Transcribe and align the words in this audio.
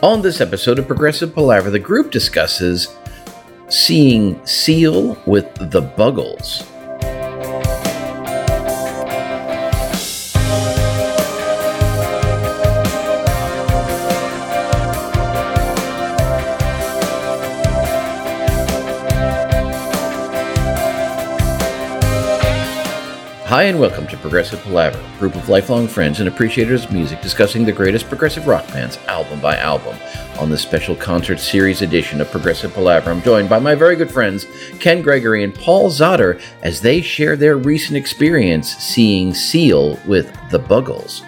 On 0.00 0.22
this 0.22 0.40
episode 0.40 0.78
of 0.78 0.86
Progressive 0.86 1.34
Palaver, 1.34 1.70
the 1.70 1.78
group 1.80 2.12
discusses 2.12 2.96
seeing 3.68 4.40
Seal 4.46 5.20
with 5.26 5.52
the 5.72 5.80
Buggles. 5.80 6.64
Hi, 23.48 23.62
and 23.62 23.80
welcome 23.80 24.06
to 24.08 24.16
Progressive 24.18 24.60
Palaver, 24.60 24.98
a 24.98 25.18
group 25.18 25.34
of 25.34 25.48
lifelong 25.48 25.88
friends 25.88 26.20
and 26.20 26.28
appreciators 26.28 26.84
of 26.84 26.92
music 26.92 27.22
discussing 27.22 27.64
the 27.64 27.72
greatest 27.72 28.06
progressive 28.06 28.46
rock 28.46 28.66
bands 28.66 28.98
album 29.06 29.40
by 29.40 29.56
album. 29.56 29.96
On 30.38 30.50
this 30.50 30.60
special 30.60 30.94
concert 30.94 31.40
series 31.40 31.80
edition 31.80 32.20
of 32.20 32.30
Progressive 32.30 32.74
Palaver, 32.74 33.10
I'm 33.10 33.22
joined 33.22 33.48
by 33.48 33.58
my 33.58 33.74
very 33.74 33.96
good 33.96 34.10
friends 34.10 34.44
Ken 34.80 35.00
Gregory 35.00 35.44
and 35.44 35.54
Paul 35.54 35.88
Zotter 35.88 36.42
as 36.62 36.82
they 36.82 37.00
share 37.00 37.36
their 37.36 37.56
recent 37.56 37.96
experience 37.96 38.76
seeing 38.76 39.32
Seal 39.32 39.98
with 40.04 40.30
the 40.50 40.58
Buggles. 40.58 41.22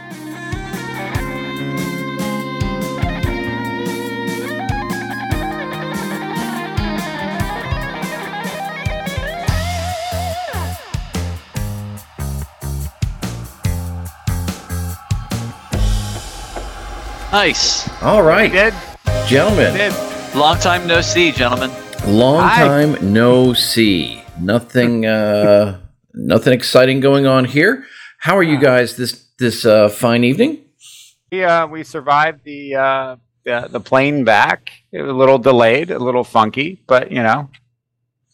Nice. 17.32 17.88
All 18.02 18.22
right, 18.22 18.50
Did 18.50 18.74
gentlemen. 19.26 19.74
did 19.74 19.92
Long 20.34 20.58
time 20.58 20.86
no 20.86 21.00
see, 21.00 21.30
gentlemen. 21.32 21.70
Long 22.06 22.42
Hi. 22.42 22.66
time 22.66 23.12
no 23.12 23.52
see. 23.52 24.22
Nothing 24.40 25.06
uh 25.06 25.78
nothing 26.14 26.52
exciting 26.52 27.00
going 27.00 27.26
on 27.26 27.44
here. 27.44 27.84
How 28.18 28.36
are 28.36 28.42
you 28.42 28.58
guys 28.58 28.96
this 28.96 29.26
this 29.38 29.64
uh 29.64 29.88
fine 29.88 30.24
evening? 30.24 30.64
we 31.30 31.44
uh, 31.44 31.66
we 31.68 31.84
survived 31.84 32.42
the 32.44 32.74
uh, 32.74 33.16
the 33.44 33.68
the 33.70 33.80
plane 33.80 34.24
back. 34.24 34.70
It 34.90 35.02
was 35.02 35.10
a 35.10 35.14
little 35.14 35.38
delayed, 35.38 35.90
a 35.92 35.98
little 35.98 36.24
funky, 36.24 36.80
but 36.86 37.10
you 37.12 37.22
know. 37.22 37.48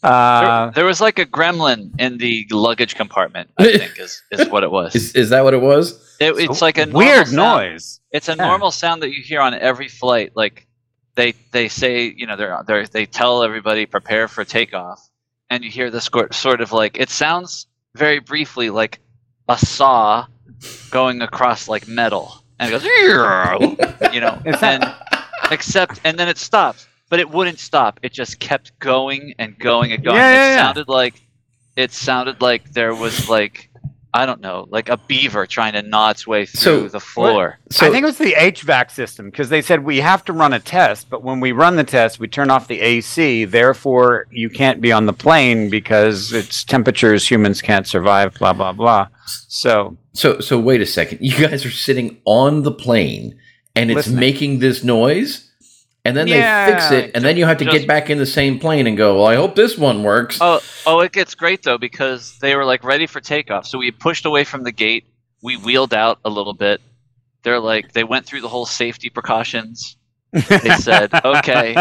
There, 0.02 0.12
Uh, 0.12 0.70
there 0.70 0.84
was 0.86 1.00
like 1.00 1.18
a 1.18 1.26
gremlin 1.26 1.90
in 1.98 2.16
the 2.18 2.46
luggage 2.50 2.94
compartment. 2.94 3.50
I 3.58 3.64
think 3.78 3.98
is, 3.98 4.22
is 4.30 4.48
what 4.48 4.62
it 4.62 4.70
was. 4.70 4.94
Is 4.94 5.14
is 5.14 5.28
that 5.30 5.44
what 5.44 5.52
it 5.54 5.60
was? 5.60 5.98
It, 6.20 6.32
it's 6.38 6.62
like 6.62 6.78
a 6.78 6.86
weird 6.86 7.26
sound. 7.28 7.36
noise. 7.36 8.00
It's 8.10 8.28
a 8.28 8.32
Yeah. 8.36 8.46
normal 8.46 8.70
sound 8.70 9.02
that 9.02 9.10
you 9.14 9.22
hear 9.22 9.40
on 9.40 9.54
every 9.54 9.88
flight. 9.88 10.32
Like 10.34 10.66
they 11.14 11.34
they 11.52 11.68
say, 11.68 12.14
you 12.16 12.26
know, 12.26 12.36
they're 12.36 12.62
they 12.66 12.84
they 12.84 13.06
tell 13.06 13.42
everybody 13.42 13.86
prepare 13.86 14.28
for 14.28 14.44
takeoff, 14.44 15.00
and 15.50 15.64
you 15.64 15.70
hear 15.70 15.90
this 15.90 16.08
sort 16.32 16.60
of 16.60 16.72
like 16.72 16.98
it 16.98 17.10
sounds 17.10 17.66
very 17.94 18.18
briefly 18.18 18.70
like 18.70 19.00
a 19.48 19.56
saw 19.58 20.26
going 20.90 21.22
across 21.22 21.68
like 21.68 21.86
metal, 21.88 22.42
and 22.58 22.72
it 22.72 22.72
goes, 22.72 22.84
you 24.14 24.20
know, 24.20 24.40
and 24.62 24.84
except 25.50 26.00
and 26.04 26.18
then 26.18 26.28
it 26.28 26.38
stops, 26.38 26.86
but 27.08 27.20
it 27.20 27.30
wouldn't 27.30 27.58
stop. 27.58 28.00
It 28.02 28.12
just 28.12 28.38
kept 28.40 28.78
going 28.78 29.34
and 29.38 29.58
going 29.58 29.92
and 29.92 30.02
going. 30.04 30.16
Yeah, 30.16 30.30
yeah, 30.32 30.44
it 30.44 30.48
yeah. 30.50 30.56
sounded 30.56 30.88
like 30.88 31.20
it 31.76 31.92
sounded 31.92 32.40
like 32.40 32.72
there 32.72 32.94
was 32.94 33.28
like 33.28 33.68
I 34.14 34.24
don't 34.24 34.40
know, 34.40 34.66
like 34.70 34.88
a 34.88 34.96
beaver 34.96 35.46
trying 35.46 35.74
to 35.74 35.82
gnaw 35.82 36.10
its 36.10 36.26
way 36.26 36.46
through 36.46 36.60
So, 36.60 36.88
the 36.88 37.00
floor. 37.00 37.58
So 37.70 37.86
I 37.86 37.90
think 37.90 38.02
it 38.04 38.06
was 38.06 38.16
the 38.16 38.32
HVAC 38.32 38.90
system 38.90 39.28
because 39.30 39.50
they 39.50 39.60
said 39.60 39.84
we 39.84 39.98
have 40.00 40.24
to 40.24 40.32
run 40.32 40.54
a 40.54 40.60
test, 40.60 41.10
but 41.10 41.22
when 41.22 41.38
we 41.40 41.52
run 41.52 41.76
the 41.76 41.84
test, 41.84 42.18
we 42.18 42.26
turn 42.26 42.48
off 42.50 42.66
the 42.66 42.80
AC. 42.80 43.44
Therefore, 43.44 44.26
you 44.30 44.48
can't 44.48 44.80
be 44.80 44.90
on 44.90 45.04
the 45.04 45.12
plane 45.12 45.68
because 45.68 46.32
it's 46.32 46.64
temperatures 46.64 47.30
humans 47.30 47.60
can't 47.60 47.86
survive. 47.86 48.32
Blah 48.34 48.54
blah 48.54 48.72
blah. 48.72 49.08
So 49.26 49.96
so 50.14 50.40
so 50.40 50.58
wait 50.58 50.80
a 50.80 50.86
second. 50.86 51.18
You 51.20 51.48
guys 51.48 51.66
are 51.66 51.70
sitting 51.70 52.16
on 52.24 52.62
the 52.62 52.72
plane 52.72 53.38
and 53.74 53.90
it's 53.90 53.96
Listening. 53.96 54.20
making 54.20 54.58
this 54.60 54.82
noise? 54.82 55.45
And 56.06 56.16
then 56.16 56.26
they 56.26 56.72
fix 56.72 56.90
it, 56.90 57.10
and 57.14 57.24
then 57.24 57.36
you 57.36 57.46
have 57.46 57.58
to 57.58 57.64
just- 57.64 57.76
get 57.76 57.86
back 57.88 58.10
in 58.10 58.18
the 58.18 58.26
same 58.26 58.58
plane 58.58 58.86
and 58.86 58.96
go, 58.96 59.16
Well, 59.16 59.26
I 59.26 59.34
hope 59.34 59.54
this 59.54 59.76
one 59.76 60.02
works. 60.02 60.38
Oh, 60.40 60.60
oh, 60.86 61.00
it 61.00 61.12
gets 61.12 61.34
great 61.34 61.62
though 61.62 61.78
because 61.78 62.38
they 62.38 62.54
were 62.56 62.64
like 62.64 62.84
ready 62.84 63.06
for 63.06 63.20
takeoff. 63.20 63.66
So 63.66 63.78
we 63.78 63.90
pushed 63.90 64.24
away 64.26 64.44
from 64.44 64.62
the 64.64 64.72
gate. 64.72 65.04
We 65.42 65.56
wheeled 65.56 65.94
out 65.94 66.18
a 66.24 66.30
little 66.30 66.54
bit. 66.54 66.80
They're 67.42 67.60
like 67.60 67.92
they 67.92 68.04
went 68.04 68.26
through 68.26 68.40
the 68.40 68.48
whole 68.48 68.66
safety 68.66 69.10
precautions. 69.10 69.96
They 70.32 70.76
said, 70.80 71.10
"Okay, 71.24 71.76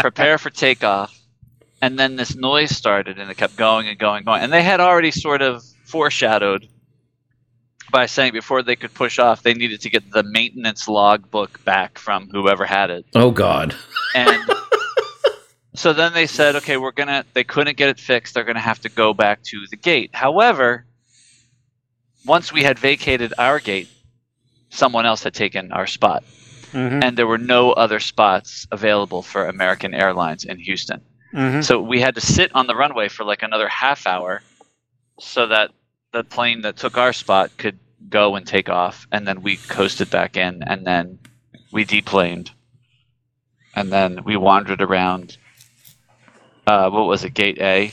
prepare 0.00 0.38
for 0.38 0.50
takeoff." 0.50 1.14
And 1.82 1.98
then 1.98 2.16
this 2.16 2.34
noise 2.36 2.74
started, 2.76 3.18
and 3.18 3.30
it 3.30 3.36
kept 3.36 3.56
going 3.56 3.88
and 3.88 3.98
going 3.98 4.18
and 4.18 4.26
going. 4.26 4.42
And 4.42 4.52
they 4.52 4.62
had 4.62 4.80
already 4.80 5.10
sort 5.10 5.42
of 5.42 5.62
foreshadowed 5.84 6.68
by 7.90 8.06
saying 8.06 8.32
before 8.32 8.62
they 8.62 8.76
could 8.76 8.92
push 8.94 9.18
off, 9.18 9.42
they 9.42 9.54
needed 9.54 9.80
to 9.82 9.90
get 9.90 10.10
the 10.10 10.22
maintenance 10.22 10.88
logbook 10.88 11.64
back 11.64 11.98
from 11.98 12.28
whoever 12.30 12.64
had 12.64 12.90
it. 12.90 13.06
oh 13.14 13.30
God. 13.30 13.74
And 14.14 14.42
so 15.74 15.92
then 15.92 16.12
they 16.12 16.26
said, 16.26 16.56
okay, 16.56 16.76
we're 16.76 16.92
gonna. 16.92 17.24
They 17.34 17.44
couldn't 17.44 17.76
get 17.76 17.88
it 17.88 17.98
fixed. 18.00 18.34
They're 18.34 18.44
gonna 18.44 18.60
have 18.60 18.80
to 18.80 18.88
go 18.88 19.14
back 19.14 19.42
to 19.44 19.64
the 19.70 19.76
gate. 19.76 20.10
However, 20.12 20.84
once 22.24 22.52
we 22.52 22.62
had 22.62 22.78
vacated 22.78 23.32
our 23.38 23.58
gate, 23.60 23.88
someone 24.70 25.06
else 25.06 25.22
had 25.22 25.34
taken 25.34 25.72
our 25.72 25.86
spot, 25.86 26.24
Mhm, 26.72 27.02
and 27.02 27.16
there 27.16 27.26
were 27.26 27.38
no 27.38 27.72
other 27.72 28.00
spots 28.00 28.66
available 28.70 29.22
for 29.22 29.46
American 29.46 29.94
Airlines 29.94 30.44
in 30.44 30.58
Houston. 30.58 31.00
mhm. 31.32 31.64
So 31.64 31.80
we 31.80 32.00
had 32.00 32.14
to 32.16 32.20
sit 32.20 32.50
on 32.54 32.66
the 32.66 32.74
runway 32.74 33.08
for 33.08 33.24
like 33.24 33.42
another 33.42 33.68
half 33.68 34.06
hour, 34.06 34.42
so 35.20 35.46
that 35.46 35.70
the 36.12 36.24
plane 36.24 36.62
that 36.62 36.76
took 36.76 36.96
our 36.96 37.12
spot 37.12 37.56
could 37.56 37.78
go 38.08 38.36
and 38.36 38.46
take 38.46 38.68
off, 38.68 39.06
and 39.12 39.26
then 39.26 39.42
we 39.42 39.56
coasted 39.56 40.10
back 40.10 40.36
in, 40.36 40.62
and 40.62 40.86
then 40.86 41.18
we 41.72 41.84
deplaned, 41.84 42.50
and 43.74 43.92
then 43.92 44.24
we 44.24 44.36
wandered 44.36 44.82
around. 44.82 45.36
Uh, 46.66 46.90
what 46.90 47.06
was 47.06 47.24
it, 47.24 47.34
Gate 47.34 47.58
A, 47.60 47.92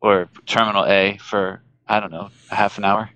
or 0.00 0.28
Terminal 0.46 0.84
A 0.86 1.18
for 1.18 1.62
I 1.86 2.00
don't 2.00 2.12
know, 2.12 2.30
a 2.50 2.54
half 2.54 2.78
an 2.78 2.84
hour, 2.84 3.10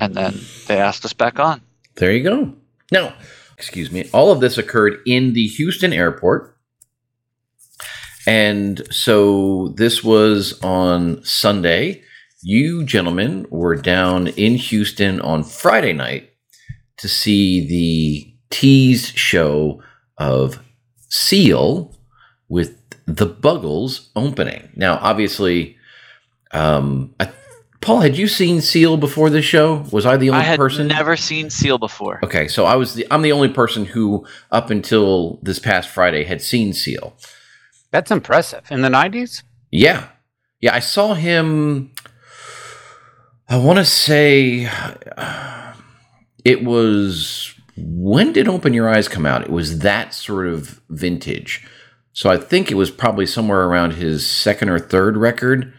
and 0.00 0.14
then 0.14 0.38
they 0.66 0.78
asked 0.78 1.04
us 1.04 1.12
back 1.12 1.38
on. 1.38 1.62
There 1.96 2.12
you 2.12 2.22
go. 2.22 2.54
Now, 2.92 3.14
excuse 3.56 3.90
me, 3.90 4.08
all 4.12 4.30
of 4.30 4.40
this 4.40 4.58
occurred 4.58 5.00
in 5.06 5.32
the 5.32 5.46
Houston 5.46 5.92
airport. 5.92 6.56
And 8.26 8.82
so 8.92 9.68
this 9.76 10.04
was 10.04 10.60
on 10.62 11.24
Sunday. 11.24 12.02
You 12.42 12.84
gentlemen 12.84 13.46
were 13.50 13.74
down 13.74 14.28
in 14.28 14.54
Houston 14.54 15.20
on 15.20 15.42
Friday 15.42 15.92
night 15.92 16.30
to 16.98 17.08
see 17.08 17.66
the 17.66 18.34
tease 18.50 19.08
show 19.08 19.82
of 20.18 20.62
Seal 21.08 21.94
with 22.48 22.78
the 23.06 23.26
Buggles 23.26 24.10
opening. 24.14 24.68
Now, 24.76 24.98
obviously, 25.02 25.76
um, 26.52 27.14
I, 27.18 27.30
Paul, 27.80 28.00
had 28.00 28.16
you 28.16 28.28
seen 28.28 28.60
Seal 28.60 28.96
before 28.96 29.30
this 29.30 29.44
show? 29.44 29.84
Was 29.90 30.06
I 30.06 30.16
the 30.16 30.30
only 30.30 30.40
I 30.40 30.44
had 30.44 30.58
person? 30.58 30.86
never 30.86 31.16
seen 31.16 31.50
Seal 31.50 31.78
before. 31.78 32.20
Okay, 32.24 32.46
so 32.46 32.66
I 32.66 32.76
was 32.76 32.94
the 32.94 33.06
I'm 33.10 33.22
the 33.22 33.32
only 33.32 33.48
person 33.48 33.84
who 33.84 34.26
up 34.52 34.70
until 34.70 35.40
this 35.42 35.58
past 35.58 35.88
Friday 35.88 36.24
had 36.24 36.40
seen 36.40 36.72
Seal. 36.72 37.16
That's 37.90 38.10
impressive. 38.10 38.64
In 38.70 38.82
the 38.82 38.90
nineties. 38.90 39.42
Yeah. 39.70 40.08
Yeah, 40.60 40.74
I 40.74 40.80
saw 40.80 41.14
him 41.14 41.92
I 43.48 43.56
want 43.56 43.78
to 43.78 43.84
say 43.84 44.70
it 46.44 46.64
was 46.64 47.54
when 47.76 48.32
did 48.32 48.48
Open 48.48 48.74
Your 48.74 48.88
Eyes 48.88 49.08
come 49.08 49.26
out? 49.26 49.42
It 49.42 49.50
was 49.50 49.80
that 49.80 50.12
sort 50.14 50.48
of 50.48 50.80
vintage. 50.90 51.66
So 52.12 52.30
I 52.30 52.36
think 52.36 52.70
it 52.70 52.74
was 52.74 52.90
probably 52.90 53.26
somewhere 53.26 53.64
around 53.64 53.92
his 53.92 54.28
second 54.28 54.70
or 54.70 54.78
third 54.78 55.16
record 55.16 55.72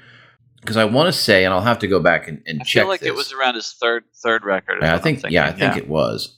because 0.62 0.78
I 0.78 0.86
want 0.86 1.08
to 1.08 1.14
say 1.14 1.44
and 1.44 1.54
I'll 1.54 1.62
have 1.62 1.80
to 1.80 1.88
go 1.88 2.00
back 2.00 2.28
and, 2.28 2.42
and 2.46 2.62
I 2.62 2.64
check 2.64 2.84
feel 2.84 2.88
like 2.88 3.04
it 3.04 3.16
was 3.16 3.34
around 3.34 3.56
his 3.56 3.74
third 3.74 4.06
third 4.16 4.46
record. 4.46 4.80
Yeah, 4.82 4.96
I 4.96 5.00
think 5.00 5.24
yeah, 5.30 5.46
I 5.46 5.52
think 5.52 5.78
it 5.78 5.88
was. 5.88 6.38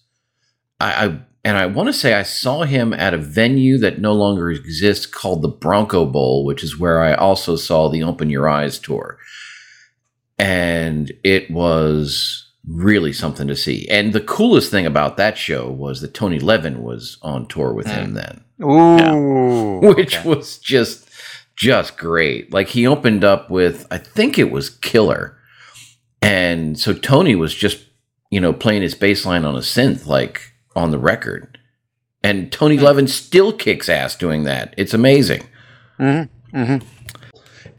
I, 0.79 1.05
I 1.05 1.19
and 1.43 1.57
I 1.57 1.65
want 1.65 1.87
to 1.87 1.93
say 1.93 2.13
I 2.13 2.23
saw 2.23 2.63
him 2.63 2.93
at 2.93 3.13
a 3.13 3.17
venue 3.17 3.77
that 3.79 3.99
no 3.99 4.13
longer 4.13 4.51
exists 4.51 5.05
called 5.05 5.41
the 5.41 5.47
Bronco 5.47 6.05
Bowl, 6.05 6.45
which 6.45 6.63
is 6.63 6.79
where 6.79 7.01
I 7.01 7.13
also 7.13 7.55
saw 7.55 7.89
the 7.89 8.03
Open 8.03 8.29
Your 8.29 8.47
Eyes 8.47 8.77
tour. 8.79 9.17
And 10.41 11.11
it 11.23 11.49
was 11.51 12.47
really 12.67 13.13
something 13.13 13.47
to 13.47 13.55
see. 13.55 13.87
And 13.89 14.13
the 14.13 14.21
coolest 14.21 14.71
thing 14.71 14.85
about 14.85 15.17
that 15.17 15.37
show 15.37 15.69
was 15.69 16.01
that 16.01 16.13
Tony 16.13 16.39
Levin 16.39 16.83
was 16.83 17.17
on 17.21 17.47
tour 17.47 17.73
with 17.73 17.87
him 17.87 18.13
then, 18.13 18.43
Ooh. 18.61 19.79
which 19.95 20.17
okay. 20.17 20.29
was 20.29 20.57
just 20.57 21.07
just 21.55 21.97
great. 21.97 22.51
Like 22.51 22.69
he 22.69 22.87
opened 22.87 23.23
up 23.23 23.49
with 23.49 23.85
I 23.91 23.97
think 23.97 24.37
it 24.39 24.51
was 24.51 24.69
Killer. 24.69 25.37
And 26.21 26.79
so 26.79 26.93
Tony 26.93 27.35
was 27.35 27.53
just, 27.53 27.83
you 28.29 28.39
know, 28.39 28.53
playing 28.53 28.81
his 28.83 28.95
bass 28.95 29.25
line 29.25 29.45
on 29.45 29.55
a 29.55 29.59
synth 29.59 30.05
like 30.07 30.53
on 30.75 30.91
the 30.91 30.99
record. 30.99 31.57
and 32.23 32.51
Tony 32.51 32.77
Levin 32.77 33.07
still 33.07 33.51
kicks 33.51 33.89
ass 33.89 34.15
doing 34.15 34.43
that. 34.43 34.73
It's 34.77 34.93
amazing. 34.93 35.43
Mm-hmm. 35.99 36.57
Mm-hmm. 36.57 37.00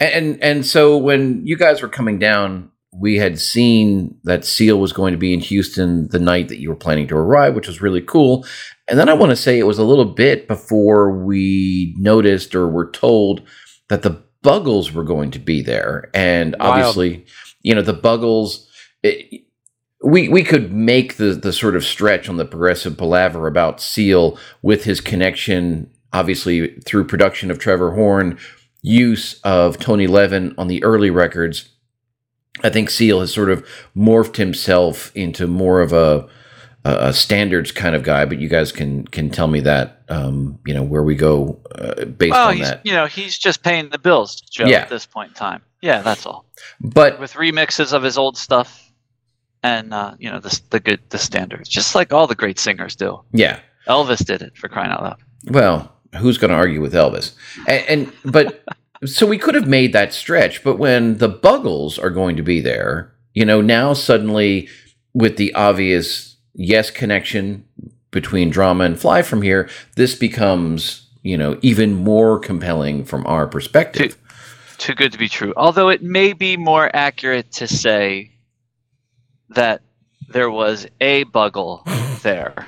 And 0.02 0.42
and 0.42 0.66
so 0.66 0.96
when 0.96 1.46
you 1.46 1.56
guys 1.56 1.82
were 1.82 1.88
coming 1.88 2.18
down, 2.18 2.70
we 2.92 3.16
had 3.16 3.38
seen 3.38 4.18
that 4.24 4.44
Seal 4.44 4.78
was 4.78 4.92
going 4.92 5.12
to 5.12 5.18
be 5.18 5.32
in 5.32 5.40
Houston 5.40 6.08
the 6.08 6.18
night 6.18 6.48
that 6.48 6.60
you 6.60 6.68
were 6.68 6.76
planning 6.76 7.08
to 7.08 7.16
arrive, 7.16 7.54
which 7.54 7.68
was 7.68 7.80
really 7.80 8.02
cool. 8.02 8.46
And 8.88 8.98
then 8.98 9.08
I 9.08 9.14
want 9.14 9.30
to 9.30 9.36
say 9.36 9.58
it 9.58 9.66
was 9.66 9.78
a 9.78 9.84
little 9.84 10.04
bit 10.04 10.48
before 10.48 11.10
we 11.24 11.94
noticed 11.98 12.54
or 12.54 12.68
were 12.68 12.90
told 12.90 13.42
that 13.88 14.02
the 14.02 14.22
Buggles 14.42 14.92
were 14.92 15.04
going 15.04 15.30
to 15.30 15.38
be 15.38 15.62
there, 15.62 16.10
and 16.12 16.56
Wild. 16.58 16.72
obviously, 16.72 17.24
you 17.62 17.74
know, 17.74 17.82
the 17.82 17.94
Buggles. 17.94 18.66
It, 19.02 19.44
we 20.04 20.28
we 20.28 20.42
could 20.42 20.72
make 20.72 21.16
the 21.16 21.26
the 21.26 21.52
sort 21.52 21.76
of 21.76 21.84
stretch 21.84 22.28
on 22.28 22.36
the 22.36 22.44
progressive 22.44 22.98
palaver 22.98 23.46
about 23.46 23.80
Seal 23.80 24.36
with 24.60 24.82
his 24.82 25.00
connection, 25.00 25.88
obviously 26.12 26.74
through 26.80 27.04
production 27.04 27.52
of 27.52 27.60
Trevor 27.60 27.92
Horn, 27.92 28.36
use 28.82 29.40
of 29.42 29.78
Tony 29.78 30.06
Levin 30.06 30.54
on 30.58 30.66
the 30.68 30.82
early 30.84 31.10
records. 31.10 31.68
I 32.62 32.70
think 32.70 32.90
Seal 32.90 33.20
has 33.20 33.32
sort 33.32 33.50
of 33.50 33.66
morphed 33.96 34.36
himself 34.36 35.10
into 35.14 35.46
more 35.46 35.80
of 35.80 35.92
a 35.92 36.28
a 36.84 37.12
standards 37.12 37.70
kind 37.70 37.94
of 37.94 38.02
guy, 38.02 38.24
but 38.24 38.40
you 38.40 38.48
guys 38.48 38.72
can 38.72 39.06
can 39.06 39.30
tell 39.30 39.46
me 39.46 39.60
that 39.60 40.02
um, 40.08 40.58
you 40.66 40.74
know 40.74 40.82
where 40.82 41.04
we 41.04 41.14
go 41.14 41.60
uh, 41.76 42.04
based 42.06 42.32
well, 42.32 42.48
on 42.48 42.56
he's 42.56 42.68
that. 42.68 42.84
you 42.84 42.92
know 42.92 43.06
he's 43.06 43.38
just 43.38 43.62
paying 43.62 43.88
the 43.90 43.98
bills, 43.98 44.40
Joe. 44.40 44.66
Yeah. 44.66 44.78
At 44.78 44.88
this 44.88 45.06
point 45.06 45.28
in 45.28 45.34
time, 45.34 45.62
yeah, 45.80 46.02
that's 46.02 46.26
all. 46.26 46.44
But 46.80 47.20
With 47.20 47.34
remixes 47.34 47.92
of 47.92 48.02
his 48.02 48.18
old 48.18 48.36
stuff, 48.36 48.92
and 49.62 49.94
uh, 49.94 50.14
you 50.18 50.28
know 50.30 50.40
the 50.40 50.60
the 50.70 50.80
good 50.80 51.00
the 51.10 51.18
standards, 51.18 51.68
just 51.68 51.94
like 51.94 52.12
all 52.12 52.26
the 52.26 52.34
great 52.34 52.58
singers 52.58 52.96
do. 52.96 53.20
yeah, 53.32 53.60
Elvis 53.86 54.24
did 54.24 54.42
it 54.42 54.56
for 54.56 54.68
crying 54.68 54.90
out 54.90 55.02
loud. 55.02 55.20
Well, 55.50 55.91
who's 56.18 56.38
going 56.38 56.50
to 56.50 56.56
argue 56.56 56.80
with 56.80 56.94
Elvis? 56.94 57.32
And, 57.66 57.84
and 57.88 58.12
but 58.24 58.64
so 59.04 59.26
we 59.26 59.38
could 59.38 59.54
have 59.54 59.68
made 59.68 59.92
that 59.92 60.12
stretch, 60.12 60.62
but 60.62 60.78
when 60.78 61.18
the 61.18 61.28
Buggles 61.28 61.98
are 62.02 62.10
going 62.10 62.36
to 62.36 62.42
be 62.42 62.60
there, 62.60 63.12
you 63.34 63.44
know, 63.44 63.60
now 63.60 63.92
suddenly 63.92 64.68
with 65.14 65.36
the 65.36 65.54
obvious 65.54 66.36
yes 66.54 66.90
connection 66.90 67.64
between 68.10 68.50
drama 68.50 68.84
and 68.84 69.00
fly 69.00 69.22
from 69.22 69.42
here, 69.42 69.68
this 69.96 70.14
becomes 70.14 71.08
you 71.22 71.36
know 71.36 71.58
even 71.62 71.94
more 71.94 72.38
compelling 72.38 73.04
from 73.04 73.26
our 73.26 73.46
perspective. 73.46 74.16
Too 74.78 74.94
good 74.94 75.12
to 75.12 75.18
be 75.18 75.28
true. 75.28 75.52
Although 75.56 75.88
it 75.90 76.02
may 76.02 76.32
be 76.32 76.56
more 76.56 76.90
accurate 76.94 77.52
to 77.52 77.68
say 77.68 78.32
that 79.50 79.82
there 80.28 80.50
was 80.50 80.86
a 81.00 81.24
Buggle 81.26 81.84
there, 82.22 82.66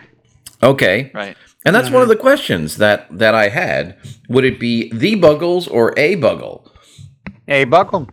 Okay, 0.62 1.10
right? 1.12 1.36
And 1.64 1.74
that's 1.74 1.90
one 1.90 2.02
of 2.02 2.08
the 2.08 2.16
questions 2.16 2.76
that 2.76 3.06
that 3.18 3.34
I 3.34 3.48
had. 3.48 3.96
Would 4.28 4.44
it 4.44 4.60
be 4.60 4.90
the 4.92 5.16
Buggles 5.16 5.66
or 5.70 5.94
a 5.98 6.16
Buggle? 6.16 6.68
A 7.48 7.64
Buckle. 7.64 8.08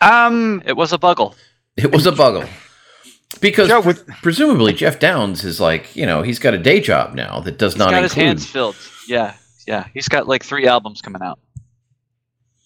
Um, 0.00 0.62
It 0.64 0.76
was 0.76 0.92
a 0.92 0.98
Buggle. 0.98 1.34
It 1.76 1.92
was 1.92 2.06
a 2.06 2.12
Buggle. 2.12 2.48
Because 3.40 3.68
Joe, 3.68 3.80
with- 3.80 4.06
presumably 4.22 4.72
Geoff 4.72 4.98
Downes 4.98 5.44
is 5.44 5.60
like, 5.60 5.94
you 5.94 6.06
know, 6.06 6.22
he's 6.22 6.38
got 6.40 6.54
a 6.54 6.58
day 6.58 6.80
job 6.80 7.14
now 7.14 7.40
that 7.40 7.58
does 7.58 7.74
He's 7.74 7.78
not 7.78 7.90
got 7.90 8.02
his 8.02 8.12
hands 8.14 8.44
filled. 8.46 8.74
Yeah, 9.06 9.34
yeah. 9.66 9.86
He's 9.94 10.08
got 10.08 10.26
like 10.26 10.42
three 10.44 10.66
albums 10.66 11.00
coming 11.02 11.22
out. 11.22 11.38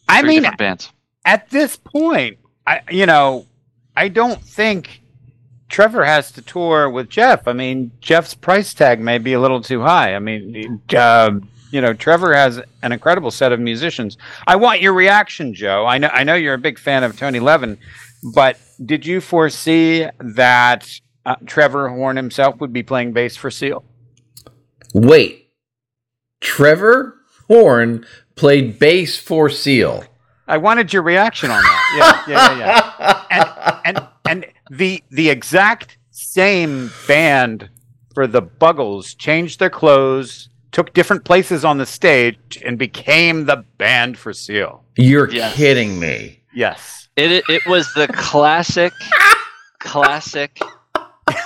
I 0.09 0.21
Three 0.23 0.41
mean, 0.41 0.51
bands. 0.57 0.91
at 1.25 1.51
this 1.51 1.77
point, 1.77 2.39
I 2.67 2.81
you 2.91 3.05
know, 3.07 3.47
I 3.97 4.09
don't 4.09 4.41
think 4.43 5.02
Trevor 5.73 6.05
has 6.05 6.31
to 6.33 6.43
tour 6.43 6.89
with 6.91 7.09
Geoff. 7.09 7.49
I 7.49 7.55
mean, 7.55 7.93
Geoff's 8.03 8.35
price 8.35 8.75
tag 8.75 9.01
may 9.01 9.17
be 9.17 9.33
a 9.33 9.41
little 9.41 9.63
too 9.63 9.81
high. 9.81 10.15
I 10.15 10.19
mean, 10.19 10.83
uh, 10.95 11.31
you 11.71 11.81
know, 11.81 11.95
Trevor 11.95 12.35
has 12.35 12.61
an 12.83 12.93
incredible 12.93 13.31
set 13.31 13.53
of 13.53 13.59
musicians. 13.59 14.19
I 14.47 14.57
want 14.57 14.83
your 14.83 14.93
reaction, 14.93 15.55
Joe. 15.55 15.87
I 15.87 15.97
know 15.97 16.09
I 16.13 16.25
know 16.25 16.35
you're 16.35 16.55
a 16.55 16.59
big 16.59 16.79
fan 16.79 17.03
of 17.05 17.19
Tony 17.19 17.41
Levin, 17.41 17.79
but 18.35 18.59
did 18.85 19.07
you 19.07 19.23
foresee 19.23 20.07
that 20.19 21.01
uh, 21.25 21.37
Trevor 21.47 21.89
Horn 21.89 22.17
himself 22.17 22.61
would 22.61 22.75
be 22.75 22.83
playing 22.83 23.13
bass 23.13 23.35
for 23.37 23.51
Seal? 23.51 23.83
Wait, 24.93 25.49
Trevor 26.43 27.17
Horn 27.49 28.05
played 28.37 28.79
bass 28.79 29.17
for 29.17 29.49
Seal. 29.49 30.05
I 30.47 30.59
wanted 30.59 30.93
your 30.93 31.03
reaction 31.03 31.51
on 31.51 31.63
that. 31.63 32.25
Yeah, 32.29 32.35
yeah, 32.35 32.59
yeah. 32.59 33.25
yeah. 33.31 33.69
the 34.73 35.03
the 35.11 35.29
exact 35.31 35.99
same 36.11 36.91
band 37.07 37.69
for 38.15 38.27
the 38.27 38.43
Buggles 38.43 39.15
changed 39.15 39.59
their 39.59 39.71
clothes, 39.71 40.49
took 40.71 40.93
different 40.95 41.25
places 41.25 41.65
on 41.65 41.79
the 41.79 41.87
stage, 41.87 42.61
and 42.65 42.79
became 42.79 43.47
the 43.47 43.65
band 43.79 44.19
for 44.19 44.33
Seal. 44.33 44.85
You're 44.97 45.31
Yes. 45.31 45.55
kidding 45.55 45.99
me. 46.01 46.43
Yes. 46.55 47.09
It 47.17 47.31
it, 47.33 47.45
it 47.49 47.67
was 47.67 47.93
the 47.95 48.09
classic, 48.09 48.93
classic. 49.79 50.59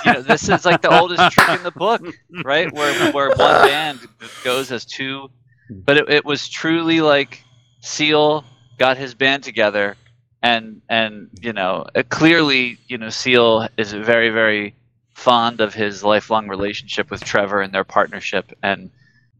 You 0.05 0.13
know, 0.13 0.21
this 0.21 0.49
is 0.49 0.65
like 0.65 0.81
the 0.81 0.89
oldest 0.99 1.31
trick 1.31 1.49
in 1.57 1.63
the 1.63 1.71
book, 1.71 2.01
right? 2.43 2.71
Where 2.73 3.11
where 3.11 3.29
one 3.29 3.67
band 3.67 3.99
goes 4.43 4.71
as 4.71 4.85
two, 4.85 5.29
but 5.69 5.97
it, 5.97 6.09
it 6.09 6.25
was 6.25 6.47
truly 6.49 7.01
like 7.01 7.43
Seal 7.81 8.43
got 8.77 8.97
his 8.97 9.13
band 9.13 9.43
together, 9.43 9.95
and 10.41 10.81
and 10.89 11.29
you 11.41 11.53
know 11.53 11.85
uh, 11.95 12.03
clearly 12.09 12.77
you 12.87 12.97
know 12.97 13.09
Seal 13.09 13.67
is 13.77 13.93
very 13.93 14.29
very 14.29 14.75
fond 15.13 15.61
of 15.61 15.73
his 15.73 16.03
lifelong 16.03 16.47
relationship 16.47 17.09
with 17.09 17.23
Trevor 17.23 17.61
and 17.61 17.73
their 17.73 17.83
partnership, 17.83 18.51
and 18.61 18.91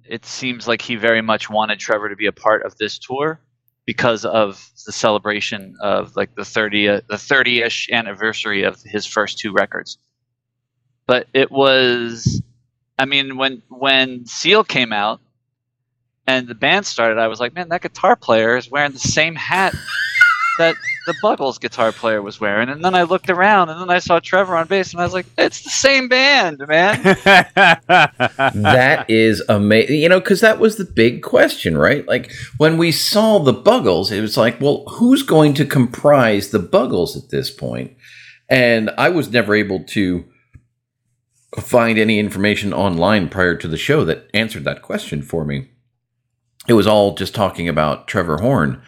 it 0.07 0.25
seems 0.25 0.67
like 0.67 0.81
he 0.81 0.95
very 0.95 1.21
much 1.21 1.49
wanted 1.49 1.79
Trevor 1.79 2.09
to 2.09 2.15
be 2.15 2.25
a 2.25 2.31
part 2.31 2.63
of 2.63 2.77
this 2.77 2.97
tour 2.97 3.39
because 3.85 4.25
of 4.25 4.69
the 4.85 4.91
celebration 4.91 5.75
of 5.81 6.15
like 6.15 6.35
the 6.35 6.45
30 6.45 6.87
the 6.87 7.01
30ish 7.11 7.89
anniversary 7.91 8.63
of 8.63 8.81
his 8.83 9.05
first 9.05 9.39
two 9.39 9.51
records. 9.53 9.97
But 11.05 11.27
it 11.33 11.51
was 11.51 12.41
i 12.99 13.05
mean 13.05 13.37
when 13.37 13.61
when 13.69 14.25
seal 14.25 14.63
came 14.63 14.91
out 14.91 15.21
and 16.25 16.47
the 16.47 16.55
band 16.55 16.85
started 16.85 17.17
i 17.17 17.27
was 17.27 17.39
like 17.39 17.53
man 17.53 17.69
that 17.69 17.81
guitar 17.81 18.15
player 18.15 18.57
is 18.57 18.69
wearing 18.69 18.91
the 18.91 18.99
same 18.99 19.35
hat 19.35 19.73
that 20.57 20.75
the 21.05 21.13
buggles 21.21 21.59
guitar 21.59 21.91
player 21.91 22.21
was 22.21 22.39
wearing 22.39 22.69
and 22.69 22.83
then 22.83 22.95
i 22.95 23.03
looked 23.03 23.29
around 23.29 23.69
and 23.69 23.79
then 23.79 23.89
i 23.89 23.99
saw 23.99 24.19
trevor 24.19 24.55
on 24.55 24.67
bass 24.67 24.91
and 24.91 25.01
i 25.01 25.03
was 25.05 25.13
like 25.13 25.25
it's 25.37 25.63
the 25.63 25.69
same 25.69 26.09
band 26.09 26.61
man 26.67 27.01
that 28.53 29.05
is 29.09 29.43
amazing. 29.49 29.99
You 29.99 30.09
know, 30.09 30.19
because 30.19 30.41
that 30.41 30.59
was 30.59 30.77
the 30.77 30.85
big 30.85 31.23
question, 31.23 31.77
right? 31.77 32.07
Like 32.07 32.31
when 32.57 32.77
we 32.77 32.91
saw 32.91 33.39
the 33.39 33.53
Buggles, 33.53 34.11
it 34.11 34.21
was 34.21 34.37
like, 34.37 34.59
well, 34.61 34.85
who's 34.87 35.23
going 35.23 35.53
to 35.55 35.65
comprise 35.65 36.49
the 36.49 36.59
Buggles 36.59 37.15
at 37.15 37.29
this 37.29 37.51
point? 37.51 37.95
And 38.49 38.91
I 38.97 39.09
was 39.09 39.31
never 39.31 39.55
able 39.55 39.83
to 39.85 40.25
find 41.59 41.97
any 41.97 42.19
information 42.19 42.73
online 42.73 43.29
prior 43.29 43.55
to 43.55 43.67
the 43.67 43.77
show 43.77 44.05
that 44.05 44.29
answered 44.33 44.63
that 44.65 44.81
question 44.81 45.21
for 45.21 45.43
me. 45.45 45.69
It 46.67 46.73
was 46.73 46.87
all 46.87 47.15
just 47.15 47.33
talking 47.33 47.67
about 47.67 48.07
Trevor 48.07 48.37
Horn. 48.37 48.81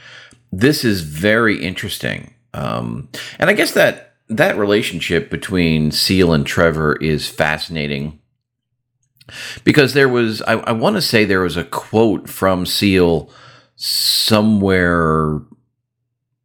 This 0.52 0.86
is 0.86 1.02
very 1.02 1.64
interesting. 1.64 2.34
Um, 2.54 3.10
and 3.40 3.50
I 3.50 3.54
guess 3.54 3.74
that 3.74 4.14
that 4.30 4.58
relationship 4.58 5.30
between 5.30 5.92
Seal 5.92 6.34
and 6.34 6.46
Trevor 6.46 6.96
is 6.98 7.28
fascinating 7.28 8.20
because 9.64 9.94
there 9.94 10.10
was 10.10 10.42
I, 10.44 10.54
I 10.54 10.72
want 10.72 10.96
to 10.96 11.02
say 11.02 11.26
there 11.26 11.42
was 11.42 11.58
a 11.58 11.64
quote 11.64 12.30
from 12.30 12.66
Seal 12.66 13.32
somewhere 13.76 15.40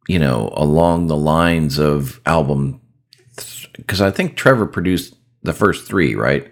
you 0.07 0.19
know 0.19 0.51
along 0.55 1.07
the 1.07 1.17
lines 1.17 1.79
of 1.79 2.21
album 2.25 2.81
because 3.73 4.01
I 4.01 4.11
think 4.11 4.37
Trevor 4.37 4.67
produced 4.67 5.15
the 5.43 5.53
first 5.53 5.87
three 5.87 6.15
right 6.15 6.51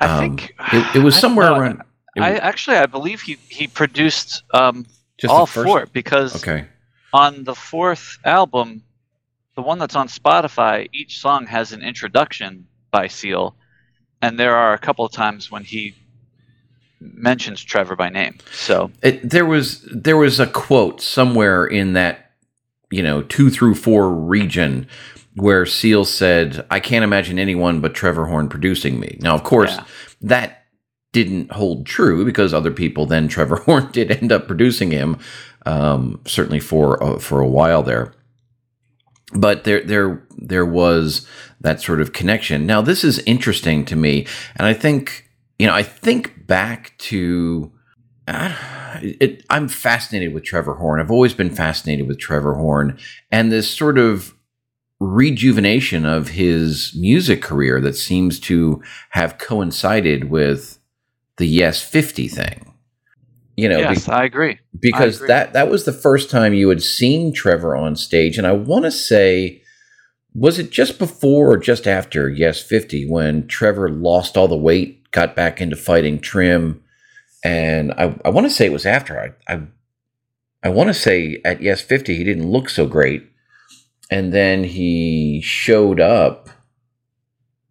i 0.00 0.06
Um, 0.06 0.20
think 0.20 0.54
it, 0.72 0.96
it 0.96 0.98
was 1.00 1.16
somewhere 1.18 1.52
around 1.52 1.82
it 2.16 2.20
i 2.22 2.36
actually 2.36 2.76
i 2.76 2.86
believe 2.86 3.20
he 3.22 3.38
he 3.48 3.68
produced 3.68 4.42
um 4.54 4.86
just 5.18 5.32
all 5.32 5.46
four 5.46 5.86
because 5.86 6.36
okay 6.36 6.66
on 7.16 7.44
the 7.44 7.54
fourth 7.54 8.18
album, 8.24 8.82
the 9.54 9.62
one 9.62 9.78
that's 9.78 9.96
on 9.96 10.06
Spotify, 10.06 10.88
each 10.92 11.18
song 11.18 11.46
has 11.46 11.72
an 11.72 11.82
introduction 11.82 12.66
by 12.90 13.08
Seal, 13.08 13.56
and 14.20 14.38
there 14.38 14.54
are 14.54 14.74
a 14.74 14.78
couple 14.78 15.04
of 15.04 15.12
times 15.12 15.50
when 15.50 15.64
he 15.64 15.94
mentions 17.00 17.62
Trevor 17.62 17.96
by 17.96 18.10
name. 18.10 18.36
So 18.52 18.90
it, 19.02 19.28
there 19.28 19.46
was 19.46 19.82
there 19.90 20.16
was 20.16 20.40
a 20.40 20.46
quote 20.46 21.00
somewhere 21.00 21.64
in 21.64 21.94
that 21.94 22.32
you 22.90 23.02
know 23.02 23.22
two 23.22 23.48
through 23.50 23.76
four 23.76 24.10
region 24.10 24.86
where 25.34 25.64
Seal 25.64 26.04
said, 26.04 26.66
"I 26.70 26.80
can't 26.80 27.04
imagine 27.04 27.38
anyone 27.38 27.80
but 27.80 27.94
Trevor 27.94 28.26
Horn 28.26 28.48
producing 28.48 29.00
me." 29.00 29.16
Now, 29.20 29.34
of 29.34 29.42
course, 29.42 29.74
Yeah. 29.74 29.84
that 30.22 30.65
didn't 31.16 31.50
hold 31.52 31.86
true 31.86 32.26
because 32.26 32.52
other 32.52 32.70
people 32.70 33.06
then 33.06 33.26
Trevor 33.26 33.56
Horn 33.64 33.90
did 33.90 34.10
end 34.10 34.30
up 34.30 34.46
producing 34.46 34.90
him, 34.90 35.16
um, 35.64 36.20
certainly 36.26 36.60
for 36.60 37.02
uh, 37.02 37.18
for 37.18 37.40
a 37.40 37.48
while 37.48 37.82
there. 37.82 38.12
but 39.32 39.64
there 39.64 39.82
there 39.82 40.22
there 40.36 40.66
was 40.66 41.26
that 41.62 41.80
sort 41.80 42.02
of 42.02 42.12
connection. 42.12 42.66
Now 42.66 42.82
this 42.82 43.02
is 43.02 43.18
interesting 43.20 43.86
to 43.86 43.96
me, 43.96 44.26
and 44.56 44.66
I 44.66 44.74
think 44.74 45.26
you 45.58 45.66
know 45.66 45.74
I 45.74 45.82
think 45.82 46.46
back 46.46 46.92
to. 46.98 47.72
Uh, 48.28 48.52
it, 49.02 49.44
I'm 49.48 49.68
fascinated 49.68 50.34
with 50.34 50.44
Trevor 50.44 50.74
Horn. 50.74 51.00
I've 51.00 51.12
always 51.12 51.32
been 51.32 51.54
fascinated 51.54 52.08
with 52.08 52.18
Trevor 52.18 52.56
Horn 52.56 52.98
and 53.30 53.52
this 53.52 53.70
sort 53.70 53.98
of 53.98 54.34
rejuvenation 54.98 56.04
of 56.04 56.30
his 56.30 56.92
music 56.96 57.40
career 57.40 57.80
that 57.80 57.94
seems 57.94 58.40
to 58.40 58.82
have 59.10 59.38
coincided 59.38 60.24
with 60.24 60.75
the 61.36 61.46
Yes 61.46 61.82
50 61.82 62.28
thing. 62.28 62.72
You 63.56 63.70
know, 63.70 63.78
yes, 63.78 64.06
be- 64.06 64.12
I 64.12 64.24
agree. 64.24 64.58
because 64.78 65.14
I 65.14 65.16
agree. 65.16 65.28
that 65.28 65.52
that 65.54 65.70
was 65.70 65.84
the 65.84 65.92
first 65.92 66.30
time 66.30 66.52
you 66.52 66.68
had 66.68 66.82
seen 66.82 67.32
Trevor 67.32 67.74
on 67.74 67.96
stage, 67.96 68.36
and 68.36 68.46
I 68.46 68.52
want 68.52 68.84
to 68.84 68.90
say, 68.90 69.62
was 70.34 70.58
it 70.58 70.70
just 70.70 70.98
before 70.98 71.52
or 71.52 71.56
just 71.56 71.86
after 71.86 72.28
Yes 72.28 72.60
50 72.60 73.08
when 73.08 73.46
Trevor 73.46 73.88
lost 73.88 74.36
all 74.36 74.48
the 74.48 74.56
weight, 74.56 75.10
got 75.10 75.34
back 75.34 75.60
into 75.60 75.76
fighting 75.76 76.18
Trim, 76.18 76.82
and 77.42 77.92
I 77.92 78.14
I 78.26 78.28
want 78.28 78.46
to 78.46 78.52
say 78.52 78.66
it 78.66 78.72
was 78.72 78.84
after 78.84 79.18
I 79.18 79.54
I 79.54 79.62
I 80.62 80.68
want 80.68 80.88
to 80.88 80.94
say 80.94 81.40
at 81.42 81.62
Yes 81.62 81.80
50 81.80 82.14
he 82.14 82.24
didn't 82.24 82.50
look 82.50 82.68
so 82.68 82.86
great, 82.86 83.26
and 84.10 84.34
then 84.34 84.64
he 84.64 85.40
showed 85.42 85.98
up, 85.98 86.50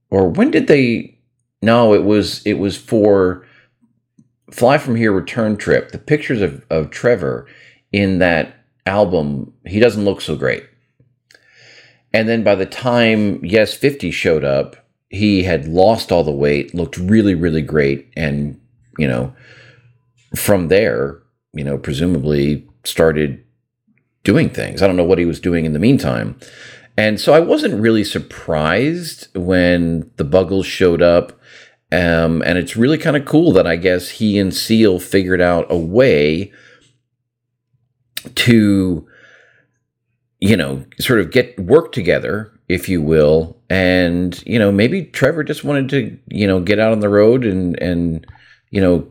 or 0.10 0.29
when 0.29 0.50
did 0.50 0.65
they? 0.65 1.19
No, 1.62 1.93
it 1.93 2.03
was 2.03 2.43
it 2.43 2.57
was 2.57 2.75
for 2.75 3.45
Fly 4.51 4.77
From 4.77 4.95
Here 4.95 5.11
return 5.11 5.57
trip, 5.57 5.91
the 5.91 5.97
pictures 5.97 6.41
of, 6.41 6.63
of 6.69 6.89
Trevor 6.89 7.47
in 7.91 8.19
that 8.19 8.55
album, 8.85 9.53
he 9.65 9.79
doesn't 9.79 10.05
look 10.05 10.21
so 10.21 10.35
great. 10.35 10.63
And 12.13 12.29
then 12.29 12.43
by 12.43 12.55
the 12.55 12.65
time 12.65 13.43
Yes 13.43 13.73
50 13.73 14.11
showed 14.11 14.43
up, 14.43 14.77
he 15.09 15.43
had 15.43 15.67
lost 15.67 16.11
all 16.11 16.23
the 16.23 16.31
weight, 16.31 16.73
looked 16.73 16.97
really, 16.97 17.35
really 17.35 17.61
great. 17.61 18.11
And, 18.15 18.59
you 18.97 19.07
know, 19.07 19.33
from 20.35 20.67
there, 20.67 21.21
you 21.53 21.63
know, 21.63 21.77
presumably 21.77 22.67
started 22.83 23.43
doing 24.23 24.49
things. 24.49 24.81
I 24.81 24.87
don't 24.87 24.95
know 24.95 25.03
what 25.03 25.19
he 25.19 25.25
was 25.25 25.39
doing 25.39 25.65
in 25.65 25.73
the 25.73 25.79
meantime. 25.79 26.37
And 26.97 27.19
so 27.19 27.33
I 27.33 27.39
wasn't 27.39 27.81
really 27.81 28.03
surprised 28.03 29.27
when 29.35 30.11
the 30.17 30.23
Buggles 30.25 30.65
showed 30.65 31.01
up. 31.01 31.39
Um, 31.95 32.41
and 32.45 32.57
it's 32.57 32.75
really 32.75 32.97
kind 32.97 33.15
of 33.15 33.23
cool 33.23 33.53
that 33.53 33.65
I 33.65 33.77
guess 33.77 34.09
he 34.09 34.37
and 34.37 34.53
Seal 34.53 34.99
figured 34.99 35.39
out 35.39 35.65
a 35.69 35.77
way 35.77 36.51
to, 38.35 39.07
you 40.41 40.57
know, 40.57 40.83
sort 40.99 41.21
of 41.21 41.31
get 41.31 41.57
work 41.57 41.93
together, 41.93 42.51
if 42.67 42.89
you 42.89 43.01
will. 43.01 43.61
And, 43.69 44.43
you 44.45 44.59
know, 44.59 44.73
maybe 44.73 45.05
Trevor 45.05 45.45
just 45.45 45.63
wanted 45.63 45.87
to, 45.89 46.19
you 46.27 46.45
know, 46.45 46.59
get 46.59 46.79
out 46.79 46.91
on 46.91 46.99
the 46.99 47.07
road 47.07 47.45
and, 47.45 47.79
and, 47.79 48.27
you 48.71 48.81
know, 48.81 49.09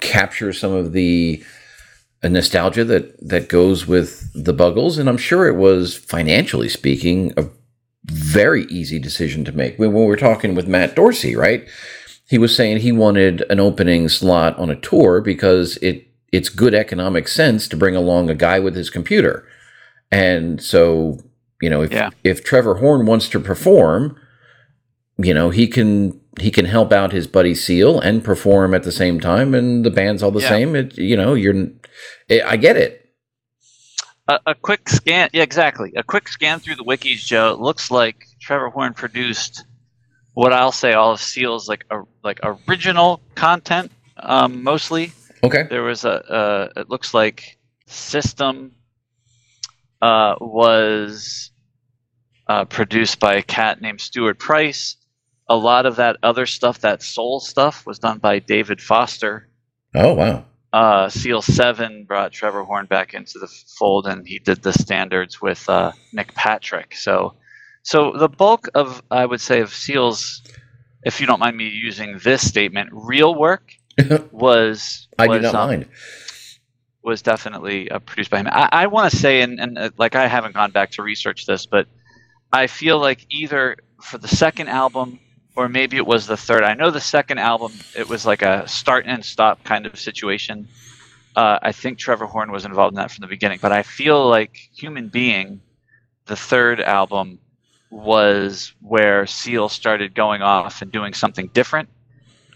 capture 0.00 0.54
some 0.54 0.72
of 0.72 0.92
the 0.92 1.44
uh, 2.22 2.28
nostalgia 2.28 2.84
that, 2.84 3.28
that 3.28 3.50
goes 3.50 3.86
with 3.86 4.30
the 4.32 4.54
Buggles. 4.54 4.96
And 4.96 5.08
I'm 5.08 5.18
sure 5.18 5.48
it 5.48 5.56
was, 5.56 5.94
financially 5.94 6.70
speaking, 6.70 7.34
a 7.36 7.46
very 8.04 8.64
easy 8.66 8.98
decision 8.98 9.44
to 9.44 9.52
make. 9.52 9.78
When 9.78 9.92
we 9.92 10.06
were 10.06 10.16
talking 10.16 10.54
with 10.54 10.66
Matt 10.66 10.96
Dorsey, 10.96 11.36
right? 11.36 11.68
He 12.28 12.38
was 12.38 12.54
saying 12.56 12.78
he 12.78 12.92
wanted 12.92 13.42
an 13.50 13.60
opening 13.60 14.08
slot 14.08 14.56
on 14.58 14.70
a 14.70 14.76
tour 14.76 15.20
because 15.20 15.76
it 15.78 16.06
it's 16.32 16.48
good 16.48 16.74
economic 16.74 17.28
sense 17.28 17.68
to 17.68 17.76
bring 17.76 17.94
along 17.96 18.28
a 18.28 18.34
guy 18.34 18.58
with 18.58 18.74
his 18.74 18.90
computer. 18.90 19.46
And 20.10 20.60
so, 20.60 21.18
you 21.62 21.70
know, 21.70 21.82
if 21.82 21.92
Yeah. 21.92 22.10
if 22.24 22.42
Trevor 22.44 22.74
Horn 22.76 23.06
wants 23.06 23.28
to 23.30 23.40
perform, 23.40 24.16
you 25.18 25.32
know, 25.32 25.50
he 25.50 25.66
can 25.68 26.20
he 26.38 26.50
can 26.50 26.66
help 26.66 26.92
out 26.92 27.12
his 27.12 27.26
buddy 27.26 27.54
Seal 27.54 27.98
and 28.00 28.22
perform 28.24 28.74
at 28.74 28.82
the 28.82 28.92
same 28.92 29.20
time 29.20 29.54
and 29.54 29.84
the 29.84 29.90
band's 29.90 30.22
all 30.22 30.30
the 30.32 30.40
Yeah. 30.40 30.48
same. 30.48 30.74
It 30.76 30.98
you 30.98 31.16
know, 31.16 31.34
you're 31.34 31.68
eh, 32.28 32.40
I 32.44 32.56
get 32.56 32.76
it. 32.76 33.02
a, 34.28 34.40
a 34.46 34.54
quick 34.56 34.88
scan 34.88 35.30
yeah 35.32 35.42
exactly 35.44 35.92
a 35.96 36.02
quick 36.02 36.26
scan 36.26 36.58
through 36.58 36.74
the 36.74 36.82
wikis 36.84 37.24
joe 37.24 37.52
it 37.52 37.60
looks 37.60 37.92
like 37.92 38.26
trevor 38.40 38.70
horn 38.70 38.92
produced 38.92 39.64
what 40.36 40.52
i'll 40.52 40.70
say 40.72 40.92
all 40.92 41.12
of 41.12 41.20
seal's 41.20 41.68
like 41.68 41.84
a, 41.90 42.02
like 42.22 42.38
original 42.68 43.20
content 43.34 43.90
um, 44.18 44.62
mostly 44.62 45.12
Okay. 45.42 45.64
there 45.68 45.82
was 45.82 46.04
a 46.04 46.14
uh, 46.32 46.68
it 46.80 46.88
looks 46.88 47.12
like 47.14 47.58
system 47.86 48.72
uh, 50.02 50.34
was 50.40 51.50
uh, 52.48 52.64
produced 52.64 53.18
by 53.20 53.34
a 53.34 53.42
cat 53.42 53.80
named 53.80 54.00
stuart 54.00 54.38
price 54.38 54.96
a 55.48 55.56
lot 55.56 55.86
of 55.86 55.96
that 55.96 56.16
other 56.22 56.46
stuff 56.46 56.80
that 56.80 57.02
soul 57.02 57.40
stuff 57.40 57.86
was 57.86 57.98
done 57.98 58.18
by 58.18 58.38
david 58.38 58.80
foster 58.80 59.48
Oh 59.94 60.12
wow. 60.14 60.44
uh, 60.74 61.08
Seal 61.08 61.40
Seven 61.40 62.04
brought 62.04 62.32
Trevor 62.32 62.64
Horn 62.64 62.84
back 62.84 63.14
into 63.14 63.38
the 63.38 63.46
fold, 63.78 64.06
and 64.06 64.26
he 64.26 64.38
did 64.38 64.62
the 64.62 64.74
standards 64.74 65.40
with 65.40 65.66
uh, 65.70 65.92
Nick 66.12 66.34
Patrick. 66.34 66.94
So, 66.94 67.32
so 67.86 68.10
the 68.10 68.28
bulk 68.28 68.68
of 68.74 69.00
I 69.12 69.24
would 69.24 69.40
say 69.40 69.60
of 69.60 69.72
Seal's, 69.72 70.42
if 71.04 71.20
you 71.20 71.26
don't 71.28 71.38
mind 71.38 71.56
me 71.56 71.68
using 71.68 72.18
this 72.18 72.44
statement, 72.44 72.90
real 72.92 73.36
work 73.36 73.72
was 74.32 75.06
I 75.20 75.28
do 75.28 75.34
was, 75.34 75.42
not 75.44 75.54
um, 75.54 75.68
mind. 75.68 75.86
was 77.04 77.22
definitely 77.22 77.88
uh, 77.88 78.00
produced 78.00 78.28
by 78.28 78.38
him. 78.38 78.48
I, 78.50 78.68
I 78.72 78.86
want 78.88 79.12
to 79.12 79.16
say, 79.16 79.40
and, 79.40 79.60
and 79.60 79.78
uh, 79.78 79.90
like 79.98 80.16
I 80.16 80.26
haven't 80.26 80.54
gone 80.54 80.72
back 80.72 80.90
to 80.92 81.02
research 81.04 81.46
this, 81.46 81.64
but 81.64 81.86
I 82.52 82.66
feel 82.66 82.98
like 82.98 83.24
either 83.30 83.76
for 84.02 84.18
the 84.18 84.26
second 84.26 84.66
album 84.66 85.20
or 85.54 85.68
maybe 85.68 85.96
it 85.96 86.06
was 86.06 86.26
the 86.26 86.36
third. 86.36 86.64
I 86.64 86.74
know 86.74 86.90
the 86.90 87.00
second 87.00 87.38
album 87.38 87.72
it 87.96 88.08
was 88.08 88.26
like 88.26 88.42
a 88.42 88.66
start 88.66 89.04
and 89.06 89.24
stop 89.24 89.62
kind 89.62 89.86
of 89.86 89.96
situation. 89.96 90.66
Uh, 91.36 91.60
I 91.62 91.70
think 91.70 91.98
Trevor 91.98 92.26
Horn 92.26 92.50
was 92.50 92.64
involved 92.64 92.94
in 92.94 92.96
that 92.96 93.12
from 93.12 93.22
the 93.22 93.28
beginning, 93.28 93.60
but 93.62 93.70
I 93.70 93.84
feel 93.84 94.28
like 94.28 94.56
Human 94.74 95.06
Being, 95.06 95.60
the 96.24 96.34
third 96.34 96.80
album, 96.80 97.38
was 97.90 98.74
where 98.80 99.26
Seal 99.26 99.68
started 99.68 100.14
going 100.14 100.42
off 100.42 100.82
and 100.82 100.90
doing 100.90 101.14
something 101.14 101.48
different, 101.48 101.88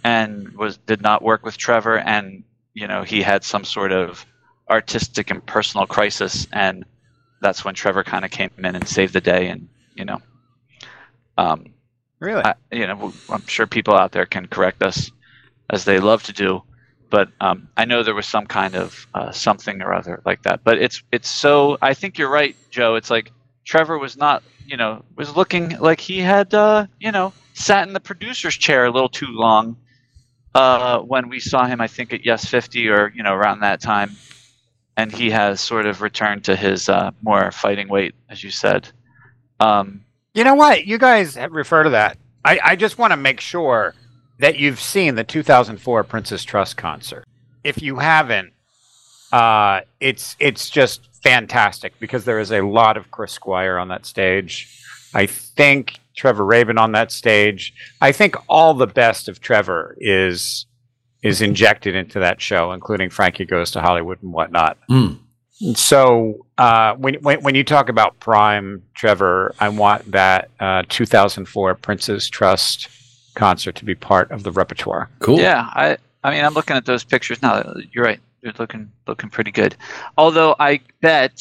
and 0.05 0.53
was 0.53 0.77
did 0.79 1.03
not 1.03 1.23
work 1.23 1.45
with 1.45 1.57
Trevor, 1.57 1.99
and 1.99 2.45
you 2.75 2.89
know 2.89 3.03
he 3.03 3.23
had 3.23 3.45
some 3.45 3.65
sort 3.65 3.93
of 3.93 4.25
artistic 4.69 5.31
and 5.31 5.45
personal 5.45 5.87
crisis, 5.87 6.47
and 6.53 6.85
that's 7.41 7.65
when 7.65 7.75
Trevor 7.75 8.05
kind 8.05 8.25
of 8.25 8.31
came 8.31 8.51
in 8.59 8.65
and 8.65 8.87
saved 8.87 9.13
the 9.13 9.21
day, 9.21 9.49
and 9.49 9.69
you 9.95 10.05
know, 10.05 10.19
um, 11.39 11.67
Really? 12.21 12.43
I, 12.45 12.55
you 12.71 12.87
know, 12.87 13.13
I'm 13.31 13.47
sure 13.47 13.67
people 13.67 13.95
out 13.95 14.13
there 14.13 14.27
can 14.27 14.47
correct 14.47 14.83
us 14.83 15.11
as 15.71 15.85
they 15.85 15.99
love 15.99 16.23
to 16.25 16.33
do, 16.33 16.63
but 17.09 17.31
um, 17.41 17.69
I 17.77 17.87
know 17.87 18.03
there 18.03 18.15
was 18.15 18.27
some 18.27 18.47
kind 18.47 18.77
of 18.77 19.07
uh, 19.15 19.33
something 19.33 19.81
or 19.81 19.95
other 19.95 20.21
like 20.27 20.43
that. 20.43 20.63
But 20.63 20.79
it's 20.79 21.03
it's 21.11 21.31
so 21.31 21.79
I 21.81 21.95
think 21.95 22.19
you're 22.19 22.31
right, 22.31 22.55
Joe. 22.71 22.95
It's 22.97 23.11
like 23.11 23.33
Trevor 23.71 23.99
was 24.01 24.17
not, 24.17 24.43
you 24.67 24.77
know, 24.77 25.05
was 25.15 25.37
looking 25.37 25.79
like 25.79 26.01
he 26.01 26.19
had, 26.19 26.53
uh, 26.53 26.89
you 26.99 27.13
know, 27.13 27.33
sat 27.55 27.87
in 27.87 27.95
the 27.95 28.01
producer's 28.01 28.57
chair 28.57 28.87
a 28.87 28.91
little 28.91 29.09
too 29.09 29.29
long 29.29 29.77
uh, 30.57 30.99
when 30.99 31.29
we 31.29 31.39
saw 31.39 31.67
him. 31.67 31.81
I 31.81 31.87
think 31.87 32.13
at 32.13 32.27
Yes 32.27 32.45
50 32.47 32.89
or 32.89 33.13
you 33.15 33.23
know 33.23 33.33
around 33.33 33.61
that 33.61 33.81
time, 33.81 34.17
and 34.97 35.13
he 35.13 35.31
has 35.31 35.61
sort 35.61 35.87
of 35.87 36.03
returned 36.03 36.43
to 36.47 36.57
his 36.57 36.89
uh, 36.89 37.13
more 37.23 37.53
fighting 37.53 37.89
weight, 37.89 38.17
as 38.29 38.43
you 38.43 38.51
said. 38.51 38.89
Um, 39.61 40.05
You 40.35 40.43
know 40.43 40.57
what? 40.57 40.85
You 40.85 40.99
guys 40.99 41.37
refer 41.37 41.85
to 41.85 41.91
that. 41.91 42.19
I, 42.45 42.59
I 42.65 42.75
just 42.77 42.99
want 42.99 43.13
to 43.13 43.17
make 43.17 43.41
sure 43.41 43.95
that 44.41 44.59
you've 44.59 44.81
seen 44.81 45.15
the 45.15 45.23
2004 45.23 46.03
Prince's 46.03 46.43
Trust 46.43 46.77
concert. 46.77 47.25
If 47.63 47.81
you 47.81 47.99
haven't, 47.99 48.53
uh, 49.33 49.81
it's 50.01 50.37
it's 50.39 50.71
just 50.71 51.09
fantastic 51.23 51.99
because 52.01 52.25
there 52.25 52.39
is 52.39 52.53
a 52.53 52.61
lot 52.63 52.97
of 52.97 53.11
Chris 53.11 53.33
Squire 53.33 53.79
on 53.79 53.89
that 53.89 54.07
stage. 54.07 54.83
I 55.15 55.27
think 55.27 55.99
Trevor 56.17 56.45
Rabin 56.45 56.79
on 56.79 56.93
that 56.93 57.13
stage. 57.13 57.75
I 58.01 58.13
think 58.13 58.37
all 58.49 58.75
the 58.75 58.87
best 58.87 59.29
of 59.29 59.41
Trevor 59.41 59.97
is 59.99 60.67
is 61.23 61.43
injected 61.43 61.95
into 61.95 62.19
that 62.21 62.41
show, 62.41 62.73
including 62.73 63.11
Frankie 63.11 63.45
Goes 63.45 63.71
to 63.73 63.81
Hollywood 63.81 64.23
and 64.23 64.33
whatnot. 64.33 64.79
Mm. 64.89 65.19
So 65.75 66.47
uh, 66.57 66.95
when, 66.95 67.15
when 67.17 67.43
when 67.43 67.55
you 67.55 67.65
talk 67.65 67.89
about 67.89 68.19
Prime, 68.19 68.83
Trevor, 68.95 69.55
I 69.61 69.69
want 69.69 70.11
that 70.13 70.51
uh, 70.59 70.85
2004 70.89 71.75
Prince's 71.75 72.29
Trust 72.29 72.89
concert 73.35 73.77
to 73.77 73.85
be 73.85 73.95
part 73.95 74.31
of 74.31 74.43
the 74.43 74.53
repertoire. 74.53 75.11
Cool. 75.19 75.39
Yeah, 75.39 75.69
I 75.73 75.99
I 76.25 76.31
mean 76.31 76.45
I'm 76.45 76.55
looking 76.55 76.77
at 76.77 76.87
those 76.87 77.05
pictures 77.05 77.43
now. 77.43 77.75
You're 77.93 78.05
right. 78.05 78.21
They're 78.43 78.53
looking 78.59 78.91
looking 79.07 79.31
pretty 79.31 79.51
good. 79.51 79.77
Although 80.17 80.57
I 80.59 80.81
bet 81.01 81.39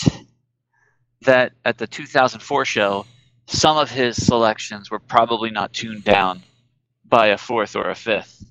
that 1.21 1.53
at 1.65 1.77
the 1.77 1.87
2004 1.87 2.65
show, 2.65 3.05
some 3.47 3.77
of 3.77 3.89
his 3.89 4.23
selections 4.25 4.91
were 4.91 4.99
probably 4.99 5.49
not 5.49 5.73
tuned 5.73 6.03
down 6.03 6.43
by 7.05 7.27
a 7.27 7.37
fourth 7.37 7.75
or 7.75 7.89
a 7.89 7.95
fifth. 7.95 8.43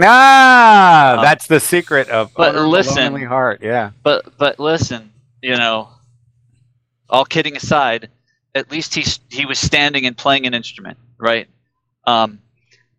Ah, 0.00 1.16
Um, 1.18 1.22
that's 1.22 1.46
the 1.46 1.60
secret 1.60 2.08
of 2.08 2.32
but 2.34 2.54
listen- 2.54 2.96
Lonely 2.96 3.24
Heart. 3.24 3.60
Yeah. 3.62 3.90
But 4.02 4.36
but 4.36 4.58
listen, 4.58 5.12
you 5.42 5.56
know, 5.56 5.88
all 7.08 7.24
kidding 7.24 7.56
aside, 7.56 8.10
at 8.54 8.70
least 8.70 8.94
he 8.94 9.04
he 9.30 9.46
was 9.46 9.58
standing 9.58 10.04
and 10.06 10.16
playing 10.16 10.46
an 10.46 10.54
instrument, 10.54 10.98
right? 11.18 11.48
Um, 12.06 12.40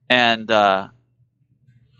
and 0.10 0.50
uh, 0.50 0.88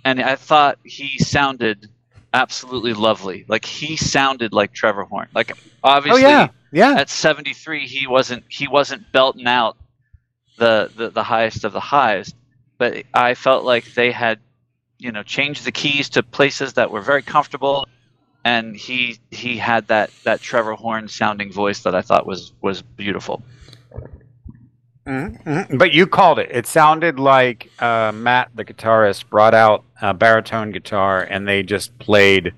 and 0.04 0.22
I 0.22 0.36
thought 0.38 0.80
he 0.84 1.18
sounded 1.20 1.90
absolutely 2.36 2.94
lovely. 2.94 3.46
Like 3.48 3.66
he 3.66 3.96
sounded 3.96 4.54
like 4.54 4.74
Trevor 4.74 5.04
Horn. 5.04 5.28
Like 5.34 5.52
Oh 5.86 5.90
obviously 5.92 6.24
yeah, 6.24 6.48
yeah. 6.72 6.96
at 6.96 7.10
73 7.12 7.86
he 7.88 8.08
wasn't 8.08 8.44
he 8.50 8.68
wasn't 8.68 9.12
belting 9.12 9.46
out 9.46 9.78
the, 10.58 10.92
the 10.96 11.10
the 11.12 11.24
highest 11.24 11.64
of 11.64 11.74
the 11.74 11.80
highs 11.80 12.34
but 12.80 13.04
i 13.14 13.36
felt 13.36 13.64
like 13.64 13.94
they 13.94 14.12
had 14.12 14.40
you 14.98 15.12
know 15.12 15.22
changed 15.22 15.64
the 15.64 15.72
keys 15.72 16.10
to 16.10 16.24
places 16.24 16.74
that 16.74 16.90
were 16.90 17.02
very 17.02 17.22
comfortable 17.22 17.88
and 18.44 18.76
he 18.76 19.20
he 19.30 19.58
had 19.58 19.88
that 19.90 20.10
that 20.24 20.42
trevor 20.42 20.74
horn 20.74 21.08
sounding 21.08 21.52
voice 21.52 21.84
that 21.84 21.94
i 21.94 22.02
thought 22.02 22.26
was 22.26 22.52
was 22.62 22.82
beautiful 22.82 23.44
Mhm, 25.08 25.44
mhm. 25.44 25.78
But 25.78 25.94
you 25.94 26.08
called 26.08 26.40
it. 26.40 26.50
It 26.52 26.66
sounded 26.66 27.20
like 27.20 27.70
uh, 27.80 28.12
Matt, 28.14 28.50
the 28.56 28.66
guitarist, 28.66 29.30
brought 29.30 29.54
out 29.54 29.84
a 30.02 30.14
baritone 30.14 30.72
guitar 30.72 31.22
and 31.22 31.48
they 31.48 31.62
just 31.64 31.98
played 32.00 32.54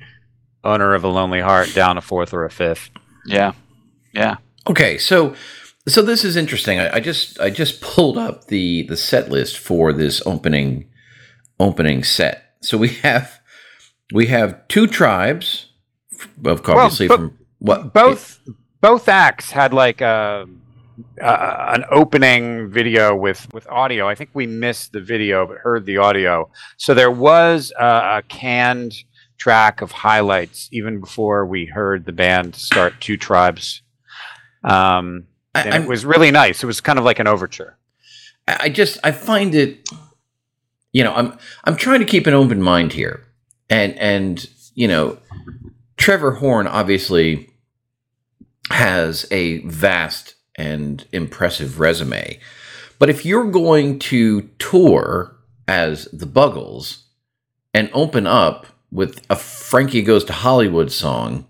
"Owner 0.64 0.94
of 0.94 1.04
a 1.04 1.10
Lonely 1.10 1.42
Heart" 1.42 1.74
down 1.74 1.98
a 1.98 2.02
fourth 2.02 2.34
or 2.34 2.46
a 2.46 2.50
fifth. 2.50 2.90
yeah 3.26 3.52
yeah 4.14 4.38
Okay, 4.68 4.98
so 4.98 5.36
so 5.88 6.02
this 6.02 6.24
is 6.26 6.36
interesting. 6.38 6.80
I, 6.80 6.96
I 6.96 7.00
just 7.02 7.40
I 7.40 7.50
just 7.50 7.82
pulled 7.82 8.18
up 8.18 8.48
the 8.48 8.84
the 8.84 8.98
set 8.98 9.30
list 9.30 9.58
for 9.58 9.92
this 9.94 10.22
opening 10.26 10.90
opening 11.60 12.04
set. 12.04 12.44
So 12.62 12.78
we 12.78 12.90
have 13.04 13.40
we 14.14 14.28
have 14.28 14.66
two 14.70 14.88
tribes, 14.88 15.68
of 16.46 16.62
obviously 16.70 17.08
but- 17.10 17.18
from 17.18 17.38
what 17.60 17.94
Both 17.94 18.40
both 18.82 19.10
acts 19.10 19.52
had 19.52 19.74
like 19.74 20.00
a, 20.02 20.46
uh, 21.22 21.74
an 21.76 21.86
opening 21.92 22.70
video 22.70 23.16
with 23.16 23.52
with 23.54 23.68
audio. 23.70 24.08
I 24.08 24.16
think 24.16 24.32
we 24.34 24.48
missed 24.48 24.94
the 24.94 25.02
video 25.02 25.46
but 25.46 25.58
heard 25.58 25.86
the 25.86 25.98
audio. 25.98 26.50
So 26.78 26.94
there 26.94 27.12
was 27.12 27.72
a, 27.80 27.86
a 28.18 28.24
canned 28.28 28.94
track 29.38 29.82
of 29.82 29.92
highlights 29.92 30.68
even 30.72 31.00
before 31.00 31.46
we 31.46 31.66
heard 31.66 32.06
the 32.06 32.12
band 32.12 32.56
start 32.56 32.94
Two 33.00 33.18
Tribes. 33.18 33.82
Um, 34.64 35.28
and 35.54 35.74
I'm- 35.74 35.84
it 35.84 35.88
was 35.88 36.06
really 36.06 36.32
nice. 36.32 36.64
It 36.64 36.68
was 36.68 36.82
kind 36.82 36.98
of 37.00 37.06
like 37.06 37.20
an 37.20 37.28
overture. 37.28 37.78
I 38.48 38.58
I 38.62 38.70
just 38.70 38.98
I 39.04 39.12
find 39.12 39.54
it 39.56 39.88
you 40.94 41.04
know, 41.04 41.14
I'm 41.14 41.38
I'm 41.66 41.76
trying 41.76 42.00
to 42.00 42.06
keep 42.06 42.26
an 42.28 42.34
open 42.34 42.62
mind 42.62 42.94
here. 42.94 43.24
And 43.70 43.94
and 44.00 44.50
you 44.74 44.88
know, 44.88 45.20
Trevor 45.98 46.32
Horn 46.32 46.66
obviously 46.66 47.50
has 48.72 49.28
a 49.32 49.60
vast 49.68 50.36
and 50.58 51.06
impressive 51.12 51.80
resume. 51.80 52.40
But 53.00 53.10
if 53.10 53.26
you're 53.26 53.50
going 53.52 54.00
to 54.00 54.42
tour 54.60 55.36
as 55.68 56.06
the 56.06 56.26
Buggles 56.26 57.04
and 57.74 57.90
open 57.94 58.26
up 58.26 58.66
with 58.92 59.24
a 59.30 59.36
Frankie 59.36 60.02
Goes 60.02 60.24
to 60.26 60.34
Hollywood 60.34 60.92
song, 60.92 61.46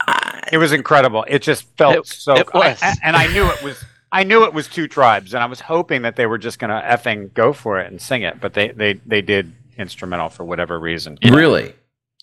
I, 0.00 0.42
It 0.52 0.58
was 0.58 0.72
incredible. 0.72 1.24
It 1.28 1.42
just 1.42 1.66
felt 1.76 1.96
It- 1.96 2.06
so. 2.06 2.34
it 2.36 2.52
was. 2.54 2.78
I- 2.82 2.94
and 3.02 3.16
I 3.16 3.26
knew 3.32 3.46
it 3.50 3.62
was. 3.62 3.82
I 4.12 4.22
knew 4.22 4.44
it 4.44 4.54
was 4.54 4.68
two 4.68 4.86
tribes, 4.86 5.34
and 5.34 5.42
I 5.42 5.46
was 5.46 5.60
hoping 5.60 6.02
that 6.02 6.14
they 6.14 6.26
were 6.26 6.38
just 6.38 6.58
going 6.60 6.70
to 6.70 6.80
effing 6.80 7.34
go 7.34 7.52
for 7.52 7.80
it 7.80 7.90
and 7.90 8.00
sing 8.00 8.22
it, 8.22 8.40
but 8.40 8.54
they 8.54 8.68
they 8.68 8.94
they 9.04 9.20
did 9.20 9.52
instrumental 9.76 10.28
for 10.28 10.44
whatever 10.44 10.78
reason. 10.78 11.18
Yeah. 11.20 11.34
really 11.34 11.74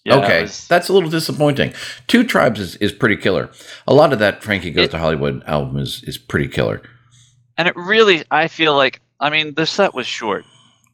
Yeah, 0.05 0.15
okay, 0.17 0.41
was- 0.43 0.67
that's 0.67 0.89
a 0.89 0.93
little 0.93 1.09
disappointing. 1.09 1.73
Two 2.07 2.23
Tribes 2.25 2.59
is, 2.59 2.75
is 2.77 2.91
pretty 2.91 3.15
killer. 3.17 3.49
A 3.87 3.93
lot 3.93 4.11
of 4.13 4.19
that 4.19 4.43
Frankie 4.43 4.71
Goes 4.71 4.85
It- 4.85 4.91
to 4.91 4.99
Hollywood 4.99 5.43
album 5.45 5.77
is, 5.77 6.03
is 6.03 6.17
pretty 6.17 6.47
killer. 6.47 6.81
and 7.57 7.67
it 7.67 7.75
really 7.75 8.23
i 8.31 8.47
feel 8.47 8.75
like 8.75 8.99
i 9.19 9.29
mean 9.29 9.53
the 9.53 9.65
set 9.65 9.93
was 9.93 10.07
short 10.07 10.43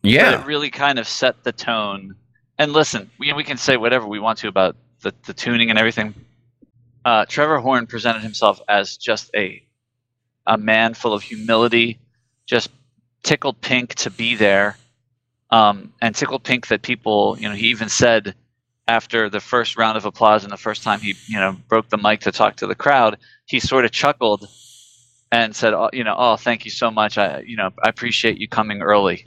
Yeah, 0.04 0.42
it 0.42 0.46
really 0.46 0.70
kind 0.70 1.00
of 1.00 1.08
set 1.08 1.44
the 1.44 1.52
tone. 1.54 2.16
And 2.58 2.74
listen, 2.74 3.10
we, 3.20 3.32
we 3.34 3.44
can 3.46 3.58
say 3.58 3.78
whatever 3.78 4.06
we 4.06 4.20
want 4.20 4.38
to 4.40 4.48
about 4.50 4.76
the, 5.02 5.14
the 5.26 5.34
tuning 5.34 5.70
and 5.70 5.80
everything. 5.80 6.14
Uh, 7.06 7.26
Trevor 7.26 7.60
Horn 7.60 7.88
presented 7.88 8.22
himself 8.22 8.60
as 8.68 8.98
just 8.98 9.32
a 9.36 9.64
a 10.46 10.58
man 10.58 10.94
full 10.94 11.14
of 11.14 11.22
humility, 11.24 12.00
just 12.46 12.70
tickled 13.24 13.62
pink 13.62 13.96
to 13.96 14.10
be 14.10 14.36
there, 14.36 14.78
um, 15.52 15.94
and 16.02 16.14
tickled 16.16 16.44
pink 16.44 16.68
that 16.68 16.82
people, 16.82 17.38
you 17.40 17.48
know, 17.48 17.56
he 17.56 17.68
even 17.68 17.88
said 17.90 18.36
after 18.90 19.30
the 19.30 19.40
first 19.40 19.78
round 19.78 19.98
of 19.98 20.06
applause 20.06 20.44
and 20.44 20.52
the 20.52 20.58
first 20.58 20.84
time 20.84 21.00
he, 21.00 21.16
you 21.28 21.40
know, 21.40 21.56
broke 21.68 21.90
the 21.90 21.98
mic 21.98 22.22
to 22.22 22.32
talk 22.32 22.58
to 22.58 22.68
the 22.68 22.76
crowd, 22.76 23.18
he 23.46 23.60
sort 23.60 23.86
of 23.86 23.92
chuckled 23.92 24.48
and 25.32 25.56
said, 25.56 25.74
oh, 25.74 25.90
you 25.94 26.04
know, 26.04 26.16
oh, 26.18 26.36
thank 26.36 26.66
you 26.66 26.72
so 26.72 26.90
much. 26.90 27.18
I, 27.18 27.40
you 27.42 27.56
know, 27.56 27.70
I 27.84 27.90
appreciate 27.90 28.38
you 28.40 28.48
coming 28.48 28.82
early 28.82 29.26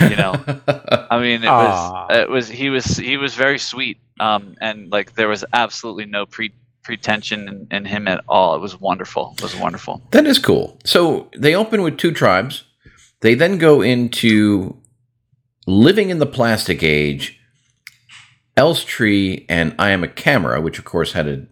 you 0.00 0.16
know. 0.16 0.32
I 1.10 1.18
mean, 1.20 1.42
it 1.42 1.48
Aw. 1.48 2.06
was 2.08 2.18
it 2.18 2.30
was 2.30 2.48
he 2.48 2.70
was 2.70 2.96
he 2.96 3.16
was 3.16 3.34
very 3.34 3.58
sweet, 3.58 3.98
um, 4.18 4.56
and 4.60 4.90
like 4.90 5.14
there 5.14 5.28
was 5.28 5.44
absolutely 5.52 6.06
no 6.06 6.26
pre 6.26 6.52
pretension 6.82 7.48
in, 7.48 7.66
in 7.70 7.84
him 7.84 8.08
at 8.08 8.22
all. 8.28 8.54
It 8.54 8.60
was 8.60 8.80
wonderful. 8.80 9.34
It 9.38 9.42
was 9.42 9.56
wonderful. 9.56 10.02
that 10.12 10.26
is 10.26 10.38
cool. 10.38 10.78
So 10.84 11.28
they 11.36 11.54
open 11.54 11.82
with 11.82 11.98
Two 11.98 12.12
Tribes. 12.12 12.64
They 13.20 13.34
then 13.34 13.58
go 13.58 13.82
into 13.82 14.76
Living 15.66 16.10
in 16.10 16.18
the 16.18 16.26
Plastic 16.26 16.82
Age, 16.82 17.38
Elstree, 18.60 19.46
and 19.48 19.74
I 19.78 19.90
Am 19.90 20.04
a 20.04 20.08
Camera, 20.08 20.60
which 20.60 20.78
of 20.78 20.84
course 20.84 21.12
had 21.12 21.26
a, 21.26 21.46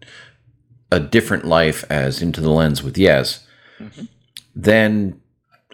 a 0.91 0.99
different 0.99 1.43
life 1.43 1.83
as 1.89 2.21
Into 2.21 2.39
the 2.39 2.51
Lens 2.51 2.83
with 2.83 2.97
Yes. 2.97 3.47
Mhm. 3.79 4.07
Then 4.55 5.19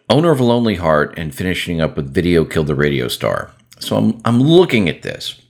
Owner 0.09 0.31
of 0.31 0.39
a 0.39 0.43
Lonely 0.43 0.75
Heart, 0.75 1.17
and 1.17 1.35
finishing 1.35 1.81
up 1.81 1.97
with 1.97 2.13
Video 2.13 2.45
Killed 2.45 2.67
the 2.67 2.75
Radio 2.75 3.07
Star. 3.09 3.51
So 3.79 3.97
I'm 3.97 4.21
I'm 4.23 4.39
looking 4.39 4.87
at 4.87 5.01
this, 5.01 5.41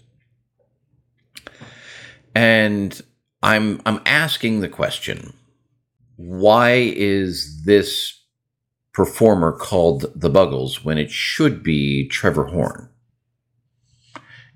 and 2.34 3.00
I'm 3.43 3.80
I'm 3.86 4.00
asking 4.06 4.62
the 4.62 4.69
question: 4.69 5.34
Why 6.15 6.93
is 6.95 7.63
this 7.65 8.21
performer 8.93 9.52
called 9.52 10.06
the 10.15 10.30
Buggles 10.30 10.84
when 10.86 10.98
it 10.98 11.12
should 11.12 11.62
be 11.62 12.08
Trevor 12.08 12.45
Horn? 12.45 12.89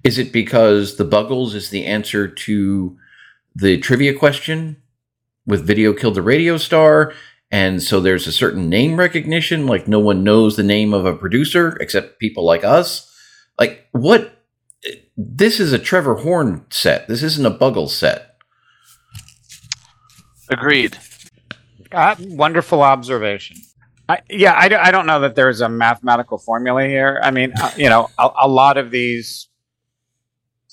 Is 0.04 0.18
it 0.18 0.32
because 0.32 0.96
the 0.96 1.06
Buggles 1.06 1.54
is 1.54 1.70
the 1.70 1.86
answer 1.86 2.28
to 2.28 2.98
the 3.56 3.78
trivia 3.78 4.14
question 4.14 4.78
with 5.46 5.66
Video 5.66 5.94
Killed 5.94 6.16
the 6.16 6.22
Radio 6.22 6.58
Star? 6.58 7.14
And 7.52 7.82
so 7.82 8.00
there's 8.00 8.28
a 8.28 8.32
certain 8.32 8.70
name 8.70 8.98
recognition, 8.98 9.66
like 9.66 9.88
no 9.88 10.00
one 10.00 10.24
knows 10.24 10.56
the 10.56 10.64
name 10.64 10.94
of 10.94 11.06
a 11.06 11.16
producer 11.16 11.76
except 11.82 12.20
people 12.20 12.46
like 12.46 12.64
us. 12.64 13.12
Like, 13.60 13.88
what? 13.92 14.36
This 15.18 15.60
is 15.60 15.74
a 15.74 15.80
Trevor 15.80 16.16
Horn 16.16 16.66
set. 16.70 17.08
This 17.08 17.24
isn't 17.24 17.46
a 17.46 17.52
Buggles 17.52 17.90
set. 17.90 18.38
Agreed. 20.50 20.98
Uh, 21.92 22.16
wonderful 22.20 22.82
observation. 22.82 23.58
I, 24.08 24.22
yeah, 24.30 24.56
I, 24.58 24.70
do- 24.70 24.78
I 24.78 24.92
don't 24.92 25.06
know 25.06 25.20
that 25.20 25.36
there's 25.36 25.60
a 25.60 25.70
mathematical 25.70 26.38
formula 26.38 26.86
here. 26.88 27.20
I 27.22 27.32
mean, 27.32 27.52
uh, 27.62 27.72
you 27.76 27.90
know, 27.90 28.10
a, 28.18 28.30
a 28.44 28.48
lot 28.48 28.78
of 28.78 28.92
these 28.92 29.49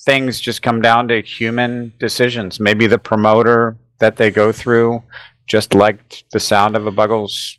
things 0.06 0.40
just 0.40 0.62
come 0.62 0.80
down 0.80 1.08
to 1.08 1.20
human 1.20 1.92
decisions. 1.98 2.58
Maybe 2.58 2.86
the 2.86 2.98
promoter 2.98 3.76
that 3.98 4.16
they 4.16 4.30
go 4.30 4.52
through 4.52 5.02
just 5.46 5.74
liked 5.74 6.24
the 6.32 6.40
sound 6.40 6.76
of 6.76 6.86
a 6.86 6.90
Buggles. 6.92 7.58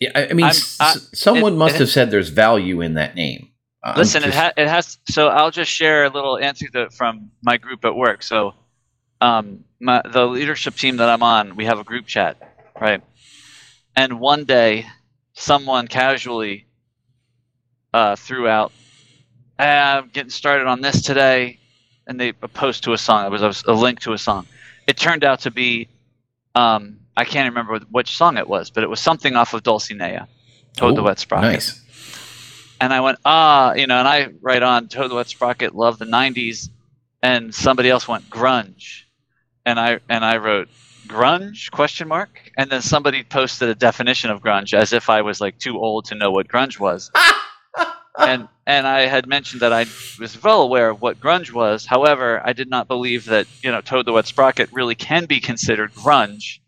Yeah, 0.00 0.10
I, 0.14 0.28
I 0.28 0.32
mean, 0.32 0.44
I'm- 0.46 0.50
s- 0.50 0.76
I- 0.80 0.94
someone 1.12 1.54
it- 1.54 1.56
must 1.56 1.74
it- 1.74 1.80
have 1.80 1.88
said 1.88 2.10
there's 2.12 2.28
value 2.28 2.80
in 2.82 2.94
that 2.94 3.14
name. 3.16 3.48
I'm 3.82 3.96
Listen, 3.96 4.22
it, 4.22 4.32
ha- 4.32 4.52
it 4.56 4.68
has. 4.68 4.98
So 5.08 5.26
I'll 5.28 5.50
just 5.50 5.70
share 5.72 6.04
a 6.04 6.08
little 6.10 6.38
anecdote 6.38 6.92
from 6.92 7.30
my 7.42 7.56
group 7.56 7.84
at 7.84 7.94
work. 7.96 8.22
So, 8.22 8.54
um, 9.20 9.64
my, 9.80 10.00
the 10.08 10.24
leadership 10.26 10.74
team 10.76 10.98
that 10.98 11.08
I'm 11.08 11.22
on, 11.24 11.56
we 11.56 11.64
have 11.64 11.78
a 11.80 11.84
group 11.84 12.06
chat, 12.06 12.36
right? 12.80 13.02
And 13.96 14.20
one 14.20 14.44
day, 14.44 14.86
someone 15.34 15.88
casually 15.88 16.66
uh, 17.92 18.14
threw 18.14 18.46
out, 18.46 18.70
"Ah, 18.70 18.87
"I'm 19.58 20.08
getting 20.08 20.30
started 20.30 20.66
on 20.66 20.80
this 20.80 21.02
today," 21.02 21.58
and 22.06 22.18
they 22.18 22.30
a 22.42 22.48
post 22.48 22.84
to 22.84 22.92
a 22.92 22.98
song. 22.98 23.26
It 23.26 23.30
was 23.30 23.42
a, 23.42 23.70
a 23.70 23.74
link 23.74 24.00
to 24.00 24.12
a 24.12 24.18
song. 24.18 24.46
It 24.86 24.96
turned 24.96 25.24
out 25.24 25.40
to 25.40 25.50
be, 25.50 25.88
um, 26.54 26.98
I 27.16 27.24
can't 27.24 27.48
remember 27.48 27.78
which 27.90 28.16
song 28.16 28.38
it 28.38 28.48
was, 28.48 28.70
but 28.70 28.82
it 28.82 28.88
was 28.88 29.00
something 29.00 29.36
off 29.36 29.52
of 29.54 29.62
Dulcinea, 29.62 30.26
Toad 30.76 30.96
the 30.96 31.02
Wet 31.02 31.18
Sprocket. 31.18 31.52
Nice. 31.52 31.84
And 32.80 32.92
I 32.92 33.00
went, 33.00 33.18
ah, 33.24 33.74
you 33.74 33.86
know, 33.86 33.98
and 33.98 34.08
I 34.08 34.28
write 34.40 34.62
on 34.62 34.88
Toad 34.88 35.10
the 35.10 35.16
Wet 35.16 35.28
Sprocket, 35.28 35.74
love 35.74 35.98
the 35.98 36.06
'90s, 36.06 36.70
and 37.22 37.54
somebody 37.54 37.90
else 37.90 38.06
went 38.06 38.30
grunge, 38.30 39.02
and 39.66 39.78
I 39.78 40.00
and 40.08 40.24
I 40.24 40.36
wrote 40.38 40.68
grunge 41.08 41.70
question 41.70 42.06
mark, 42.06 42.50
and 42.56 42.70
then 42.70 42.82
somebody 42.82 43.24
posted 43.24 43.68
a 43.68 43.74
definition 43.74 44.30
of 44.30 44.40
grunge 44.40 44.74
as 44.74 44.92
if 44.92 45.10
I 45.10 45.22
was 45.22 45.40
like 45.40 45.58
too 45.58 45.78
old 45.78 46.04
to 46.06 46.14
know 46.14 46.30
what 46.30 46.48
grunge 46.48 46.78
was, 46.78 47.10
and 48.18 48.48
and 48.66 48.86
I 48.86 49.06
had 49.06 49.26
mentioned 49.26 49.62
that 49.62 49.72
I 49.72 49.86
was 50.20 50.42
well 50.42 50.62
aware 50.62 50.90
of 50.90 51.00
what 51.00 51.20
grunge 51.20 51.52
was. 51.52 51.86
However, 51.86 52.40
I 52.44 52.52
did 52.52 52.68
not 52.68 52.88
believe 52.88 53.26
that 53.26 53.46
you 53.62 53.70
know 53.70 53.80
Toad 53.80 54.06
the 54.06 54.12
Wet 54.12 54.26
Sprocket 54.26 54.70
really 54.72 54.94
can 54.94 55.26
be 55.26 55.40
considered 55.40 55.94
grunge. 55.94 56.58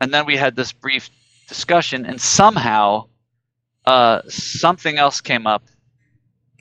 and 0.00 0.12
then 0.12 0.26
we 0.26 0.36
had 0.36 0.56
this 0.56 0.72
brief 0.72 1.10
discussion, 1.48 2.06
and 2.06 2.20
somehow 2.20 3.06
uh, 3.86 4.22
something 4.28 4.96
else 4.98 5.20
came 5.20 5.46
up, 5.46 5.64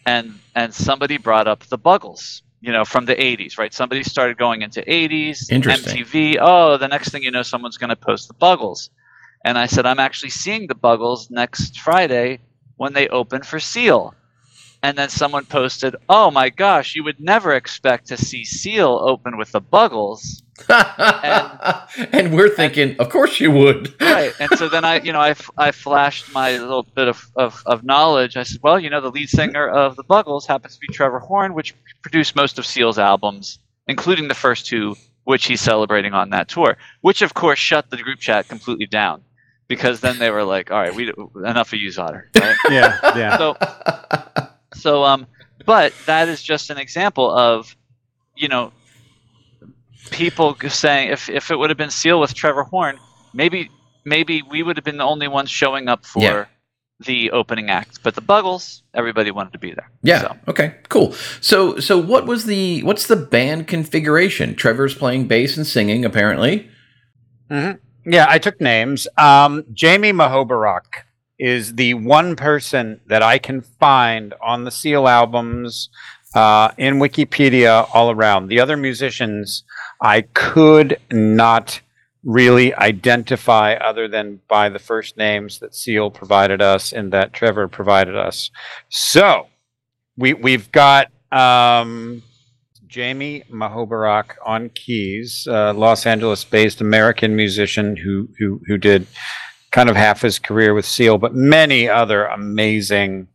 and 0.06 0.40
and 0.56 0.74
somebody 0.74 1.18
brought 1.18 1.48
up 1.48 1.64
the 1.66 1.78
Buggles, 1.78 2.42
you 2.60 2.72
know, 2.72 2.86
from 2.86 3.06
the 3.06 3.16
'80s, 3.16 3.58
right? 3.58 3.74
Somebody 3.74 4.04
started 4.04 4.38
going 4.38 4.62
into 4.64 4.82
'80s, 4.82 5.50
MTV. 5.86 6.38
Oh, 6.42 6.78
the 6.78 6.88
next 6.88 7.10
thing 7.10 7.24
you 7.24 7.32
know, 7.32 7.44
someone's 7.44 7.78
going 7.78 7.90
to 7.90 7.96
post 7.96 8.28
the 8.28 8.34
Buggles, 8.34 8.90
and 9.46 9.58
I 9.58 9.68
said, 9.68 9.86
I'm 9.86 10.00
actually 10.00 10.32
seeing 10.32 10.68
the 10.68 10.76
Buggles 10.76 11.30
next 11.32 11.80
Friday 11.80 12.40
when 12.82 12.94
they 12.94 13.08
open 13.10 13.44
for 13.44 13.60
Seal. 13.60 14.16
And 14.82 14.98
then 14.98 15.10
someone 15.10 15.46
posted, 15.46 15.96
"Oh 16.10 16.32
my 16.32 16.50
gosh, 16.50 16.96
you 16.96 17.04
would 17.04 17.20
never 17.20 17.54
expect 17.54 18.08
to 18.08 18.18
see 18.18 18.44
Seal 18.44 19.00
open 19.04 19.38
with 19.38 19.52
the 19.52 19.62
Buggles." 19.62 20.42
and, 22.12 22.34
we're 22.34 22.50
thinking, 22.50 22.96
of 22.98 23.10
course 23.10 23.40
you 23.40 23.52
would. 23.52 23.94
right. 24.02 24.34
And 24.40 24.50
so 24.58 24.68
then 24.68 24.84
I, 24.84 25.00
you 25.02 25.14
know, 25.14 25.22
I 25.22 25.72
flashed 25.72 26.34
my 26.34 26.58
little 26.58 26.82
bit 26.84 27.08
of, 27.08 27.32
of, 27.36 27.62
of 27.68 27.84
knowledge. 27.84 28.36
I 28.36 28.44
said, 28.44 28.62
well, 28.64 28.80
you 28.80 28.90
know, 28.90 29.02
the 29.02 29.12
lead 29.12 29.30
singer 29.30 29.68
of 29.68 29.96
the 29.96 30.04
Buggles 30.04 30.48
happens 30.48 30.76
to 30.76 30.80
be 30.80 30.94
Trevor 30.94 31.20
Horn, 31.20 31.54
which 31.54 31.76
produced 32.02 32.36
most 32.36 32.58
of 32.60 32.66
Seal's 32.66 33.00
albums, 33.00 33.60
including 33.88 34.28
the 34.28 34.36
first 34.36 34.66
two, 34.66 34.96
which 35.24 35.46
he's 35.46 35.62
celebrating 35.62 36.14
on 36.14 36.32
that 36.32 36.48
tour. 36.48 36.78
Which, 37.02 37.22
of 37.22 37.34
course, 37.34 37.60
shut 37.60 37.90
the 37.90 37.98
group 37.98 38.20
chat 38.20 38.48
completely 38.48 38.88
down 38.88 39.24
because 39.76 40.02
then 40.02 40.20
they 40.20 40.30
were 40.30 40.44
like, 40.44 40.70
all 40.72 40.78
right, 40.80 40.94
we 40.94 41.12
enough 41.46 41.72
of 41.74 41.80
you, 41.80 41.90
Zotter. 41.90 42.24
Right? 42.38 42.58
Yeah, 42.70 43.00
yeah. 43.18 43.38
So, 43.38 43.58
so 44.76 45.04
um, 45.04 45.28
but 45.66 45.94
that 46.06 46.28
is 46.28 46.44
just 46.44 46.70
an 46.70 46.78
example 46.78 47.32
of, 47.32 47.76
you 48.36 48.48
know, 48.50 48.72
people 50.12 50.56
saying 50.68 51.10
if 51.12 51.30
if 51.30 51.52
it 51.52 51.56
would 51.58 51.70
have 51.70 51.78
been 51.78 51.90
Seal 51.92 52.20
with 52.20 52.34
Trevor 52.34 52.64
Horn, 52.64 52.98
maybe 53.34 53.70
maybe 54.06 54.42
we 54.42 54.64
would 54.64 54.78
have 54.78 54.84
been 54.84 54.98
the 54.98 55.06
only 55.06 55.28
ones 55.28 55.50
showing 55.50 55.88
up 55.88 56.06
for 56.06 56.22
Yeah. 56.22 56.46
the 57.06 57.32
opening 57.32 57.70
act. 57.70 58.00
But 58.04 58.16
the 58.16 58.22
Buggles, 58.22 58.82
everybody 58.94 59.32
wanted 59.32 59.54
to 59.54 59.60
be 59.60 59.74
there. 59.74 59.90
Yeah. 60.04 60.22
So, 60.22 60.36
Okay. 60.50 60.76
Cool. 60.90 61.14
So 61.40 61.80
so 61.80 61.98
what 61.98 62.26
was 62.26 62.46
the 62.46 62.84
what's 62.84 63.08
the 63.08 63.16
band 63.16 63.68
configuration? 63.68 64.56
Trevor's 64.56 64.96
playing 64.96 65.28
bass 65.28 65.56
and 65.58 65.66
singing 65.66 66.04
apparently. 66.06 66.70
Yeah, 68.06 68.26
I 68.28 68.40
took 68.40 68.60
names. 68.60 69.08
Um, 69.18 69.64
Jamie 69.74 70.12
Muhoberac 70.12 71.04
is 71.38 71.76
the 71.76 71.94
one 71.96 72.36
person 72.36 73.00
that 73.08 73.24
I 73.24 73.38
can 73.38 73.62
find 73.62 74.34
on 74.42 74.64
the 74.64 74.72
Seal 74.72 75.08
albums 75.08 75.90
uh, 76.36 76.70
in 76.78 76.96
Wikipedia 76.96 77.88
all 77.94 78.12
around. 78.12 78.48
The 78.48 78.60
other 78.60 78.78
musicians 78.78 79.64
I 80.02 80.22
could 80.22 80.98
not 81.12 81.82
really 82.24 82.74
identify 82.76 83.74
other 83.74 84.08
than 84.08 84.40
by 84.48 84.70
the 84.70 84.80
first 84.80 85.18
names 85.18 85.60
that 85.60 85.76
Seal 85.76 86.12
provided 86.12 86.62
us 86.62 86.94
and 86.94 87.12
that 87.14 87.34
Trevor 87.34 87.68
provided 87.68 88.16
us. 88.16 88.52
So 88.90 89.48
we 90.18 90.34
we've 90.34 90.72
got 90.72 91.08
um, 91.32 92.22
Jamie 92.92 93.44
Muhoberac 93.50 94.32
on 94.46 94.70
keys, 94.72 95.48
uh, 95.50 95.74
Los 95.74 96.06
Angeles-based 96.06 96.82
American 96.82 97.38
musician 97.38 97.96
who 97.96 98.28
who 98.38 98.60
who 98.68 98.78
did 98.78 99.08
kind 99.72 99.90
of 99.90 99.96
half 99.96 100.22
his 100.22 100.38
career 100.40 100.74
with 100.74 100.86
Seal, 100.86 101.18
but 101.18 101.34
many 101.34 101.88
other 101.88 102.26
amazing, 102.26 103.30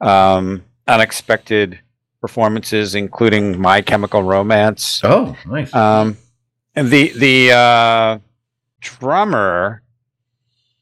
um, 0.00 0.62
unexpected 0.86 1.80
performances, 2.20 2.94
including 2.94 3.60
My 3.60 3.82
Chemical 3.82 4.22
Romance. 4.22 5.00
Oh, 5.02 5.36
nice. 5.44 5.74
Um, 5.74 6.16
and 6.76 6.90
the 6.90 7.08
the 7.08 7.50
uh, 7.50 8.18
drummer 8.80 9.82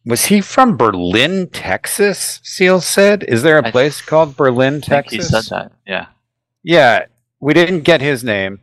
was 0.04 0.26
he 0.26 0.42
from 0.42 0.76
Berlin, 0.76 1.48
Texas? 1.48 2.40
Seal 2.42 2.82
said. 2.82 3.22
Is 3.22 3.42
there 3.42 3.58
a 3.58 3.66
I 3.66 3.70
place 3.70 4.02
called 4.02 4.36
Berlin, 4.36 4.74
I 4.74 4.80
think 4.80 4.84
Texas? 4.84 5.16
he 5.16 5.22
said 5.22 5.44
that. 5.44 5.72
Yeah. 5.86 6.06
Yeah, 6.62 7.06
we 7.40 7.54
didn't 7.54 7.80
get 7.80 8.00
his 8.00 8.24
name. 8.24 8.60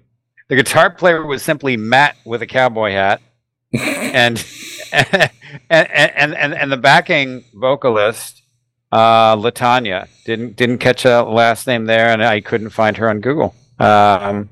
The 0.47 0.55
guitar 0.55 0.89
player 0.89 1.25
was 1.25 1.41
simply 1.41 1.77
Matt 1.77 2.15
with 2.25 2.41
a 2.41 2.47
cowboy 2.47 2.91
hat, 2.91 3.21
and 3.73 4.45
and 4.91 5.31
and 5.69 6.35
and, 6.35 6.53
and 6.53 6.71
the 6.71 6.77
backing 6.77 7.43
vocalist, 7.53 8.43
uh, 8.91 9.35
Latanya, 9.35 10.07
didn't 10.25 10.55
didn't 10.55 10.79
catch 10.79 11.05
a 11.05 11.23
last 11.23 11.65
name 11.65 11.85
there, 11.85 12.09
and 12.09 12.23
I 12.23 12.41
couldn't 12.41 12.69
find 12.69 12.97
her 12.97 13.09
on 13.09 13.21
Google. 13.21 13.55
Um, 13.79 14.49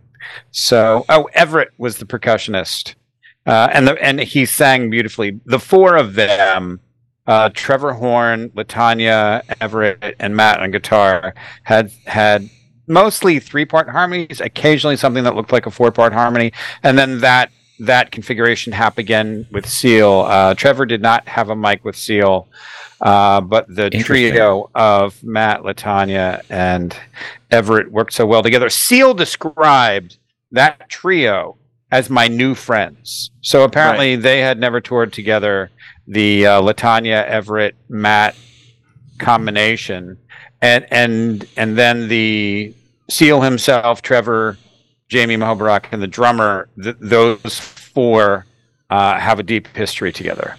so, 0.51 1.05
oh, 1.09 1.29
Everett 1.33 1.71
was 1.77 1.97
the 1.97 2.05
percussionist, 2.05 2.95
uh, 3.45 3.69
and 3.71 3.87
the 3.87 4.03
and 4.03 4.19
he 4.19 4.45
sang 4.45 4.89
beautifully. 4.89 5.39
The 5.45 5.59
four 5.59 5.95
of 5.95 6.15
them. 6.15 6.79
Uh, 7.25 7.49
Trevor 7.53 7.93
Horn, 7.93 8.49
Latanya, 8.49 9.43
Everett, 9.61 10.17
and 10.19 10.35
Matt 10.35 10.59
on 10.59 10.71
guitar 10.71 11.33
had 11.63 11.89
had 12.05 12.49
mostly 12.87 13.39
three 13.39 13.65
part 13.65 13.89
harmonies, 13.89 14.41
occasionally 14.41 14.97
something 14.97 15.23
that 15.23 15.35
looked 15.35 15.51
like 15.51 15.65
a 15.65 15.71
four 15.71 15.91
part 15.91 16.13
harmony, 16.13 16.53
and 16.83 16.97
then 16.97 17.19
that 17.19 17.51
that 17.79 18.11
configuration 18.11 18.71
happened 18.71 19.05
again 19.05 19.47
with 19.51 19.67
Seal. 19.67 20.21
Uh, 20.21 20.53
Trevor 20.53 20.85
did 20.85 21.01
not 21.01 21.27
have 21.27 21.49
a 21.49 21.55
mic 21.55 21.83
with 21.83 21.95
Seal, 21.95 22.47
uh, 23.01 23.41
but 23.41 23.73
the 23.73 23.89
trio 23.89 24.69
of 24.75 25.21
Matt, 25.23 25.61
Latanya, 25.61 26.43
and 26.49 26.95
Everett 27.51 27.91
worked 27.91 28.13
so 28.13 28.25
well 28.25 28.43
together. 28.43 28.69
Seal 28.69 29.13
described 29.13 30.17
that 30.51 30.87
trio 30.89 31.57
as 31.91 32.09
my 32.09 32.27
new 32.27 32.55
friends. 32.55 33.31
So 33.41 33.63
apparently 33.63 34.15
they 34.15 34.39
had 34.39 34.59
never 34.59 34.81
toured 34.81 35.13
together. 35.13 35.69
The 36.07 36.47
uh, 36.47 36.61
Latanya, 36.61 37.25
Everett, 37.25 37.75
Matt 37.87 38.35
combination 39.19 40.17
and 40.63 40.87
and 40.91 41.45
and 41.57 41.77
then 41.77 42.07
the 42.07 42.73
seal 43.09 43.41
himself 43.41 44.01
trevor 44.01 44.57
jamie 45.09 45.35
muhoberac 45.37 45.85
and 45.91 46.01
the 46.01 46.07
drummer 46.07 46.67
th- 46.81 46.95
those 46.99 47.59
four 47.59 48.45
uh, 48.89 49.19
have 49.19 49.37
a 49.39 49.43
deep 49.43 49.67
history 49.75 50.11
together 50.11 50.55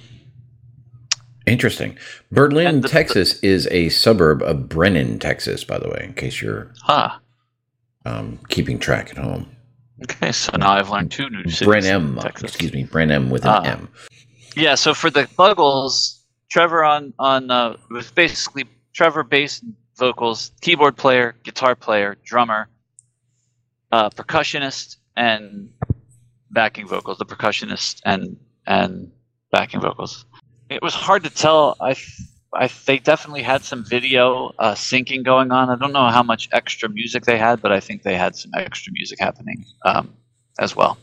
Interesting. 1.47 1.99
Berlin, 2.33 2.81
the- 2.81 2.89
Texas 2.89 3.39
is 3.41 3.69
a 3.71 3.91
suburb 3.91 4.41
of 4.43 4.67
Brennan, 4.67 5.19
Texas, 5.19 5.63
by 5.63 5.79
the 5.79 5.91
way, 5.91 6.01
in 6.05 6.15
case 6.15 6.41
you're 6.41 6.73
Huh. 6.83 7.19
um, 8.07 8.39
keeping 8.49 8.79
track 8.79 9.11
at 9.11 9.19
home. 9.19 9.55
Okay, 10.05 10.33
so 10.33 10.57
now 10.57 10.73
I've 10.73 10.89
learned 10.89 11.11
two 11.13 11.29
new 11.29 11.43
cities. 11.51 11.67
Brenham, 11.67 12.19
excuse 12.43 12.73
me, 12.73 12.85
Brenham 12.85 13.29
with 13.29 13.45
an 13.45 13.51
Ah. 13.51 13.63
M. 13.63 13.89
Yeah, 14.57 14.75
so 14.75 14.95
for 14.95 15.11
the 15.11 15.29
Buggles, 15.37 16.23
Trevor 16.51 16.83
on 16.83 17.13
on 17.19 17.51
uh, 17.51 17.77
was 17.91 18.11
basically 18.11 18.65
Trevor 18.95 19.23
bass 19.23 19.61
and 19.61 19.75
vocals, 19.97 20.53
keyboard 20.61 20.97
player, 20.97 21.35
guitar 21.45 21.75
player, 21.75 22.17
drummer, 22.25 22.69
uh, 23.93 24.11
percussionist, 24.11 24.97
and 25.17 25.71
backing 26.51 26.87
vocals. 26.87 27.19
The 27.19 27.27
percussionist 27.27 28.01
and 28.05 28.37
and 28.67 29.11
backing 29.53 29.81
vocals. 29.81 30.27
It 30.71 30.83
was 30.83 30.95
hard 30.95 31.25
to 31.25 31.31
tell. 31.31 31.77
I 31.81 31.95
I 32.55 32.69
they 32.87 32.99
definitely 32.99 33.43
had 33.43 33.63
some 33.63 33.85
video 33.85 34.53
uh, 34.59 34.75
syncing 34.75 35.25
going 35.25 35.51
on. 35.53 35.71
I 35.71 35.77
don't 35.77 35.93
know 35.93 36.09
how 36.09 36.23
much 36.23 36.49
extra 36.53 36.89
music 36.89 37.25
they 37.25 37.39
had, 37.39 37.61
but 37.61 37.73
I 37.73 37.81
think 37.81 38.03
they 38.03 38.17
had 38.17 38.37
some 38.37 38.53
extra 38.57 38.93
music 38.93 39.19
happening 39.21 39.65
um, 39.85 40.15
as 40.59 40.75
well. 40.77 40.99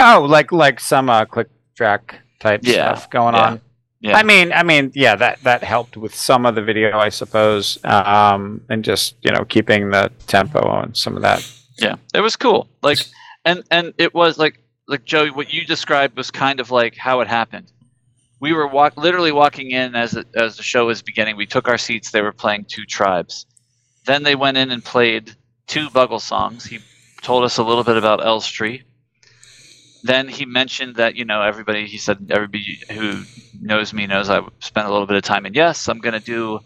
oh 0.00 0.26
like 0.28 0.52
like 0.52 0.80
some 0.80 1.08
uh, 1.10 1.24
click 1.24 1.48
track 1.76 2.20
type 2.40 2.62
Yeah, 2.62 2.94
stuff 2.94 3.10
going 3.10 3.34
yeah, 3.34 3.46
on 3.46 3.60
yeah. 4.06 4.16
i 4.16 4.22
mean 4.22 4.52
i 4.52 4.62
mean 4.62 4.90
yeah 4.94 5.14
that 5.14 5.42
that 5.42 5.62
helped 5.62 5.96
with 5.96 6.14
some 6.14 6.46
of 6.46 6.54
the 6.54 6.62
video 6.62 6.96
i 6.98 7.08
suppose 7.08 7.78
um, 7.84 8.60
and 8.68 8.84
just 8.84 9.16
you 9.22 9.30
know 9.30 9.44
keeping 9.44 9.90
the 9.90 10.10
tempo 10.26 10.60
on 10.66 10.94
some 10.94 11.16
of 11.16 11.22
that 11.22 11.40
Yeah, 11.78 11.96
it 12.14 12.20
was 12.20 12.36
cool. 12.36 12.68
Like, 12.82 12.98
and 13.44 13.62
and 13.70 13.92
it 13.98 14.14
was 14.14 14.38
like 14.38 14.60
like 14.88 15.04
Joey, 15.04 15.30
what 15.30 15.52
you 15.52 15.64
described 15.64 16.16
was 16.16 16.30
kind 16.30 16.60
of 16.60 16.70
like 16.70 16.96
how 16.96 17.20
it 17.20 17.28
happened. 17.28 17.70
We 18.40 18.52
were 18.52 18.66
walk 18.66 18.96
literally 18.96 19.32
walking 19.32 19.70
in 19.70 19.94
as 19.94 20.14
it, 20.14 20.26
as 20.36 20.56
the 20.56 20.62
show 20.62 20.86
was 20.86 21.02
beginning. 21.02 21.36
We 21.36 21.46
took 21.46 21.68
our 21.68 21.78
seats. 21.78 22.10
They 22.10 22.22
were 22.22 22.32
playing 22.32 22.66
two 22.68 22.84
tribes. 22.84 23.46
Then 24.04 24.22
they 24.22 24.34
went 24.34 24.56
in 24.56 24.70
and 24.70 24.84
played 24.84 25.34
two 25.66 25.88
Buggle 25.90 26.20
songs. 26.20 26.64
He 26.64 26.78
told 27.22 27.44
us 27.44 27.58
a 27.58 27.62
little 27.62 27.84
bit 27.84 27.96
about 27.96 28.24
Elstree. 28.24 28.82
Then 30.06 30.28
he 30.28 30.44
mentioned 30.46 30.96
that 30.96 31.16
you 31.16 31.24
know 31.24 31.42
everybody. 31.42 31.86
He 31.86 31.98
said 31.98 32.28
everybody 32.30 32.78
who 32.92 33.22
knows 33.60 33.92
me 33.92 34.06
knows 34.06 34.28
I 34.30 34.40
spent 34.60 34.86
a 34.86 34.90
little 34.90 35.06
bit 35.06 35.16
of 35.16 35.22
time 35.24 35.46
in 35.46 35.54
Yes. 35.54 35.88
I'm 35.88 35.98
going 35.98 36.12
to 36.14 36.20
do, 36.20 36.60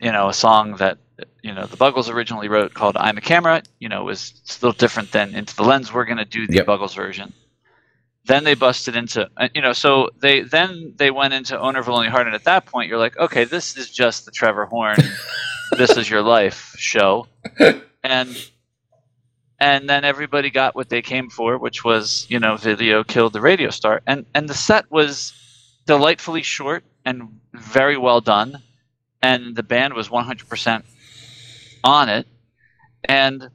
you 0.00 0.12
know, 0.12 0.28
a 0.28 0.34
song 0.34 0.76
that 0.76 0.98
you 1.42 1.54
know 1.54 1.66
the 1.66 1.76
Buggles 1.76 2.08
originally 2.10 2.48
wrote 2.48 2.74
called 2.74 2.96
"I'm 2.96 3.18
a 3.18 3.20
Camera." 3.20 3.62
You 3.78 3.88
know, 3.88 4.00
it 4.02 4.04
was 4.04 4.40
still 4.44 4.72
different 4.72 5.12
than 5.12 5.34
"Into 5.34 5.54
the 5.56 5.62
Lens." 5.64 5.92
We're 5.92 6.04
going 6.04 6.18
to 6.18 6.24
do 6.24 6.46
the 6.46 6.56
Yep. 6.56 6.66
Buggles 6.66 6.94
version. 6.94 7.32
Then 8.26 8.44
they 8.44 8.54
busted 8.54 8.96
into 8.96 9.28
uh, 9.36 9.48
you 9.54 9.60
know, 9.60 9.72
so 9.74 10.10
they 10.20 10.40
then 10.42 10.94
they 10.96 11.10
went 11.10 11.34
into 11.34 11.58
"Owner 11.60 11.80
of 11.80 11.88
a 11.88 11.92
Lonely 11.92 12.08
Heart," 12.08 12.26
and 12.26 12.34
at 12.34 12.44
that 12.44 12.66
point 12.66 12.88
you're 12.88 12.98
like, 12.98 13.16
okay, 13.18 13.44
this 13.44 13.76
is 13.76 13.90
just 13.90 14.24
the 14.24 14.30
Trevor 14.30 14.64
Horn, 14.66 14.96
"This 15.76 15.96
Is 15.96 16.08
Your 16.08 16.22
Life" 16.22 16.74
show, 16.78 17.26
and 18.02 18.28
and 19.64 19.88
then 19.88 20.04
everybody 20.04 20.50
got 20.50 20.74
what 20.74 20.90
they 20.90 21.00
came 21.00 21.30
for, 21.30 21.56
which 21.56 21.82
was 21.82 22.26
you 22.28 22.38
know 22.38 22.54
video 22.56 23.02
killed 23.02 23.32
the 23.32 23.40
radio 23.40 23.70
star, 23.70 24.02
and 24.06 24.26
and 24.34 24.46
the 24.46 24.54
set 24.54 24.90
was 24.90 25.32
delightfully 25.86 26.42
short 26.42 26.84
and 27.06 27.40
very 27.54 27.96
well 27.96 28.20
done, 28.20 28.62
and 29.22 29.56
the 29.56 29.62
band 29.62 29.94
was 29.94 30.08
100% 30.10 30.82
on 31.82 32.08
it, 32.10 32.26
and 33.04 33.48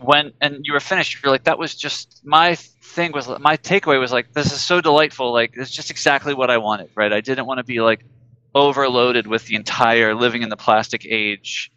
when 0.00 0.32
and 0.40 0.62
you 0.64 0.72
were 0.72 0.80
finished, 0.80 1.22
you're 1.22 1.30
like 1.30 1.44
that 1.44 1.60
was 1.60 1.76
just 1.76 2.20
my 2.24 2.56
thing 2.56 3.12
was 3.12 3.28
my 3.38 3.56
takeaway 3.56 4.00
was 4.00 4.10
like 4.10 4.32
this 4.32 4.52
is 4.52 4.60
so 4.60 4.80
delightful, 4.80 5.32
like 5.32 5.52
it's 5.54 5.70
just 5.70 5.92
exactly 5.92 6.34
what 6.34 6.50
I 6.50 6.58
wanted, 6.58 6.90
right? 6.96 7.12
I 7.12 7.20
didn't 7.20 7.46
want 7.46 7.58
to 7.58 7.64
be 7.64 7.80
like 7.80 8.04
overloaded 8.52 9.28
with 9.28 9.44
the 9.44 9.54
entire 9.54 10.12
living 10.16 10.42
in 10.42 10.48
the 10.48 10.56
plastic 10.56 11.06
age 11.08 11.70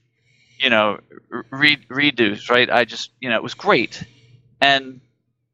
you 0.61 0.69
know 0.69 0.99
re- 1.49 1.85
redos 1.89 2.49
right? 2.49 2.69
I 2.69 2.85
just 2.85 3.11
you 3.19 3.29
know 3.29 3.35
it 3.35 3.43
was 3.43 3.53
great. 3.53 4.03
And 4.61 5.01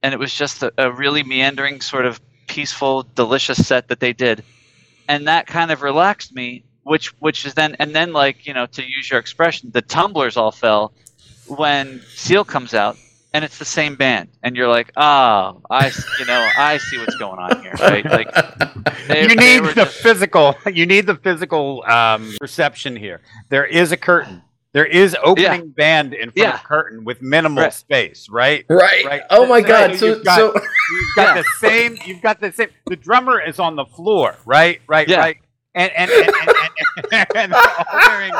and 0.04 0.14
it 0.14 0.20
was 0.20 0.34
just 0.34 0.64
a, 0.64 0.72
a, 0.78 0.92
really 0.92 1.24
meandering 1.24 1.82
sort 1.82 2.06
of 2.06 2.22
peaceful 2.48 3.06
delicious 3.16 3.66
set 3.66 3.88
that 3.88 4.00
they 4.00 4.14
did. 4.14 4.44
And 5.08 5.28
that 5.28 5.48
kind 5.48 5.72
of 5.72 5.82
relaxed 5.82 6.34
me 6.36 6.64
which 6.84 7.08
which 7.20 7.46
is 7.46 7.54
then 7.54 7.76
and 7.80 7.96
then 7.96 8.14
like 8.14 8.46
you 8.46 8.54
know 8.54 8.66
to 8.66 8.82
use 8.82 9.10
your 9.10 9.20
expression 9.20 9.70
the 9.74 9.82
tumblers 9.82 10.38
all 10.38 10.52
fell 10.52 10.94
when 11.48 12.02
seal 12.16 12.46
comes 12.46 12.74
out 12.74 12.98
and 13.34 13.44
it's 13.44 13.58
the 13.60 13.66
same 13.66 13.96
band. 13.96 14.30
And 14.44 14.56
you're 14.56 14.70
like 14.70 14.92
oh 14.98 15.62
i 15.70 15.92
you 16.20 16.26
know 16.26 16.50
i 16.58 16.78
see 16.78 16.98
what's 16.98 17.16
going 17.16 17.40
on 17.40 17.62
here 17.62 17.74
right? 17.80 18.06
Like 18.06 18.34
they, 19.08 19.24
you 19.24 19.36
need 19.36 19.64
the 19.64 19.74
just... 19.76 19.98
physical 19.98 20.56
you 20.74 20.86
need 20.86 21.06
the 21.06 21.16
physical 21.16 21.84
um, 21.86 22.34
perception 22.40 22.96
here. 22.96 23.22
There 23.50 23.66
is 23.66 23.92
a 23.92 23.98
curtain 23.98 24.42
there 24.74 24.86
is 24.86 25.16
opening 25.24 25.46
yeah. 25.46 25.74
band 25.76 26.14
in 26.14 26.32
front 26.32 26.38
yeah. 26.38 26.56
of 26.56 26.64
curtain 26.64 27.04
with 27.04 27.22
minimal 27.22 27.64
right. 27.64 27.74
space, 27.74 28.28
right? 28.30 28.66
right? 28.70 29.06
Right. 29.06 29.22
Oh 29.30 29.46
my 29.46 29.62
god. 29.62 29.96
So, 29.96 30.06
you've 30.06 30.24
got, 30.24 30.38
so 30.38 30.54
you've 30.54 31.16
got 31.16 31.36
yeah. 31.36 31.42
the 31.42 31.46
same 31.60 31.98
you've 32.06 32.22
got 32.22 32.40
the 32.40 32.52
same 32.52 32.70
the 32.86 32.96
drummer 32.96 33.42
is 33.42 33.60
on 33.60 33.76
the 33.76 33.86
floor, 33.86 34.36
right? 34.46 34.82
Right, 34.88 35.10
right. 35.10 35.38
And 35.74 35.92
and 35.96 36.12
and, 36.12 36.28
and, 36.28 37.08
and, 37.12 37.28
and 37.36 37.54
they're 37.54 37.62
all 37.62 38.08
wearing 38.08 38.32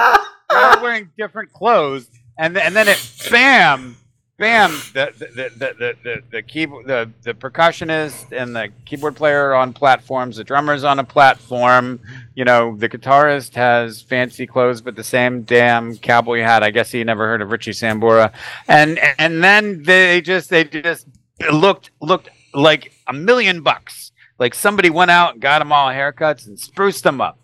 they're 0.50 0.60
all 0.60 0.82
wearing 0.82 1.10
different 1.18 1.54
clothes. 1.54 2.10
And 2.38 2.58
and 2.58 2.76
then 2.76 2.88
it 2.88 3.28
bam 3.32 3.98
bam, 4.38 4.72
the 4.94 5.12
the 5.18 5.26
the 5.26 5.74
the 5.74 5.98
the, 6.04 6.24
the 6.32 6.42
keyboard, 6.42 6.86
the 6.88 7.12
the 7.24 7.34
percussionist 7.34 8.32
and 8.32 8.56
the 8.56 8.70
keyboard 8.86 9.16
player 9.16 9.54
on 9.54 9.74
platforms. 9.74 10.38
The 10.38 10.44
drummer's 10.44 10.84
on 10.84 11.00
a 11.00 11.04
platform. 11.04 12.00
You 12.36 12.46
know, 12.46 12.76
the 12.76 12.88
guitarist 12.88 13.56
has 13.56 14.02
fancy 14.02 14.48
clothes, 14.48 14.82
but 14.82 14.96
the 14.96 15.04
same 15.04 15.44
damn 15.44 15.98
cowboy 15.98 16.42
hat. 16.42 16.64
I 16.64 16.72
guess 16.72 16.92
he 16.92 17.04
never 17.04 17.28
heard 17.28 17.42
of 17.42 17.52
Richie 17.52 17.72
Sambora. 17.72 18.32
And 18.68 19.00
and 19.18 19.44
then 19.44 19.84
they 19.84 20.22
just 20.22 20.50
they 20.50 20.64
just 20.64 21.08
looked 21.52 21.92
looked 22.02 22.30
like 22.54 22.94
a 23.08 23.14
million 23.14 23.62
bucks. 23.62 24.12
Like 24.40 24.54
somebody 24.54 24.90
went 24.90 25.12
out 25.12 25.34
and 25.34 25.42
got 25.42 25.60
them 25.60 25.72
all 25.72 25.90
haircuts 25.90 26.46
and 26.46 26.60
spruced 26.60 27.04
them 27.04 27.22
up 27.22 27.40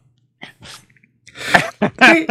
they, 1.97 2.25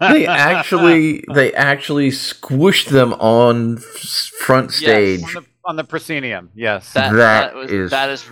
they, 0.00 0.26
actually 0.26 1.24
they 1.32 1.52
actually 1.54 2.10
squished 2.10 2.88
them 2.88 3.12
on 3.14 3.78
front 4.40 4.72
stage 4.72 5.20
yes, 5.20 5.36
on, 5.36 5.42
the, 5.42 5.48
on, 5.64 5.76
the, 5.76 5.84
proscenium. 5.84 6.50
Yes, 6.54 6.92
that, 6.92 7.12
that, 7.12 7.52
that 7.52 7.54
was, 7.54 7.70
is 7.70 7.90
that 7.90 8.10
is 8.10 8.24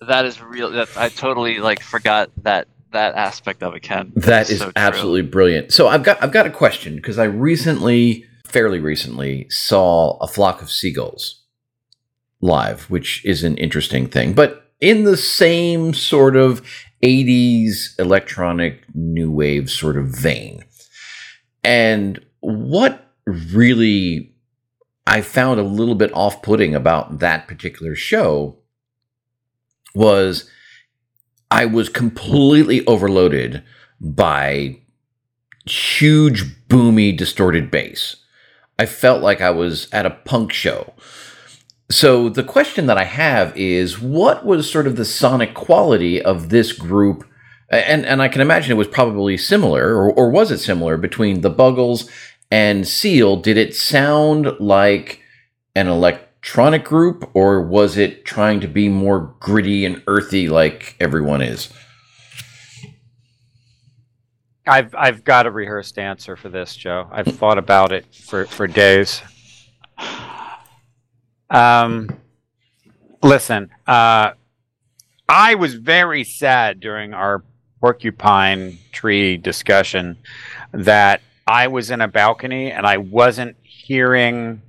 that 0.00 0.24
is 0.24 0.40
real. 0.40 0.70
That 0.70 0.88
I 0.96 1.08
totally 1.08 1.58
like 1.58 1.82
forgot 1.82 2.30
that 2.42 2.68
that 2.92 3.14
aspect 3.14 3.62
of 3.62 3.74
it. 3.74 3.80
Ken, 3.80 4.12
that 4.16 4.50
is 4.50 4.58
so 4.58 4.72
absolutely 4.76 5.22
true. 5.22 5.30
brilliant. 5.30 5.72
So 5.72 5.88
I've 5.88 6.02
got 6.02 6.22
I've 6.22 6.32
got 6.32 6.46
a 6.46 6.50
question 6.50 6.96
because 6.96 7.18
I 7.18 7.24
recently, 7.24 8.24
fairly 8.46 8.80
recently, 8.80 9.46
saw 9.50 10.16
a 10.18 10.26
flock 10.26 10.62
of 10.62 10.70
seagulls 10.70 11.42
live, 12.40 12.90
which 12.90 13.24
is 13.24 13.44
an 13.44 13.56
interesting 13.56 14.08
thing, 14.08 14.32
but 14.32 14.65
in 14.86 15.02
the 15.02 15.16
same 15.16 15.92
sort 15.92 16.36
of 16.36 16.62
80s 17.02 17.98
electronic 17.98 18.84
new 18.94 19.32
wave 19.32 19.68
sort 19.68 19.96
of 19.96 20.06
vein. 20.06 20.62
And 21.64 22.24
what 22.38 23.12
really 23.24 24.32
I 25.04 25.22
found 25.22 25.58
a 25.58 25.64
little 25.64 25.96
bit 25.96 26.12
off 26.14 26.40
putting 26.40 26.76
about 26.76 27.18
that 27.18 27.48
particular 27.48 27.96
show 27.96 28.58
was 29.92 30.48
I 31.50 31.66
was 31.66 31.88
completely 31.88 32.86
overloaded 32.86 33.64
by 34.00 34.78
huge, 35.64 36.44
boomy, 36.68 37.16
distorted 37.16 37.72
bass. 37.72 38.14
I 38.78 38.86
felt 38.86 39.20
like 39.20 39.40
I 39.40 39.50
was 39.50 39.88
at 39.92 40.06
a 40.06 40.10
punk 40.10 40.52
show. 40.52 40.94
So 41.90 42.28
the 42.28 42.42
question 42.42 42.86
that 42.86 42.98
I 42.98 43.04
have 43.04 43.56
is 43.56 44.00
what 44.00 44.44
was 44.44 44.70
sort 44.70 44.86
of 44.86 44.96
the 44.96 45.04
sonic 45.04 45.54
quality 45.54 46.20
of 46.20 46.48
this 46.48 46.72
group? 46.72 47.24
And 47.70 48.04
and 48.04 48.20
I 48.20 48.28
can 48.28 48.40
imagine 48.40 48.72
it 48.72 48.78
was 48.78 48.88
probably 48.88 49.36
similar, 49.36 49.94
or, 49.94 50.12
or 50.12 50.30
was 50.30 50.50
it 50.50 50.58
similar 50.58 50.96
between 50.96 51.40
the 51.40 51.50
Buggles 51.50 52.08
and 52.50 52.86
Seal? 52.86 53.36
Did 53.36 53.56
it 53.56 53.74
sound 53.74 54.52
like 54.60 55.20
an 55.74 55.88
electronic 55.88 56.84
group, 56.84 57.28
or 57.34 57.60
was 57.62 57.96
it 57.96 58.24
trying 58.24 58.60
to 58.60 58.68
be 58.68 58.88
more 58.88 59.34
gritty 59.40 59.84
and 59.84 60.02
earthy 60.06 60.48
like 60.48 60.96
everyone 61.00 61.42
is? 61.42 61.72
I've 64.66 64.94
I've 64.94 65.22
got 65.22 65.46
a 65.46 65.50
rehearsed 65.50 65.98
answer 65.98 66.36
for 66.36 66.48
this, 66.48 66.74
Joe. 66.76 67.08
I've 67.12 67.26
thought 67.26 67.58
about 67.58 67.92
it 67.92 68.06
for, 68.12 68.46
for 68.46 68.66
days. 68.66 69.22
Um, 71.50 72.10
listen, 73.22 73.70
uh, 73.86 74.32
I 75.28 75.54
was 75.54 75.74
very 75.74 76.24
sad 76.24 76.80
during 76.80 77.14
our 77.14 77.42
porcupine 77.80 78.78
tree 78.92 79.36
discussion 79.36 80.18
that 80.72 81.20
I 81.46 81.68
was 81.68 81.90
in 81.90 82.00
a 82.00 82.08
balcony 82.08 82.72
and 82.72 82.86
I 82.86 82.96
wasn't 82.96 83.56
hearing 83.62 84.62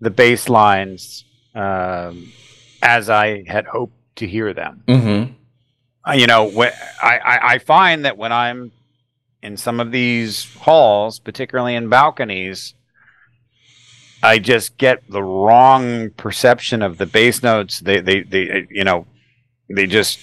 the 0.00 0.10
bass 0.10 0.48
lines 0.48 1.24
um, 1.54 2.32
as 2.82 3.10
I 3.10 3.44
had 3.46 3.66
hoped 3.66 3.94
to 4.16 4.26
hear 4.26 4.54
them. 4.54 4.82
Mm-hmm. 4.86 5.32
Uh, 6.06 6.12
you 6.12 6.26
know, 6.26 6.50
wh- 6.50 7.02
I, 7.02 7.18
I, 7.18 7.54
I 7.54 7.58
find 7.58 8.04
that 8.04 8.16
when 8.16 8.32
I'm 8.32 8.72
in 9.42 9.56
some 9.56 9.80
of 9.80 9.90
these 9.90 10.52
halls, 10.56 11.18
particularly 11.18 11.74
in 11.74 11.88
balconies, 11.88 12.74
I 14.24 14.38
just 14.38 14.78
get 14.78 15.02
the 15.10 15.22
wrong 15.22 16.08
perception 16.10 16.80
of 16.80 16.96
the 16.96 17.04
bass 17.04 17.42
notes. 17.42 17.80
They, 17.80 18.00
they, 18.00 18.22
they, 18.22 18.66
you 18.70 18.82
know, 18.82 19.06
they 19.68 19.86
just 19.86 20.18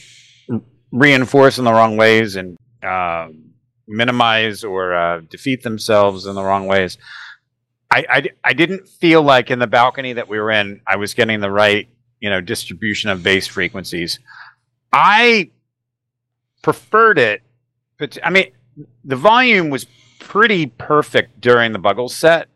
reinforce 0.92 1.60
in 1.60 1.66
the 1.66 1.72
wrong 1.72 1.98
ways 1.98 2.36
and 2.36 2.58
uh, 2.82 3.28
minimize 3.88 4.64
or 4.64 4.96
uh, 4.96 5.22
defeat 5.30 5.62
themselves 5.62 6.26
in 6.26 6.34
the 6.34 6.44
wrong 6.44 6.66
ways. 6.66 6.98
I, 7.92 8.06
I, 8.10 8.30
I 8.44 8.54
didn't 8.54 8.88
feel 8.88 9.22
like 9.22 9.52
in 9.52 9.60
the 9.60 9.68
balcony 9.68 10.14
that 10.14 10.28
we 10.28 10.40
were 10.40 10.50
in, 10.50 10.82
I 10.88 10.96
was 10.96 11.14
getting 11.14 11.40
the 11.40 11.52
right, 11.52 11.88
you 12.20 12.32
know, 12.32 12.42
distribution 12.42 13.12
of 13.12 13.22
bass 13.22 13.46
frequencies. 13.46 14.20
I 14.92 15.52
preferred 16.64 17.20
it, 17.20 17.44
but 18.00 18.18
I 18.24 18.32
mean, 18.32 18.52
the 19.04 19.16
volume 19.16 19.70
was 19.70 19.86
pretty 20.20 20.66
perfect 20.66 21.40
during 21.40 21.72
the 21.72 21.80
Buggles 21.80 22.16
set, 22.16 22.48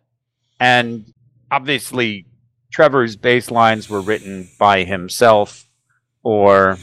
and 0.60 1.13
obviously 1.51 2.25
Trevor's 2.71 3.15
bass 3.15 3.51
lines 3.51 3.89
were 3.89 4.01
written 4.01 4.49
by 4.60 4.84
himself, 4.84 5.67
or 6.23 6.77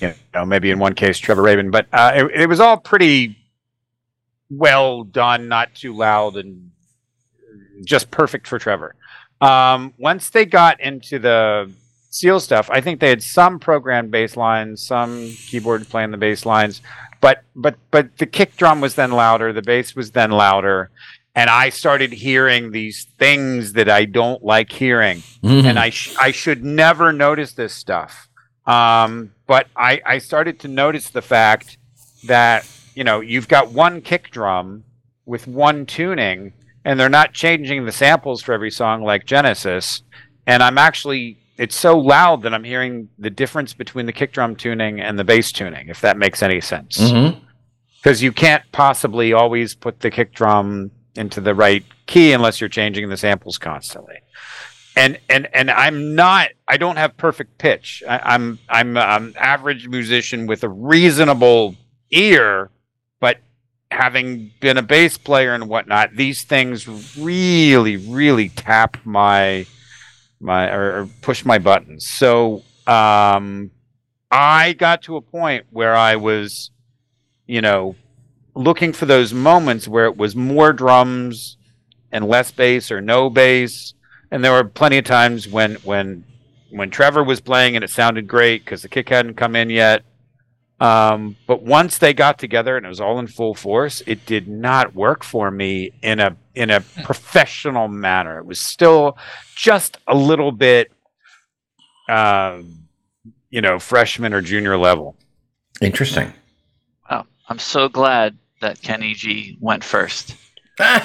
you 0.00 0.14
know 0.34 0.44
maybe 0.44 0.70
in 0.70 0.78
one 0.78 0.94
case 0.94 1.18
Trevor 1.18 1.42
Rabin, 1.42 1.70
but 1.70 1.86
uh, 1.92 2.12
it, 2.14 2.42
it 2.42 2.48
was 2.48 2.60
all 2.60 2.76
pretty 2.76 3.36
well 4.50 5.04
done, 5.04 5.48
not 5.48 5.74
too 5.74 5.94
loud, 5.94 6.36
and 6.36 6.70
just 7.84 8.10
perfect 8.10 8.46
for 8.46 8.58
Trevor. 8.58 8.94
Um, 9.40 9.94
once 9.98 10.30
they 10.30 10.44
got 10.44 10.80
into 10.80 11.18
the 11.18 11.70
Seal 12.10 12.40
stuff, 12.40 12.70
I 12.70 12.80
think 12.80 13.00
they 13.00 13.10
had 13.10 13.22
some 13.22 13.58
programmed 13.58 14.10
bass 14.10 14.36
lines, 14.36 14.82
some 14.82 15.30
keyboard 15.46 15.88
playing 15.88 16.10
the 16.10 16.16
bass 16.16 16.44
lines, 16.46 16.82
but 17.20 17.42
but 17.54 17.76
but 17.90 18.16
the 18.18 18.26
kick 18.26 18.56
drum 18.56 18.80
was 18.80 18.94
then 18.94 19.12
louder, 19.12 19.52
the 19.52 19.62
bass 19.62 19.94
was 19.94 20.12
then 20.12 20.30
louder, 20.30 20.90
and 21.34 21.48
I 21.48 21.68
started 21.68 22.12
hearing 22.12 22.72
these 22.72 23.06
things 23.18 23.74
that 23.74 23.88
I 23.88 24.04
don't 24.04 24.42
like 24.42 24.72
hearing, 24.72 25.18
mm-hmm. 25.42 25.66
and 25.66 25.78
I 25.78 25.90
sh- 25.90 26.16
I 26.18 26.32
should 26.32 26.64
never 26.64 27.12
notice 27.12 27.52
this 27.52 27.72
stuff. 27.72 28.28
Um, 28.66 29.32
but 29.46 29.68
I 29.76 30.00
I 30.04 30.18
started 30.18 30.60
to 30.60 30.68
notice 30.68 31.10
the 31.10 31.22
fact 31.22 31.78
that 32.26 32.66
you 32.94 33.04
know 33.04 33.20
you've 33.20 33.48
got 33.48 33.70
one 33.70 34.00
kick 34.00 34.30
drum 34.30 34.84
with 35.26 35.46
one 35.46 35.86
tuning, 35.86 36.52
and 36.84 36.98
they're 36.98 37.08
not 37.08 37.32
changing 37.32 37.84
the 37.84 37.92
samples 37.92 38.42
for 38.42 38.52
every 38.52 38.70
song 38.70 39.02
like 39.02 39.24
Genesis, 39.24 40.02
and 40.46 40.62
I'm 40.62 40.78
actually 40.78 41.38
it's 41.56 41.76
so 41.76 41.98
loud 41.98 42.42
that 42.42 42.54
I'm 42.54 42.64
hearing 42.64 43.08
the 43.18 43.30
difference 43.30 43.74
between 43.74 44.06
the 44.06 44.12
kick 44.12 44.32
drum 44.32 44.56
tuning 44.56 45.00
and 45.00 45.18
the 45.18 45.24
bass 45.24 45.52
tuning, 45.52 45.88
if 45.88 46.00
that 46.00 46.16
makes 46.16 46.42
any 46.42 46.60
sense. 46.60 46.98
Mm-hmm 46.98 47.44
because 48.02 48.22
you 48.22 48.32
can't 48.32 48.62
possibly 48.72 49.32
always 49.32 49.74
put 49.74 50.00
the 50.00 50.10
kick 50.10 50.32
drum 50.32 50.90
into 51.18 51.40
the 51.40 51.54
right 51.54 51.84
key 52.06 52.32
unless 52.32 52.60
you're 52.60 52.68
changing 52.68 53.08
the 53.08 53.16
samples 53.16 53.58
constantly. 53.58 54.16
And 54.96 55.18
and 55.28 55.48
and 55.54 55.70
I'm 55.70 56.14
not. 56.14 56.50
I 56.66 56.76
don't 56.76 56.96
have 56.96 57.16
perfect 57.16 57.58
pitch. 57.58 58.02
I, 58.08 58.20
I'm 58.24 58.58
I'm 58.68 58.96
an 58.96 59.34
average 59.38 59.86
musician 59.86 60.46
with 60.46 60.64
a 60.64 60.68
reasonable 60.68 61.76
ear, 62.10 62.70
but 63.20 63.38
having 63.90 64.50
been 64.60 64.76
a 64.76 64.82
bass 64.82 65.16
player 65.18 65.54
and 65.54 65.68
whatnot, 65.68 66.16
these 66.16 66.42
things 66.42 66.88
really 67.16 67.96
really 67.96 68.48
tap 68.48 68.96
my 69.04 69.66
my 70.40 70.68
or, 70.72 71.02
or 71.02 71.08
push 71.22 71.44
my 71.44 71.58
buttons. 71.58 72.06
So 72.06 72.62
um, 72.86 73.70
I 74.30 74.72
got 74.72 75.02
to 75.02 75.16
a 75.16 75.20
point 75.20 75.66
where 75.70 75.94
I 75.94 76.16
was, 76.16 76.70
you 77.46 77.60
know, 77.60 77.94
looking 78.58 78.92
for 78.92 79.06
those 79.06 79.32
moments 79.32 79.86
where 79.86 80.06
it 80.06 80.16
was 80.16 80.34
more 80.34 80.72
drums 80.72 81.56
and 82.10 82.26
less 82.26 82.50
bass 82.50 82.90
or 82.90 83.00
no 83.00 83.30
bass. 83.30 83.94
And 84.30 84.44
there 84.44 84.52
were 84.52 84.64
plenty 84.64 84.98
of 84.98 85.04
times 85.04 85.48
when 85.48 85.76
when 85.76 86.24
when 86.70 86.90
Trevor 86.90 87.22
was 87.22 87.40
playing 87.40 87.76
and 87.76 87.84
it 87.84 87.90
sounded 87.90 88.26
great 88.26 88.64
because 88.64 88.82
the 88.82 88.88
kick 88.88 89.08
hadn't 89.08 89.34
come 89.34 89.54
in 89.56 89.70
yet. 89.70 90.02
Um, 90.80 91.36
but 91.46 91.62
once 91.62 91.98
they 91.98 92.12
got 92.12 92.38
together 92.38 92.76
and 92.76 92.84
it 92.84 92.88
was 92.88 93.00
all 93.00 93.18
in 93.18 93.26
full 93.26 93.54
force, 93.54 94.02
it 94.06 94.26
did 94.26 94.46
not 94.48 94.94
work 94.94 95.24
for 95.24 95.50
me 95.50 95.92
in 96.02 96.18
a 96.18 96.36
in 96.54 96.70
a 96.70 96.80
professional 97.04 97.86
manner. 97.86 98.38
It 98.38 98.46
was 98.46 98.60
still 98.60 99.16
just 99.54 99.98
a 100.08 100.14
little 100.16 100.50
bit, 100.50 100.90
uh, 102.08 102.58
you 103.50 103.60
know, 103.60 103.78
freshman 103.78 104.34
or 104.34 104.40
junior 104.40 104.76
level. 104.76 105.16
Interesting. 105.80 106.32
Wow, 107.08 107.26
I'm 107.48 107.60
so 107.60 107.88
glad 107.88 108.36
that 108.60 108.80
Kenny 108.82 109.14
G 109.14 109.56
went 109.60 109.84
first. 109.84 110.34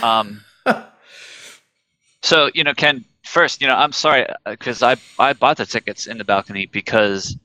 Um, 0.04 0.44
so 2.22 2.52
you 2.54 2.64
know, 2.64 2.76
Ken, 2.76 3.04
first, 3.26 3.60
you 3.60 3.68
know, 3.68 3.74
I'm 3.74 3.92
sorry 3.92 4.28
because 4.46 4.84
I 4.84 4.98
I 5.18 5.34
bought 5.34 5.58
the 5.58 5.66
tickets 5.66 6.06
in 6.06 6.20
the 6.20 6.24
balcony 6.24 6.68
because 6.68 7.36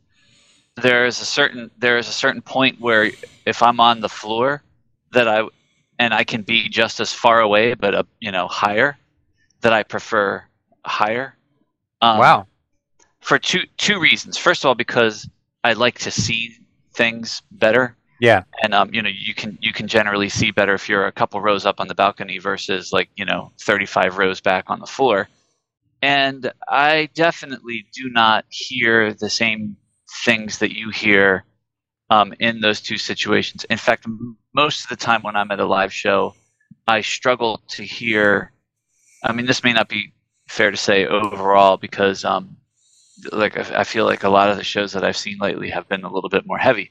there's 0.77 1.23
a 1.23 1.25
certain 1.25 1.71
there's 1.79 2.09
a 2.09 2.13
certain 2.13 2.43
point 2.43 2.79
where 2.81 3.11
if 3.47 3.63
I'm 3.63 3.81
on 3.81 4.01
the 4.01 4.11
floor 4.11 4.63
that 5.13 5.27
I 5.27 5.49
and 5.99 6.13
I 6.13 6.23
can 6.25 6.43
be 6.43 6.69
just 6.69 7.01
as 7.01 7.15
far 7.15 7.41
away 7.41 7.73
but 7.73 7.95
uh, 7.95 8.03
you 8.21 8.31
know 8.31 8.47
higher 8.47 8.99
that 9.63 9.73
I 9.73 9.83
prefer 9.83 10.45
higher. 10.85 11.37
Um, 12.01 12.19
wow. 12.19 12.47
For 13.21 13.39
two 13.39 13.63
two 13.77 14.01
reasons. 14.01 14.37
First 14.37 14.65
of 14.65 14.69
all, 14.69 14.75
because 14.75 15.29
I 15.65 15.73
like 15.73 15.99
to 16.01 16.11
see 16.11 16.57
things 16.95 17.43
better 17.51 17.97
Yeah. 18.21 18.45
and 18.63 18.75
um, 18.75 18.93
you 18.93 19.03
know 19.03 19.11
you 19.13 19.35
can 19.35 19.59
you 19.61 19.73
can 19.73 19.87
generally 19.89 20.29
see 20.29 20.51
better 20.51 20.75
if 20.75 20.89
you're 20.89 21.07
a 21.07 21.13
couple 21.13 21.41
rows 21.41 21.67
up 21.67 21.81
on 21.81 21.89
the 21.89 21.95
balcony 21.95 22.39
versus 22.39 22.93
like 22.93 23.09
you 23.17 23.25
know 23.25 23.53
35 23.61 24.19
rows 24.19 24.41
back 24.41 24.65
on 24.69 24.81
the 24.81 24.87
floor. 24.87 25.29
And 26.03 26.53
i 26.69 27.09
definitely 27.15 27.87
do 27.95 28.11
not 28.11 28.45
hear 28.51 29.15
the 29.15 29.31
same 29.31 29.77
things 30.25 30.59
that 30.59 30.77
you 30.77 30.91
hear 30.91 31.45
um, 32.11 32.35
in 32.41 32.61
those 32.61 32.81
two 32.81 32.99
situations. 32.99 33.65
In 33.71 33.79
fact 33.79 34.05
m- 34.07 34.37
most 34.55 34.85
of 34.85 34.89
the 34.91 34.97
time 34.97 35.23
when 35.23 35.37
i'm 35.37 35.51
at 35.51 35.61
a 35.61 35.67
live 35.67 35.93
show 35.93 36.35
i 36.89 37.01
struggle 37.01 37.61
to 37.69 37.83
hear 37.85 38.53
i 39.25 39.33
mean 39.33 39.47
this 39.47 39.65
may 39.65 39.73
not 39.73 39.89
be 39.89 40.13
fair 40.49 40.71
to 40.71 40.77
say 40.77 41.07
overall 41.07 41.77
because 41.77 42.25
um, 42.25 42.57
like 43.33 43.57
I 43.59 43.81
I 43.81 43.85
feel 43.85 44.05
like 44.07 44.25
a 44.25 44.29
lot 44.29 44.51
of 44.51 44.57
the 44.57 44.65
shows 44.65 44.93
that 44.93 45.05
i've 45.05 45.17
seen 45.17 45.39
lately 45.41 45.71
have 45.71 45.89
been 45.89 46.05
a 46.05 46.13
little 46.13 46.31
bit 46.31 46.47
more 46.47 46.59
heavy. 46.59 46.91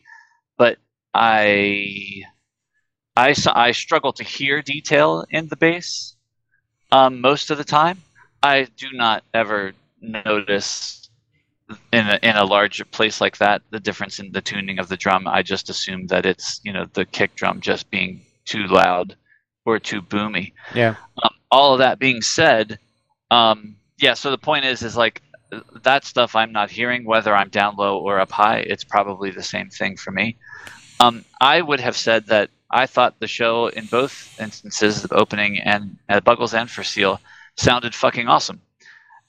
But 0.57 0.77
I, 1.17 2.23
I, 3.15 3.35
I 3.53 3.71
struggle 3.71 4.13
to 4.13 4.23
hear 4.23 4.61
detail 4.61 5.25
in 5.29 5.47
the 5.47 5.55
bass 5.55 6.15
um, 6.91 7.21
most 7.21 7.49
of 7.49 7.57
the 7.57 7.63
time. 7.63 8.01
I 8.43 8.67
do 8.77 8.91
not 8.93 9.23
ever 9.33 9.73
notice 9.99 11.09
in 11.91 12.07
a, 12.07 12.19
in 12.21 12.35
a 12.35 12.45
larger 12.45 12.85
place 12.85 13.19
like 13.19 13.37
that 13.37 13.61
the 13.71 13.79
difference 13.79 14.19
in 14.19 14.31
the 14.31 14.41
tuning 14.41 14.79
of 14.79 14.87
the 14.87 14.97
drum. 14.97 15.27
I 15.27 15.41
just 15.41 15.69
assume 15.69 16.07
that 16.07 16.25
it's 16.25 16.61
you 16.63 16.71
know 16.71 16.85
the 16.93 17.05
kick 17.05 17.35
drum 17.35 17.61
just 17.61 17.89
being 17.89 18.21
too 18.45 18.67
loud 18.67 19.15
or 19.65 19.79
too 19.79 20.01
boomy. 20.01 20.53
Yeah. 20.73 20.95
Um, 21.21 21.31
all 21.51 21.73
of 21.73 21.79
that 21.79 21.99
being 21.99 22.21
said, 22.21 22.79
um, 23.31 23.75
yeah. 23.97 24.13
So 24.13 24.31
the 24.31 24.37
point 24.37 24.65
is, 24.65 24.81
is 24.83 24.95
like 24.95 25.21
that 25.83 26.05
stuff 26.05 26.35
I'm 26.35 26.51
not 26.51 26.69
hearing 26.69 27.05
whether 27.05 27.35
I'm 27.35 27.49
down 27.49 27.75
low 27.75 27.99
or 27.99 28.19
up 28.19 28.31
high. 28.31 28.59
It's 28.59 28.83
probably 28.83 29.31
the 29.31 29.43
same 29.43 29.69
thing 29.69 29.97
for 29.97 30.11
me. 30.11 30.37
Um, 30.99 31.25
I 31.39 31.61
would 31.61 31.79
have 31.79 31.95
said 31.95 32.27
that 32.27 32.49
I 32.69 32.85
thought 32.85 33.19
the 33.19 33.27
show 33.27 33.67
in 33.67 33.85
both 33.85 34.39
instances, 34.39 35.01
the 35.03 35.15
opening 35.15 35.59
and 35.59 35.97
at 36.09 36.23
Buggles 36.23 36.53
and 36.53 36.69
for 36.69 36.83
Seal, 36.83 37.21
sounded 37.55 37.95
fucking 37.95 38.27
awesome, 38.27 38.61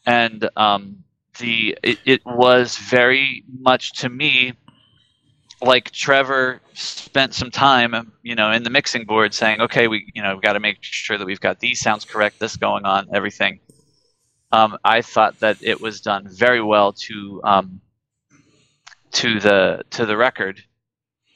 and 0.07 0.49
um, 0.57 1.05
the 1.39 1.79
it, 1.83 1.99
it 2.05 2.27
was 2.27 2.77
very 2.77 3.45
much 3.61 3.93
to 4.01 4.09
me 4.09 4.55
like 5.61 5.91
Trevor 5.91 6.61
spent 6.75 7.35
some 7.35 7.51
time, 7.51 8.13
you 8.23 8.35
know, 8.35 8.53
in 8.53 8.63
the 8.63 8.71
mixing 8.71 9.05
board 9.05 9.35
saying, 9.35 9.61
okay, 9.61 9.89
we, 9.89 10.11
you 10.15 10.23
know, 10.23 10.35
we've 10.35 10.43
got 10.43 10.53
to 10.53 10.61
make 10.61 10.79
sure 10.81 11.19
that 11.19 11.27
we've 11.27 11.41
got 11.41 11.59
these 11.59 11.81
sounds 11.81 12.05
correct, 12.05 12.39
this 12.39 12.57
going 12.57 12.85
on, 12.85 13.09
everything. 13.13 13.59
Um, 14.53 14.79
I 14.85 15.03
thought 15.03 15.41
that 15.41 15.63
it 15.63 15.81
was 15.81 16.01
done 16.01 16.29
very 16.29 16.63
well 16.63 16.93
to 16.93 17.41
um, 17.45 17.81
to 19.13 19.41
the 19.41 19.83
to 19.91 20.07
the 20.07 20.17
record, 20.17 20.63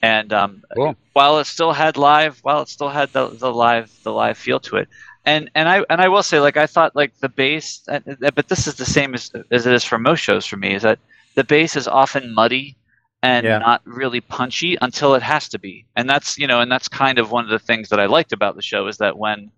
and 0.02 0.32
um, 0.32 0.62
Cool. 0.74 0.96
while 1.14 1.38
it 1.38 1.46
still 1.46 1.72
had 1.72 1.96
live, 1.96 2.38
while 2.42 2.62
it 2.62 2.68
still 2.68 2.90
had 2.90 3.12
the, 3.12 3.30
the 3.30 3.52
live 3.52 3.90
the 4.04 4.12
live 4.12 4.38
feel 4.38 4.60
to 4.60 4.76
it, 4.76 4.88
and 5.24 5.50
and 5.54 5.68
I 5.68 5.84
and 5.90 6.00
I 6.00 6.08
will 6.08 6.22
say, 6.22 6.40
like 6.40 6.56
I 6.56 6.66
thought, 6.66 6.96
like 6.96 7.12
the 7.20 7.28
bass, 7.28 7.82
uh, 7.88 8.00
uh, 8.24 8.30
but 8.34 8.48
this 8.48 8.66
is 8.66 8.76
the 8.76 8.84
same 8.86 9.14
as 9.14 9.30
as 9.50 9.66
it 9.66 9.74
is 9.74 9.84
for 9.84 9.98
most 9.98 10.20
shows 10.20 10.46
for 10.46 10.56
me, 10.56 10.74
is 10.74 10.82
that 10.82 10.98
the 11.36 11.44
bass 11.44 11.76
is 11.76 11.88
often 11.88 12.34
muddy 12.34 12.76
and 13.22 13.44
Yeah. 13.46 13.58
not 13.58 13.82
really 13.84 14.20
punchy 14.20 14.76
until 14.80 15.14
it 15.14 15.22
has 15.22 15.48
to 15.50 15.58
be, 15.58 15.86
and 15.96 16.08
that's 16.08 16.38
you 16.38 16.46
know, 16.46 16.60
and 16.60 16.70
that's 16.70 16.88
kind 16.88 17.18
of 17.18 17.30
one 17.30 17.44
of 17.44 17.50
the 17.50 17.58
things 17.58 17.88
that 17.90 18.00
I 18.00 18.06
liked 18.06 18.32
about 18.32 18.56
the 18.56 18.62
show 18.62 18.86
is 18.88 18.98
that 18.98 19.18
when, 19.18 19.50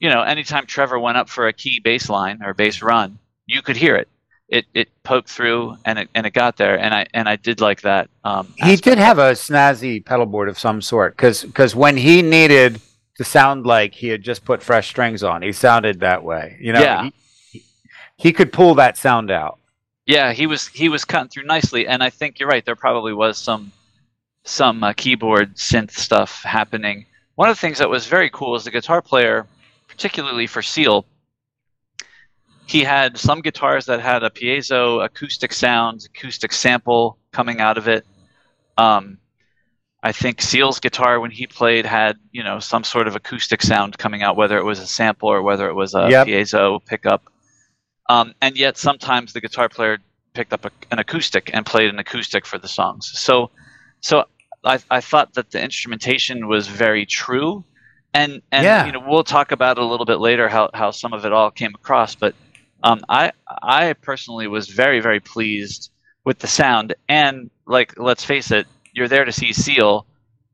you 0.00 0.10
know, 0.10 0.22
anytime 0.22 0.66
Trevor 0.66 0.98
went 0.98 1.18
up 1.18 1.28
for 1.28 1.46
a 1.46 1.52
key 1.52 1.80
bass 1.82 2.08
line 2.08 2.40
or 2.42 2.54
bass 2.54 2.82
run, 2.82 3.18
you 3.46 3.62
could 3.62 3.76
hear 3.76 3.96
it. 3.96 4.08
It 4.54 4.66
it 4.72 4.88
poked 5.02 5.28
through 5.28 5.76
and 5.84 5.98
it 5.98 6.08
and 6.14 6.26
it 6.26 6.32
got 6.32 6.56
there, 6.56 6.78
and 6.78 6.94
I 6.94 7.06
and 7.12 7.28
I 7.28 7.36
did 7.36 7.60
like 7.60 7.80
that. 7.82 8.08
Um, 8.22 8.54
He 8.56 8.76
did 8.76 8.98
have 8.98 9.18
a 9.18 9.32
snazzy 9.32 10.04
pedal 10.04 10.26
board 10.26 10.48
of 10.48 10.58
some 10.58 10.80
sort 10.80 11.16
because 11.16 11.74
when 11.74 11.96
he 11.96 12.22
needed 12.22 12.80
to 13.16 13.24
sound 13.24 13.66
like 13.66 13.94
he 13.94 14.08
had 14.08 14.22
just 14.22 14.44
put 14.44 14.62
fresh 14.62 14.88
strings 14.88 15.22
on, 15.24 15.42
he 15.42 15.52
sounded 15.52 16.00
that 16.00 16.22
way. 16.22 16.56
You 16.60 16.72
know, 16.72 16.80
Yeah. 16.80 17.10
he, 17.52 17.62
he 18.16 18.32
could 18.32 18.52
pull 18.52 18.74
that 18.76 18.96
sound 18.96 19.30
out. 19.30 19.58
Yeah, 20.06 20.32
he 20.32 20.46
was 20.46 20.68
he 20.68 20.88
was 20.88 21.04
cutting 21.04 21.30
through 21.30 21.44
nicely, 21.46 21.86
and 21.88 22.02
I 22.02 22.10
think 22.10 22.38
you're 22.38 22.48
right. 22.48 22.64
There 22.64 22.76
probably 22.76 23.12
was 23.14 23.38
some 23.38 23.72
some 24.44 24.84
uh, 24.84 24.92
keyboard 24.92 25.56
synth 25.56 25.92
stuff 25.92 26.42
happening. 26.44 27.06
One 27.36 27.48
of 27.48 27.56
the 27.56 27.60
things 27.60 27.78
that 27.78 27.90
was 27.90 28.06
very 28.06 28.30
cool 28.30 28.54
is 28.54 28.64
the 28.64 28.70
guitar 28.70 29.02
player, 29.02 29.46
particularly 29.88 30.46
for 30.46 30.62
Seal. 30.62 31.06
He 32.66 32.82
had 32.82 33.18
some 33.18 33.40
guitars 33.42 33.86
that 33.86 34.00
had 34.00 34.22
a 34.22 34.30
piezo 34.30 35.04
acoustic 35.04 35.52
sound, 35.52 36.06
acoustic 36.14 36.52
sample 36.52 37.18
coming 37.32 37.60
out 37.60 37.76
of 37.78 37.88
it. 37.88 38.06
Um, 38.78 39.18
I 40.02 40.12
think 40.12 40.40
Seal's 40.42 40.80
guitar 40.80 41.18
when 41.20 41.30
he 41.30 41.46
played 41.46 41.86
had 41.86 42.16
you 42.32 42.42
know 42.42 42.58
some 42.58 42.84
sort 42.84 43.06
of 43.08 43.16
acoustic 43.16 43.62
sound 43.62 43.96
coming 43.98 44.22
out, 44.22 44.36
whether 44.36 44.58
it 44.58 44.64
was 44.64 44.78
a 44.78 44.86
sample 44.86 45.28
or 45.28 45.42
whether 45.42 45.68
it 45.68 45.74
was 45.74 45.94
a 45.94 46.08
Yep. 46.10 46.26
piezo 46.26 46.84
pickup. 46.84 47.22
Um, 48.08 48.34
and 48.42 48.56
yet 48.56 48.76
sometimes 48.76 49.32
the 49.32 49.40
guitar 49.40 49.68
player 49.68 49.98
picked 50.34 50.52
up 50.52 50.64
a, 50.64 50.70
an 50.90 50.98
acoustic 50.98 51.50
and 51.54 51.64
played 51.64 51.88
an 51.88 51.98
acoustic 51.98 52.44
for 52.44 52.58
the 52.58 52.68
songs. 52.68 53.10
So, 53.14 53.50
so 54.00 54.24
I, 54.62 54.78
I 54.90 55.00
thought 55.00 55.32
that 55.34 55.50
the 55.52 55.62
instrumentation 55.62 56.48
was 56.48 56.66
very 56.68 57.06
true, 57.06 57.64
and 58.12 58.42
and 58.52 58.64
Yeah. 58.64 58.84
you 58.86 58.92
know 58.92 59.02
we'll 59.06 59.24
talk 59.24 59.52
about 59.52 59.78
it 59.78 59.82
a 59.82 59.86
little 59.86 60.06
bit 60.06 60.18
later 60.18 60.48
how 60.48 60.70
how 60.74 60.90
some 60.90 61.12
of 61.14 61.24
it 61.24 61.32
all 61.32 61.50
came 61.50 61.74
across. 61.74 62.14
But 62.14 62.34
um, 62.84 63.00
I 63.08 63.32
I 63.62 63.94
personally 63.94 64.46
was 64.46 64.68
very 64.68 65.00
very 65.00 65.18
pleased 65.20 65.90
with 66.24 66.38
the 66.38 66.46
sound, 66.46 66.94
and 67.08 67.50
like 67.66 67.98
let's 67.98 68.24
face 68.24 68.50
it, 68.52 68.66
you're 68.92 69.08
there 69.08 69.24
to 69.24 69.32
see 69.32 69.52
Seal. 69.52 70.06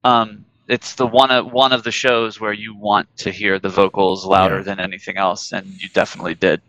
Um, 0.05 0.45
it's 0.69 0.95
the 0.95 1.07
one 1.07 1.31
of 1.31 1.53
one 1.53 1.73
of 1.73 1.83
the 1.83 1.91
shows 1.93 2.41
where 2.41 2.53
you 2.53 2.75
want 2.75 3.15
to 3.19 3.31
hear 3.31 3.59
the 3.59 3.69
vocals 3.69 4.25
louder 4.25 4.59
Yeah. 4.59 4.63
than 4.63 4.81
anything 4.81 5.17
else, 5.19 5.53
and 5.53 5.67
you 5.83 5.89
definitely 5.91 6.35
did. 6.37 6.63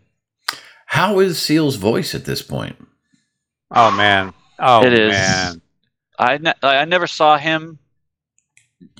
How 0.86 1.20
is 1.20 1.40
Seal's 1.40 1.76
voice 1.76 2.14
at 2.14 2.24
this 2.26 2.42
point? 2.42 2.76
Oh 3.70 3.90
man. 3.90 4.34
Oh 4.58 4.84
It 4.84 4.92
is. 4.92 5.12
man. 5.12 5.62
I, 6.18 6.36
ne- 6.38 6.52
I 6.62 6.84
never 6.84 7.06
saw 7.06 7.38
him, 7.38 7.78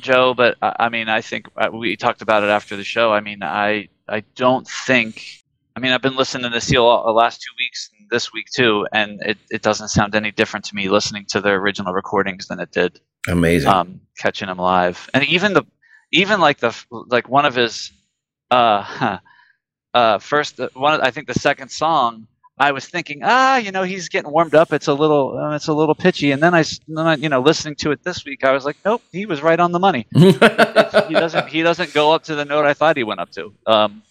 Joe, 0.01 0.33
but 0.35 0.57
I, 0.63 0.77
I 0.81 0.89
mean, 0.89 1.09
I 1.09 1.21
think 1.21 1.47
uh, 1.57 1.69
we 1.73 1.97
talked 1.97 2.23
about 2.23 2.43
it 2.43 2.49
after 2.49 2.77
the 2.77 2.85
show. 2.85 3.13
I 3.13 3.21
mean, 3.21 3.43
I 3.43 3.89
I 4.09 4.21
don't 4.37 4.67
think. 4.67 5.42
I 5.75 5.81
mean, 5.81 5.93
I've 5.93 6.03
been 6.03 6.17
listening 6.17 6.51
to 6.53 6.61
Seal 6.61 6.85
all, 6.85 7.05
the 7.05 7.13
last 7.13 7.41
two 7.41 7.51
weeks, 7.59 7.91
and 7.99 8.09
this 8.11 8.33
week 8.33 8.47
too, 8.55 8.87
and 8.93 9.21
it, 9.23 9.39
it 9.51 9.63
doesn't 9.63 9.89
sound 9.89 10.15
any 10.15 10.31
different 10.31 10.65
to 10.67 10.75
me 10.75 10.89
listening 10.89 11.25
to 11.31 11.41
their 11.41 11.57
original 11.57 11.93
recordings 11.95 12.47
than 12.49 12.61
it 12.61 12.71
did 12.73 13.01
Amazing. 13.29 13.69
um, 13.71 14.01
catching 14.19 14.49
him 14.49 14.59
live. 14.59 15.09
And 15.15 15.25
even 15.25 15.55
the 15.55 15.65
even 16.13 16.41
like 16.41 16.59
the 16.59 16.77
like 16.91 17.29
one 17.29 17.47
of 17.47 17.55
his 17.55 17.91
uh, 18.51 19.19
uh, 19.95 20.19
first 20.19 20.61
one. 20.75 20.95
of- 20.95 21.01
I 21.01 21.11
think 21.11 21.27
the 21.27 21.35
second 21.39 21.71
song. 21.71 22.27
I 22.59 22.71
was 22.73 22.87
thinking, 22.87 23.21
ah, 23.25 23.57
you 23.57 23.73
know, 23.73 23.83
he's 23.83 24.11
getting 24.11 24.31
warmed 24.31 24.55
up. 24.55 24.73
It's 24.75 24.87
a 24.87 24.93
little, 24.93 25.37
uh, 25.37 25.55
it's 25.57 25.69
a 25.69 25.73
little 25.73 25.95
pitchy. 25.95 26.31
And 26.33 26.41
then 26.43 26.55
I, 26.55 26.63
then 26.87 27.07
I, 27.07 27.17
you 27.17 27.31
know, 27.31 27.41
listening 27.41 27.75
to 27.77 27.91
it 27.93 28.05
this 28.05 28.25
week, 28.27 28.45
I 28.45 28.53
was 28.53 28.65
like, 28.67 28.77
nope, 28.85 29.03
he 29.11 29.25
was 29.25 29.43
right 29.43 29.59
on 29.59 29.73
the 29.73 29.79
money. 29.81 30.07
he 30.15 30.31
doesn't, 30.33 31.49
he 31.49 31.63
doesn't 31.63 31.95
go 31.95 32.13
up 32.13 32.25
to 32.25 32.35
the 32.37 32.45
note 32.45 32.67
I 32.67 32.75
thought 32.75 32.99
he 32.99 33.05
went 33.05 33.21
up 33.21 33.31
to. 33.33 33.55
Um, 33.67 34.03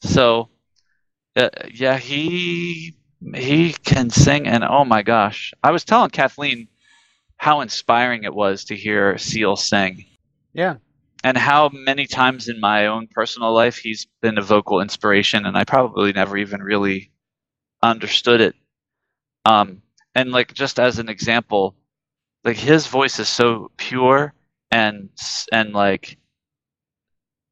so, 0.00 0.48
uh, 1.36 1.50
yeah, 1.72 1.98
he 1.98 2.94
he 3.34 3.72
can 3.72 4.10
sing, 4.10 4.46
and 4.46 4.64
oh 4.64 4.84
my 4.84 5.02
gosh, 5.02 5.52
I 5.62 5.70
was 5.72 5.84
telling 5.84 6.10
Kathleen 6.10 6.68
how 7.36 7.60
inspiring 7.60 8.24
it 8.24 8.34
was 8.34 8.64
to 8.66 8.76
hear 8.76 9.18
Seal 9.18 9.56
sing. 9.56 10.04
Yeah. 10.54 10.76
and 11.24 11.36
how 11.36 11.68
many 11.72 12.06
times 12.06 12.48
in 12.48 12.60
my 12.60 12.86
own 12.86 13.08
personal 13.08 13.52
life 13.52 13.76
he's 13.76 14.06
been 14.20 14.38
a 14.38 14.42
vocal 14.42 14.80
inspiration 14.80 15.46
and 15.46 15.56
i 15.56 15.64
probably 15.64 16.12
never 16.12 16.36
even 16.36 16.62
really 16.62 17.12
understood 17.82 18.40
it. 18.40 18.54
Um 19.44 19.82
and 20.14 20.32
like 20.32 20.54
just 20.54 20.78
as 20.80 20.98
an 20.98 21.08
example 21.08 21.76
like 22.44 22.56
his 22.56 22.86
voice 22.86 23.18
is 23.18 23.28
so 23.28 23.70
pure 23.76 24.34
and 24.70 25.10
and 25.52 25.72
like 25.72 26.18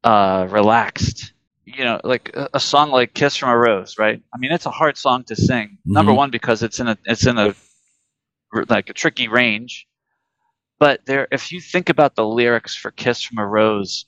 uh 0.05 0.47
relaxed 0.51 1.33
you 1.64 1.84
know 1.84 2.00
like 2.04 2.30
a, 2.34 2.48
a 2.54 2.61
song 2.61 2.90
like 2.90 3.14
kiss 3.14 3.36
from 3.36 3.50
a 3.50 3.56
rose 3.56 3.98
right? 3.98 4.22
I 4.34 4.38
mean 4.38 4.52
it's 4.52 4.66
a 4.66 4.70
hard 4.70 4.96
song 4.96 5.24
to 5.24 5.36
sing. 5.36 5.78
Number 5.84 6.12
Mhm. 6.12 6.16
one 6.16 6.30
because 6.30 6.62
it's 6.62 6.80
in 6.80 6.88
a 6.88 6.96
it's 7.06 7.26
in 7.26 7.38
a 7.38 7.54
like 8.68 8.88
a 8.90 8.94
tricky 8.94 9.28
range. 9.28 9.86
But 10.78 11.04
there 11.06 11.28
if 11.30 11.52
you 11.52 11.61
think 11.61 11.88
about 11.88 12.16
the 12.16 12.26
lyrics 12.26 12.74
for 12.74 12.90
kiss 12.90 13.22
from 13.22 13.38
a 13.38 13.46
rose 13.46 14.06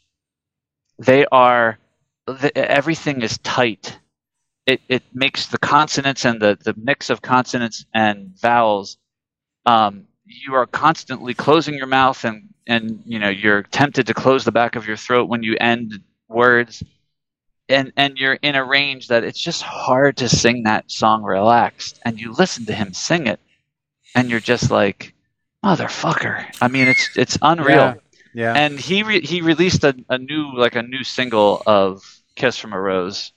they 0.98 1.24
are 1.32 1.78
the, 2.26 2.57
everything 2.57 3.22
is 3.22 3.38
tight. 3.38 3.98
It, 4.66 4.80
it 4.88 5.03
makes 5.12 5.46
the 5.48 5.59
consonants 5.59 6.24
and 6.24 6.40
the, 6.40 6.57
the 6.62 6.74
mix 6.76 7.11
of 7.11 7.22
consonants 7.22 7.84
and 7.94 8.32
vowels 8.40 8.98
um, 9.66 10.07
you 10.24 10.55
are 10.55 10.66
constantly 10.66 11.34
closing 11.34 11.74
your 11.74 11.86
mouth 11.86 12.24
and 12.24 12.48
and 12.66 13.03
you 13.07 13.18
know 13.18 13.28
you're 13.28 13.62
tempted 13.64 14.07
to 14.07 14.14
close 14.14 14.44
the 14.44 14.53
back 14.53 14.76
of 14.76 14.86
your 14.86 14.96
throat 14.96 15.28
when 15.28 15.42
you 15.42 15.57
end 15.61 15.92
words 16.28 16.82
and 17.73 17.93
and 17.97 18.18
you're 18.18 18.35
in 18.35 18.55
a 18.55 18.64
range 18.64 19.09
that 19.09 19.25
it's 19.25 19.41
just 19.41 19.62
hard 19.62 20.16
to 20.18 20.29
sing 20.29 20.62
that 20.64 20.91
song 20.91 21.23
relaxed 21.23 22.01
and 22.05 22.20
you 22.20 22.33
listen 22.33 22.66
to 22.66 22.75
him 22.75 22.93
sing 22.93 23.27
it 23.27 23.41
and 24.14 24.31
you're 24.31 24.41
just 24.41 24.70
like 24.70 25.14
motherfucker 25.64 26.45
i 26.61 26.68
mean 26.68 26.89
it's 26.89 27.16
it's 27.16 27.39
unreal 27.43 27.77
Yeah. 27.77 27.95
Yeah. 28.35 28.55
and 28.55 28.79
he 28.79 29.03
re- 29.03 29.20
he 29.27 29.43
released 29.43 29.85
a, 29.85 29.95
a 30.09 30.18
new 30.18 30.55
like 30.57 30.77
a 30.77 30.83
new 30.83 31.05
single 31.05 31.62
of 31.66 32.03
kiss 32.35 32.57
from 32.59 32.73
a 32.73 32.81
rose 32.81 33.33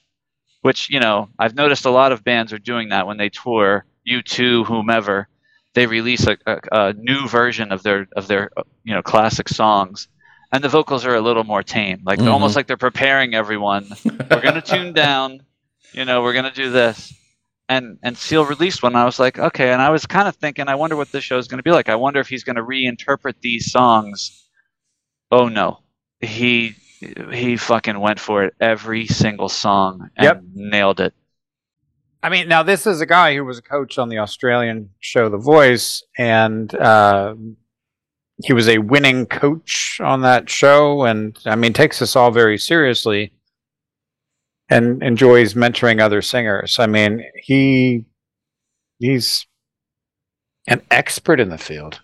which 0.62 0.90
you 0.90 1.00
know 1.00 1.28
i've 1.38 1.54
noticed 1.54 1.84
a 1.86 1.90
lot 1.90 2.12
of 2.12 2.24
bands 2.24 2.52
are 2.52 2.58
doing 2.58 2.88
that 2.90 3.06
when 3.06 3.16
they 3.16 3.28
tour 3.28 3.84
U2 4.08 4.64
whomever 4.66 5.28
they 5.74 5.86
release 5.86 6.26
a, 6.26 6.36
a, 6.46 6.60
a 6.72 6.92
new 6.94 7.28
version 7.28 7.72
of 7.72 7.82
their 7.82 8.06
of 8.16 8.26
their 8.28 8.50
you 8.84 8.94
know 8.94 9.02
classic 9.02 9.48
songs 9.48 10.08
and 10.52 10.62
the 10.62 10.68
vocals 10.68 11.04
are 11.04 11.14
a 11.14 11.20
little 11.20 11.44
more 11.44 11.62
tame. 11.62 12.02
Like 12.04 12.18
Mhm. 12.18 12.30
almost 12.30 12.56
like 12.56 12.66
they're 12.66 12.76
preparing 12.76 13.34
everyone. 13.34 13.88
We're 14.04 14.40
going 14.40 14.54
to 14.60 14.62
tune 14.62 14.92
down. 14.92 15.42
You 15.92 16.04
know 16.04 16.22
we're 16.22 16.32
going 16.34 16.44
to 16.44 16.50
do 16.50 16.70
this. 16.70 17.12
And 17.68 17.98
and 18.02 18.16
seal 18.16 18.44
released 18.44 18.82
one. 18.82 18.94
I 18.94 19.04
was 19.04 19.18
like 19.18 19.38
okay. 19.38 19.72
And 19.72 19.82
i 19.82 19.90
was 19.90 20.06
kind 20.06 20.28
of 20.28 20.36
thinking 20.36 20.68
i 20.68 20.74
wonder 20.76 20.94
what 20.96 21.10
this 21.10 21.24
show 21.24 21.38
is 21.38 21.48
going 21.48 21.58
to 21.58 21.64
be 21.64 21.72
like. 21.72 21.88
I 21.88 21.96
wonder 21.96 22.20
if 22.20 22.28
he's 22.28 22.44
going 22.44 22.56
to 22.56 22.62
reinterpret 22.62 23.34
these 23.40 23.70
songs. 23.72 24.44
Oh 25.32 25.48
no. 25.48 25.80
He 26.20 26.76
he 27.32 27.56
fucking 27.56 27.98
went 28.00 28.18
for 28.20 28.44
it. 28.44 28.54
Every 28.60 29.06
single 29.06 29.48
song 29.48 30.10
and 30.16 30.24
Yep. 30.24 30.42
nailed 30.54 31.00
it. 31.00 31.12
I 32.22 32.28
mean, 32.30 32.48
now 32.48 32.62
this 32.62 32.86
is 32.86 33.00
a 33.00 33.06
guy 33.06 33.34
who 33.36 33.44
was 33.44 33.58
a 33.58 33.62
coach 33.62 33.98
on 33.98 34.08
the 34.08 34.18
Australian 34.18 34.90
show 35.00 35.28
The 35.28 35.36
Voice, 35.36 36.02
and 36.18 36.74
uh, 36.74 37.34
he 38.44 38.52
was 38.52 38.68
a 38.68 38.78
winning 38.78 39.26
coach 39.26 40.00
on 40.02 40.22
that 40.22 40.50
show, 40.50 41.04
and 41.04 41.38
I 41.46 41.56
mean, 41.56 41.72
takes 41.72 42.02
us 42.02 42.16
all 42.16 42.30
very 42.30 42.58
seriously, 42.58 43.32
and 44.68 45.02
enjoys 45.02 45.54
mentoring 45.54 46.00
other 46.00 46.22
singers. 46.22 46.78
I 46.78 46.86
mean, 46.86 47.24
he 47.36 48.04
he's 48.98 49.46
an 50.68 50.82
expert 50.90 51.40
in 51.40 51.48
the 51.48 51.58
field, 51.58 52.00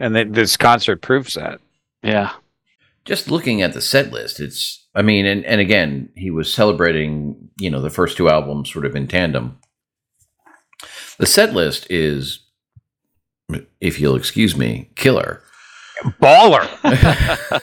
and 0.00 0.14
th- 0.14 0.28
this 0.30 0.56
concert 0.56 1.02
proves 1.02 1.34
that. 1.34 1.60
yeah 2.02 2.32
just 3.08 3.30
looking 3.30 3.62
at 3.62 3.72
the 3.72 3.80
set 3.80 4.12
list, 4.12 4.38
it's 4.38 4.86
I 4.94 5.00
mean, 5.00 5.24
and, 5.24 5.42
and 5.46 5.62
again, 5.62 6.10
he 6.14 6.30
was 6.30 6.52
celebrating, 6.52 7.48
you 7.58 7.70
know, 7.70 7.80
the 7.80 7.88
first 7.88 8.18
two 8.18 8.28
albums 8.28 8.70
sort 8.70 8.84
of 8.84 8.94
in 8.94 9.08
tandem. 9.08 9.58
The 11.16 11.24
set 11.24 11.54
list 11.54 11.86
is, 11.90 12.40
if 13.80 13.98
you'll 13.98 14.14
excuse 14.14 14.54
me, 14.54 14.90
killer. 14.94 15.42
Baller 16.22 16.64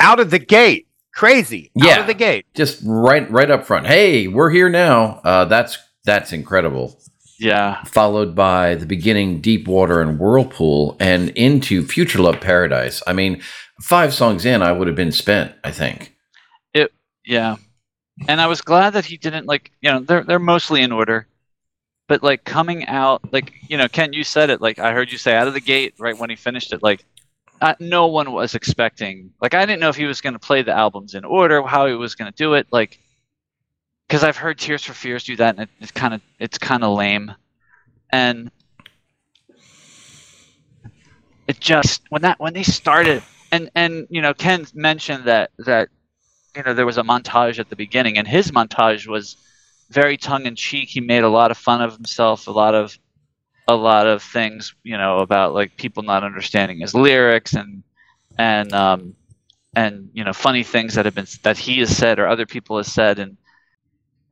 out 0.00 0.20
of 0.20 0.30
the 0.30 0.38
gate, 0.38 0.86
crazy. 1.14 1.70
Yeah, 1.74 1.84
out 1.84 1.88
Yeah. 1.88 2.00
of 2.00 2.06
the 2.06 2.14
gate. 2.14 2.46
just 2.54 2.82
right 2.84 3.30
right 3.30 3.50
up 3.50 3.66
front. 3.66 3.86
Hey, 3.86 4.28
we're 4.28 4.50
here 4.50 4.68
now. 4.68 5.20
Uh, 5.24 5.44
that's 5.46 5.78
that's 6.04 6.32
incredible. 6.32 6.98
yeah 7.38 7.82
Followed 7.84 8.34
by 8.34 8.74
the 8.76 8.86
beginning, 8.86 9.40
Deep 9.40 9.66
Water 9.68 10.00
and 10.00 10.18
Whirlpool, 10.18 10.96
and 11.00 11.30
into 11.30 11.84
Future 11.86 12.20
Love 12.20 12.40
Paradise. 12.40 13.02
I 13.06 13.12
mean, 13.12 13.42
five 13.82 14.14
songs 14.14 14.44
in, 14.46 14.62
I 14.62 14.72
would 14.72 14.86
have 14.86 14.96
been 14.96 15.12
spent. 15.12 15.52
I 15.64 15.70
think. 15.72 16.14
It. 16.74 16.92
yeah 17.24 17.56
and 18.28 18.40
i 18.40 18.46
was 18.46 18.62
glad 18.62 18.94
that 18.94 19.04
he 19.04 19.18
didn't 19.18 19.46
like 19.46 19.70
you 19.82 19.90
know 19.90 20.00
they're 20.00 20.24
they're 20.24 20.38
mostly 20.38 20.80
in 20.80 20.90
order 20.92 21.26
but 22.08 22.22
like 22.22 22.44
coming 22.44 22.86
out 22.86 23.32
like 23.32 23.52
you 23.68 23.76
know 23.76 23.88
ken 23.88 24.12
you 24.12 24.24
said 24.24 24.50
it 24.50 24.60
like 24.60 24.78
i 24.78 24.92
heard 24.92 25.10
you 25.10 25.18
say 25.18 25.34
out 25.34 25.48
of 25.48 25.54
the 25.54 25.60
gate 25.60 25.94
right 25.98 26.18
when 26.18 26.30
he 26.30 26.36
finished 26.36 26.72
it 26.72 26.82
like 26.82 27.04
uh, 27.62 27.74
no 27.80 28.06
one 28.06 28.32
was 28.32 28.54
expecting 28.54 29.32
like 29.40 29.54
i 29.54 29.64
didn't 29.64 29.80
know 29.80 29.88
if 29.88 29.96
he 29.96 30.04
was 30.04 30.20
going 30.20 30.34
to 30.34 30.38
play 30.38 30.62
the 30.62 30.72
albums 30.72 31.14
in 31.14 31.24
order 31.24 31.62
how 31.62 31.86
he 31.86 31.94
was 31.94 32.14
going 32.14 32.30
to 32.30 32.36
do 32.36 32.54
it 32.54 32.66
like 32.70 32.98
because 34.06 34.22
i've 34.22 34.36
heard 34.36 34.58
tears 34.58 34.84
for 34.84 34.92
fears 34.92 35.24
do 35.24 35.36
that 35.36 35.54
and 35.54 35.64
it, 35.64 35.70
it's 35.80 35.90
kind 35.90 36.12
of 36.14 36.20
it's 36.38 36.58
kind 36.58 36.84
of 36.84 36.96
lame. 36.96 37.34
And 38.10 38.50
it 41.48 41.60
just 41.60 42.02
when 42.08 42.22
that 42.22 42.38
when 42.40 42.52
they 42.52 42.62
started 42.62 43.22
and 43.52 43.70
and 43.74 44.06
you 44.10 44.20
know 44.22 44.34
ken 44.34 44.66
mentioned 44.74 45.24
that 45.24 45.50
that 45.58 45.88
you 46.56 46.62
know 46.62 46.74
there 46.74 46.86
was 46.86 46.98
a 46.98 47.02
montage 47.02 47.58
at 47.58 47.68
the 47.68 47.76
beginning 47.76 48.18
and 48.18 48.26
his 48.26 48.50
montage 48.50 49.06
was 49.06 49.36
very 49.90 50.16
tongue-in-cheek 50.16 50.88
he 50.88 51.00
made 51.00 51.24
a 51.24 51.28
lot 51.28 51.50
of 51.50 51.56
fun 51.56 51.82
of 51.82 51.94
himself 51.94 52.46
a 52.46 52.50
lot 52.50 52.74
of 52.74 52.98
a 53.68 53.74
lot 53.74 54.06
of 54.06 54.22
things 54.22 54.74
you 54.82 54.96
know 54.96 55.18
about 55.18 55.54
like 55.54 55.76
people 55.76 56.02
not 56.02 56.24
understanding 56.24 56.80
his 56.80 56.94
lyrics 56.94 57.54
and 57.54 57.82
and 58.38 58.72
um 58.72 59.14
and 59.74 60.10
you 60.12 60.24
know 60.24 60.32
funny 60.32 60.62
things 60.62 60.94
that 60.94 61.04
have 61.04 61.14
been 61.14 61.26
that 61.42 61.58
he 61.58 61.80
has 61.80 61.94
said 61.94 62.18
or 62.18 62.26
other 62.26 62.46
people 62.46 62.76
have 62.76 62.86
said 62.86 63.18
and 63.18 63.36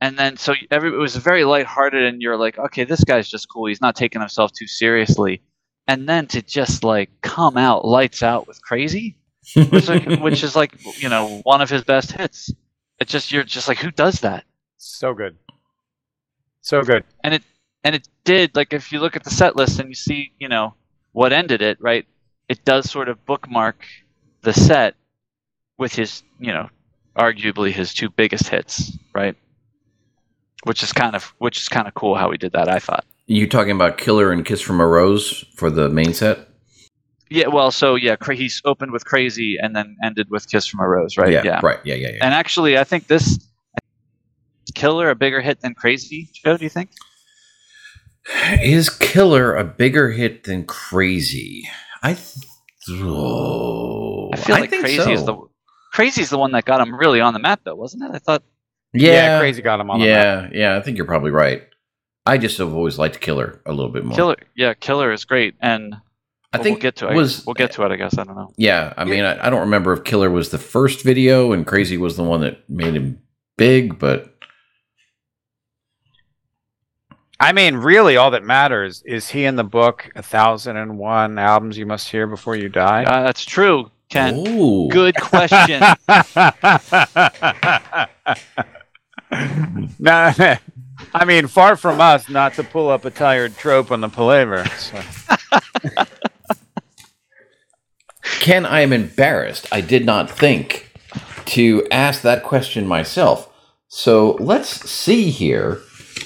and 0.01 0.17
then 0.17 0.37
so 0.37 0.53
every 0.71 0.89
it 0.89 0.97
was 0.97 1.15
very 1.15 1.43
lighthearted 1.43 2.03
and 2.03 2.21
you're 2.21 2.37
like 2.37 2.57
okay 2.57 2.83
this 2.83 3.03
guy's 3.03 3.29
just 3.29 3.49
cool 3.49 3.65
he's 3.65 3.81
not 3.81 3.95
taking 3.95 4.21
himself 4.21 4.51
too 4.51 4.67
seriously 4.67 5.41
and 5.87 6.07
then 6.07 6.27
to 6.27 6.41
just 6.41 6.83
like 6.83 7.09
come 7.21 7.57
out 7.57 7.85
lights 7.85 8.23
out 8.23 8.47
with 8.47 8.61
crazy 8.61 9.17
which, 9.53 9.87
like, 9.87 10.05
which 10.21 10.43
is 10.43 10.55
like 10.55 10.73
you 11.01 11.09
know 11.09 11.41
one 11.43 11.61
of 11.61 11.69
his 11.69 11.83
best 11.83 12.11
hits. 12.11 12.51
It's 12.99 13.11
just 13.11 13.31
you're 13.31 13.43
just 13.43 13.67
like 13.67 13.77
who 13.77 13.91
does 13.91 14.21
that? 14.21 14.45
So 14.77 15.13
good. 15.13 15.37
So 16.65 16.81
good. 16.81 17.03
And 17.23 17.35
it 17.35 17.43
and 17.83 17.93
it 17.93 18.09
did 18.23 18.55
like 18.55 18.73
if 18.73 18.91
you 18.91 18.99
look 18.99 19.15
at 19.15 19.23
the 19.23 19.29
set 19.29 19.55
list 19.55 19.79
and 19.79 19.87
you 19.87 19.95
see 19.95 20.31
you 20.39 20.49
know 20.49 20.73
what 21.11 21.31
ended 21.31 21.61
it 21.61 21.77
right, 21.79 22.07
it 22.49 22.65
does 22.65 22.89
sort 22.89 23.07
of 23.07 23.23
bookmark 23.25 23.85
the 24.41 24.51
set 24.51 24.95
with 25.77 25.93
his 25.93 26.23
you 26.39 26.51
know 26.51 26.67
arguably 27.15 27.71
his 27.71 27.93
two 27.93 28.09
biggest 28.09 28.47
hits 28.47 28.97
right, 29.13 29.35
which 30.63 30.81
is 30.81 30.91
kind 30.91 31.15
of 31.15 31.35
which 31.37 31.59
is 31.59 31.69
kind 31.69 31.87
of 31.87 31.93
cool 31.93 32.15
how 32.15 32.31
he 32.31 32.37
did 32.37 32.53
that 32.53 32.67
I 32.67 32.79
thought. 32.79 33.05
You 33.27 33.47
talking 33.47 33.71
about 33.71 33.99
Killer 33.99 34.31
and 34.31 34.43
Kiss 34.43 34.59
from 34.59 34.81
a 34.81 34.87
Rose 34.87 35.45
for 35.55 35.69
the 35.69 35.87
main 35.89 36.15
set? 36.15 36.49
Yeah, 37.29 37.47
well, 37.47 37.71
so 37.71 37.95
yeah, 37.95 38.15
cra- 38.15 38.35
he's 38.35 38.61
opened 38.65 38.91
with 38.91 39.05
Crazy 39.05 39.57
and 39.61 39.75
then 39.75 39.97
ended 40.03 40.29
with 40.29 40.49
Kiss 40.49 40.65
from 40.67 40.79
a 40.79 40.87
Rose, 40.87 41.17
right? 41.17 41.31
Yeah, 41.31 41.59
right. 41.63 41.79
Yeah, 41.83 41.95
yeah, 41.95 42.09
yeah. 42.09 42.25
And 42.25 42.33
actually, 42.33 42.77
I 42.77 42.83
think 42.83 43.07
this 43.07 43.39
Killer 44.75 45.09
a 45.09 45.15
bigger 45.15 45.41
hit 45.41 45.61
than 45.61 45.73
Crazy. 45.73 46.29
Joe, 46.33 46.57
do 46.57 46.63
you 46.63 46.69
think? 46.69 46.91
Is 48.61 48.89
Killer 48.89 49.55
a 49.55 49.63
bigger 49.63 50.11
hit 50.11 50.43
than 50.43 50.65
Crazy? 50.65 51.67
I 52.03 52.13
th- 52.13 52.99
oh, 53.01 54.29
I 54.33 54.37
feel 54.37 54.55
like 54.55 54.69
think 54.69 54.83
Crazy 54.83 54.97
so. 54.97 55.11
is 55.11 55.25
the 55.25 55.37
Crazy 55.93 56.21
is 56.21 56.29
the 56.29 56.37
one 56.37 56.51
that 56.51 56.65
got 56.65 56.85
him 56.85 56.93
really 56.93 57.21
on 57.21 57.33
the 57.33 57.39
map, 57.39 57.61
though, 57.63 57.75
wasn't 57.75 58.03
it? 58.03 58.11
I 58.13 58.19
thought. 58.19 58.43
yeah, 58.93 59.39
crazy 59.39 59.61
got 59.61 59.79
him 59.79 59.89
on 59.89 59.99
the 59.99 60.07
map. 60.07 60.51
yeah, 60.51 60.59
yeah. 60.59 60.77
I 60.77 60.81
think 60.81 60.97
you're 60.97 61.05
probably 61.05 61.31
right. 61.31 61.63
I 62.25 62.37
just 62.37 62.57
have 62.57 62.73
always 62.73 62.99
liked 62.99 63.21
Killer 63.21 63.61
a 63.65 63.71
little 63.71 63.91
bit 63.91 64.03
more. 64.03 64.15
Killer, 64.15 64.35
yeah, 64.57 64.73
Killer 64.73 65.13
is 65.13 65.23
great, 65.23 65.55
and 65.61 65.95
I 66.51 66.57
think 66.57 66.75
we'll 66.75 66.81
get 66.81 66.95
to 66.97 67.09
it. 67.09 67.15
was 67.15 67.45
we'll 67.45 67.53
get 67.53 67.71
to 67.73 67.83
it. 67.85 67.91
I 67.91 67.95
guess 67.95 68.17
I 68.17 68.23
don't 68.25 68.35
know. 68.35 68.51
Yeah, 68.57 68.93
I 68.97 69.05
mean, 69.05 69.23
I, 69.23 69.47
I 69.47 69.49
don't 69.49 69.61
remember 69.61 69.93
if 69.93 70.03
Killer 70.03 70.29
was 70.29 70.49
the 70.49 70.57
first 70.57 71.03
video 71.03 71.53
and 71.53 71.65
Crazy 71.65 71.97
was 71.97 72.17
the 72.17 72.23
one 72.23 72.41
that 72.41 72.69
made 72.69 72.95
him 72.95 73.21
big, 73.57 73.97
but 73.97 74.35
I 77.39 77.51
mean, 77.51 77.75
really, 77.75 78.17
all 78.17 78.31
that 78.31 78.43
matters 78.43 79.03
is 79.05 79.29
he 79.29 79.45
in 79.45 79.55
the 79.55 79.63
book 79.63 80.09
"A 80.15 80.23
Thousand 80.23 80.77
and 80.77 80.97
One 80.97 81.37
Albums 81.37 81.77
You 81.77 81.85
Must 81.85 82.07
Hear 82.07 82.27
Before 82.27 82.55
You 82.55 82.69
Die." 82.69 83.03
Uh, 83.03 83.23
that's 83.23 83.43
true, 83.43 83.91
Ken. 84.09 84.47
Ooh. 84.47 84.87
Good 84.89 85.15
question. 85.19 85.81
no, 89.99 90.57
I 91.13 91.25
mean, 91.25 91.47
far 91.47 91.75
from 91.75 91.99
us 91.99 92.29
not 92.29 92.53
to 92.55 92.63
pull 92.63 92.89
up 92.89 93.05
a 93.05 93.11
tired 93.11 93.57
trope 93.57 93.91
on 93.91 94.01
the 94.01 94.09
palaver. 94.09 94.65
So. 94.65 95.01
Ken, 98.39 98.65
I 98.65 98.81
am 98.81 98.93
embarrassed. 98.93 99.67
I 99.71 99.81
did 99.81 100.05
not 100.05 100.29
think 100.29 100.91
to 101.47 101.87
ask 101.91 102.21
that 102.21 102.43
question 102.43 102.87
myself. 102.87 103.51
So 103.87 104.37
let's 104.39 104.89
see 104.89 105.29
here 105.29 105.81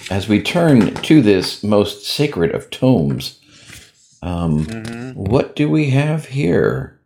as 0.10 0.28
we 0.28 0.42
turn 0.42 0.94
to 0.96 1.22
this 1.22 1.64
most 1.64 2.06
sacred 2.06 2.54
of 2.56 2.70
tomes. 2.70 3.40
Um, 4.22 4.66
What 5.16 5.56
do 5.56 5.70
we 5.70 5.90
have 5.92 6.26
here? 6.26 7.00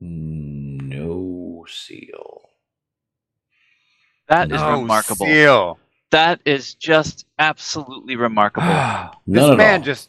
No 0.00 1.66
seal. 1.68 2.40
That 4.28 4.50
is 4.52 4.60
No 4.60 4.80
remarkable. 4.80 5.26
seal. 5.26 5.78
That 6.10 6.40
is 6.44 6.74
just 6.74 7.26
absolutely 7.38 8.16
remarkable. 8.16 8.66
None 8.66 9.10
this 9.26 9.50
at 9.50 9.56
man 9.58 9.80
all. 9.80 9.84
just 9.86 10.08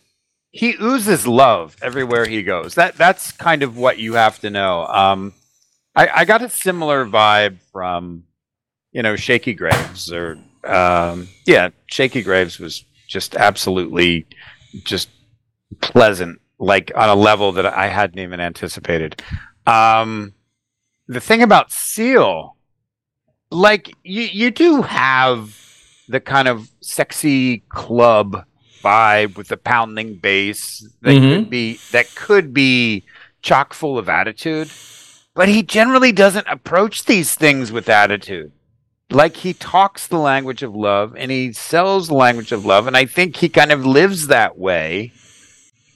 he 0.52 0.76
oozes 0.82 1.26
love 1.28 1.76
everywhere 1.82 2.26
he 2.26 2.44
goes. 2.44 2.76
That 2.76 2.96
that's 2.98 3.32
kind 3.32 3.62
of 3.64 3.78
what 3.78 4.00
you 4.00 4.14
have 4.14 4.40
to 4.40 4.50
know. 4.50 4.86
Um, 4.88 5.34
I, 5.96 6.08
I 6.08 6.26
got 6.26 6.42
a 6.42 6.50
similar 6.50 7.06
vibe 7.06 7.58
from 7.72 8.24
you 8.92 9.02
know 9.04 9.16
Shakey 9.16 9.54
Graves 9.54 10.12
or 10.12 10.40
um, 10.64 11.28
yeah, 11.46 11.70
Shakey 11.88 12.22
Graves 12.22 12.60
was 12.60 12.86
just 13.08 13.36
absolutely 13.36 14.26
just 14.84 15.10
pleasant, 15.82 16.40
like 16.60 16.92
on 16.96 17.10
a 17.10 17.16
level 17.16 17.52
that 17.54 17.66
I 17.66 17.88
hadn't 17.88 18.20
even 18.20 18.40
anticipated. 18.40 19.22
Um, 19.68 20.34
the 21.08 21.20
thing 21.22 21.42
about 21.44 21.72
Seal, 21.72 22.56
like 23.50 23.92
you 24.04 24.24
you 24.24 24.52
do 24.52 24.82
have 24.82 25.58
the 26.08 26.20
kind 26.20 26.48
of 26.48 26.70
sexy 26.82 27.60
club 27.70 28.46
vibe 28.84 29.38
with 29.38 29.48
the 29.50 29.58
pounding 29.58 30.16
bass 30.16 30.86
that 31.02 31.12
Mhm. 31.16 31.36
could 31.36 31.50
be 31.50 31.80
that 31.92 32.16
could 32.16 32.54
be 32.54 33.04
chock 33.42 33.74
full 33.74 33.98
of 33.98 34.10
attitude 34.10 34.70
but 35.36 35.48
he 35.50 35.62
generally 35.64 36.12
doesn't 36.12 36.48
approach 36.48 37.06
these 37.06 37.36
things 37.36 37.72
with 37.72 37.88
attitude 37.90 38.52
like 39.12 39.36
he 39.38 39.54
talks 39.54 40.08
the 40.08 40.18
language 40.18 40.64
of 40.64 40.74
love 40.76 41.16
and 41.18 41.32
he 41.32 41.52
sells 41.54 42.08
the 42.08 42.14
language 42.14 42.52
of 42.52 42.66
love 42.66 42.88
and 42.88 42.96
i 42.98 43.06
think 43.06 43.36
he 43.38 43.50
kind 43.50 43.72
of 43.72 43.86
lives 43.86 44.28
that 44.28 44.58
way 44.58 45.12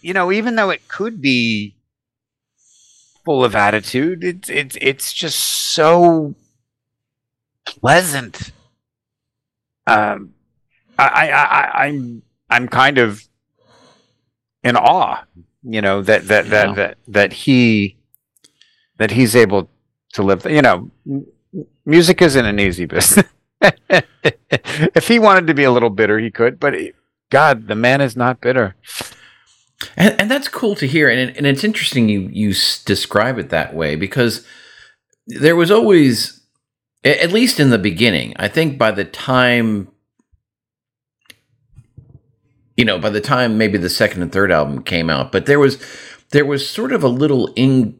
you 0.01 0.13
know 0.13 0.31
even 0.31 0.55
though 0.55 0.69
it 0.69 0.87
could 0.87 1.21
be 1.21 1.75
full 3.23 3.43
of 3.43 3.55
attitude 3.55 4.23
it's 4.23 4.49
it's 4.49 4.77
it's 4.81 5.13
just 5.13 5.39
so 5.73 6.35
pleasant 7.65 8.51
um 9.87 10.31
I, 10.97 11.07
I, 11.07 11.43
I 11.43 11.85
I'm 11.85 12.21
I'm 12.49 12.67
kind 12.67 12.97
of 12.97 13.21
in 14.63 14.75
awe, 14.75 15.23
you 15.63 15.81
know, 15.81 16.01
that 16.01 16.27
that 16.27 16.49
that 16.49 16.69
Yeah. 16.69 16.73
that 16.75 16.97
that 17.07 17.33
he 17.33 17.97
that 18.97 19.11
he's 19.11 19.35
able 19.35 19.69
to 20.13 20.23
live. 20.23 20.45
You 20.45 20.61
know, 20.61 20.91
music 21.85 22.21
isn't 22.21 22.45
an 22.45 22.59
easy 22.59 22.85
business. 22.85 23.27
if 23.61 25.07
he 25.07 25.19
wanted 25.19 25.47
to 25.47 25.53
be 25.53 25.63
a 25.63 25.71
little 25.71 25.89
bitter, 25.89 26.19
he 26.19 26.31
could. 26.31 26.59
But 26.59 26.73
he- 26.73 26.93
God, 27.29 27.67
the 27.67 27.75
man 27.75 28.01
is 28.01 28.15
not 28.15 28.41
bitter. 28.41 28.75
And, 29.97 30.19
and 30.21 30.31
that's 30.31 30.47
cool 30.47 30.75
to 30.75 30.87
hear. 30.87 31.09
And, 31.09 31.35
and 31.35 31.45
it's 31.45 31.63
interesting 31.63 32.09
you, 32.09 32.29
you 32.31 32.53
describe 32.85 33.37
it 33.37 33.49
that 33.49 33.73
way 33.73 33.95
because 33.95 34.45
there 35.27 35.55
was 35.55 35.71
always, 35.71 36.41
at 37.03 37.31
least 37.31 37.59
in 37.59 37.69
the 37.69 37.77
beginning, 37.77 38.33
I 38.37 38.47
think 38.47 38.77
by 38.77 38.91
the 38.91 39.05
time, 39.05 39.89
you 42.77 42.85
know, 42.85 42.99
by 42.99 43.09
the 43.09 43.21
time 43.21 43.57
maybe 43.57 43.77
the 43.77 43.89
second 43.89 44.21
and 44.21 44.31
third 44.31 44.51
album 44.51 44.83
came 44.83 45.09
out, 45.09 45.31
but 45.31 45.45
there 45.45 45.59
was, 45.59 45.83
there 46.31 46.45
was 46.45 46.69
sort 46.69 46.91
of 46.91 47.03
a 47.03 47.07
little 47.07 47.51
in, 47.55 47.99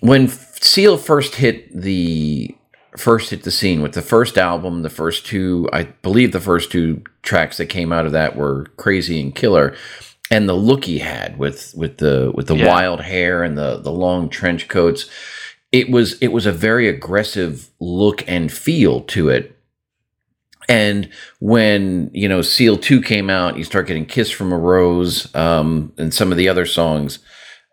when 0.00 0.28
Seal 0.66 0.98
first 0.98 1.36
hit 1.36 1.72
the 1.72 2.54
first 2.96 3.30
hit 3.30 3.44
the 3.44 3.50
scene 3.50 3.82
with 3.82 3.92
the 3.92 4.02
first 4.02 4.36
album, 4.36 4.82
the 4.82 4.90
first 4.90 5.26
two, 5.26 5.68
I 5.72 5.84
believe 6.02 6.32
the 6.32 6.40
first 6.40 6.72
two 6.72 7.02
tracks 7.22 7.58
that 7.58 7.66
came 7.66 7.92
out 7.92 8.06
of 8.06 8.12
that 8.12 8.36
were 8.36 8.66
Crazy 8.76 9.20
and 9.20 9.34
Killer. 9.34 9.76
And 10.30 10.48
the 10.48 10.54
look 10.54 10.84
he 10.86 10.98
had 10.98 11.38
with 11.38 11.72
with 11.76 11.98
the 11.98 12.32
with 12.34 12.48
the 12.48 12.56
Yeah. 12.56 12.66
wild 12.66 13.00
hair 13.02 13.44
and 13.44 13.56
the 13.56 13.78
the 13.78 13.92
long 13.92 14.28
trench 14.28 14.66
coats, 14.66 15.06
it 15.70 15.88
was 15.88 16.18
it 16.20 16.28
was 16.32 16.46
a 16.46 16.52
very 16.52 16.88
aggressive 16.88 17.68
look 17.78 18.24
and 18.26 18.50
feel 18.50 19.02
to 19.02 19.28
it. 19.28 19.56
And 20.68 21.08
when 21.38 22.10
you 22.12 22.28
know 22.28 22.42
Seal 22.42 22.76
Two 22.76 23.00
came 23.00 23.30
out, 23.30 23.56
you 23.56 23.62
start 23.62 23.86
getting 23.86 24.04
"Kiss 24.04 24.32
from 24.32 24.52
a 24.52 24.58
Rose" 24.58 25.32
um, 25.36 25.92
and 25.96 26.12
some 26.12 26.32
of 26.32 26.38
the 26.38 26.48
other 26.48 26.66
songs. 26.66 27.20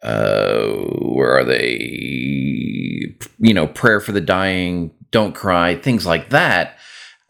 Uh, 0.04 0.68
where 1.00 1.32
are 1.32 1.46
they? 1.46 3.16
You 3.40 3.54
know, 3.54 3.68
"Prayer 3.68 4.00
for 4.00 4.12
the 4.12 4.22
Dying," 4.22 4.92
"Don't 5.12 5.34
Cry," 5.34 5.76
things 5.76 6.06
like 6.06 6.30
that. 6.30 6.78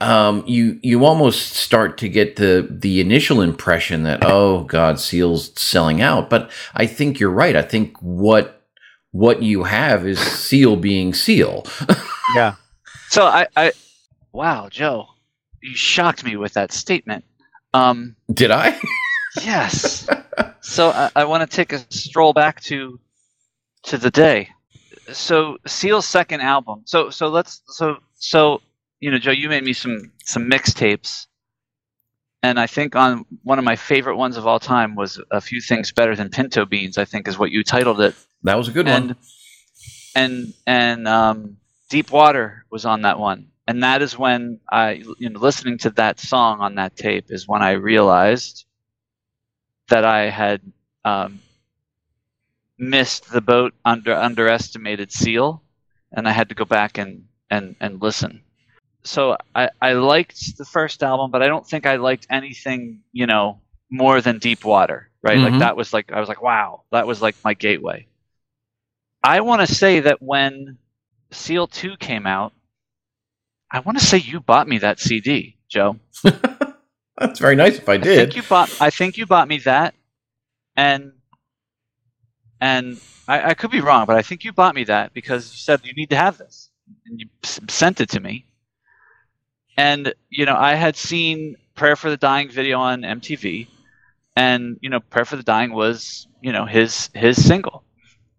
Um, 0.01 0.43
you 0.47 0.79
you 0.81 1.05
almost 1.05 1.53
start 1.53 1.97
to 1.99 2.09
get 2.09 2.35
the 2.35 2.67
the 2.69 2.99
initial 2.99 3.41
impression 3.41 4.03
that 4.03 4.25
oh 4.25 4.63
God, 4.63 4.99
Seal's 4.99 5.51
selling 5.59 6.01
out. 6.01 6.29
But 6.29 6.51
I 6.73 6.87
think 6.87 7.19
you're 7.19 7.29
right. 7.29 7.55
I 7.55 7.61
think 7.61 7.95
what 8.01 8.63
what 9.11 9.43
you 9.43 9.63
have 9.63 10.05
is 10.05 10.19
Seal 10.19 10.75
being 10.75 11.13
Seal. 11.13 11.65
Yeah. 12.35 12.55
So 13.09 13.25
I, 13.25 13.47
I, 13.55 13.73
wow, 14.31 14.69
Joe, 14.69 15.07
you 15.61 15.75
shocked 15.75 16.23
me 16.23 16.35
with 16.35 16.53
that 16.53 16.71
statement. 16.71 17.23
Um, 17.73 18.15
Did 18.33 18.49
I? 18.49 18.79
Yes. 19.41 20.07
so 20.61 20.89
I, 20.89 21.11
I 21.15 21.25
want 21.25 21.49
to 21.49 21.55
take 21.55 21.73
a 21.73 21.79
stroll 21.89 22.33
back 22.33 22.61
to 22.63 22.99
to 23.83 23.97
the 23.97 24.11
day. 24.11 24.49
So 25.11 25.57
Seal's 25.67 26.07
second 26.07 26.41
album. 26.41 26.83
So 26.85 27.09
so 27.09 27.27
let's 27.27 27.61
so 27.67 27.97
so 28.15 28.61
you 28.99 29.11
know 29.11 29.17
Joe, 29.17 29.31
you 29.31 29.49
made 29.49 29.63
me 29.63 29.73
some 29.73 30.11
some 30.23 30.49
mixtapes, 30.49 31.27
and 32.41 32.59
I 32.59 32.67
think 32.67 32.95
on 32.95 33.25
one 33.43 33.59
of 33.59 33.65
my 33.65 33.75
favorite 33.75 34.15
ones 34.15 34.37
of 34.37 34.47
all 34.47 34.59
time 34.59 34.95
was 34.95 35.19
a 35.31 35.41
few 35.41 35.59
things 35.61 35.91
better 35.91 36.15
than 36.15 36.29
pinto 36.29 36.65
beans. 36.65 36.97
I 36.97 37.05
think 37.05 37.27
is 37.27 37.37
what 37.37 37.51
you 37.51 37.63
titled 37.63 37.99
it 38.01 38.15
That 38.43 38.57
was 38.57 38.69
a 38.69 38.71
good 38.71 38.87
and 38.87 39.07
one. 39.09 39.17
and 40.15 40.53
and 40.65 41.07
um, 41.07 41.57
Deep 41.89 42.11
Water 42.11 42.65
was 42.69 42.85
on 42.85 43.01
that 43.01 43.19
one, 43.19 43.47
and 43.67 43.83
that 43.83 44.01
is 44.01 44.17
when 44.17 44.59
I, 44.71 45.03
you 45.19 45.29
know, 45.29 45.39
listening 45.39 45.77
to 45.79 45.89
that 45.91 46.19
song 46.19 46.61
on 46.61 46.75
that 46.75 46.95
tape 46.95 47.25
is 47.29 47.47
when 47.47 47.61
I 47.61 47.71
realized 47.71 48.65
that 49.93 50.05
I 50.05 50.31
had 50.31 50.59
um, 51.05 51.39
missed 52.79 53.31
the 53.31 53.41
boat 53.41 53.75
under 53.85 54.15
underestimated 54.15 55.11
Seal, 55.11 55.61
and 56.11 56.27
I 56.27 56.31
had 56.31 56.49
to 56.49 56.55
go 56.55 56.65
back 56.65 56.97
and 56.97 57.25
and 57.51 57.75
and 57.79 58.01
listen. 58.01 58.41
So 59.03 59.37
I 59.53 59.69
I 59.79 59.93
liked 59.93 60.57
the 60.57 60.65
first 60.65 61.03
album, 61.03 61.29
but 61.29 61.43
I 61.43 61.47
don't 61.47 61.67
think 61.67 61.85
I 61.85 61.97
liked 61.97 62.25
anything 62.31 63.01
you 63.11 63.27
know 63.27 63.61
more 63.91 64.19
than 64.19 64.39
Deep 64.39 64.65
Water, 64.65 65.11
right? 65.21 65.37
Mhm. 65.37 65.43
Like 65.51 65.59
that 65.59 65.77
was 65.77 65.93
like 65.93 66.11
I 66.11 66.19
was 66.19 66.27
like 66.27 66.41
wow, 66.41 66.81
that 66.91 67.05
was 67.05 67.21
like 67.21 67.35
my 67.43 67.53
gateway. 67.53 68.07
I 69.23 69.41
want 69.41 69.61
to 69.61 69.75
say 69.75 69.99
that 69.99 70.23
when 70.23 70.79
Seal 71.29 71.67
2 71.67 71.97
came 71.97 72.25
out, 72.25 72.51
I 73.71 73.79
want 73.81 73.99
to 73.99 74.03
say 74.03 74.17
you 74.17 74.39
bought 74.39 74.67
me 74.67 74.79
that 74.79 74.99
CD, 74.99 75.55
Joe. 75.69 75.97
That's 77.17 77.39
very 77.39 77.55
nice 77.55 77.77
if 77.77 77.87
I 77.87 77.93
I 77.93 77.97
did. 77.97 78.17
think 78.17 78.35
you 78.35 78.43
bought 78.43 78.81
I 78.81 78.89
think 78.89 79.17
you 79.17 79.25
bought 79.25 79.47
me 79.47 79.59
that 79.59 79.93
and 80.75 81.13
and 82.59 82.99
I, 83.27 83.49
I 83.51 83.53
could 83.53 83.71
be 83.71 83.81
wrong, 83.81 84.05
but 84.05 84.15
I 84.15 84.21
think 84.21 84.43
you 84.43 84.51
bought 84.51 84.75
me 84.75 84.83
that 84.85 85.13
because 85.13 85.51
you 85.51 85.57
said 85.57 85.81
you 85.85 85.93
need 85.93 86.09
to 86.09 86.15
have 86.15 86.37
this 86.37 86.69
and 87.05 87.19
you 87.19 87.27
s- 87.43 87.59
sent 87.69 88.01
it 88.01 88.09
to 88.09 88.19
me. 88.19 88.45
And 89.77 90.13
you 90.29 90.45
know, 90.45 90.55
I 90.55 90.75
had 90.75 90.95
seen 90.95 91.55
Prayer 91.75 91.95
for 91.95 92.09
the 92.09 92.17
Dying 92.17 92.49
video 92.49 92.79
on 92.79 93.01
MTV 93.03 93.67
and 94.35 94.77
you 94.81 94.89
know, 94.89 94.99
Prayer 94.99 95.25
for 95.25 95.35
the 95.35 95.43
Dying 95.43 95.71
was, 95.73 96.27
you 96.41 96.51
know, 96.51 96.65
his 96.65 97.09
his 97.13 97.43
single. 97.43 97.83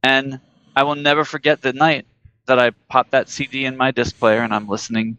And 0.03 0.41
I 0.77 0.83
will 0.83 0.97
never 0.97 1.25
forget 1.25 1.63
the 1.63 1.73
night 1.73 2.07
that 2.47 2.59
I 2.59 2.71
popped 2.89 3.13
that 3.13 3.29
CD 3.29 3.65
in 3.65 3.77
my 3.77 3.91
disc 3.91 4.19
player 4.19 4.43
and 4.43 4.53
I'm 4.53 4.69
listening 4.69 5.17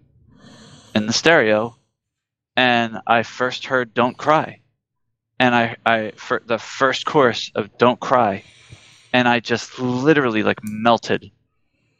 in 0.93 1.07
the 1.07 1.13
stereo 1.13 1.75
and 2.55 2.99
I 3.07 3.23
first 3.23 3.65
heard 3.65 3.93
"Don't 3.93 4.17
Cry," 4.17 4.61
and 5.39 5.55
I, 5.55 5.75
I 5.85 6.11
for 6.15 6.41
the 6.45 6.57
first 6.57 7.05
chorus 7.05 7.51
of 7.55 7.77
"Don't 7.77 7.99
Cry," 7.99 8.43
and 9.13 9.27
I 9.27 9.39
just 9.39 9.79
literally 9.79 10.43
like 10.43 10.59
melted, 10.63 11.31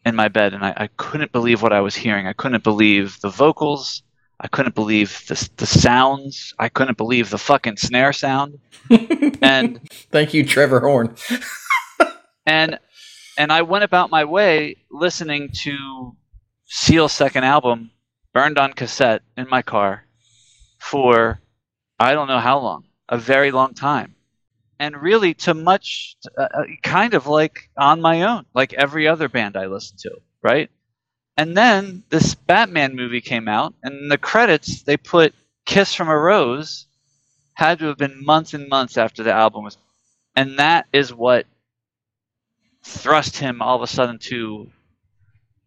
in 0.06 0.16
my 0.16 0.28
bed, 0.28 0.54
and 0.54 0.64
I, 0.64 0.74
I 0.78 0.88
couldn't 0.98 1.32
believe 1.32 1.62
what 1.62 1.74
I 1.74 1.82
was 1.82 1.96
hearing. 1.96 2.28
I 2.28 2.34
couldn't 2.34 2.64
believe 2.64 3.20
the 3.22 3.30
vocals. 3.30 4.04
I 4.40 4.48
couldn't 4.48 4.76
believe 4.76 5.26
the 5.28 5.50
the 5.58 5.66
sounds. 5.66 6.54
I 6.60 6.70
couldn't 6.70 6.98
believe 6.98 7.30
the 7.30 7.38
fucking 7.38 7.78
snare 7.78 8.14
sound. 8.14 8.60
and 9.42 9.80
Thank 10.12 10.34
you, 10.34 10.46
Trevor 10.46 10.82
Horn. 10.82 11.16
and 12.46 12.78
and 13.38 13.52
I 13.52 13.64
went 13.64 13.84
about 13.84 14.12
my 14.12 14.26
way 14.26 14.78
listening 14.92 15.50
to 15.64 16.16
Seal's 16.66 17.14
second 17.14 17.46
album, 17.46 17.92
burned 18.34 18.60
on 18.60 18.74
cassette 18.74 19.24
in 19.38 19.50
my 19.50 19.62
car, 19.62 20.05
for 20.90 21.40
I 22.00 22.14
don't 22.14 22.28
know 22.28 22.40
how 22.40 22.60
long, 22.60 22.84
a 23.10 23.18
very 23.18 23.52
long 23.52 23.74
time, 23.74 24.16
and 24.80 24.96
really 25.02 25.34
to 25.46 25.54
much, 25.54 26.16
uh, 26.38 26.48
uh, 26.54 26.64
kind 26.84 27.14
of 27.14 27.28
like 27.28 27.70
on 27.78 28.02
my 28.02 28.24
own, 28.24 28.46
like 28.54 28.74
every 28.74 29.08
other 29.08 29.30
band 29.30 29.56
I 29.58 29.68
listened 29.68 30.00
to, 30.02 30.12
right? 30.42 30.70
And 31.38 31.56
then 31.56 32.04
this 32.10 32.36
Batman 32.36 32.96
movie 32.96 33.22
came 33.22 33.48
out, 33.48 33.74
and 33.84 33.94
in 33.96 34.08
the 34.10 34.18
credits 34.18 34.84
they 34.84 34.98
put 34.98 35.34
"Kiss 35.66 35.94
from 35.94 36.10
a 36.10 36.18
Rose." 36.18 36.88
Had 37.56 37.80
to 37.80 37.86
have 37.86 37.98
been 37.98 38.26
months 38.26 38.54
and 38.54 38.68
months 38.68 38.98
after 38.98 39.24
the 39.24 39.32
album 39.32 39.64
was, 39.64 39.78
and 40.36 40.60
that 40.60 40.88
is 40.92 41.14
what 41.14 41.46
thrust 42.84 43.38
him 43.38 43.62
all 43.62 43.78
of 43.78 43.82
a 43.82 43.88
sudden 43.88 44.20
to, 44.20 44.70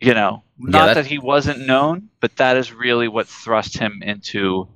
you 0.00 0.14
know, 0.14 0.42
not 0.58 0.86
that- 0.86 0.94
that 0.94 1.06
he 1.06 1.18
wasn't 1.18 1.66
known, 1.66 2.10
but 2.20 2.36
that 2.36 2.58
is 2.58 2.72
really 2.72 3.08
what 3.08 3.26
thrust 3.26 3.78
him 3.78 4.02
into, 4.02 4.68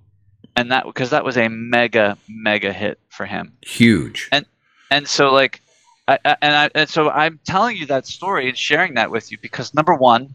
and 0.57 0.71
that 0.71 0.85
because 0.87 1.11
that 1.11 1.25
was 1.25 1.37
a 1.37 1.49
mega 1.49 2.17
mega 2.29 2.73
hit 2.73 2.99
for 3.09 3.27
him 3.27 3.53
Huge. 3.63 4.29
and 4.33 4.45
and 4.91 5.07
so 5.09 5.33
like 5.33 5.61
I, 6.09 6.19
I, 6.25 6.37
and 6.43 6.55
I 6.57 6.71
and 6.75 6.89
so 6.89 7.11
I'm 7.11 7.39
telling 7.47 7.77
you 7.77 7.87
that 7.87 8.07
story 8.07 8.49
and 8.49 8.59
sharing 8.59 8.95
that 8.95 9.11
with 9.11 9.31
you 9.31 9.39
because 9.41 9.73
number 9.73 9.95
one, 9.95 10.35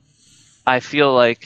I 0.65 0.79
feel 0.79 1.13
like 1.13 1.45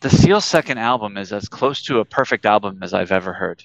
the 0.00 0.10
Seal 0.10 0.40
second 0.40 0.78
album 0.78 1.16
is 1.16 1.32
as 1.32 1.48
close 1.48 1.82
to 1.84 2.00
a 2.00 2.04
perfect 2.04 2.46
album 2.46 2.78
as 2.82 2.94
I've 2.94 3.12
ever 3.12 3.32
heard. 3.32 3.62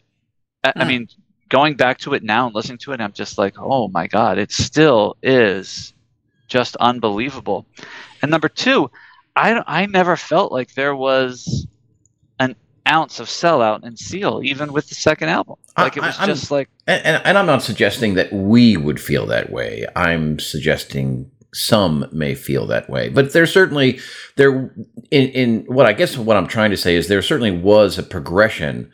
I, 0.64 0.74
I 0.76 0.84
Hmm. 0.84 0.88
mean, 0.90 1.08
going 1.50 1.76
back 1.76 2.00
to 2.00 2.14
it 2.14 2.24
now 2.24 2.48
and 2.48 2.56
listening 2.56 2.80
to 2.80 2.92
it, 2.92 3.02
I'm 3.02 3.14
just 3.14 3.38
like, 3.38 3.56
oh 3.58 3.88
my 3.88 4.08
god, 4.08 4.38
it 4.38 4.52
still 4.52 5.16
is 5.24 5.94
just 6.48 6.76
unbelievable. 6.78 7.66
And 8.22 8.30
number 8.30 8.50
two, 8.50 8.92
I 9.36 9.62
I 9.66 9.86
never 9.86 10.18
felt 10.18 10.52
like 10.52 10.74
there 10.74 10.96
was 10.96 11.66
an 12.40 12.56
ounce 12.88 13.20
of 13.20 13.28
sellout 13.28 13.84
in 13.84 13.96
Seal, 13.98 14.42
even 14.44 14.74
with 14.74 14.90
the 14.90 14.96
second 14.96 15.30
album. 15.30 15.56
Like 15.78 15.98
it 15.98 16.02
was 16.04 16.18
I'm- 16.20 16.28
just 16.30 16.52
like. 16.52 16.70
And, 16.88 17.06
and, 17.06 17.26
and 17.26 17.38
I'm 17.38 17.46
not 17.46 17.62
suggesting 17.62 18.16
that 18.16 18.32
we 18.34 18.76
would 18.78 19.00
feel 19.00 19.26
that 19.28 19.52
way. 19.52 19.86
I'm 19.96 20.40
suggesting 20.40 21.30
some 21.54 22.06
may 22.12 22.34
feel 22.34 22.66
that 22.68 22.90
way. 22.90 23.10
But 23.10 23.34
there 23.34 23.46
certainly 23.46 24.00
there 24.38 24.74
in, 25.12 25.28
in 25.30 25.60
what 25.68 25.86
I 25.86 25.94
guess 25.94 26.18
what 26.18 26.38
I'm 26.38 26.48
trying 26.48 26.72
to 26.72 26.78
say 26.78 26.96
is 26.96 27.08
there 27.08 27.22
certainly 27.22 27.52
was 27.52 27.98
a 27.98 28.04
progression. 28.04 28.90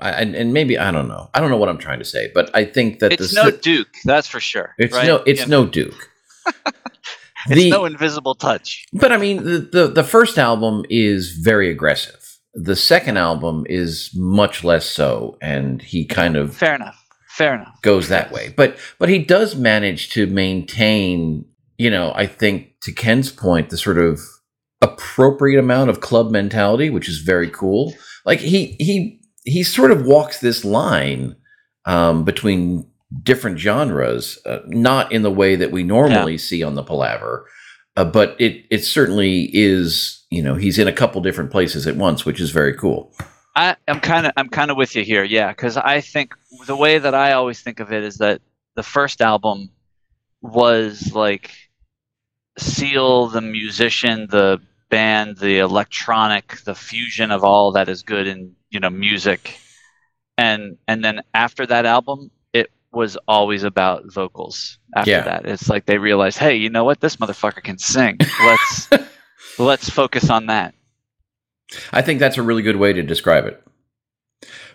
I, 0.00 0.10
and, 0.10 0.34
and 0.34 0.52
maybe 0.52 0.78
I 0.78 0.90
don't 0.90 1.06
know. 1.06 1.30
I 1.34 1.40
don't 1.40 1.50
know 1.50 1.56
what 1.58 1.68
I'm 1.68 1.78
trying 1.78 2.00
to 2.00 2.04
say, 2.04 2.30
but 2.34 2.50
I 2.54 2.64
think 2.64 2.98
that 3.00 3.12
It's 3.12 3.32
the 3.34 3.44
no 3.44 3.50
Duke, 3.56 3.88
that's 4.04 4.26
for 4.26 4.40
sure. 4.40 4.74
it's 4.78 4.94
right? 4.96 5.06
no 5.06 5.16
it's 5.26 5.46
know, 5.46 5.64
no 5.64 5.70
Duke. 5.70 6.10
it's 6.46 7.54
The- 7.54 7.70
no 7.70 7.84
invisible 7.84 8.34
touch. 8.34 8.84
But 8.92 9.12
I 9.12 9.16
mean, 9.18 9.44
the, 9.44 9.58
the 9.58 9.86
the 9.88 10.04
first 10.04 10.38
album 10.38 10.84
is 10.90 11.32
very 11.32 11.70
aggressive. 11.70 12.16
The 12.54 12.76
second 12.76 13.16
album 13.16 13.64
is 13.68 14.10
much 14.14 14.62
less 14.62 14.86
so, 14.86 15.38
and 15.40 15.80
he 15.80 16.04
kind 16.04 16.36
of 16.36 16.56
Fair 16.56 16.74
enough. 16.74 16.98
Fair 17.28 17.54
enough. 17.54 17.80
goes 17.80 18.08
that 18.08 18.30
way. 18.30 18.52
But 18.54 18.76
but 18.98 19.08
he 19.08 19.18
does 19.18 19.56
manage 19.56 20.10
to 20.10 20.26
maintain, 20.26 21.46
you 21.78 21.90
know, 21.90 22.12
I 22.14 22.26
think 22.26 22.78
to 22.82 22.92
Ken's 22.92 23.32
point, 23.32 23.70
the 23.70 23.78
sort 23.78 23.98
of 23.98 24.20
appropriate 24.82 25.58
amount 25.58 25.88
of 25.88 26.00
club 26.00 26.30
mentality, 26.30 26.90
which 26.90 27.08
is 27.08 27.18
very 27.20 27.48
cool. 27.48 27.94
Like 28.26 28.40
he 28.40 28.76
he 28.78 29.20
he 29.44 29.62
sort 29.62 29.90
of 29.90 30.04
walks 30.04 30.40
this 30.40 30.64
line 30.64 31.36
um, 31.86 32.24
between 32.24 32.86
different 33.22 33.58
genres, 33.58 34.38
uh, 34.44 34.58
not 34.66 35.10
in 35.12 35.22
the 35.22 35.30
way 35.30 35.56
that 35.56 35.70
we 35.70 35.82
normally 35.82 36.38
see 36.38 36.62
on 36.62 36.74
the 36.74 36.82
Palaver, 36.82 37.46
uh, 37.96 38.04
but 38.04 38.36
it 38.38 38.66
it 38.70 38.84
certainly 38.84 39.50
is. 39.54 40.18
You 40.32 40.42
know, 40.42 40.54
he's 40.54 40.78
in 40.78 40.88
a 40.88 40.92
couple 40.92 41.20
different 41.20 41.50
places 41.50 41.86
at 41.86 41.96
once, 41.96 42.24
which 42.24 42.40
is 42.40 42.50
very 42.50 42.74
cool. 42.74 43.12
I, 43.54 43.76
I'm 43.86 44.00
kind 44.00 44.26
of 44.26 44.32
I'm 44.38 44.48
kind 44.48 44.70
of 44.70 44.78
with 44.78 44.96
you 44.96 45.04
here, 45.04 45.24
yeah, 45.24 45.48
because 45.48 45.76
I 45.76 46.00
think 46.00 46.34
the 46.66 46.74
way 46.74 46.98
that 46.98 47.14
I 47.14 47.32
always 47.32 47.60
think 47.60 47.80
of 47.80 47.92
it 47.92 48.02
is 48.02 48.16
that 48.16 48.40
the 48.74 48.82
first 48.82 49.20
album 49.20 49.68
was 50.40 51.12
like 51.14 51.50
Seal, 52.58 53.28
the 53.28 53.42
musician, 53.42 54.26
the 54.30 54.58
band, 54.90 55.36
the 55.36 55.58
electronic, 55.58 56.56
the 56.64 56.74
fusion 56.74 57.30
of 57.30 57.44
all 57.44 57.72
that 57.72 57.88
is 57.90 58.02
good 58.02 58.26
in 58.26 58.54
you 58.70 58.80
know 58.80 58.90
music, 58.90 59.58
and 60.38 60.78
and 60.88 61.04
then 61.04 61.20
after 61.34 61.66
that 61.66 61.84
album, 61.84 62.30
it 62.54 62.70
was 62.90 63.18
always 63.28 63.64
about 63.64 64.10
vocals. 64.12 64.78
After 64.96 65.10
Yeah. 65.10 65.24
that, 65.24 65.46
it's 65.46 65.68
like 65.68 65.84
they 65.84 65.98
realized, 65.98 66.38
hey, 66.38 66.56
you 66.56 66.70
know 66.70 66.84
what, 66.84 67.00
this 67.00 67.16
motherfucker 67.16 67.62
can 67.62 67.76
sing. 67.78 68.16
Let's 68.44 68.88
let's 69.58 69.88
focus 69.88 70.30
on 70.30 70.46
that. 70.46 70.74
I 71.92 72.02
think 72.02 72.20
that's 72.20 72.38
a 72.38 72.42
really 72.42 72.62
good 72.62 72.76
way 72.76 72.92
to 72.92 73.02
describe 73.02 73.46
it. 73.46 73.62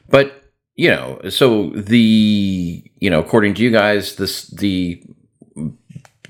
But 0.09 0.43
you 0.75 0.89
know, 0.89 1.21
so 1.30 1.69
the 1.71 2.84
you 2.99 3.09
know, 3.09 3.19
according 3.19 3.55
to 3.55 3.63
you 3.63 3.71
guys, 3.71 4.15
this 4.15 4.47
the 4.47 5.03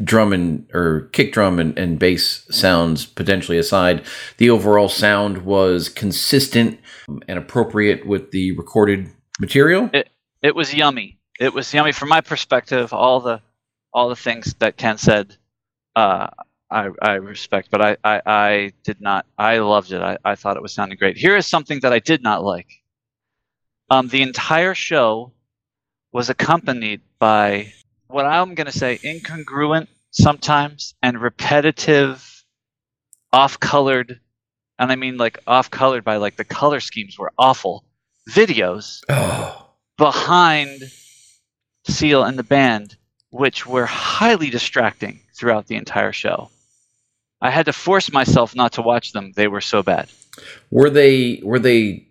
drum 0.03 0.31
and 0.31 0.69
or 0.73 1.09
kick 1.11 1.33
drum 1.33 1.59
and, 1.59 1.77
and 1.77 1.99
bass 1.99 2.45
sounds 2.49 3.05
potentially 3.05 3.57
aside, 3.57 4.05
the 4.37 4.49
overall 4.49 4.89
sound 4.89 5.45
was 5.45 5.89
consistent 5.89 6.79
and 7.27 7.39
appropriate 7.39 8.05
with 8.05 8.31
the 8.31 8.51
recorded 8.57 9.09
material. 9.39 9.89
it 9.93 10.09
it 10.41 10.55
was 10.55 10.73
yummy. 10.73 11.19
It 11.39 11.53
was 11.53 11.73
yummy 11.73 11.91
from 11.91 12.09
my 12.09 12.21
perspective. 12.21 12.93
All 12.93 13.19
the 13.19 13.41
all 13.93 14.09
the 14.09 14.15
things 14.15 14.53
that 14.59 14.77
Ken 14.77 14.97
said, 14.97 15.35
uh, 15.95 16.27
I 16.70 16.89
I 17.01 17.13
respect, 17.13 17.70
but 17.72 17.82
I, 17.82 17.97
I 18.03 18.22
I 18.26 18.72
did 18.84 18.99
not. 18.99 19.26
I 19.38 19.59
loved 19.59 19.91
it. 19.91 20.01
I, 20.01 20.18
I 20.26 20.36
thought 20.36 20.57
it 20.57 20.61
was 20.61 20.74
sounding 20.74 20.97
great. 20.97 21.18
Here 21.18 21.36
is 21.38 21.47
something 21.47 21.80
that 21.82 21.93
I 21.93 21.99
did 21.99 22.22
not 22.22 22.43
like. 22.43 22.68
Um, 23.89 24.09
the 24.09 24.22
entire 24.22 24.76
show 24.76 25.32
was 26.11 26.30
accompanied 26.30 27.01
by 27.20 27.72
what 28.07 28.26
I'm 28.26 28.55
going 28.55 28.68
to 28.68 28.78
say 28.78 28.97
incongruent 28.97 29.88
sometimes 30.11 30.93
and 31.01 31.22
repetitive, 31.22 32.43
off-colored, 33.32 34.20
and 34.80 34.91
I 34.91 34.95
mean 34.95 35.18
like 35.18 35.39
off-colored 35.47 36.03
by 36.03 36.18
like 36.18 36.36
the 36.36 36.43
color 36.43 36.80
schemes 36.82 37.18
were 37.18 37.32
awful 37.38 37.86
videos 38.30 39.01
Oh, 39.09 39.70
behind 39.97 40.82
Seal 41.88 42.24
and 42.24 42.38
the 42.38 42.43
band, 42.43 42.97
which 43.30 43.65
were 43.65 43.86
highly 43.86 44.49
distracting 44.49 45.22
throughout 45.34 45.68
the 45.68 45.76
entire 45.76 46.11
show. 46.11 46.49
I 47.41 47.51
had 47.51 47.65
to 47.67 47.73
force 47.73 48.11
myself 48.11 48.55
not 48.55 48.73
to 48.73 48.81
watch 48.81 49.11
them; 49.11 49.31
they 49.35 49.47
were 49.47 49.61
so 49.61 49.83
bad. 49.83 50.09
were 50.71 50.89
they 50.89 51.39
were 51.43 51.59
they 51.59 52.07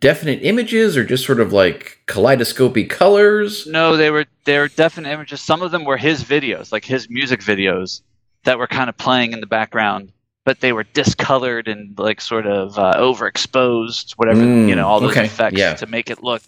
definite 0.00 0.40
images 0.42 0.96
or 0.96 1.04
just 1.04 1.26
sort 1.26 1.40
of 1.40 1.52
like 1.52 1.98
kaleidoscopy 2.06 2.84
colors? 2.84 3.66
No, 3.66 3.96
they 3.96 4.10
were 4.10 4.26
they 4.44 4.58
were 4.58 4.68
definite 4.68 5.10
images. 5.12 5.40
Some 5.40 5.62
of 5.62 5.70
them 5.70 5.84
were 5.84 5.96
his 5.96 6.24
videos, 6.24 6.72
like 6.72 6.84
his 6.84 7.08
music 7.10 7.40
videos, 7.40 8.00
that 8.44 8.58
were 8.58 8.66
kind 8.66 8.88
of 8.88 8.96
playing 8.96 9.32
in 9.32 9.40
the 9.40 9.46
background, 9.46 10.12
but 10.44 10.60
they 10.60 10.72
were 10.72 10.84
discolored 10.84 11.68
and 11.68 11.98
like 11.98 12.20
sort 12.20 12.46
of 12.46 12.78
uh, 12.78 12.94
overexposed, 12.98 14.12
whatever 14.12 14.40
Mm, 14.40 14.68
you 14.68 14.74
know, 14.74 14.86
all 14.86 15.00
those 15.00 15.12
okay, 15.12 15.26
effects 15.26 15.58
yeah. 15.58 15.74
to 15.74 15.86
make 15.86 16.10
it 16.10 16.22
look 16.22 16.42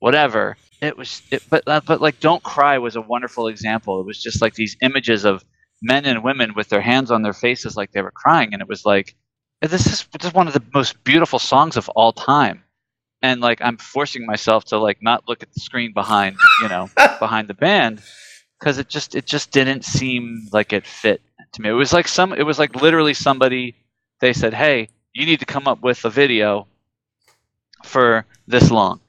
whatever. 0.00 0.56
It 0.82 0.96
was, 0.96 1.20
it, 1.30 1.42
but 1.50 1.62
uh, 1.66 1.80
but 1.86 2.00
like 2.00 2.20
"Don't 2.20 2.42
Cry" 2.42 2.78
was 2.78 2.96
a 2.96 3.02
wonderful 3.02 3.48
example. 3.48 4.00
It 4.00 4.06
was 4.06 4.22
just 4.22 4.40
like 4.40 4.54
these 4.54 4.76
images 4.80 5.24
of 5.26 5.44
men 5.82 6.04
and 6.04 6.22
women 6.22 6.54
with 6.54 6.68
their 6.68 6.80
hands 6.80 7.10
on 7.10 7.22
their 7.22 7.32
faces, 7.32 7.76
like 7.76 7.92
they 7.92 8.02
were 8.02 8.10
crying, 8.10 8.52
and 8.52 8.62
it 8.62 8.68
was 8.68 8.84
like 8.84 9.14
this 9.60 9.86
is 9.86 10.06
just 10.18 10.34
one 10.34 10.46
of 10.46 10.54
the 10.54 10.62
most 10.72 11.02
beautiful 11.04 11.38
songs 11.38 11.76
of 11.76 11.88
all 11.90 12.12
time. 12.12 12.64
And 13.22 13.40
like 13.42 13.60
I'm 13.60 13.76
forcing 13.76 14.24
myself 14.24 14.64
to 14.66 14.78
like 14.78 15.02
not 15.02 15.28
look 15.28 15.42
at 15.42 15.52
the 15.52 15.60
screen 15.60 15.92
behind, 15.92 16.36
you 16.62 16.68
know, 16.68 16.88
behind 17.18 17.48
the 17.48 17.54
band 17.54 18.02
because 18.58 18.78
it 18.78 18.88
just 18.88 19.14
it 19.14 19.26
just 19.26 19.50
didn't 19.50 19.84
seem 19.84 20.48
like 20.52 20.72
it 20.72 20.86
fit 20.86 21.20
to 21.52 21.62
me. 21.62 21.68
It 21.68 21.72
was 21.72 21.92
like 21.92 22.08
some 22.08 22.32
it 22.32 22.44
was 22.44 22.58
like 22.58 22.80
literally 22.80 23.12
somebody 23.12 23.74
they 24.20 24.32
said, 24.32 24.54
"Hey, 24.54 24.88
you 25.12 25.26
need 25.26 25.40
to 25.40 25.46
come 25.46 25.66
up 25.68 25.82
with 25.82 26.04
a 26.06 26.10
video 26.10 26.66
for 27.84 28.24
this 28.46 28.70
long." 28.70 29.00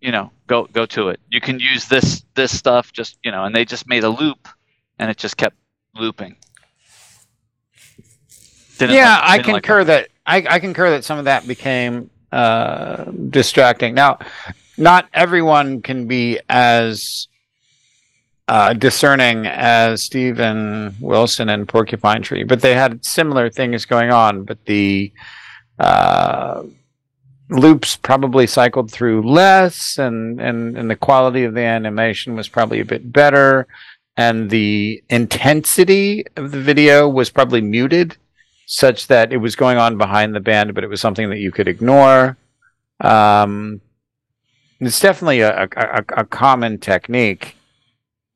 You 0.00 0.12
know, 0.12 0.30
go 0.46 0.64
go 0.64 0.86
to 0.86 1.10
it. 1.10 1.20
You 1.28 1.42
can 1.42 1.60
use 1.60 1.86
this 1.86 2.24
this 2.34 2.56
stuff 2.56 2.92
just, 2.92 3.18
you 3.22 3.30
know, 3.30 3.44
and 3.44 3.54
they 3.54 3.66
just 3.66 3.86
made 3.86 4.04
a 4.04 4.08
loop 4.08 4.48
and 4.98 5.10
it 5.10 5.18
just 5.18 5.36
kept 5.36 5.56
looping. 5.94 6.36
Didn't 8.78 8.96
yeah, 8.96 9.16
like- 9.16 9.24
I 9.24 9.36
didn't 9.36 9.52
like 9.52 9.62
concur 9.62 9.84
that 9.84 10.08
I, 10.26 10.46
I 10.48 10.58
concur 10.60 10.90
that 10.90 11.04
some 11.04 11.18
of 11.18 11.24
that 11.26 11.46
became 11.46 12.10
uh, 12.32 13.04
distracting. 13.04 13.94
Now, 13.94 14.18
not 14.78 15.08
everyone 15.12 15.82
can 15.82 16.06
be 16.06 16.38
as 16.48 17.28
uh, 18.48 18.72
discerning 18.72 19.46
as 19.46 20.02
Steven 20.02 20.94
Wilson 21.00 21.48
and 21.48 21.68
Porcupine 21.68 22.22
Tree, 22.22 22.44
but 22.44 22.60
they 22.60 22.74
had 22.74 23.04
similar 23.04 23.50
things 23.50 23.84
going 23.84 24.10
on. 24.10 24.44
But 24.44 24.64
the 24.64 25.12
uh, 25.78 26.64
loops 27.48 27.96
probably 27.96 28.46
cycled 28.46 28.90
through 28.90 29.28
less, 29.30 29.98
and, 29.98 30.40
and 30.40 30.76
and 30.76 30.90
the 30.90 30.96
quality 30.96 31.44
of 31.44 31.54
the 31.54 31.62
animation 31.62 32.34
was 32.34 32.48
probably 32.48 32.80
a 32.80 32.84
bit 32.84 33.12
better, 33.12 33.66
and 34.20 34.50
the 34.50 35.02
intensity 35.08 36.26
of 36.36 36.50
the 36.50 36.60
video 36.60 37.08
was 37.08 37.30
probably 37.30 37.62
muted, 37.62 38.18
such 38.66 39.06
that 39.06 39.32
it 39.32 39.38
was 39.38 39.56
going 39.56 39.78
on 39.78 39.96
behind 39.96 40.34
the 40.34 40.40
band, 40.40 40.74
but 40.74 40.84
it 40.84 40.88
was 40.88 41.00
something 41.00 41.30
that 41.30 41.38
you 41.38 41.50
could 41.50 41.66
ignore. 41.66 42.36
Um, 43.00 43.80
it's 44.78 45.00
definitely 45.00 45.40
a, 45.40 45.62
a, 45.74 46.04
a 46.18 46.24
common 46.26 46.76
technique 46.76 47.56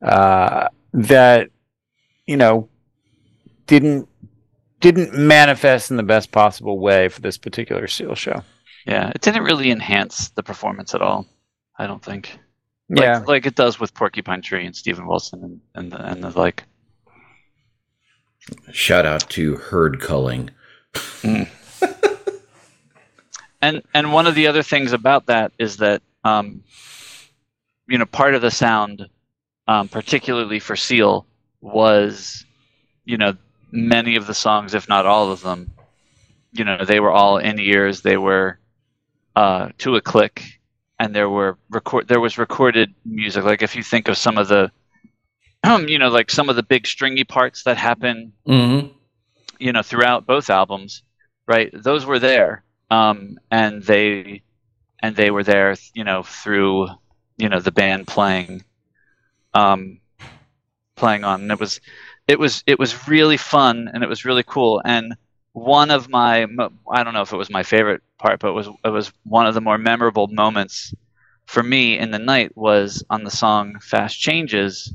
uh, 0.01 0.69
that 0.93 1.51
you 2.25 2.37
know 2.37 2.67
didn't 3.67 4.09
didn't 4.79 5.13
manifest 5.13 5.91
in 5.91 5.97
the 5.97 6.03
best 6.03 6.31
possible 6.31 6.79
way 6.79 7.09
for 7.09 7.21
this 7.21 7.37
particular 7.37 7.85
seal 7.85 8.15
show. 8.15 8.41
Yeah, 8.87 9.11
it 9.13 9.21
didn't 9.21 9.43
really 9.43 9.69
enhance 9.69 10.29
the 10.29 10.41
performance 10.41 10.95
at 10.95 11.03
all. 11.03 11.27
I 11.77 11.85
don't 11.85 12.03
think. 12.03 12.39
Like, 12.89 13.01
Yeah. 13.01 13.23
like 13.25 13.45
it 13.45 13.55
does 13.55 13.79
with 13.79 13.93
Porcupine 13.93 14.41
Tree 14.41 14.65
and 14.65 14.75
Steven 14.75 15.07
Wilson 15.07 15.43
and 15.43 15.61
and 15.73 15.91
the, 15.91 16.05
and 16.05 16.23
the 16.23 16.29
like. 16.29 16.63
Shout 18.71 19.05
out 19.05 19.27
to 19.31 19.55
herd 19.55 19.99
culling. 19.99 20.51
And 23.61 23.81
and 23.95 24.13
one 24.13 24.27
of 24.27 24.35
the 24.35 24.45
other 24.45 24.61
things 24.61 24.93
about 24.93 25.25
that 25.25 25.51
is 25.57 25.77
that 25.77 26.03
um, 26.23 26.61
you 27.87 27.97
know 27.97 28.05
part 28.05 28.35
of 28.35 28.43
the 28.43 28.51
sound, 28.51 29.07
um, 29.67 29.87
particularly 29.87 30.59
for 30.59 30.75
Seal, 30.75 31.25
was 31.61 32.45
you 33.05 33.17
know 33.17 33.35
many 33.71 34.17
of 34.17 34.27
the 34.27 34.35
songs, 34.35 34.75
if 34.75 34.87
not 34.87 35.07
all 35.07 35.31
of 35.31 35.41
them, 35.41 35.71
you 36.51 36.63
know 36.63 36.85
they 36.85 36.99
were 36.99 37.09
all 37.11 37.37
in 37.39 37.57
ears. 37.59 38.01
They 38.01 38.17
were 38.17 38.59
uh, 39.35 39.69
to 39.79 39.95
a 39.95 40.01
click, 40.01 40.54
and 40.99 41.13
there 41.13 41.29
were 41.29 41.57
record 41.69 42.07
there 42.07 42.19
was 42.19 42.37
recorded 42.37 42.93
music. 43.05 43.43
Like 43.43 43.61
if 43.61 43.75
you 43.75 43.83
think 43.83 44.07
of 44.07 44.17
some 44.17 44.37
of 44.37 44.47
the 44.47 44.71
um, 45.63 45.87
you 45.87 45.99
know 45.99 46.09
like 46.09 46.31
some 46.31 46.49
of 46.49 46.55
the 46.55 46.63
big 46.63 46.87
stringy 46.87 47.23
parts 47.23 47.63
that 47.63 47.77
happen 47.77 48.33
Mm-hmm. 48.47 48.87
you 49.59 49.71
know 49.73 49.81
throughout 49.81 50.25
both 50.25 50.49
albums 50.49 51.03
right 51.47 51.69
those 51.73 52.05
were 52.05 52.19
there 52.19 52.63
um 52.91 53.37
and 53.51 53.83
they 53.83 54.43
and 54.99 55.15
they 55.15 55.31
were 55.31 55.43
there 55.43 55.75
you 55.93 56.03
know 56.03 56.23
through 56.23 56.87
you 57.37 57.49
know 57.49 57.59
the 57.59 57.71
band 57.71 58.07
playing 58.07 58.63
um 59.53 59.99
playing 60.95 61.23
on 61.23 61.41
and 61.41 61.51
it 61.51 61.59
was 61.59 61.81
it 62.27 62.39
was 62.39 62.63
it 62.67 62.79
was 62.79 63.07
really 63.07 63.37
fun 63.37 63.89
and 63.93 64.03
it 64.03 64.07
was 64.09 64.25
really 64.25 64.43
cool 64.43 64.81
and 64.85 65.15
one 65.55 65.89
of 65.89 66.09
my 66.09 66.45
I 66.91 67.03
don't 67.03 67.13
know 67.13 67.21
if 67.21 67.33
it 67.33 67.37
was 67.37 67.49
my 67.49 67.63
favorite 67.63 68.01
part 68.17 68.39
but 68.39 68.49
it 68.49 68.53
was 68.53 68.67
it 68.83 68.89
was 68.89 69.11
one 69.23 69.47
of 69.47 69.53
the 69.53 69.61
more 69.61 69.77
memorable 69.77 70.27
moments 70.27 70.93
for 71.45 71.63
me 71.63 71.97
in 71.97 72.11
the 72.11 72.19
night 72.19 72.55
was 72.55 73.03
on 73.09 73.23
the 73.23 73.31
song 73.31 73.79
fast 73.79 74.19
changes 74.19 74.93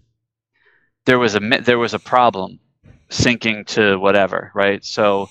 there 1.06 1.18
was 1.18 1.34
a 1.34 1.40
there 1.40 1.78
was 1.78 1.94
a 1.94 1.98
problem 1.98 2.60
syncing 3.10 3.66
to 3.66 3.98
whatever, 3.98 4.50
right? 4.54 4.84
So 4.84 5.28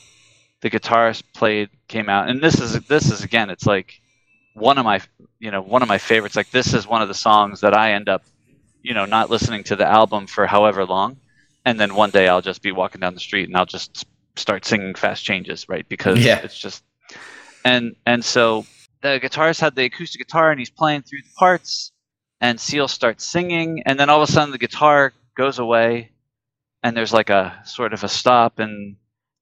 the 0.62 0.70
guitarist 0.70 1.24
played 1.34 1.70
came 1.88 2.10
out, 2.10 2.30
and 2.30 2.42
this 2.42 2.60
is 2.60 2.80
this 2.88 3.12
is 3.12 3.24
again, 3.24 3.50
it's 3.50 3.66
like 3.66 4.02
one 4.54 4.78
of 4.78 4.86
my 4.86 5.02
you 5.40 5.52
know 5.52 5.62
one 5.62 5.82
of 5.82 5.88
my 5.88 5.98
favorites. 5.98 6.36
Like 6.36 6.52
this 6.52 6.74
is 6.74 6.88
one 6.88 7.02
of 7.02 7.08
the 7.08 7.14
songs 7.14 7.62
that 7.62 7.76
I 7.76 7.94
end 7.94 8.10
up 8.10 8.24
you 8.82 8.94
know 8.94 9.06
not 9.06 9.30
listening 9.30 9.64
to 9.66 9.76
the 9.76 9.88
album 9.88 10.28
for 10.28 10.46
however 10.48 10.86
long, 10.86 11.18
and 11.66 11.80
then 11.80 11.96
one 11.96 12.10
day 12.10 12.28
I'll 12.28 12.42
just 12.42 12.62
be 12.62 12.72
walking 12.72 13.02
down 13.02 13.14
the 13.14 13.20
street 13.20 13.48
and 13.48 13.56
I'll 13.58 13.66
just 13.66 14.06
start 14.40 14.66
singing 14.66 14.96
fast 14.96 15.24
changes, 15.24 15.68
right? 15.70 15.88
Because 15.88 16.24
Yeah. 16.24 16.40
it's 16.40 16.58
just 16.58 16.84
and 17.66 17.96
and 18.06 18.24
so 18.24 18.66
the 19.02 19.20
guitarist 19.22 19.60
had 19.62 19.76
the 19.76 19.86
acoustic 19.86 20.20
guitar 20.20 20.52
and 20.52 20.60
he's 20.60 20.70
playing 20.70 21.04
through 21.04 21.22
the 21.22 21.34
parts, 21.38 21.92
and 22.42 22.60
Seal 22.60 22.88
starts 22.88 23.26
singing, 23.26 23.84
and 23.86 24.00
then 24.00 24.10
all 24.10 24.22
of 24.22 24.28
a 24.30 24.32
sudden 24.32 24.52
the 24.52 24.58
guitar 24.58 25.14
goes 25.36 25.60
away 25.60 26.12
and 26.84 26.96
there's 26.96 27.14
like 27.14 27.30
a 27.30 27.62
sort 27.66 27.94
of 27.94 28.04
a 28.04 28.08
stop 28.10 28.60
and 28.60 28.96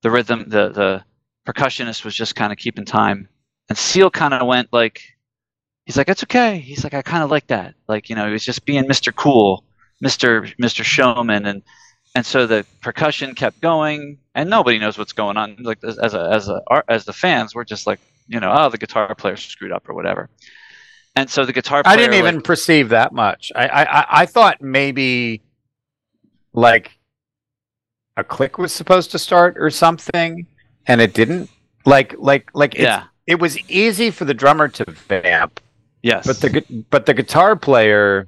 the 0.04 0.12
rhythm 0.12 0.45
the 0.48 0.70
the 0.70 1.04
percussionist 1.52 2.04
was 2.06 2.14
just 2.16 2.36
kind 2.36 2.52
of 2.52 2.58
keeping 2.58 2.86
time 2.86 3.28
and 3.70 3.78
seal 3.78 4.10
kind 4.10 4.34
of 4.34 4.45
went 4.45 4.68
like 4.72 5.02
he's 5.86 5.98
like 5.98 6.10
it's 6.10 6.24
okay 6.24 6.60
he's 6.60 6.84
like 6.84 6.93
i 6.93 7.02
kind 7.02 7.24
of 7.24 7.32
like 7.32 7.48
that 7.48 7.74
like 7.88 8.10
you 8.10 8.16
know 8.16 8.26
he 8.28 8.34
was 8.34 8.43
just 8.45 8.66
being 8.66 8.84
mr 8.84 9.16
cool 9.16 9.64
mr 10.04 10.54
mr 10.62 10.84
showman 10.84 11.45
and 11.45 11.64
and 12.18 12.26
so 12.26 12.47
the 12.47 12.65
percussion 12.82 13.36
kept 13.36 13.61
going 13.61 14.18
and 14.34 14.49
nobody 14.49 14.80
knows 14.80 14.97
what's 14.97 15.13
going 15.13 15.38
on. 15.38 15.55
Like 15.59 15.84
as 15.84 15.99
as 15.99 16.15
a 16.15 16.30
as 16.32 16.49
a 16.49 16.61
as 16.88 17.05
the 17.05 17.13
fans 17.13 17.53
we're 17.53 17.63
just 17.63 17.86
like 17.86 17.99
you 18.28 18.39
know 18.39 18.51
oh 18.51 18.70
the 18.70 18.80
guitar 18.80 19.13
player 19.13 19.36
screwed 19.38 19.72
up 19.72 19.88
or 19.88 19.93
whatever. 19.93 20.28
And 21.15 21.30
so 21.30 21.45
the 21.45 21.53
guitar 21.53 21.84
player 21.84 21.93
I 21.93 21.95
didn't 21.95 22.15
even 22.15 22.36
like- 22.38 22.43
perceive 22.43 22.89
that 22.89 23.13
much. 23.13 23.51
I, 23.55 23.68
I 23.68 24.05
I- 24.22 24.26
thought 24.26 24.63
maybe 24.63 25.43
like 26.53 26.97
a 28.15 28.24
click 28.24 28.57
was 28.57 28.74
supposed 28.74 29.11
to 29.11 29.20
start 29.20 29.55
or 29.59 29.70
something, 29.70 30.47
and 30.88 30.99
it 31.01 31.13
didn't. 31.13 31.51
Like 31.86 32.15
like 32.18 32.49
like 32.55 32.74
it's, 32.74 32.82
yeah. 32.82 33.03
it 33.28 33.39
was 33.39 33.59
easy 33.70 34.09
for 34.09 34.26
the 34.26 34.34
drummer 34.34 34.70
to 34.70 34.86
vamp, 35.07 35.59
yes. 36.01 36.26
But 36.26 36.38
the 36.41 36.84
but 36.89 37.05
the 37.05 37.13
guitar 37.13 37.55
player 37.55 38.28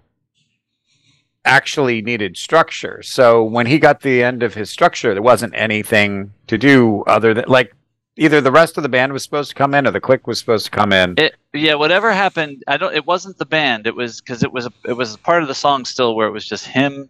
actually 1.50 2.02
needed 2.02 2.38
structure. 2.38 3.02
So 3.02 3.43
when 3.43 3.66
he 3.66 3.80
got 3.80 4.02
the 4.02 4.24
end 4.24 4.43
of 4.43 4.54
his 4.54 4.70
structure, 4.70 5.14
there 5.14 5.24
wasn't 5.24 5.54
anything 5.56 6.32
to 6.47 6.58
do 6.58 7.04
other 7.08 7.34
than 7.34 7.45
like 7.47 7.74
either 8.16 8.39
the 8.39 8.52
rest 8.52 8.78
of 8.78 8.84
the 8.84 8.89
band 8.89 9.12
was 9.14 9.24
supposed 9.24 9.50
to 9.50 9.56
come 9.56 9.74
in 9.74 9.88
or 9.88 9.91
the 9.91 10.00
click 10.00 10.28
was 10.28 10.38
supposed 10.38 10.66
to 10.66 10.72
come 10.72 10.93
in. 10.93 11.16
It 11.18 11.36
yeah, 11.54 11.74
whatever 11.74 12.12
happened, 12.14 12.64
I 12.68 12.78
don't. 12.78 12.95
It 12.95 13.08
wasn't 13.08 13.38
the 13.39 13.45
band. 13.45 13.88
It 13.88 13.95
was 13.95 14.22
because 14.22 14.43
it 14.43 14.54
was 14.54 14.68
a, 14.68 14.72
it 14.86 14.93
was 14.93 15.18
part 15.18 15.41
of 15.41 15.47
the 15.47 15.56
song 15.56 15.86
still 15.86 16.16
where 16.16 16.28
it 16.28 16.32
was 16.32 16.45
just 16.45 16.68
him, 16.68 17.10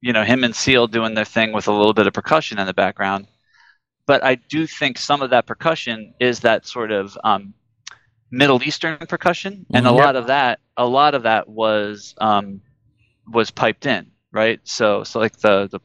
you 0.00 0.12
know, 0.12 0.22
him 0.22 0.44
and 0.44 0.54
Seal 0.54 0.86
doing 0.86 1.14
their 1.14 1.24
thing 1.24 1.52
with 1.52 1.66
a 1.66 1.72
little 1.72 1.94
bit 1.94 2.06
of 2.06 2.12
percussion 2.12 2.58
in 2.58 2.66
the 2.66 2.74
background. 2.74 3.26
But 4.06 4.22
I 4.22 4.36
do 4.36 4.68
think 4.68 4.98
some 4.98 5.20
of 5.22 5.30
that 5.30 5.46
percussion 5.46 6.14
is 6.20 6.40
that 6.40 6.64
sort 6.66 6.92
of 6.92 7.18
um, 7.24 7.52
Middle 8.30 8.62
Eastern 8.62 8.98
percussion, 8.98 9.66
and 9.74 9.84
a 9.86 9.90
Mhm. 9.90 9.98
lot 9.98 10.14
of 10.14 10.28
that, 10.28 10.60
a 10.76 10.86
lot 10.86 11.16
of 11.16 11.24
that 11.24 11.48
was 11.48 12.14
um, 12.18 12.60
was 13.28 13.50
piped 13.50 13.86
in, 13.86 14.10
right? 14.32 14.60
So 14.64 15.04
so 15.04 15.18
like 15.18 15.38
the 15.38 15.68
the 15.68 15.80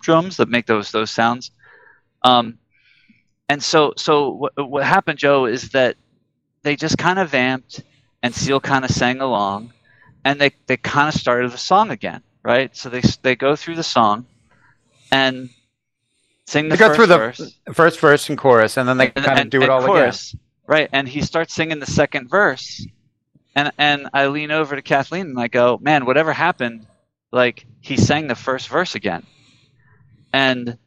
drums 0.00 0.36
that 0.36 0.48
make 0.48 0.66
those 0.66 0.90
those 0.90 1.10
sounds. 1.10 1.50
Um, 2.22 2.58
and 3.48 3.62
so 3.62 3.94
so 3.96 4.30
what, 4.30 4.52
what 4.70 4.84
happened, 4.84 5.18
Joe, 5.18 5.46
is 5.46 5.70
that 5.70 5.96
they 6.62 6.76
just 6.76 6.98
kind 6.98 7.18
of 7.18 7.30
vamped 7.30 7.82
and 8.22 8.34
Seal 8.34 8.60
kind 8.60 8.84
of 8.84 8.90
sang 8.90 9.20
along 9.20 9.72
and 10.24 10.40
they, 10.40 10.52
they 10.66 10.76
kind 10.76 11.08
of 11.08 11.20
started 11.20 11.50
the 11.50 11.58
song 11.58 11.90
again, 11.90 12.22
right? 12.42 12.74
So 12.76 12.88
they 12.88 13.02
they 13.22 13.36
go 13.36 13.56
through 13.56 13.76
the 13.76 13.82
song 13.82 14.26
and 15.10 15.50
sing 16.46 16.68
the 16.68 16.76
They 16.76 16.78
go 16.78 16.88
first 16.88 16.96
through 16.96 17.06
the 17.06 17.18
verse 17.18 17.58
first 17.72 18.00
verse 18.00 18.28
and 18.28 18.38
chorus, 18.38 18.76
and 18.76 18.88
then 18.88 18.98
they 18.98 19.06
and, 19.06 19.14
kind 19.14 19.38
of 19.38 19.42
and- 19.42 19.50
do 19.50 19.62
it 19.62 19.68
all 19.68 19.84
again. 19.84 20.12
right? 20.66 20.88
And 20.92 21.08
he 21.08 21.22
starts 21.22 21.54
singing 21.54 21.80
the 21.80 21.86
second 21.86 22.28
verse, 22.30 22.86
and 23.54 23.72
and 23.78 24.08
I 24.12 24.26
lean 24.28 24.50
over 24.50 24.76
to 24.76 24.82
Kathleen 24.82 25.26
and 25.26 25.40
I 25.40 25.48
go, 25.48 25.78
"Man, 25.80 26.06
whatever 26.06 26.32
happened? 26.32 26.86
Like 27.32 27.66
he 27.80 27.96
sang 27.96 28.26
the 28.26 28.34
first 28.34 28.68
verse 28.68 28.94
again," 28.94 29.24
and 30.32 30.78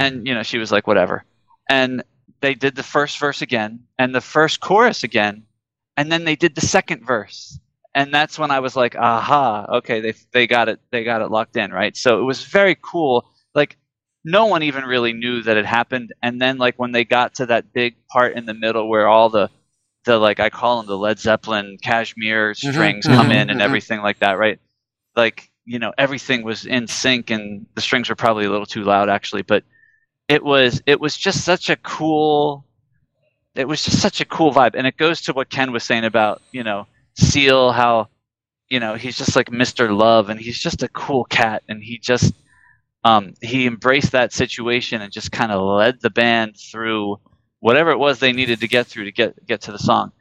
and 0.00 0.26
you 0.26 0.34
know 0.34 0.42
she 0.42 0.58
was 0.58 0.72
like, 0.72 0.86
"Whatever," 0.86 1.24
and 1.68 2.02
they 2.40 2.54
did 2.54 2.76
the 2.76 2.82
first 2.82 3.18
verse 3.18 3.42
again 3.42 3.80
and 3.98 4.14
the 4.14 4.20
first 4.20 4.60
chorus 4.60 5.04
again, 5.04 5.44
and 5.96 6.10
then 6.10 6.24
they 6.24 6.36
did 6.36 6.54
the 6.54 6.60
second 6.60 7.04
verse. 7.06 7.58
And 7.96 8.12
that's 8.12 8.38
when 8.38 8.50
I 8.50 8.58
was 8.60 8.74
like, 8.74 8.96
"Aha! 8.96 9.66
Okay, 9.78 10.00
they 10.00 10.14
they 10.32 10.46
got 10.46 10.68
it. 10.68 10.80
They 10.90 11.04
got 11.04 11.22
it 11.22 11.30
locked 11.30 11.56
in, 11.56 11.72
right?" 11.72 11.96
So 11.96 12.20
it 12.20 12.24
was 12.24 12.44
very 12.44 12.76
cool. 12.80 13.24
Like 13.54 13.76
no 14.24 14.46
one 14.46 14.62
even 14.62 14.84
really 14.84 15.12
knew 15.12 15.42
that 15.42 15.56
it 15.56 15.66
happened 15.66 16.12
and 16.22 16.40
then 16.40 16.56
like 16.56 16.78
when 16.78 16.92
they 16.92 17.04
got 17.04 17.34
to 17.34 17.46
that 17.46 17.72
big 17.74 17.94
part 18.08 18.34
in 18.34 18.46
the 18.46 18.54
middle 18.54 18.88
where 18.88 19.06
all 19.06 19.28
the 19.28 19.50
the 20.04 20.18
like 20.18 20.40
i 20.40 20.50
call 20.50 20.78
them 20.78 20.86
the 20.86 20.96
led 20.96 21.18
zeppelin 21.18 21.78
Kashmir 21.82 22.54
strings 22.54 23.06
come 23.06 23.30
in 23.30 23.50
and 23.50 23.60
mhm. 23.60 23.64
everything 23.64 24.00
like 24.00 24.18
that 24.20 24.38
right 24.38 24.58
like 25.16 25.50
you 25.64 25.78
know 25.78 25.92
everything 25.96 26.42
was 26.42 26.66
in 26.66 26.86
sync 26.86 27.30
and 27.30 27.66
the 27.74 27.80
strings 27.80 28.08
were 28.08 28.14
probably 28.14 28.44
a 28.44 28.50
little 28.50 28.66
too 28.66 28.84
loud 28.84 29.08
actually 29.08 29.42
but 29.42 29.64
it 30.28 30.42
was 30.42 30.82
it 30.86 31.00
was 31.00 31.16
just 31.16 31.44
such 31.44 31.70
a 31.70 31.76
cool 31.76 32.64
it 33.54 33.66
was 33.66 33.82
just 33.84 34.00
such 34.00 34.20
a 34.20 34.24
cool 34.24 34.52
vibe 34.52 34.74
and 34.74 34.86
it 34.86 34.96
goes 34.96 35.22
to 35.22 35.32
what 35.32 35.50
ken 35.50 35.72
was 35.72 35.84
saying 35.84 36.04
about 36.04 36.42
you 36.52 36.62
know 36.62 36.86
seal 37.14 37.72
how 37.72 38.08
you 38.68 38.80
know 38.80 38.94
he's 38.94 39.16
just 39.16 39.36
like 39.36 39.50
mr 39.50 39.96
love 39.96 40.28
and 40.30 40.40
he's 40.40 40.58
just 40.58 40.82
a 40.82 40.88
cool 40.88 41.24
cat 41.24 41.62
and 41.68 41.82
he 41.82 41.98
just 41.98 42.34
um, 43.04 43.34
he 43.42 43.66
embraced 43.66 44.12
that 44.12 44.32
situation 44.32 45.02
and 45.02 45.12
just 45.12 45.30
kind 45.30 45.52
of 45.52 45.60
led 45.60 46.00
the 46.00 46.08
band 46.08 46.56
through 46.56 47.20
whatever 47.64 47.90
it 47.92 47.98
was 47.98 48.18
they 48.18 48.30
needed 48.30 48.60
to 48.60 48.68
get 48.68 48.86
through 48.86 49.04
to 49.04 49.12
get 49.12 49.46
get 49.46 49.62
to 49.62 49.72
the 49.72 49.78
song. 49.78 50.12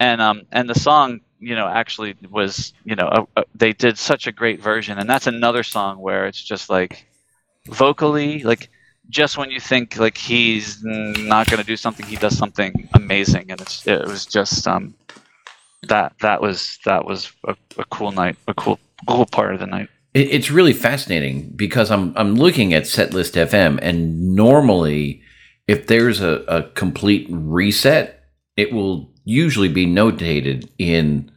And 0.00 0.18
um 0.22 0.46
and 0.50 0.68
the 0.68 0.74
song 0.88 1.20
you 1.38 1.54
know 1.54 1.68
actually 1.68 2.16
was 2.30 2.72
you 2.84 2.96
know 2.96 3.08
a, 3.18 3.40
a, 3.40 3.44
they 3.54 3.74
did 3.74 3.98
such 3.98 4.26
a 4.26 4.32
great 4.32 4.62
version, 4.62 4.98
and 4.98 5.08
that's 5.08 5.26
another 5.26 5.62
song 5.62 5.98
where 5.98 6.26
it's 6.26 6.42
just 6.42 6.70
like 6.70 7.06
vocally 7.66 8.42
like 8.44 8.70
just 9.10 9.36
when 9.36 9.50
you 9.50 9.60
think 9.60 9.98
like 9.98 10.16
he's 10.16 10.82
not 10.82 11.48
going 11.48 11.60
to 11.60 11.66
do 11.66 11.76
something, 11.76 12.06
he 12.06 12.16
does 12.16 12.36
something 12.36 12.88
amazing, 12.94 13.50
and 13.50 13.60
it's 13.60 13.86
it 13.86 14.06
was 14.06 14.24
just 14.24 14.66
um 14.66 14.94
that 15.88 16.14
that 16.22 16.40
was 16.40 16.78
that 16.86 17.04
was 17.04 17.30
a, 17.44 17.54
a 17.76 17.84
cool 17.90 18.10
night, 18.10 18.36
a 18.48 18.54
cool 18.54 18.80
cool 19.06 19.26
part 19.26 19.52
of 19.52 19.60
the 19.60 19.66
night. 19.66 19.90
It, 20.14 20.28
it's 20.30 20.50
really 20.50 20.72
fascinating 20.72 21.50
because 21.54 21.90
I'm 21.90 22.14
I'm 22.16 22.36
looking 22.36 22.72
at 22.72 22.84
Setlist 22.84 23.34
FM, 23.48 23.78
and 23.82 24.34
normally, 24.34 25.22
if 25.68 25.86
there's 25.86 26.20
a, 26.20 26.44
a 26.48 26.62
complete 26.74 27.26
reset, 27.30 28.24
it 28.56 28.72
will 28.72 29.10
usually 29.24 29.68
be 29.68 29.86
notated 29.86 30.68
in 30.78 31.30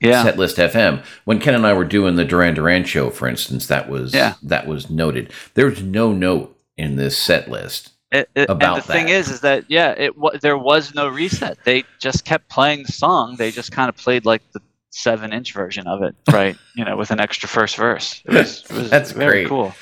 Yeah, 0.00 0.24
Setlist 0.24 0.56
FM. 0.56 1.04
When 1.24 1.38
Ken 1.40 1.54
and 1.54 1.66
I 1.66 1.72
were 1.72 1.84
doing 1.84 2.16
the 2.16 2.24
Duran 2.24 2.54
Duran 2.54 2.84
show, 2.84 3.10
for 3.10 3.28
instance, 3.28 3.66
that 3.68 3.88
was 3.88 4.14
Yeah. 4.14 4.34
that 4.42 4.66
was 4.66 4.90
noted. 4.90 5.32
There's 5.54 5.82
no 5.82 6.12
note 6.12 6.56
in 6.76 6.96
this 6.96 7.16
set 7.18 7.48
list. 7.50 7.90
It, 8.10 8.28
it, 8.34 8.48
about 8.48 8.74
and 8.76 8.84
the 8.84 8.86
thing 8.92 9.08
is, 9.08 9.28
is 9.28 9.40
that 9.40 9.64
yeah, 9.68 9.90
it 9.98 10.16
wa- 10.16 10.36
there 10.40 10.56
was 10.56 10.94
no 10.94 11.08
reset. 11.08 11.58
They 11.64 11.82
just 11.98 12.24
kept 12.24 12.48
playing 12.48 12.84
the 12.84 12.92
song. 12.92 13.36
They 13.36 13.50
just 13.50 13.72
kind 13.72 13.88
of 13.88 13.96
played 13.96 14.24
like 14.24 14.42
the 14.52 14.60
seven-inch 14.90 15.52
version 15.52 15.86
of 15.88 16.02
it, 16.02 16.14
right? 16.32 16.56
you 16.76 16.84
know, 16.84 16.96
with 16.96 17.10
an 17.10 17.18
extra 17.20 17.48
first 17.48 17.76
verse. 17.76 18.22
It 18.24 18.32
was, 18.34 18.64
it 18.70 18.72
was 18.72 18.90
That's 18.90 19.10
very 19.10 19.40
great. 19.42 19.48
cool. 19.48 19.74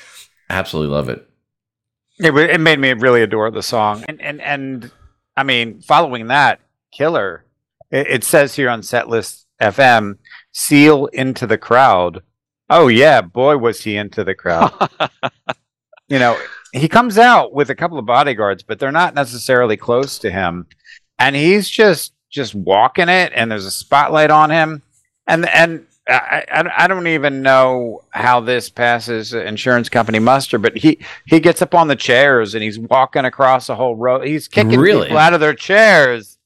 Absolutely 0.49 0.93
love 0.95 1.09
it. 1.09 1.29
It, 2.19 2.35
it 2.35 2.61
made 2.61 2.79
me 2.79 2.93
really 2.93 3.23
adore 3.23 3.49
the 3.49 3.63
song, 3.63 4.03
and 4.07 4.21
and 4.21 4.41
and 4.41 4.91
I 5.35 5.43
mean, 5.43 5.81
following 5.81 6.27
that, 6.27 6.59
Killer. 6.91 7.45
It, 7.91 8.07
it 8.07 8.23
says 8.23 8.55
here 8.55 8.69
on 8.69 8.81
Setlist 8.81 9.45
FM, 9.61 10.17
"Seal 10.51 11.07
into 11.07 11.47
the 11.47 11.57
crowd." 11.57 12.21
Oh 12.69 12.87
yeah, 12.87 13.21
boy, 13.21 13.57
was 13.57 13.81
he 13.81 13.97
into 13.97 14.23
the 14.23 14.35
crowd. 14.35 14.71
you 16.07 16.19
know, 16.19 16.39
he 16.71 16.87
comes 16.87 17.17
out 17.17 17.53
with 17.53 17.69
a 17.69 17.75
couple 17.75 17.97
of 17.97 18.05
bodyguards, 18.05 18.63
but 18.63 18.79
they're 18.79 18.91
not 18.91 19.15
necessarily 19.15 19.77
close 19.77 20.19
to 20.19 20.31
him, 20.31 20.67
and 21.17 21.35
he's 21.35 21.67
just 21.69 22.13
just 22.29 22.53
walking 22.53 23.09
it, 23.09 23.31
and 23.35 23.51
there's 23.51 23.65
a 23.65 23.71
spotlight 23.71 24.31
on 24.31 24.51
him, 24.51 24.83
and 25.27 25.47
and. 25.49 25.87
I, 26.07 26.43
I, 26.51 26.83
I 26.83 26.87
don't 26.87 27.07
even 27.07 27.41
know 27.41 28.01
how 28.09 28.41
this 28.41 28.69
passes 28.69 29.33
insurance 29.33 29.87
company 29.87 30.19
muster, 30.19 30.57
but 30.57 30.75
he, 30.77 30.99
he 31.27 31.39
gets 31.39 31.61
up 31.61 31.73
on 31.73 31.87
the 31.87 31.95
chairs 31.95 32.53
and 32.55 32.63
he's 32.63 32.77
walking 32.77 33.23
across 33.25 33.67
the 33.67 33.75
whole 33.75 33.95
road. 33.95 34.25
He's 34.27 34.47
kicking 34.49 34.79
Really? 34.79 35.03
people 35.07 35.17
out 35.17 35.33
of 35.33 35.39
their 35.39 35.53
chairs 35.53 36.37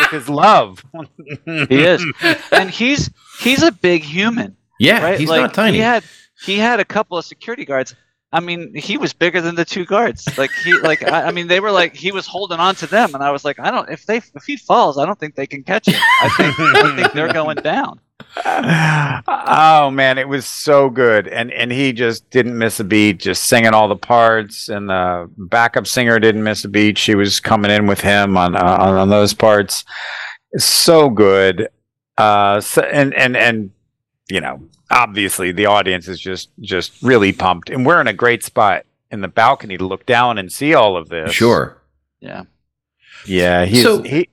with 0.00 0.10
his 0.10 0.28
love. 0.28 0.84
he 1.46 1.82
is, 1.84 2.04
and 2.52 2.70
he's 2.70 3.10
he's 3.40 3.62
a 3.62 3.72
big 3.72 4.02
human, 4.02 4.54
Yeah, 4.78 5.02
right? 5.02 5.18
he's 5.18 5.28
like, 5.30 5.40
not 5.40 5.54
tiny. 5.54 5.78
He 5.78 5.82
had 5.82 6.04
he 6.44 6.58
had 6.58 6.80
a 6.80 6.84
couple 6.84 7.16
of 7.16 7.24
security 7.24 7.64
guards. 7.64 7.94
I 8.32 8.40
mean, 8.40 8.74
he 8.74 8.98
was 8.98 9.14
bigger 9.14 9.40
than 9.40 9.54
the 9.54 9.64
two 9.64 9.86
guards. 9.86 10.26
Like 10.36 10.50
he, 10.64 10.74
like 10.80 11.02
I, 11.10 11.28
I 11.28 11.30
mean, 11.30 11.46
they 11.46 11.60
were 11.60 11.70
like 11.70 11.94
he 11.96 12.12
was 12.12 12.26
holding 12.26 12.58
on 12.58 12.74
to 12.76 12.86
them, 12.86 13.14
and 13.14 13.22
I 13.24 13.30
was 13.30 13.44
like, 13.46 13.58
I 13.58 13.70
don't 13.70 13.88
if 13.88 14.04
they 14.04 14.16
if 14.18 14.44
he 14.46 14.56
falls, 14.58 14.98
I 14.98 15.06
don't 15.06 15.18
think 15.18 15.36
they 15.36 15.46
can 15.46 15.62
catch 15.62 15.86
him. 15.88 15.94
I 16.20 16.28
think 16.36 16.54
I 16.58 16.96
think 16.96 17.12
they're 17.14 17.32
going 17.32 17.56
down. 17.56 17.98
Oh 18.44 19.90
man, 19.92 20.18
it 20.18 20.28
was 20.28 20.46
so 20.46 20.90
good, 20.90 21.28
and 21.28 21.50
and 21.52 21.72
he 21.72 21.92
just 21.92 22.28
didn't 22.30 22.56
miss 22.56 22.80
a 22.80 22.84
beat, 22.84 23.18
just 23.18 23.44
singing 23.44 23.72
all 23.72 23.88
the 23.88 23.96
parts, 23.96 24.68
and 24.68 24.88
the 24.88 25.30
backup 25.36 25.86
singer 25.86 26.18
didn't 26.18 26.42
miss 26.42 26.64
a 26.64 26.68
beat. 26.68 26.98
She 26.98 27.14
was 27.14 27.40
coming 27.40 27.70
in 27.70 27.86
with 27.86 28.00
him 28.00 28.36
on 28.36 28.56
uh, 28.56 28.60
on, 28.80 28.94
on 28.96 29.08
those 29.08 29.34
parts. 29.34 29.84
So 30.56 31.10
good, 31.10 31.68
uh, 32.18 32.60
so, 32.60 32.82
and 32.82 33.14
and 33.14 33.36
and 33.36 33.70
you 34.28 34.40
know, 34.40 34.60
obviously 34.90 35.52
the 35.52 35.66
audience 35.66 36.08
is 36.08 36.20
just 36.20 36.50
just 36.60 37.02
really 37.02 37.32
pumped, 37.32 37.70
and 37.70 37.84
we're 37.86 38.00
in 38.00 38.06
a 38.06 38.12
great 38.14 38.42
spot 38.42 38.84
in 39.10 39.20
the 39.20 39.28
balcony 39.28 39.76
to 39.78 39.86
look 39.86 40.04
down 40.06 40.38
and 40.38 40.52
see 40.52 40.74
all 40.74 40.96
of 40.96 41.08
this. 41.08 41.32
Sure. 41.32 41.80
Yeah. 42.20 42.42
Yeah, 43.26 43.64
he's 43.64 43.82
So- 43.82 44.02
he, 44.02 44.28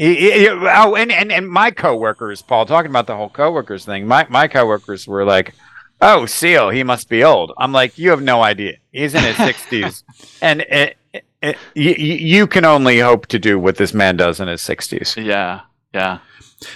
oh, 0.00 0.96
and, 0.96 1.12
and 1.12 1.32
and 1.32 1.48
my 1.48 1.70
coworkers, 1.70 2.42
Paul, 2.42 2.66
talking 2.66 2.90
about 2.90 3.06
the 3.06 3.16
whole 3.16 3.28
coworkers 3.28 3.84
thing. 3.84 4.06
My 4.06 4.26
my 4.28 4.48
coworkers 4.48 5.06
were 5.06 5.24
like, 5.24 5.54
"Oh, 6.00 6.26
Seal, 6.26 6.70
he 6.70 6.82
must 6.82 7.08
be 7.08 7.22
old." 7.22 7.52
I'm 7.58 7.72
like, 7.72 7.98
"You 7.98 8.10
have 8.10 8.22
no 8.22 8.42
idea. 8.42 8.78
He's 8.92 9.14
in 9.14 9.22
his 9.22 9.36
60s, 9.36 10.02
and 10.42 10.62
it, 10.62 10.96
it, 11.12 11.24
it, 11.42 11.56
you, 11.74 11.92
you 11.92 12.46
can 12.46 12.64
only 12.64 12.98
hope 12.98 13.26
to 13.28 13.38
do 13.38 13.58
what 13.58 13.76
this 13.76 13.94
man 13.94 14.16
does 14.16 14.40
in 14.40 14.48
his 14.48 14.60
60s." 14.62 15.24
Yeah. 15.24 15.60
Yeah. 15.92 16.18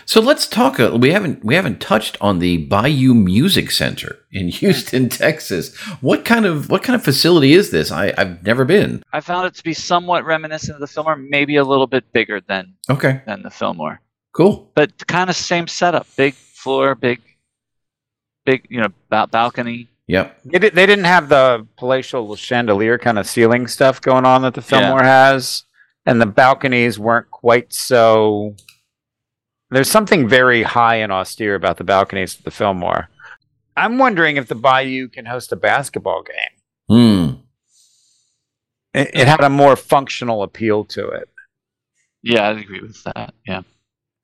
So 0.07 0.21
let's 0.21 0.47
talk. 0.47 0.79
Uh, 0.81 0.97
we 1.01 1.11
haven't 1.13 1.45
we 1.45 1.55
haven't 1.55 1.81
touched 1.81 2.17
on 2.21 2.39
the 2.39 2.59
Bayou 2.67 3.15
Music 3.15 3.71
Center 3.71 4.19
in 4.33 4.49
Houston, 4.49 5.09
Texas. 5.09 5.75
What 6.01 6.25
kind 6.25 6.47
of 6.47 6.71
what 6.71 6.83
kind 6.83 6.95
of 6.97 7.03
facility 7.05 7.53
is 7.53 7.71
this? 7.71 7.91
I, 7.91 8.13
I've 8.19 8.43
never 8.45 8.65
been. 8.65 9.03
I 9.13 9.21
found 9.21 9.47
it 9.47 9.55
to 9.55 9.63
be 9.65 9.75
somewhat 9.75 10.25
reminiscent 10.25 10.75
of 10.75 10.81
the 10.81 10.87
Fillmore, 10.87 11.17
maybe 11.17 11.57
a 11.57 11.65
little 11.65 11.87
bit 11.87 12.13
bigger 12.13 12.41
than 12.41 12.75
Okay, 12.91 13.23
than 13.27 13.43
the 13.43 13.51
Fillmore, 13.51 14.01
cool. 14.33 14.71
but 14.75 15.07
kind 15.07 15.31
of 15.31 15.37
same 15.37 15.67
setup: 15.69 16.07
big 16.17 16.35
floor, 16.35 16.95
big, 16.95 17.21
big, 18.45 18.67
you 18.71 18.81
know, 18.81 18.89
ba- 19.09 19.27
balcony. 19.31 19.89
Yep. 20.07 20.41
They, 20.47 20.59
di- 20.59 20.69
they 20.71 20.87
didn't 20.87 21.05
have 21.05 21.29
the 21.29 21.67
palatial 21.77 22.35
chandelier 22.35 22.97
kind 22.99 23.19
of 23.19 23.27
ceiling 23.27 23.67
stuff 23.67 24.01
going 24.01 24.25
on 24.25 24.41
that 24.43 24.55
the 24.55 24.63
Yeah. 24.63 24.67
Fillmore 24.81 25.03
has, 25.03 25.65
and 26.07 26.19
the 26.21 26.27
balconies 26.27 26.99
weren't 26.99 27.31
quite 27.31 27.73
so. 27.75 28.55
There's 29.71 29.91
something 29.91 30.29
very 30.29 30.63
high 30.63 30.97
and 30.97 31.13
austere 31.13 31.55
about 31.55 31.77
the 31.77 31.85
balconies 31.85 32.37
of 32.37 32.45
the 32.45 32.51
Fillmore. 32.51 33.09
I'm 33.77 33.99
wondering 33.99 34.37
if 34.37 34.49
the 34.49 34.55
Bayou 34.55 35.09
can 35.09 35.27
host 35.27 35.53
a 35.53 35.57
basketball 35.57 36.23
game. 36.23 36.89
Hmm. 36.89 37.35
It, 38.95 39.11
it 39.15 39.29
had 39.29 39.41
a 39.41 39.51
more 39.51 39.77
functional 39.77 40.43
appeal 40.43 40.85
to 40.87 41.09
it. 41.09 41.29
Yeah, 42.23 42.49
I'd 42.49 42.59
agree 42.59 42.81
with 42.81 43.03
that. 43.05 43.35
Yeah. 43.47 43.63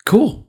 Cool. 0.04 0.46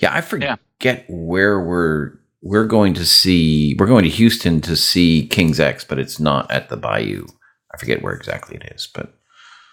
Yeah, 0.00 0.14
I 0.14 0.20
forget 0.20 1.04
where 1.08 1.60
we're 1.60 2.18
we're 2.40 2.66
going 2.66 2.94
to 2.94 3.04
see. 3.04 3.74
We're 3.78 3.86
going 3.86 4.04
to 4.04 4.10
Houston 4.10 4.60
to 4.62 4.76
see 4.76 5.26
King's 5.26 5.58
X, 5.58 5.84
but 5.84 5.98
it's 5.98 6.20
not 6.20 6.50
at 6.50 6.68
the 6.68 6.76
Bayou. 6.76 7.26
I 7.74 7.78
forget 7.78 8.02
where 8.02 8.14
exactly 8.14 8.56
it 8.56 8.72
is, 8.74 8.86
but 8.86 9.18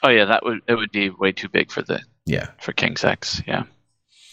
Oh 0.05 0.09
yeah, 0.09 0.25
that 0.25 0.43
would 0.45 0.61
it 0.67 0.75
would 0.75 0.91
be 0.91 1.09
way 1.09 1.31
too 1.31 1.49
big 1.49 1.71
for 1.71 1.81
the 1.81 1.99
yeah. 2.25 2.49
for 2.59 2.73
King's 2.73 3.03
X. 3.03 3.41
Yeah. 3.47 3.63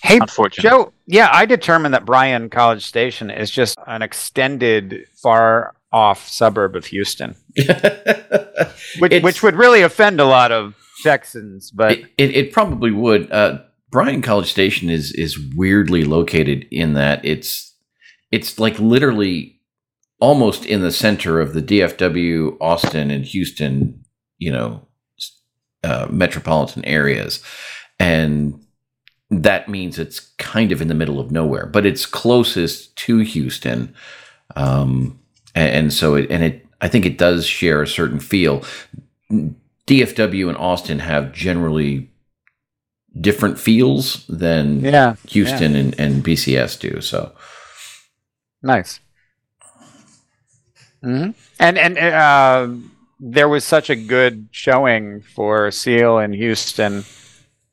Hey, 0.03 0.19
Unfortunately. 0.21 0.69
Joe, 0.69 0.93
yeah, 1.07 1.29
I 1.33 1.47
determined 1.47 1.95
that 1.95 2.05
Bryan 2.05 2.51
College 2.51 2.85
Station 2.85 3.31
is 3.31 3.51
just 3.51 3.79
an 3.87 4.03
extended, 4.03 5.07
far 5.15 5.75
off 5.93 6.27
suburb 6.29 6.75
of 6.75 6.87
Houston, 6.87 7.37
which, 8.99 9.23
which 9.23 9.43
would 9.45 9.55
really 9.55 9.83
offend 9.83 10.19
a 10.19 10.25
lot 10.25 10.51
of 10.51 10.75
Texans. 11.05 11.71
But 11.71 11.93
it, 11.93 12.05
it, 12.19 12.37
it 12.37 12.53
probably 12.53 12.91
would. 12.91 13.31
Uh, 13.31 13.61
Bryan 13.91 14.23
College 14.23 14.51
Station 14.51 14.91
is 14.91 15.13
is 15.13 15.39
weirdly 15.55 16.03
located 16.03 16.67
in 16.73 16.95
that 16.95 17.25
it's 17.25 17.73
it's 18.33 18.59
like 18.59 18.79
literally 18.81 19.61
almost 20.19 20.65
in 20.65 20.81
the 20.81 20.93
center 20.93 21.41
of 21.41 21.53
the 21.53 21.63
DFW, 21.63 22.57
Austin, 22.61 23.11
and 23.11 23.25
Houston, 23.27 24.05
you 24.39 24.51
know, 24.51 24.89
uh, 25.85 26.09
metropolitan 26.11 26.85
areas, 26.85 27.43
and 28.01 28.62
that 29.33 29.69
means 29.69 29.99
it's 29.99 30.21
kind 30.39 30.73
of 30.73 30.83
in 30.83 30.89
the 30.89 30.95
middle 30.95 31.19
of 31.19 31.33
nowhere, 31.33 31.67
but 31.67 31.87
it's 31.87 32.05
closest 32.05 32.95
to 32.97 33.19
Houston, 33.19 33.95
um, 34.57 35.19
and, 35.55 35.75
and 35.75 35.93
so 35.93 36.15
it 36.15 36.31
and 36.31 36.45
it 36.45 36.67
I 36.81 36.89
think 36.89 37.07
it 37.07 37.17
does 37.17 37.47
share 37.47 37.83
a 37.83 37.87
certain 37.87 38.21
feel. 38.21 38.65
DFW 39.87 40.49
and 40.49 40.57
Austin 40.59 40.99
have 41.01 41.33
generally 41.33 42.11
different 43.19 43.59
feels 43.59 44.27
than 44.27 44.81
yeah, 44.81 45.17
Houston 45.29 45.75
and, 45.77 45.99
and 45.99 46.25
BCS 46.25 46.79
do. 46.79 47.01
So 47.01 47.33
nice. 48.63 49.01
hmm 51.03 51.31
And 51.59 51.79
and 51.79 51.99
uh, 51.99 52.69
there 53.21 53.49
was 53.49 53.65
such 53.65 53.91
a 53.91 53.97
good 53.97 54.49
showing 54.51 55.23
for 55.23 55.71
Seal 55.71 56.19
in 56.19 56.33
Houston. 56.33 57.05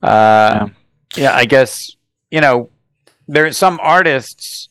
Uh, 0.01 0.68
yeah, 0.68 0.70
I 1.18 1.45
guess 1.45 1.95
you 2.32 2.41
know 2.41 2.70
there 3.28 3.45
are 3.45 3.51
some 3.51 3.80
artists 3.82 4.70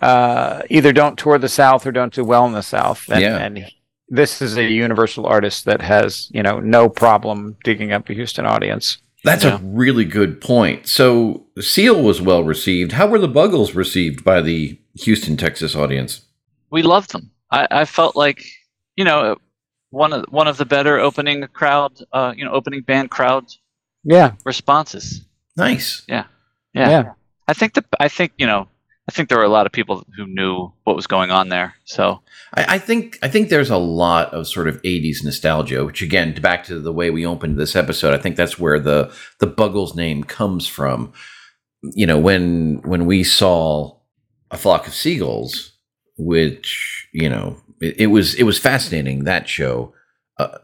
uh, 0.00 0.62
either 0.70 0.92
don't 0.92 1.18
tour 1.18 1.38
the 1.38 1.48
South 1.48 1.86
or 1.86 1.92
don't 1.92 2.12
do 2.12 2.24
well 2.24 2.46
in 2.46 2.52
the 2.52 2.62
South. 2.62 3.08
And, 3.10 3.20
Yeah. 3.20 3.36
and 3.38 3.66
this 4.08 4.40
is 4.42 4.56
a 4.56 4.64
universal 4.64 5.26
artist 5.26 5.64
that 5.66 5.80
has 5.82 6.28
you 6.32 6.42
know 6.42 6.58
no 6.60 6.88
problem 6.88 7.56
digging 7.64 7.92
up 7.92 8.08
a 8.10 8.14
Houston 8.14 8.46
audience. 8.46 8.98
that's 9.24 9.44
Yeah. 9.44 9.56
a 9.56 9.58
really 9.62 10.06
good 10.06 10.40
point. 10.40 10.86
So 10.86 11.44
Seal 11.60 12.02
was 12.02 12.22
well 12.22 12.42
received. 12.42 12.92
How 12.92 13.06
were 13.06 13.18
the 13.18 13.28
Buggles 13.28 13.74
received 13.74 14.24
by 14.24 14.40
the 14.40 14.78
Houston, 15.04 15.36
Texas 15.36 15.74
audience? 15.76 16.22
we 16.70 16.82
loved 16.82 17.12
them. 17.12 17.30
I, 17.50 17.66
I 17.70 17.84
felt 17.84 18.14
like 18.16 18.44
you 18.96 19.04
know 19.04 19.36
one 19.90 20.12
of 20.12 20.24
one 20.30 20.48
of 20.48 20.56
the 20.56 20.64
better 20.64 20.98
opening 20.98 21.46
crowd, 21.52 21.92
uh, 22.12 22.32
you 22.36 22.44
know, 22.44 22.52
opening 22.52 22.80
band 22.82 23.10
crowd 23.10 23.44
Yeah, 24.04 24.32
responses. 24.46 25.22
Nice. 25.60 26.02
Yeah. 26.08 26.24
yeah. 26.74 27.12
I 27.46 27.52
think 27.52 27.74
the 27.74 27.84
I 27.98 28.08
think 28.08 28.32
you 28.38 28.46
know 28.46 28.68
I 29.10 29.12
think 29.12 29.28
there 29.28 29.38
were 29.38 29.44
a 29.44 29.48
lot 29.48 29.66
of 29.66 29.72
people 29.72 30.04
who 30.16 30.24
knew 30.28 30.70
what 30.84 30.94
was 30.94 31.08
going 31.08 31.32
on 31.32 31.48
there. 31.48 31.74
So 31.84 32.20
I, 32.54 32.76
I 32.76 32.78
think 32.78 33.18
I 33.22 33.28
think 33.28 33.48
there's 33.48 33.70
a 33.70 33.76
lot 33.76 34.32
of 34.32 34.46
sort 34.46 34.68
of 34.68 34.80
'80s 34.82 35.24
nostalgia, 35.24 35.84
which 35.84 36.00
again, 36.00 36.32
back 36.40 36.62
to 36.66 36.78
the 36.78 36.92
way 36.92 37.10
we 37.10 37.26
opened 37.26 37.58
this 37.58 37.74
episode, 37.74 38.14
I 38.14 38.18
think 38.18 38.36
that's 38.36 38.58
where 38.58 38.78
the 38.78 39.12
the 39.40 39.48
Buggles 39.48 39.96
name 39.96 40.22
comes 40.22 40.68
from. 40.68 41.12
You 41.82 42.06
know, 42.06 42.20
when 42.20 42.82
when 42.82 43.04
we 43.04 43.24
saw 43.24 43.96
a 44.52 44.56
flock 44.56 44.86
of 44.86 44.94
seagulls, 44.94 45.72
which 46.16 47.08
you 47.12 47.28
know, 47.28 47.56
it, 47.80 48.02
it 48.02 48.06
was 48.06 48.36
it 48.36 48.44
was 48.44 48.60
fascinating 48.60 49.24
that 49.24 49.48
show. 49.48 49.92
Uh, 50.38 50.58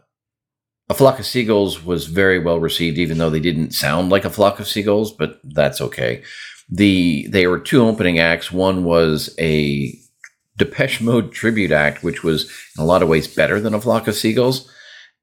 a 0.89 0.93
flock 0.93 1.19
of 1.19 1.25
seagulls 1.25 1.83
was 1.83 2.05
very 2.05 2.39
well 2.39 2.59
received, 2.59 2.97
even 2.97 3.17
though 3.17 3.29
they 3.29 3.39
didn't 3.39 3.71
sound 3.71 4.09
like 4.09 4.25
a 4.25 4.29
flock 4.29 4.59
of 4.59 4.67
seagulls, 4.67 5.11
but 5.11 5.39
that's 5.43 5.81
okay. 5.81 6.23
The 6.69 7.27
they 7.27 7.47
were 7.47 7.59
two 7.59 7.85
opening 7.85 8.19
acts. 8.19 8.51
One 8.51 8.83
was 8.83 9.33
a 9.39 9.93
Depeche 10.57 11.01
Mode 11.01 11.31
tribute 11.31 11.71
act, 11.71 12.03
which 12.03 12.23
was 12.23 12.45
in 12.77 12.83
a 12.83 12.85
lot 12.85 13.03
of 13.03 13.09
ways 13.09 13.27
better 13.27 13.59
than 13.59 13.73
a 13.73 13.81
flock 13.81 14.07
of 14.07 14.15
seagulls. 14.15 14.69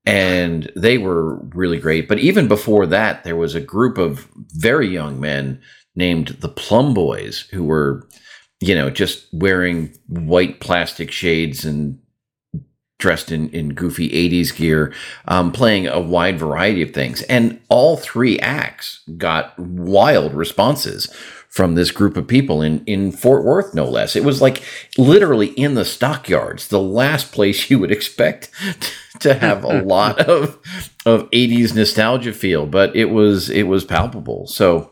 And 0.07 0.71
they 0.77 0.99
were 0.99 1.37
really 1.47 1.79
great. 1.79 2.09
But 2.09 2.19
even 2.19 2.47
before 2.47 2.87
that, 2.87 3.25
there 3.25 3.37
was 3.37 3.55
a 3.55 3.61
group 3.61 3.97
of 3.97 4.29
very 4.53 4.87
young 4.87 5.19
men 5.19 5.61
named 5.97 6.29
the 6.41 6.49
Plum 6.49 6.93
Boys 6.93 7.49
who 7.53 7.65
were, 7.65 8.07
you 8.61 8.75
know, 8.75 8.91
just 8.91 9.27
wearing 9.33 9.95
white 10.09 10.61
plastic 10.61 11.11
shades 11.11 11.65
and 11.65 11.99
dressed 12.99 13.31
in, 13.33 13.49
in 13.51 13.75
goofy 13.75 14.09
80s 14.09 14.55
gear, 14.55 14.93
um, 15.27 15.53
playing 15.53 15.87
a 15.87 16.01
wide 16.01 16.39
variety 16.39 16.83
of 16.83 16.93
things. 16.93 17.23
And 17.23 17.61
all 17.69 17.97
three 17.97 18.39
acts 18.41 19.03
got 19.17 19.59
wild 19.59 20.35
responses 20.35 21.13
from 21.49 21.77
this 21.77 21.93
group 21.93 22.17
of 22.17 22.27
people 22.27 22.63
in, 22.63 22.85
in 22.85 23.13
Fort 23.13 23.45
Worth, 23.45 23.75
no 23.75 23.85
less. 23.85 24.17
It 24.17 24.25
was 24.25 24.43
like 24.43 24.63
literally 24.99 25.49
in 25.49 25.75
the 25.75 25.85
stockyards, 25.85 26.69
the 26.69 26.81
last 26.81 27.31
place 27.33 27.71
you 27.71 27.79
would 27.79 27.93
expect 27.93 28.51
to 29.21 29.35
have 29.35 29.63
a 29.63 29.83
lot 29.85 30.21
of, 30.21 30.59
of 31.07 31.31
80s 31.31 31.75
nostalgia 31.75 32.33
feel, 32.33 32.67
but 32.67 32.95
it 32.97 33.07
was, 33.07 33.51
it 33.51 33.65
was 33.65 33.85
palpable. 33.85 34.47
So 34.49 34.91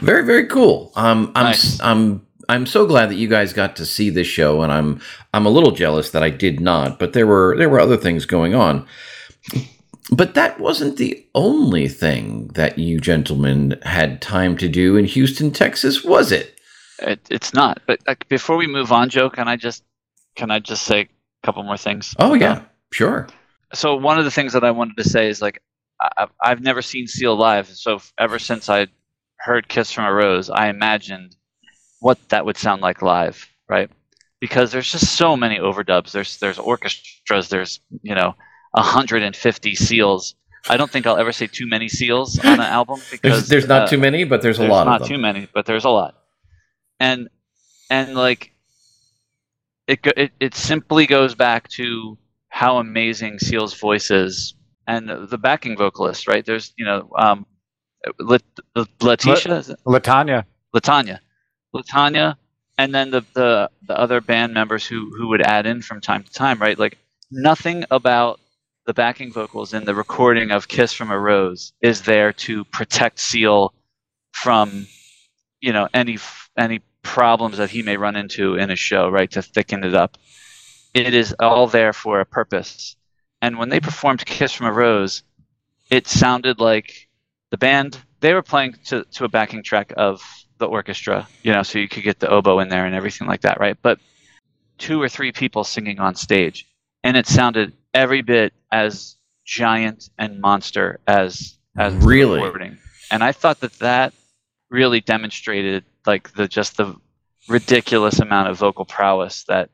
very, 0.00 0.24
very 0.24 0.46
cool. 0.46 0.92
Um, 0.96 1.32
I'm, 1.34 1.44
Nice. 1.44 1.80
I'm, 1.80 2.26
I'm 2.48 2.66
so 2.66 2.86
glad 2.86 3.10
that 3.10 3.16
you 3.16 3.28
guys 3.28 3.52
got 3.52 3.76
to 3.76 3.86
see 3.86 4.10
this 4.10 4.26
show, 4.26 4.62
and 4.62 4.72
I'm 4.72 5.00
I'm 5.34 5.46
a 5.46 5.50
little 5.50 5.72
jealous 5.72 6.10
that 6.10 6.22
I 6.22 6.30
did 6.30 6.60
not. 6.60 6.98
But 6.98 7.12
there 7.12 7.26
were 7.26 7.56
there 7.56 7.68
were 7.68 7.80
other 7.80 7.96
things 7.96 8.26
going 8.26 8.54
on. 8.54 8.86
But 10.10 10.34
that 10.34 10.58
wasn't 10.58 10.96
the 10.96 11.24
only 11.34 11.88
thing 11.88 12.48
that 12.54 12.78
you 12.78 12.98
gentlemen 13.00 13.78
had 13.82 14.20
time 14.20 14.56
to 14.58 14.68
do 14.68 14.96
in 14.96 15.04
Houston, 15.04 15.52
Texas, 15.52 16.04
was 16.04 16.32
it? 16.32 16.58
it, 17.02 17.20
it's 17.30 17.54
not. 17.54 17.80
But 17.86 18.00
uh, 18.06 18.14
before 18.28 18.56
we 18.56 18.66
move 18.66 18.92
on, 18.92 19.08
Joe, 19.08 19.30
can 19.30 19.48
I 19.48 19.56
just 19.56 19.82
can 20.34 20.50
I 20.50 20.58
just 20.58 20.84
say 20.84 21.00
a 21.02 21.08
couple 21.46 21.62
more 21.62 21.76
things? 21.76 22.14
Oh 22.18 22.34
yeah, 22.34 22.62
sure. 22.92 23.28
so 23.74 23.96
one 23.96 24.18
of 24.18 24.24
the 24.24 24.30
things 24.30 24.52
that 24.52 24.64
I 24.64 24.70
wanted 24.70 24.96
to 24.96 25.04
say 25.08 25.28
is 25.28 25.42
like 25.42 25.62
I, 26.00 26.26
I've 26.40 26.60
never 26.60 26.82
seen 26.82 27.06
Seal 27.06 27.36
live, 27.36 27.68
so 27.68 28.00
ever 28.18 28.38
since 28.38 28.68
I 28.68 28.88
heard 29.38 29.68
"Kiss 29.68 29.92
from 29.92 30.04
a 30.04 30.12
Rose," 30.12 30.50
I 30.50 30.68
imagined 30.68 31.36
what 32.02 32.18
that 32.30 32.44
would 32.44 32.56
sound 32.56 32.82
like 32.82 33.00
live, 33.00 33.48
right? 33.68 33.88
Because 34.40 34.72
there's 34.72 34.90
just 34.90 35.16
so 35.16 35.36
many 35.36 35.58
overdubs. 35.58 36.10
There's 36.12 36.38
there's 36.38 36.58
orchestras. 36.58 37.48
There's 37.48 37.80
you 38.02 38.14
know 38.14 38.34
150 38.72 39.74
seals. 39.76 40.34
I 40.68 40.76
don't 40.76 40.90
think 40.90 41.06
I'll 41.06 41.16
ever 41.16 41.32
say 41.32 41.46
too 41.46 41.66
many 41.68 41.88
seals 41.88 42.38
on 42.38 42.54
an 42.54 42.60
album 42.60 43.00
because 43.10 43.48
There's, 43.48 43.48
there's 43.48 43.68
not 43.68 43.82
uh, 43.82 43.86
too 43.88 43.98
many, 43.98 44.24
but 44.24 44.42
there's 44.42 44.58
a 44.58 44.62
there's 44.62 44.70
lot 44.70 44.84
not 44.86 45.00
of 45.02 45.08
them. 45.08 45.16
too 45.16 45.22
many, 45.22 45.48
but 45.54 45.64
there's 45.66 45.84
a 45.84 45.90
lot. 45.90 46.14
And 46.98 47.28
and 47.88 48.14
like 48.14 48.52
it 49.86 50.02
go- 50.02 50.12
it 50.16 50.32
it 50.40 50.54
simply 50.54 51.06
goes 51.06 51.34
back 51.34 51.68
to 51.70 52.18
how 52.48 52.78
amazing 52.78 53.38
Seal's 53.38 53.74
voice 53.74 54.10
is 54.10 54.54
and 54.86 55.08
the 55.08 55.38
backing 55.38 55.76
vocalist, 55.76 56.26
right? 56.28 56.44
There's 56.44 56.72
you 56.76 56.84
know 56.84 57.10
um, 57.16 57.46
Lat- 58.18 58.42
Letitia, 59.00 59.56
is 59.56 59.70
it? 59.70 59.78
Latanya. 59.86 60.44
Latanya, 60.74 61.18
Latanya, 61.74 62.36
and 62.78 62.94
then 62.94 63.10
the, 63.10 63.22
the 63.34 63.70
the 63.86 63.98
other 63.98 64.20
band 64.20 64.54
members 64.54 64.86
who 64.86 65.10
who 65.16 65.28
would 65.28 65.42
add 65.42 65.66
in 65.66 65.82
from 65.82 66.00
time 66.00 66.22
to 66.24 66.32
time, 66.32 66.58
right? 66.58 66.78
Like 66.78 66.98
nothing 67.30 67.84
about 67.90 68.40
the 68.86 68.94
backing 68.94 69.32
vocals 69.32 69.74
in 69.74 69.84
the 69.84 69.94
recording 69.94 70.50
of 70.50 70.68
"Kiss 70.68 70.92
from 70.92 71.10
a 71.10 71.18
Rose" 71.18 71.72
is 71.80 72.02
there 72.02 72.32
to 72.32 72.64
protect 72.66 73.18
Seal 73.18 73.72
from, 74.32 74.86
you 75.60 75.72
know, 75.72 75.88
any 75.94 76.18
any 76.58 76.80
problems 77.02 77.58
that 77.58 77.70
he 77.70 77.82
may 77.82 77.96
run 77.96 78.16
into 78.16 78.56
in 78.56 78.70
a 78.70 78.76
show, 78.76 79.08
right? 79.08 79.30
To 79.32 79.42
thicken 79.42 79.84
it 79.84 79.94
up. 79.94 80.18
It 80.94 81.14
is 81.14 81.34
all 81.40 81.66
there 81.66 81.92
for 81.92 82.20
a 82.20 82.26
purpose. 82.26 82.96
And 83.40 83.58
when 83.58 83.70
they 83.70 83.80
performed 83.80 84.24
"Kiss 84.26 84.52
from 84.52 84.66
a 84.66 84.72
Rose," 84.72 85.22
it 85.90 86.06
sounded 86.06 86.60
like 86.60 87.08
the 87.50 87.58
band 87.58 87.98
they 88.20 88.34
were 88.34 88.42
playing 88.42 88.76
to, 88.86 89.04
to 89.04 89.24
a 89.24 89.28
backing 89.28 89.62
track 89.62 89.92
of 89.96 90.22
the 90.62 90.68
orchestra, 90.68 91.28
you 91.42 91.52
know, 91.52 91.62
so 91.62 91.78
you 91.78 91.88
could 91.88 92.04
get 92.04 92.20
the 92.20 92.30
oboe 92.30 92.60
in 92.60 92.68
there 92.68 92.86
and 92.86 92.94
everything 92.94 93.26
like 93.26 93.42
that, 93.42 93.58
right? 93.58 93.76
But 93.82 93.98
two 94.78 95.02
or 95.02 95.08
three 95.08 95.32
people 95.32 95.64
singing 95.64 95.98
on 95.98 96.14
stage, 96.14 96.66
and 97.02 97.16
it 97.16 97.26
sounded 97.26 97.72
every 97.92 98.22
bit 98.22 98.54
as 98.70 99.16
giant 99.44 100.08
and 100.18 100.40
monster 100.40 101.00
as 101.06 101.58
as 101.76 101.94
Really? 101.94 102.40
recording. 102.40 102.78
And 103.10 103.24
I 103.24 103.32
thought 103.32 103.60
that 103.60 103.72
that 103.80 104.14
really 104.70 105.00
demonstrated 105.00 105.84
like 106.06 106.32
the 106.34 106.46
just 106.46 106.76
the 106.76 106.94
ridiculous 107.48 108.20
amount 108.20 108.48
of 108.48 108.56
vocal 108.56 108.84
prowess 108.84 109.44
that 109.48 109.68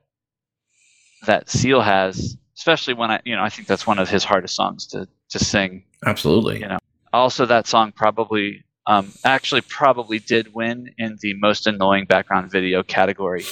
that 1.26 1.51
Seal 1.51 1.82
has, 1.82 2.36
especially 2.57 2.95
when 2.95 3.11
I, 3.11 3.20
you 3.24 3.36
know, 3.36 3.43
I 3.43 3.51
think 3.51 3.68
that's 3.68 3.86
one 3.86 3.99
of 3.99 4.09
his 4.09 4.24
hardest 4.24 4.57
songs 4.57 4.86
to 4.89 5.07
to 5.30 5.39
sing 5.39 5.84
Absolutely. 6.07 6.61
You 6.61 6.68
know, 6.68 6.78
also 7.12 7.45
that 7.47 7.66
song 7.66 7.93
probably 7.93 8.64
um, 8.89 9.12
actually 9.24 9.61
probably 9.61 10.18
did 10.18 10.53
win 10.53 10.93
in 10.99 11.16
the 11.20 11.34
most 11.34 11.66
annoying 11.68 12.07
background 12.07 12.51
video 12.51 12.82
category 12.82 13.45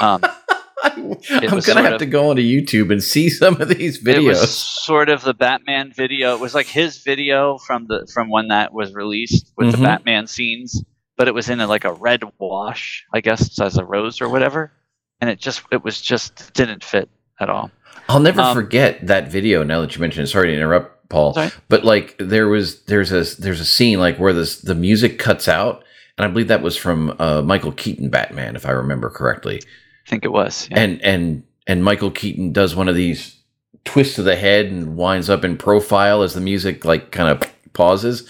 um, 0.00 0.20
I'm 0.82 1.60
gonna 1.60 1.82
have 1.82 1.92
of- 1.94 1.98
to 1.98 2.06
go 2.06 2.30
onto 2.30 2.42
YouTube 2.42 2.90
and 2.90 3.02
see 3.02 3.28
some 3.42 3.60
of 3.60 3.68
these 3.68 4.02
videos. 4.02 4.16
it 4.16 4.26
was 4.26 4.50
sort 4.50 5.08
of 5.10 5.22
the 5.22 5.34
batman 5.34 5.92
video 5.94 6.34
it 6.34 6.40
was 6.40 6.54
like 6.54 6.66
his 6.66 6.98
video 6.98 7.58
from 7.58 7.86
the 7.86 8.08
from 8.12 8.30
when 8.30 8.48
that 8.48 8.72
was 8.72 8.92
released 8.94 9.52
with 9.56 9.68
Mhm. 9.68 9.72
the 9.72 9.78
batman 9.78 10.26
scenes 10.26 10.82
but 11.16 11.28
it 11.28 11.34
was 11.34 11.50
in 11.50 11.60
a, 11.60 11.66
like 11.66 11.84
a 11.84 11.92
red 11.92 12.22
wash 12.38 13.04
i 13.12 13.20
guess 13.20 13.60
as 13.60 13.76
a 13.76 13.84
rose 13.84 14.20
or 14.22 14.28
whatever 14.30 14.72
and 15.20 15.28
it 15.28 15.38
just 15.38 15.62
it 15.70 15.84
was 15.84 16.00
just 16.00 16.52
didn't 16.54 16.82
fit 16.82 17.08
at 17.38 17.50
all 17.50 17.70
I'll 18.08 18.18
never 18.20 18.40
Um, 18.40 18.54
forget 18.56 19.06
that 19.06 19.28
video. 19.30 19.62
Now 19.62 19.82
that 19.82 19.94
you 19.94 20.00
mention 20.00 20.24
it, 20.24 20.26
sorry 20.26 20.48
to 20.48 20.54
interrupt, 20.54 20.99
Paul. 21.10 21.34
Sorry. 21.34 21.50
But 21.68 21.84
like 21.84 22.16
there 22.18 22.48
was 22.48 22.82
there's 22.84 23.12
a 23.12 23.24
there's 23.40 23.60
a 23.60 23.66
scene 23.66 23.98
like 23.98 24.16
where 24.16 24.32
this 24.32 24.62
the 24.62 24.74
music 24.74 25.18
cuts 25.18 25.46
out, 25.46 25.84
and 26.16 26.24
I 26.24 26.28
believe 26.28 26.48
that 26.48 26.62
was 26.62 26.76
from 26.76 27.14
uh, 27.18 27.42
Michael 27.42 27.72
Keaton 27.72 28.08
Batman, 28.08 28.56
if 28.56 28.64
I 28.64 28.70
remember 28.70 29.10
correctly. 29.10 29.60
i 30.06 30.08
think 30.08 30.24
it 30.24 30.32
was 30.32 30.68
yeah. 30.70 30.80
And 30.80 31.02
and 31.02 31.42
and 31.66 31.84
Michael 31.84 32.10
Keaton 32.10 32.52
does 32.52 32.74
one 32.74 32.88
of 32.88 32.94
these 32.94 33.36
twists 33.84 34.18
of 34.18 34.24
the 34.24 34.36
head 34.36 34.66
and 34.66 34.96
winds 34.96 35.28
up 35.28 35.44
in 35.44 35.58
profile 35.58 36.22
as 36.22 36.32
the 36.32 36.40
music 36.40 36.84
like 36.86 37.10
kind 37.10 37.28
of 37.28 37.50
pauses. 37.74 38.28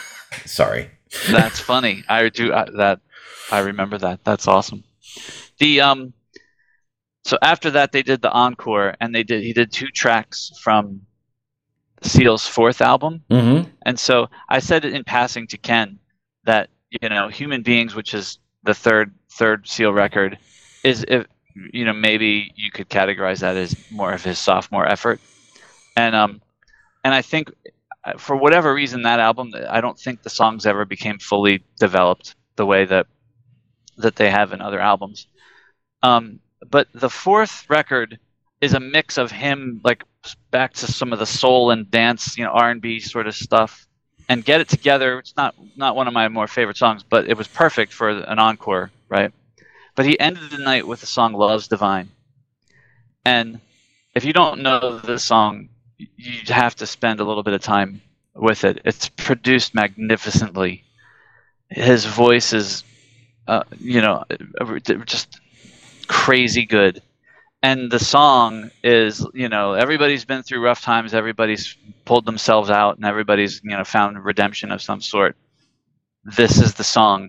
sorry. 0.46 0.90
That's 1.30 1.60
funny. 1.60 2.04
I 2.08 2.28
do 2.28 2.52
uh, 2.52 2.70
that. 2.78 3.00
I 3.50 3.58
remember 3.60 3.98
that. 3.98 4.24
That's 4.24 4.48
awesome. 4.48 4.84
The 5.58 5.80
um. 5.80 6.12
So 7.24 7.36
after 7.42 7.72
that, 7.72 7.92
they 7.92 8.02
did 8.02 8.22
the 8.22 8.30
encore, 8.30 8.94
and 9.00 9.14
they 9.14 9.24
did. 9.24 9.42
He 9.42 9.52
did 9.52 9.72
two 9.72 9.88
tracks 9.88 10.52
from 10.62 11.02
Seal's 12.02 12.46
fourth 12.46 12.80
album, 12.80 13.22
Mm-hmm. 13.30 13.70
and 13.86 13.98
so 13.98 14.28
I 14.48 14.58
said 14.60 14.84
it 14.84 14.94
in 14.94 15.04
passing 15.04 15.46
to 15.48 15.58
Ken 15.58 15.98
that 16.44 16.70
you 17.02 17.08
know, 17.08 17.28
Human 17.28 17.62
Beings, 17.62 17.94
which 17.94 18.14
is 18.14 18.38
the 18.64 18.74
third 18.74 19.12
third 19.32 19.68
Seal 19.68 19.92
record, 19.92 20.38
is 20.82 21.04
if 21.08 21.26
you 21.72 21.84
know 21.84 21.92
maybe 21.92 22.52
you 22.56 22.70
could 22.70 22.88
categorize 22.88 23.40
that 23.40 23.56
as 23.56 23.76
more 23.90 24.12
of 24.12 24.24
his 24.24 24.38
sophomore 24.38 24.86
effort, 24.86 25.20
and 25.96 26.14
um, 26.16 26.40
and 27.04 27.14
I 27.14 27.22
think 27.22 27.50
uh, 28.04 28.16
for 28.18 28.34
whatever 28.36 28.72
reason 28.74 29.02
that 29.02 29.20
album 29.20 29.52
I 29.68 29.80
don't 29.80 29.98
think 29.98 30.22
the 30.22 30.30
songs 30.30 30.66
ever 30.66 30.84
became 30.84 31.18
fully 31.18 31.62
developed 31.78 32.34
the 32.56 32.66
way 32.66 32.84
that 32.86 33.06
that 33.98 34.16
they 34.16 34.30
have 34.30 34.52
in 34.52 34.60
other 34.60 34.80
albums. 34.80 35.26
Um, 36.02 36.40
but 36.70 36.88
the 36.94 37.10
fourth 37.10 37.68
record 37.68 38.18
is 38.60 38.74
a 38.74 38.80
mix 38.80 39.18
of 39.18 39.30
him 39.30 39.80
like 39.84 40.04
back 40.50 40.74
to 40.74 40.86
some 40.86 41.12
of 41.12 41.18
the 41.18 41.26
soul 41.26 41.70
and 41.70 41.90
dance, 41.90 42.36
you 42.36 42.44
know, 42.44 42.50
R 42.50 42.70
and 42.70 42.80
B 42.80 43.00
sort 43.00 43.26
of 43.26 43.34
stuff, 43.34 43.86
and 44.28 44.44
get 44.44 44.60
it 44.60 44.68
together. 44.68 45.18
It's 45.18 45.36
not 45.36 45.54
not 45.76 45.96
one 45.96 46.08
of 46.08 46.14
my 46.14 46.28
more 46.28 46.46
favorite 46.46 46.76
songs, 46.76 47.02
but 47.02 47.28
it 47.28 47.36
was 47.36 47.48
perfect 47.48 47.92
for 47.92 48.08
an 48.10 48.38
encore, 48.38 48.90
right? 49.08 49.32
But 49.94 50.06
he 50.06 50.18
ended 50.18 50.50
the 50.50 50.58
night 50.58 50.86
with 50.86 51.00
the 51.00 51.06
song 51.06 51.32
"Love's 51.32 51.68
Divine," 51.68 52.10
and 53.24 53.60
if 54.14 54.24
you 54.24 54.32
don't 54.32 54.60
know 54.62 54.98
this 54.98 55.24
song, 55.24 55.68
you 55.98 56.40
have 56.48 56.76
to 56.76 56.86
spend 56.86 57.20
a 57.20 57.24
little 57.24 57.42
bit 57.42 57.54
of 57.54 57.62
time 57.62 58.02
with 58.34 58.64
it. 58.64 58.80
It's 58.84 59.08
produced 59.08 59.74
magnificently, 59.74 60.84
his 61.70 62.04
voice 62.04 62.52
is, 62.52 62.84
uh, 63.46 63.62
you 63.78 64.00
know, 64.00 64.24
just 65.04 65.40
crazy 66.08 66.66
good. 66.66 67.02
And 67.62 67.90
the 67.90 67.98
song 67.98 68.70
is, 68.82 69.26
you 69.34 69.48
know, 69.48 69.74
everybody's 69.74 70.24
been 70.24 70.42
through 70.42 70.64
rough 70.64 70.82
times, 70.82 71.12
everybody's 71.12 71.76
pulled 72.06 72.24
themselves 72.24 72.70
out, 72.70 72.96
and 72.96 73.04
everybody's, 73.04 73.60
you 73.62 73.70
know, 73.76 73.84
found 73.84 74.22
redemption 74.24 74.72
of 74.72 74.80
some 74.80 75.00
sort. 75.02 75.36
This 76.24 76.58
is 76.58 76.74
the 76.74 76.84
song 76.84 77.28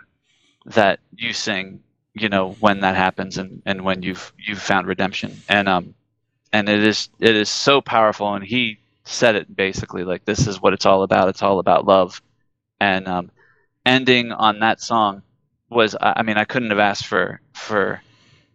that 0.66 1.00
you 1.12 1.34
sing, 1.34 1.82
you 2.14 2.30
know, 2.30 2.52
when 2.60 2.82
that 2.82 2.96
happens 2.96 3.38
and, 3.38 3.62
and 3.66 3.84
when 3.84 4.04
you've 4.04 4.34
you've 4.38 4.62
found 4.62 4.88
redemption. 4.88 5.38
And 5.50 5.68
um 5.68 5.96
and 6.54 6.70
it 6.70 6.84
is 6.86 7.10
it 7.20 7.36
is 7.36 7.50
so 7.50 7.82
powerful 7.82 8.34
and 8.34 8.44
he 8.44 8.80
said 9.04 9.36
it 9.36 9.56
basically 9.56 10.04
like 10.04 10.26
this 10.26 10.48
is 10.48 10.62
what 10.62 10.74
it's 10.74 10.86
all 10.86 11.04
about. 11.04 11.30
It's 11.30 11.44
all 11.44 11.60
about 11.60 11.86
love. 11.86 12.22
And 12.80 13.08
um 13.08 13.32
ending 13.86 14.32
on 14.32 14.60
that 14.60 14.82
song 14.82 15.24
was 15.70 15.96
I 16.00 16.24
mean 16.24 16.38
I 16.38 16.46
couldn't 16.46 16.70
have 16.72 16.80
asked 16.80 17.08
for 17.08 17.42
for 17.54 18.02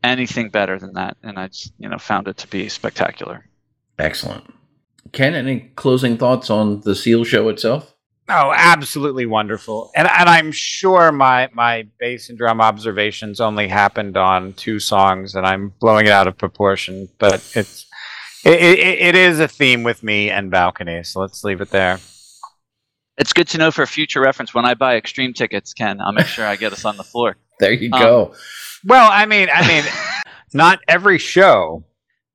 anything 0.03 0.51
better 0.51 0.79
than 0.79 0.95
that, 0.95 1.17
and 1.23 1.39
I 1.39 1.49
just 1.49 1.73
you 1.79 1.89
know 1.89 1.99
found 1.99 2.29
it 2.29 2.37
to 2.39 2.49
be 2.49 2.69
spectacular. 2.69 3.47
Excellent. 3.99 4.45
Ken, 5.13 5.35
any 5.35 5.71
closing 5.77 6.19
thoughts 6.19 6.51
on 6.51 6.81
the 6.81 6.95
Seal 6.95 7.25
show 7.25 7.49
itself? 7.49 7.95
Oh, 8.29 8.53
absolutely 8.55 9.25
wonderful, 9.27 9.91
and 9.95 10.09
and 10.09 10.29
I'm 10.29 10.53
sure 10.53 11.13
my 11.13 11.49
my 11.53 11.87
bass 11.99 12.29
and 12.29 12.37
drum 12.37 12.61
observations 12.61 13.41
only 13.41 13.69
happened 13.69 14.17
on 14.17 14.53
two 14.55 14.81
songs, 14.81 15.35
and 15.35 15.47
I'm 15.47 15.73
blowing 15.81 16.07
it 16.07 16.13
out 16.13 16.27
of 16.27 16.37
proportion. 16.37 17.09
But 17.19 17.35
it's 17.55 17.87
it, 18.45 18.61
it, 18.61 18.79
it 18.79 19.15
is 19.15 19.41
a 19.41 19.49
theme 19.49 19.83
with 19.83 20.03
me 20.03 20.31
and 20.31 20.51
balcony, 20.51 21.03
so 21.05 21.21
let's 21.21 21.45
leave 21.45 21.61
it 21.61 21.71
there. 21.71 21.99
It's 23.19 23.33
good 23.33 23.49
to 23.49 23.59
know 23.59 23.71
for 23.71 23.87
future 23.87 24.21
reference. 24.21 24.53
When 24.53 24.65
I 24.65 24.75
buy 24.75 24.97
extreme 24.97 25.33
tickets, 25.33 25.73
Ken, 25.73 26.01
I'll 26.01 26.13
make 26.13 26.27
sure 26.27 26.45
I 26.45 26.57
get 26.57 26.73
us 26.73 26.85
on 26.85 26.97
the 26.97 27.03
floor. 27.03 27.37
There 27.59 27.73
you 27.73 27.91
um, 27.93 28.03
go. 28.03 28.35
Well, 28.85 29.11
I 29.11 29.25
mean, 29.25 29.49
I 29.53 29.67
mean, 29.67 29.85
not 30.53 30.81
every 30.89 31.19
show 31.19 31.85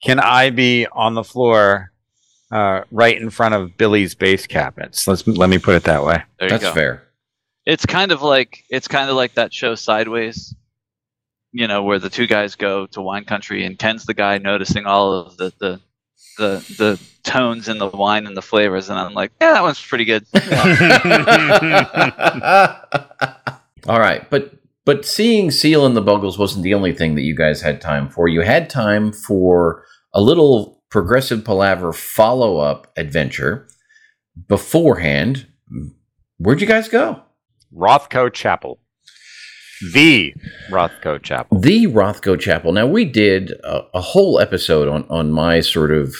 can 0.04 0.20
I 0.20 0.50
be 0.50 0.88
on 0.92 1.14
the 1.14 1.24
floor 1.24 1.92
uh, 2.52 2.84
right 2.92 3.20
in 3.20 3.30
front 3.30 3.56
of 3.56 3.78
Billy's 3.78 4.16
bass 4.16 4.48
cabinets. 4.48 5.08
Let's 5.08 5.26
let 5.28 5.50
me 5.50 5.58
put 5.58 5.76
it 5.76 5.84
that 5.84 6.04
way. 6.04 6.24
That's 6.40 6.64
go. 6.64 6.74
fair. 6.74 7.08
It's 7.66 7.86
kind 7.86 8.12
of 8.12 8.22
like 8.22 8.64
it's 8.70 8.88
kind 8.88 9.10
of 9.10 9.16
like 9.16 9.36
that 9.36 9.54
show 9.54 9.76
Sideways, 9.76 10.56
you 11.52 11.68
know, 11.68 11.84
where 11.84 12.00
the 12.00 12.10
two 12.10 12.28
guys 12.28 12.56
go 12.56 12.88
to 12.88 13.02
wine 13.02 13.26
country 13.26 13.66
and 13.66 13.78
Ken's 13.78 14.06
the 14.06 14.14
guy 14.14 14.40
noticing 14.40 14.86
all 14.86 15.14
of 15.14 15.38
the 15.38 15.54
the 15.60 15.80
the, 16.38 16.76
the 16.78 17.00
tones 17.24 17.68
in 17.68 17.78
the 17.78 17.88
wine 17.88 18.26
and 18.26 18.36
the 18.36 18.42
flavors, 18.42 18.90
and 18.90 18.98
I'm 18.98 19.14
like, 19.14 19.32
yeah, 19.42 19.54
that 19.54 19.64
one's 19.64 19.82
pretty 19.82 20.06
good. 20.06 20.26
all 23.88 24.00
right, 24.00 24.28
but 24.30 24.54
but 24.86 25.06
seeing 25.06 25.52
Seal 25.52 25.86
and 25.86 25.96
the 25.96 26.02
Buggles 26.02 26.38
wasn't 26.38 26.64
the 26.64 26.74
only 26.74 26.94
thing 26.94 27.16
that 27.16 27.22
you 27.22 27.36
guys 27.36 27.62
had 27.62 27.82
time 27.82 28.10
for. 28.10 28.28
You 28.28 28.42
had 28.42 28.70
time 28.70 29.12
for 29.12 29.84
a 30.14 30.22
little 30.22 30.84
progressive 30.90 31.46
palaver 31.46 31.94
follow 31.94 32.58
up 32.58 32.92
adventure 32.98 33.68
beforehand. 34.48 35.48
Where'd 36.38 36.62
you 36.62 36.68
guys 36.68 36.88
go? 36.88 37.22
Rothko 37.76 38.34
Chapel. 38.34 38.80
The 39.94 40.34
Rothko 40.70 41.22
Chapel. 41.22 41.60
The 41.60 41.88
Rothko 41.88 42.40
Chapel. 42.40 42.72
Now, 42.72 42.86
we 42.86 43.06
did 43.06 43.52
a, 43.64 43.84
a 43.96 44.02
whole 44.02 44.40
episode 44.40 44.88
on, 44.88 45.06
on 45.10 45.32
my 45.32 45.60
sort 45.60 45.92
of 45.92 46.14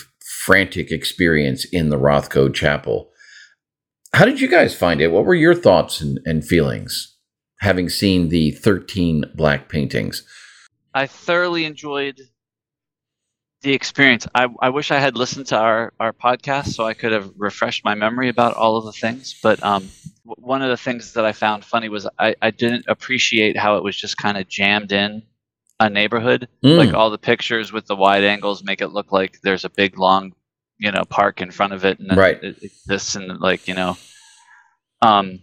frantic 0.44 0.90
experience 0.90 1.64
in 1.66 1.90
the 1.90 1.98
Rothko 1.98 2.52
Chapel. 2.52 3.10
How 4.14 4.24
did 4.24 4.40
you 4.40 4.48
guys 4.48 4.74
find 4.74 5.00
it? 5.00 5.12
What 5.12 5.24
were 5.24 5.34
your 5.34 5.54
thoughts 5.54 6.00
and, 6.00 6.18
and 6.24 6.44
feelings? 6.44 7.11
Having 7.62 7.88
seen 7.88 8.28
the 8.28 8.50
13 8.50 9.24
black 9.34 9.68
paintings? 9.68 10.24
I 10.92 11.06
thoroughly 11.06 11.64
enjoyed 11.64 12.20
the 13.62 13.72
experience. 13.72 14.26
I, 14.34 14.48
I 14.60 14.70
wish 14.70 14.90
I 14.90 14.98
had 14.98 15.16
listened 15.16 15.46
to 15.46 15.56
our, 15.56 15.92
our 16.00 16.12
podcast 16.12 16.74
so 16.74 16.84
I 16.84 16.94
could 16.94 17.12
have 17.12 17.30
refreshed 17.36 17.84
my 17.84 17.94
memory 17.94 18.28
about 18.28 18.54
all 18.54 18.76
of 18.76 18.84
the 18.84 18.92
things. 18.92 19.38
But 19.40 19.62
um, 19.62 19.88
one 20.24 20.62
of 20.62 20.70
the 20.70 20.76
things 20.76 21.12
that 21.12 21.24
I 21.24 21.32
found 21.32 21.64
funny 21.64 21.88
was 21.88 22.08
I, 22.18 22.34
I 22.42 22.50
didn't 22.50 22.86
appreciate 22.88 23.56
how 23.56 23.76
it 23.76 23.84
was 23.84 23.96
just 23.96 24.16
kind 24.16 24.36
of 24.36 24.48
jammed 24.48 24.90
in 24.90 25.22
a 25.78 25.88
neighborhood. 25.88 26.48
Mm. 26.64 26.78
Like 26.78 26.94
all 26.94 27.10
the 27.10 27.18
pictures 27.18 27.72
with 27.72 27.86
the 27.86 27.96
wide 27.96 28.24
angles 28.24 28.64
make 28.64 28.80
it 28.80 28.88
look 28.88 29.12
like 29.12 29.40
there's 29.42 29.64
a 29.64 29.70
big 29.70 29.98
long, 29.98 30.32
you 30.78 30.90
know, 30.90 31.04
park 31.04 31.40
in 31.40 31.52
front 31.52 31.72
of 31.72 31.84
it, 31.84 32.00
and 32.00 32.16
right. 32.16 32.40
This 32.86 33.14
and 33.14 33.40
like 33.40 33.68
you 33.68 33.74
know, 33.74 33.96
um, 35.00 35.40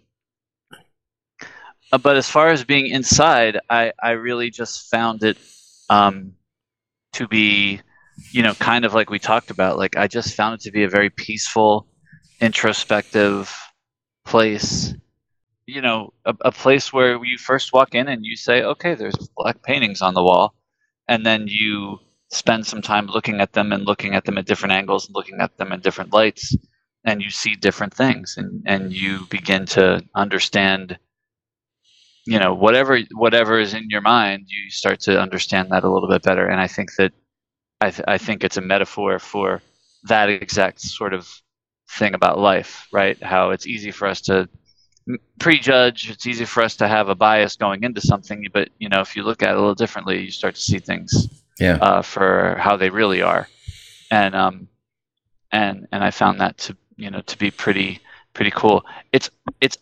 but 1.98 2.18
as 2.18 2.30
far 2.30 2.50
as 2.50 2.64
being 2.64 2.88
inside, 2.88 3.60
I, 3.70 3.94
I 4.02 4.12
really 4.12 4.52
just 4.52 4.90
found 4.90 5.24
it 5.24 5.38
um, 5.90 6.34
to 7.14 7.28
be, 7.28 7.82
you 8.32 8.44
know, 8.44 8.54
kind 8.54 8.86
of 8.86 8.94
like 8.94 9.10
we 9.10 9.18
talked 9.20 9.50
about. 9.50 9.78
Like 9.78 9.98
I 9.98 10.08
just 10.08 10.36
found 10.36 10.56
it 10.56 10.62
to 10.62 10.72
be 10.72 10.84
a 10.84 10.90
very 10.90 11.10
peaceful, 11.10 11.88
introspective 12.40 13.56
place. 14.26 14.94
You 15.66 15.82
know, 15.82 16.14
a, 16.26 16.36
a 16.42 16.52
place 16.52 16.94
where 16.94 17.24
you 17.24 17.38
first 17.38 17.74
walk 17.74 17.96
in 17.96 18.08
and 18.08 18.24
you 18.24 18.36
say, 18.36 18.64
okay, 18.64 18.96
there's 18.96 19.16
black 19.36 19.62
paintings 19.64 20.02
on 20.02 20.14
the 20.14 20.24
wall, 20.24 20.56
and 21.08 21.26
then 21.26 21.48
you 21.48 22.00
spend 22.32 22.66
some 22.68 22.82
time 22.82 23.08
looking 23.08 23.42
at 23.42 23.54
them 23.54 23.72
and 23.72 23.86
looking 23.86 24.14
at 24.14 24.26
them 24.26 24.38
at 24.38 24.46
different 24.46 24.74
angles 24.74 25.08
and 25.08 25.16
looking 25.16 25.40
at 25.42 25.58
them 25.58 25.72
in 25.72 25.80
different 25.80 26.14
lights, 26.14 26.56
and 27.04 27.22
you 27.22 27.32
see 27.32 27.56
different 27.56 27.94
things, 27.94 28.36
and 28.38 28.64
and 28.66 28.94
you 28.94 29.26
begin 29.30 29.66
to 29.66 30.04
understand 30.16 30.98
you 32.30 32.40
know 32.40 32.54
whatever 32.54 33.00
whatever 33.14 33.60
is 33.60 33.74
in 33.74 33.90
your 33.90 34.02
mind 34.02 34.46
you 34.48 34.70
start 34.70 35.00
to 35.00 35.20
understand 35.20 35.70
that 35.72 35.84
a 35.84 35.90
little 35.90 36.10
bit 36.10 36.22
better. 36.22 36.48
And 36.48 36.60
i 36.60 36.68
think 36.68 36.96
that 36.98 37.12
i, 37.82 37.90
th- 37.90 38.08
I 38.08 38.18
think 38.18 38.44
it's 38.44 38.58
a 38.58 38.62
metaphor 38.62 39.20
for 39.20 39.62
that 40.04 40.30
exact 40.30 40.82
sort 40.82 41.14
of 41.14 41.28
thing 41.92 42.14
about 42.14 42.40
life 42.40 42.88
right? 42.92 43.22
How 43.22 43.50
it's 43.52 43.68
easy 43.68 43.92
for 43.92 44.08
us 44.08 44.22
to 44.22 44.48
prejudge 45.40 46.10
it's 46.12 46.28
easy 46.28 46.46
for 46.46 46.62
us 46.62 46.76
to 46.76 46.88
have 46.88 47.10
a 47.10 47.16
bias 47.16 47.56
going 47.56 47.84
into 47.84 48.00
something 48.00 48.46
but 48.54 48.70
you 48.78 48.90
know 48.90 49.02
if 49.02 49.16
you 49.16 49.24
look 49.24 49.42
at 49.42 49.50
it 49.50 49.56
a 49.56 49.60
little 49.60 49.74
differently 49.74 50.22
you 50.22 50.30
start 50.30 50.54
to 50.54 50.62
see 50.62 50.78
things 50.78 51.28
yeah. 51.60 51.78
uh, 51.82 52.02
for 52.02 52.56
how 52.60 52.78
they 52.78 52.90
really 52.90 53.22
are. 53.22 53.48
And 54.12 54.36
um 54.36 54.68
and 55.52 55.88
and 55.92 56.04
i 56.04 56.12
found 56.12 56.40
that 56.42 56.58
to 56.58 56.78
you 56.96 57.10
know 57.10 57.22
to 57.22 57.38
be 57.38 57.50
pretty 57.52 58.00
pretty 58.34 58.52
cool. 58.52 58.86
It's 59.12 59.30
it's 59.62 59.78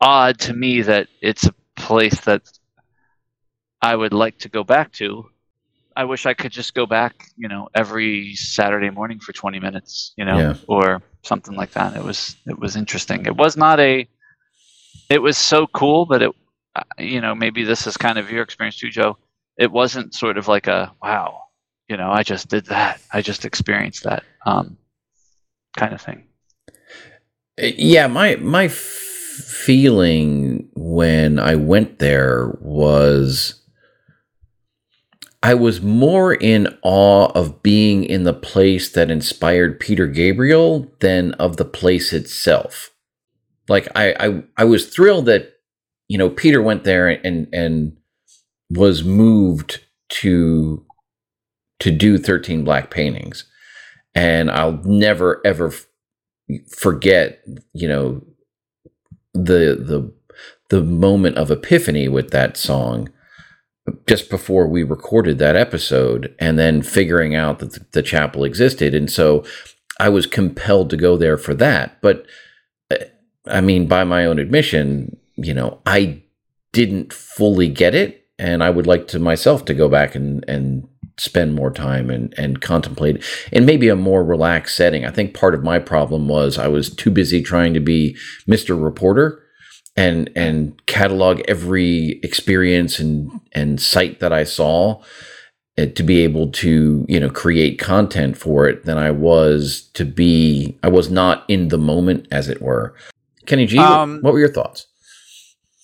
odd 0.00 0.38
to 0.40 0.54
me 0.54 0.82
that 0.82 1.08
it's 1.20 1.46
a 1.46 1.54
place 1.76 2.20
that 2.22 2.42
I 3.80 3.96
would 3.96 4.12
like 4.12 4.38
to 4.40 4.48
go 4.48 4.64
back 4.64 4.92
to. 4.92 5.28
I 5.94 6.04
wish 6.04 6.24
I 6.24 6.34
could 6.34 6.52
just 6.52 6.74
go 6.74 6.86
back, 6.86 7.26
you 7.36 7.48
know, 7.48 7.68
every 7.74 8.34
Saturday 8.34 8.90
morning 8.90 9.18
for 9.18 9.32
20 9.32 9.60
minutes, 9.60 10.14
you 10.16 10.24
know, 10.24 10.38
yeah. 10.38 10.54
or 10.68 11.02
something 11.22 11.54
like 11.54 11.72
that. 11.72 11.96
It 11.96 12.02
was 12.02 12.36
it 12.46 12.58
was 12.58 12.76
interesting. 12.76 13.26
It 13.26 13.36
was 13.36 13.56
not 13.56 13.78
a 13.78 14.08
it 15.10 15.18
was 15.20 15.36
so 15.36 15.66
cool, 15.66 16.06
but 16.06 16.22
it 16.22 16.30
uh, 16.74 16.82
you 16.98 17.20
know, 17.20 17.34
maybe 17.34 17.64
this 17.64 17.86
is 17.86 17.96
kind 17.98 18.18
of 18.18 18.30
your 18.30 18.42
experience 18.42 18.78
too, 18.78 18.88
Joe. 18.88 19.18
It 19.58 19.70
wasn't 19.70 20.14
sort 20.14 20.38
of 20.38 20.48
like 20.48 20.66
a 20.66 20.92
wow, 21.02 21.42
you 21.88 21.98
know, 21.98 22.10
I 22.10 22.22
just 22.22 22.48
did 22.48 22.66
that. 22.66 23.00
I 23.12 23.20
just 23.20 23.44
experienced 23.44 24.04
that 24.04 24.24
um 24.46 24.78
kind 25.76 25.92
of 25.92 26.00
thing. 26.00 26.24
Uh, 27.60 27.66
yeah, 27.76 28.06
my 28.06 28.36
my 28.36 28.68
feeling 29.32 30.68
when 30.74 31.38
I 31.38 31.54
went 31.54 31.98
there 31.98 32.56
was 32.60 33.62
I 35.42 35.54
was 35.54 35.82
more 35.82 36.32
in 36.32 36.68
awe 36.82 37.32
of 37.34 37.62
being 37.62 38.04
in 38.04 38.22
the 38.22 38.34
place 38.34 38.90
that 38.90 39.10
inspired 39.10 39.80
Peter 39.80 40.06
Gabriel 40.06 40.92
than 41.00 41.32
of 41.34 41.56
the 41.56 41.64
place 41.64 42.12
itself. 42.12 42.90
Like 43.68 43.88
I, 43.96 44.14
I, 44.20 44.42
I 44.58 44.64
was 44.64 44.86
thrilled 44.86 45.26
that 45.26 45.54
you 46.08 46.18
know 46.18 46.30
Peter 46.30 46.62
went 46.62 46.84
there 46.84 47.08
and 47.08 47.48
and 47.52 47.96
was 48.70 49.02
moved 49.02 49.80
to 50.10 50.84
to 51.80 51.90
do 51.90 52.18
13 52.18 52.64
black 52.64 52.90
paintings 52.90 53.44
and 54.14 54.50
I'll 54.50 54.80
never 54.84 55.40
ever 55.44 55.72
forget 56.68 57.42
you 57.72 57.88
know 57.88 58.22
the 59.34 59.76
the 59.78 60.12
the 60.68 60.82
moment 60.82 61.36
of 61.36 61.50
epiphany 61.50 62.08
with 62.08 62.30
that 62.30 62.56
song 62.56 63.10
just 64.06 64.30
before 64.30 64.66
we 64.66 64.82
recorded 64.82 65.38
that 65.38 65.56
episode 65.56 66.34
and 66.38 66.58
then 66.58 66.82
figuring 66.82 67.34
out 67.34 67.58
that 67.58 67.92
the, 67.92 68.02
chapel 68.02 68.44
existed. 68.44 68.94
And 68.94 69.10
so 69.10 69.44
I 69.98 70.08
was 70.08 70.26
compelled 70.26 70.88
to 70.90 70.96
go 70.96 71.16
there 71.16 71.36
for 71.36 71.52
that. 71.54 72.00
But 72.00 72.26
uh, 72.90 72.96
I 73.46 73.60
mean 73.60 73.86
by 73.86 74.04
my 74.04 74.24
own 74.24 74.38
admission 74.38 75.16
you 75.36 75.54
know 75.54 75.80
I 75.84 76.22
didn't 76.72 77.12
fully 77.12 77.68
get 77.68 77.94
it. 77.94 78.26
And 78.38 78.64
I 78.64 78.70
would 78.70 78.86
like 78.86 79.08
to 79.08 79.18
myself 79.18 79.64
to 79.66 79.74
go 79.74 79.88
back 79.88 80.14
and 80.14 80.44
and 80.48 80.88
spend 81.18 81.54
more 81.54 81.70
time 81.70 82.10
and, 82.10 82.34
and 82.36 82.60
contemplate 82.60 83.22
in 83.52 83.64
maybe 83.66 83.88
a 83.88 83.96
more 83.96 84.24
relaxed 84.24 84.76
setting. 84.76 85.04
I 85.04 85.10
think 85.10 85.34
part 85.34 85.54
of 85.54 85.62
my 85.62 85.78
problem 85.78 86.28
was 86.28 86.58
I 86.58 86.68
was 86.68 86.94
too 86.94 87.10
busy 87.10 87.42
trying 87.42 87.74
to 87.74 87.80
be 87.80 88.16
Mr. 88.48 88.80
Reporter 88.82 89.38
and 89.96 90.30
and 90.34 90.80
catalog 90.86 91.42
every 91.48 92.18
experience 92.22 92.98
and 92.98 93.30
and 93.52 93.80
site 93.80 94.20
that 94.20 94.32
I 94.32 94.44
saw 94.44 95.02
uh, 95.76 95.86
to 95.86 96.02
be 96.02 96.20
able 96.24 96.50
to 96.52 97.04
you 97.08 97.20
know 97.20 97.28
create 97.28 97.78
content 97.78 98.38
for 98.38 98.66
it 98.68 98.84
than 98.86 98.96
I 98.96 99.10
was 99.10 99.90
to 99.94 100.04
be 100.06 100.78
I 100.82 100.88
was 100.88 101.10
not 101.10 101.44
in 101.48 101.68
the 101.68 101.78
moment 101.78 102.26
as 102.30 102.48
it 102.48 102.62
were. 102.62 102.94
Kenny 103.44 103.66
G, 103.66 103.76
Um, 103.78 104.20
what 104.22 104.32
were 104.32 104.38
your 104.40 104.52
thoughts? 104.52 104.86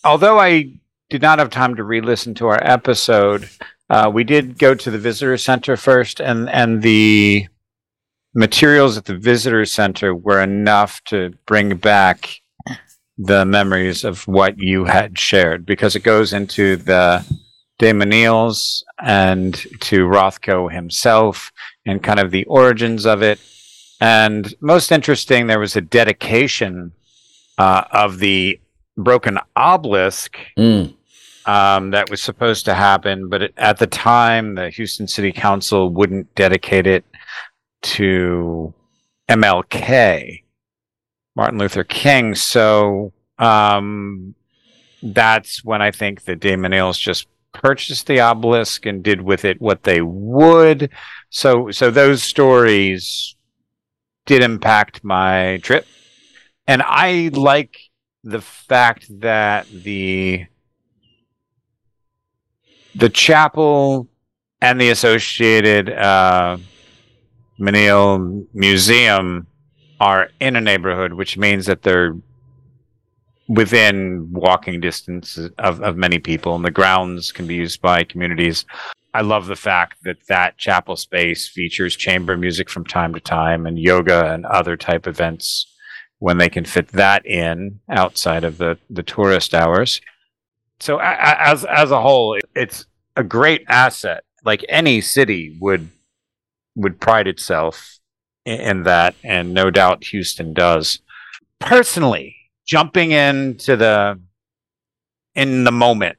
although 0.05 0.38
I 0.38 0.70
did 1.10 1.20
not 1.22 1.38
have 1.38 1.50
time 1.50 1.74
to 1.76 1.84
re-listen 1.84 2.34
to 2.36 2.46
our 2.46 2.60
episode, 2.62 3.48
uh, 3.90 4.10
we 4.12 4.24
did 4.24 4.59
go 4.59 4.74
to 4.74 4.90
the 4.90 4.98
visitor 4.98 5.36
center 5.36 5.77
first, 5.77 6.20
and 6.20 6.48
and 6.51 6.82
the 6.82 7.47
materials 8.35 8.97
at 8.97 9.06
the 9.06 9.16
visitor 9.16 9.65
center 9.65 10.15
were 10.15 10.40
enough 10.40 11.02
to 11.05 11.35
bring 11.47 11.77
back 11.77 12.40
the 13.16 13.44
memories 13.44 14.05
of 14.05 14.27
what 14.28 14.59
you 14.59 14.85
had 14.85 15.19
shared 15.19 15.66
because 15.66 15.97
it 15.97 16.05
goes 16.05 16.32
into 16.32 16.77
the 16.77 17.24
de 17.78 17.93
Menils 17.93 18.82
and 19.01 19.55
to 19.81 20.06
Rothko 20.06 20.73
himself 20.73 21.52
and 21.86 22.02
kind 22.02 22.20
of 22.20 22.31
the 22.31 22.44
origins 22.44 23.06
of 23.06 23.23
it. 23.23 23.40
And 24.01 24.55
most 24.60 24.93
interesting, 24.93 25.47
there 25.47 25.59
was 25.59 25.74
a 25.74 25.81
dedication 25.81 26.93
uh, 27.56 27.85
of 27.90 28.19
the 28.19 28.60
broken 28.97 29.39
obelisk 29.56 30.36
Mm, 30.56 30.94
um, 31.49 31.93
that 31.93 32.11
was 32.11 32.20
supposed 32.20 32.66
to 32.66 32.75
happen, 32.75 33.31
but 33.31 33.53
at 33.57 33.79
the 33.79 33.87
time, 33.87 34.55
the 34.55 34.69
Houston 34.69 35.09
City 35.09 35.33
Council 35.33 35.89
wouldn't 35.89 36.35
dedicate 36.35 36.87
it 36.87 37.07
to 37.81 38.75
MLK, 39.31 40.43
Martin 41.35 41.59
Luther 41.59 41.85
King. 41.85 42.35
So 42.35 43.15
um, 43.39 44.35
that's 45.03 45.65
when 45.65 45.81
I 45.81 45.91
think 45.91 46.25
the 46.25 46.37
de 46.37 46.55
Menils 46.55 47.01
just 47.01 47.27
purchased 47.55 48.09
the 48.09 48.20
obelisk 48.20 48.85
and 48.85 49.03
did 49.03 49.23
with 49.23 49.47
it 49.47 49.59
what 49.59 49.85
they 49.85 50.03
would. 50.03 50.91
So, 51.31 51.70
so 51.70 51.91
those 51.91 52.23
stories 52.23 53.37
did 54.27 54.43
impact 54.43 55.03
my 55.03 55.61
trip, 55.62 55.87
and 56.66 56.83
I 56.85 57.31
like 57.33 57.79
the 58.23 58.43
fact 58.43 59.07
that 59.20 59.66
the 59.70 60.45
the 62.99 63.09
chapel 63.09 64.09
and 64.61 64.81
the 64.81 64.91
associated 64.91 65.89
uh, 65.91 66.59
Menil 67.61 68.45
Museum 68.53 69.47
are 70.01 70.31
in 70.41 70.57
a 70.57 70.61
neighborhood, 70.61 71.12
which 71.12 71.39
means 71.39 71.66
that 71.66 71.83
they're 71.83 72.16
within 73.49 74.29
walking 74.33 74.81
distance 74.81 75.39
of, 75.59 75.81
of 75.81 75.97
many 75.97 76.19
people, 76.19 76.57
and 76.57 76.65
the 76.65 76.70
grounds 76.70 77.31
can 77.31 77.47
be 77.47 77.55
used 77.55 77.81
by 77.81 78.03
communities. 78.03 78.65
I 79.15 79.23
love 79.23 79.47
the 79.47 79.57
fact 79.57 79.99
that 80.03 80.27
that 80.29 80.59
chapel 80.59 80.97
space 80.97 81.49
features 81.49 81.97
chamber 81.97 82.37
music 82.37 82.69
from 82.69 82.85
time 82.85 83.15
to 83.15 83.20
time 83.20 83.65
and 83.65 83.79
yoga 83.79 84.33
and 84.33 84.45
other 84.45 84.77
type 84.77 85.07
events 85.07 85.66
when 86.19 86.39
they 86.39 86.49
can 86.49 86.65
fit 86.65 86.89
that 86.89 87.25
in 87.25 87.79
outside 87.89 88.43
of 88.43 88.59
the, 88.59 88.77
the 88.91 89.05
tourist 89.05 89.55
hours. 89.55 90.01
So 90.80 90.98
as 90.98 91.64
as 91.64 91.90
a 91.90 92.00
whole, 92.00 92.38
it's 92.55 92.86
a 93.16 93.24
great 93.24 93.64
asset. 93.68 94.24
Like 94.44 94.64
any 94.68 95.00
city 95.00 95.56
would 95.60 95.88
would 96.76 97.00
pride 97.00 97.26
itself 97.26 97.98
in, 98.44 98.60
in 98.60 98.82
that, 98.84 99.14
and 99.24 99.52
no 99.52 99.70
doubt 99.70 100.05
Houston 100.05 100.55
does. 100.55 101.00
Personally, 101.59 102.36
jumping 102.64 103.10
into 103.10 103.76
the 103.76 104.20
in 105.34 105.64
the 105.64 105.72
moment, 105.72 106.18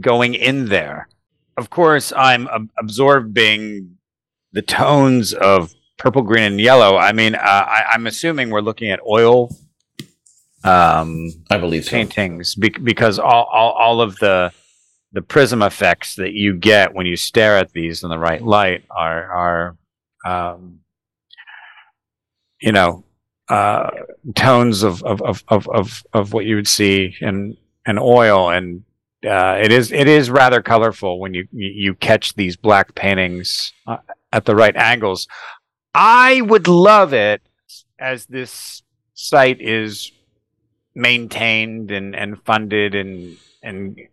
going 0.00 0.34
in 0.34 0.66
there. 0.66 1.08
Of 1.56 1.70
course, 1.70 2.12
I'm 2.16 2.70
absorbing 2.78 3.96
the 4.52 4.62
tones 4.62 5.32
of 5.32 5.74
purple, 5.98 6.22
green, 6.22 6.44
and 6.44 6.60
yellow. 6.60 6.96
I 6.96 7.12
mean, 7.12 7.34
uh, 7.34 7.38
I, 7.38 7.84
I'm 7.92 8.06
assuming 8.06 8.50
we're 8.50 8.60
looking 8.60 8.90
at 8.90 9.00
oil 9.06 9.50
um, 10.64 11.28
I 11.50 11.58
believe 11.58 11.84
so. 11.84 11.90
paintings 11.90 12.54
be- 12.54 12.70
because 12.70 13.18
all, 13.18 13.44
all 13.44 13.72
all 13.72 14.00
of 14.00 14.16
the 14.18 14.52
the 15.12 15.22
prism 15.22 15.62
effects 15.62 16.16
that 16.16 16.32
you 16.32 16.54
get 16.54 16.94
when 16.94 17.06
you 17.06 17.16
stare 17.16 17.56
at 17.56 17.72
these 17.72 18.02
in 18.02 18.10
the 18.10 18.18
right 18.18 18.42
light 18.42 18.84
are 18.90 19.76
are 20.24 20.54
um, 20.54 20.80
you 22.60 22.72
know 22.72 23.04
uh, 23.48 23.90
tones 24.34 24.82
of 24.82 25.02
of, 25.04 25.22
of, 25.22 25.44
of, 25.48 25.68
of 25.68 26.04
of 26.12 26.32
what 26.32 26.44
you 26.44 26.56
would 26.56 26.68
see 26.68 27.14
in 27.20 27.56
in 27.86 27.98
oil 27.98 28.50
and 28.50 28.82
uh, 29.24 29.58
it 29.60 29.72
is 29.72 29.92
it 29.92 30.08
is 30.08 30.30
rather 30.30 30.60
colorful 30.62 31.18
when 31.18 31.34
you 31.34 31.46
you 31.52 31.68
you 31.68 31.94
catch 31.94 32.34
these 32.34 32.56
black 32.56 32.94
paintings 32.94 33.72
uh, 33.86 33.96
at 34.32 34.44
the 34.44 34.54
right 34.54 34.76
angles. 34.76 35.26
I 35.94 36.42
would 36.42 36.68
love 36.68 37.14
it 37.14 37.40
as 37.98 38.26
this 38.26 38.82
site 39.14 39.60
is 39.60 40.12
maintained 40.96 41.90
and, 41.92 42.16
and 42.16 42.42
funded 42.44 42.94
and 42.96 43.36
and 43.62 43.96
g- 43.96 44.08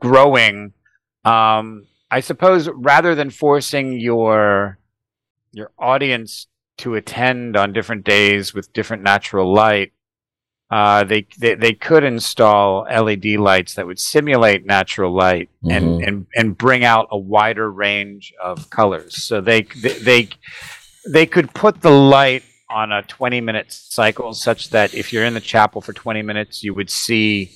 growing. 0.00 0.72
Um, 1.24 1.86
I 2.10 2.20
suppose 2.20 2.68
rather 2.74 3.14
than 3.14 3.30
forcing 3.30 4.00
your 4.00 4.78
your 5.52 5.70
audience 5.78 6.46
to 6.78 6.94
attend 6.94 7.56
on 7.56 7.72
different 7.72 8.04
days 8.04 8.54
with 8.54 8.72
different 8.72 9.02
natural 9.02 9.52
light, 9.52 9.92
uh, 10.70 11.04
they, 11.04 11.26
they 11.38 11.54
they 11.54 11.72
could 11.74 12.04
install 12.04 12.86
LED 12.90 13.26
lights 13.38 13.74
that 13.74 13.86
would 13.86 13.98
simulate 13.98 14.64
natural 14.64 15.12
light 15.14 15.50
and, 15.68 15.84
Mhm. 16.00 16.06
and 16.06 16.26
and 16.34 16.56
bring 16.58 16.84
out 16.84 17.08
a 17.10 17.18
wider 17.18 17.70
range 17.70 18.32
of 18.42 18.70
colors. 18.70 19.22
So 19.24 19.40
they 19.40 19.62
they 19.62 19.92
they, 19.98 20.28
they 21.12 21.26
could 21.26 21.52
put 21.52 21.82
the 21.82 21.90
light 21.90 22.42
on 22.72 22.92
a 22.92 23.02
20 23.02 23.40
minute 23.40 23.70
cycle 23.72 24.32
such 24.32 24.70
that 24.70 24.94
if 24.94 25.12
you're 25.12 25.24
in 25.24 25.34
the 25.34 25.40
chapel 25.40 25.80
for 25.80 25.92
20 25.92 26.22
minutes 26.22 26.62
you 26.64 26.72
would 26.74 26.90
see 26.90 27.50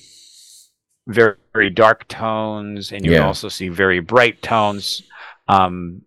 very, 1.07 1.35
very 1.53 1.69
dark 1.69 2.07
tones 2.07 2.91
and 2.91 3.03
you 3.03 3.11
would 3.11 3.17
Yeah. 3.17 3.25
also 3.27 3.49
see 3.49 3.69
very 3.69 3.99
bright 3.99 4.41
tones 4.41 5.01
um, 5.47 6.01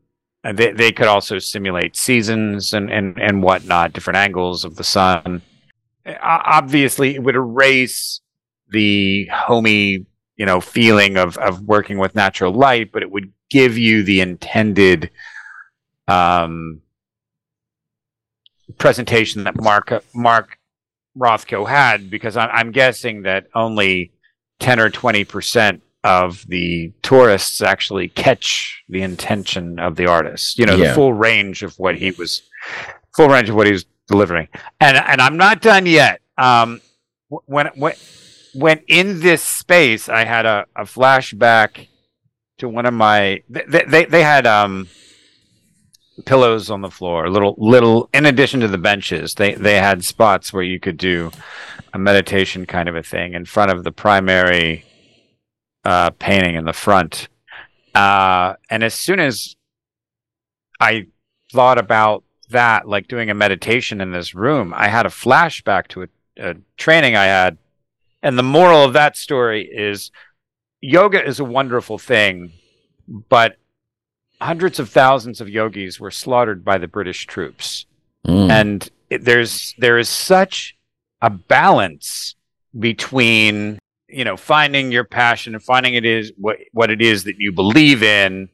and 0.45 0.57
they, 0.57 0.73
they 0.73 0.93
could 0.93 1.07
also 1.09 1.39
simulate 1.39 1.97
seasons 1.97 2.73
and, 2.73 2.91
and, 2.91 3.19
and 3.21 3.43
whatnot 3.43 3.93
different 3.93 4.17
angles 4.19 4.65
of 4.65 4.77
the 4.77 4.85
sun 4.85 5.43
obviously 6.23 7.15
it 7.15 7.23
would 7.23 7.35
erase 7.37 8.21
the 8.71 9.27
homey 9.33 10.07
you 10.37 10.47
know 10.47 10.61
feeling 10.61 11.17
of, 11.17 11.37
of 11.39 11.63
working 11.63 11.99
with 11.99 12.15
natural 12.15 12.53
light 12.53 12.91
but 12.93 13.03
it 13.03 13.11
would 13.11 13.33
give 13.51 13.77
you 13.77 14.03
the 14.03 14.21
intended 14.21 15.11
um, 16.09 16.81
presentation 18.79 19.45
that 19.45 19.61
Mark 19.61 20.05
Mark 20.15 20.59
Rothko 21.17 21.69
had 21.69 22.11
because 22.11 22.37
I'm, 22.37 22.49
I'm 22.53 22.71
guessing 22.73 23.23
that 23.23 23.47
only 23.55 24.13
ten 24.59 24.79
or 24.81 24.91
twenty 24.91 25.25
percent 25.25 25.83
of 26.03 26.47
the 26.49 26.93
tourists 27.03 27.61
actually 27.61 28.09
catch 28.09 28.83
the 28.89 29.03
intention 29.03 29.79
of 29.79 29.97
the 29.97 30.07
artist. 30.07 30.59
You 30.59 30.67
know, 30.67 30.77
Yeah. 30.77 30.89
the 30.89 30.95
full 30.95 31.13
range 31.13 31.63
of 31.63 31.79
what 31.79 31.97
he 31.97 32.11
was, 32.13 32.43
full 33.17 33.29
range 33.29 33.51
of 33.51 33.55
what 33.57 33.67
he 33.67 33.73
was 33.73 33.85
delivering. 34.09 34.49
And 34.81 34.97
and 34.97 35.21
I'm 35.21 35.37
not 35.37 35.61
done 35.61 35.87
yet. 35.87 36.21
Um, 36.39 36.81
when 37.29 37.67
when 37.77 37.95
when 38.55 38.81
in 38.89 39.21
this 39.21 39.43
space, 39.43 40.09
I 40.09 40.25
had 40.25 40.47
a, 40.47 40.67
a 40.75 40.83
flashback 40.85 41.87
to 42.59 42.69
one 42.69 42.87
of 42.87 42.95
my. 42.95 43.43
They 43.49 43.85
they, 43.87 44.05
they 44.07 44.23
had 44.23 44.47
um 44.47 44.89
pillows 46.25 46.71
on 46.71 46.81
the 46.81 46.91
floor 46.91 47.29
little 47.31 47.55
little 47.59 48.09
in 48.13 48.27
addition 48.27 48.61
to 48.61 48.69
the 48.69 48.79
benches 48.79 49.35
they 49.35 49.55
they 49.55 49.77
had 49.77 50.05
spots 50.05 50.53
where 50.53 50.63
you 50.63 50.79
could 50.79 50.97
do 50.97 51.31
a 51.93 51.99
meditation 51.99 52.67
kind 52.67 52.89
of 52.89 52.97
a 52.97 53.03
thing 53.03 53.35
in 53.35 53.45
front 53.45 53.71
of 53.71 53.85
the 53.85 53.93
primary 53.93 54.85
uh 55.85 56.11
painting 56.11 56.55
in 56.55 56.65
the 56.65 56.73
front. 56.73 57.29
Uh 57.95 58.55
and 58.69 58.85
as 58.85 58.95
soon 58.95 59.21
as 59.21 59.57
i 60.79 61.07
thought 61.53 61.79
about 61.79 62.23
that 62.51 62.87
like 62.87 63.09
doing 63.09 63.31
a 63.31 63.35
meditation 63.35 64.01
in 64.01 64.13
this 64.13 64.35
room 64.35 64.73
i 64.77 64.89
had 64.89 65.07
a 65.07 65.11
flashback 65.11 65.89
to 65.89 66.03
a, 66.03 66.09
a 66.39 66.55
training 66.77 67.17
i 67.17 67.25
had. 67.25 67.59
And 68.23 68.39
the 68.39 68.43
moral 68.43 68.85
of 68.85 68.93
that 68.93 69.17
story 69.17 69.65
is 69.65 70.11
yoga 70.81 71.27
is 71.27 71.41
a 71.41 71.45
wonderful 71.45 71.99
thing 71.99 72.53
but 73.09 73.57
hundreds 74.41 74.79
of 74.79 74.89
thousands 74.89 75.41
of 75.41 75.49
yogis 75.49 76.01
were 76.01 76.11
slaughtered 76.11 76.65
by 76.65 76.79
the 76.79 76.89
British 76.89 77.27
troops, 77.27 77.87
Mm. 78.27 78.51
and 78.51 78.91
it, 79.09 79.25
there's 79.25 79.75
there 79.79 79.99
is 79.99 80.09
such 80.09 80.77
a 81.23 81.31
balance 81.31 82.35
between 82.79 83.79
you 84.09 84.25
know 84.25 84.37
finding 84.37 84.93
your 84.93 85.05
passion 85.05 85.55
and 85.55 85.63
finding 85.63 85.95
it 85.95 86.05
is 86.05 86.33
what 86.37 86.59
what 86.73 86.91
it 86.91 87.01
is 87.01 87.25
that 87.25 87.37
you 87.39 87.51
believe 87.53 88.03
in, 88.03 88.49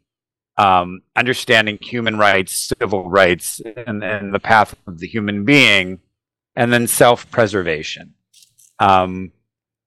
um, 0.57 1.01
understanding 1.17 1.79
human 1.81 2.17
rights, 2.17 2.73
civil 2.79 3.09
rights, 3.11 3.61
and, 3.87 4.05
and 4.05 4.33
the 4.33 4.39
path 4.39 4.75
of 4.87 4.99
the 5.01 5.07
human 5.09 5.45
being, 5.45 5.99
and 6.55 6.73
then 6.73 6.87
self 6.87 7.29
preservation. 7.31 8.15
Um, 8.79 9.33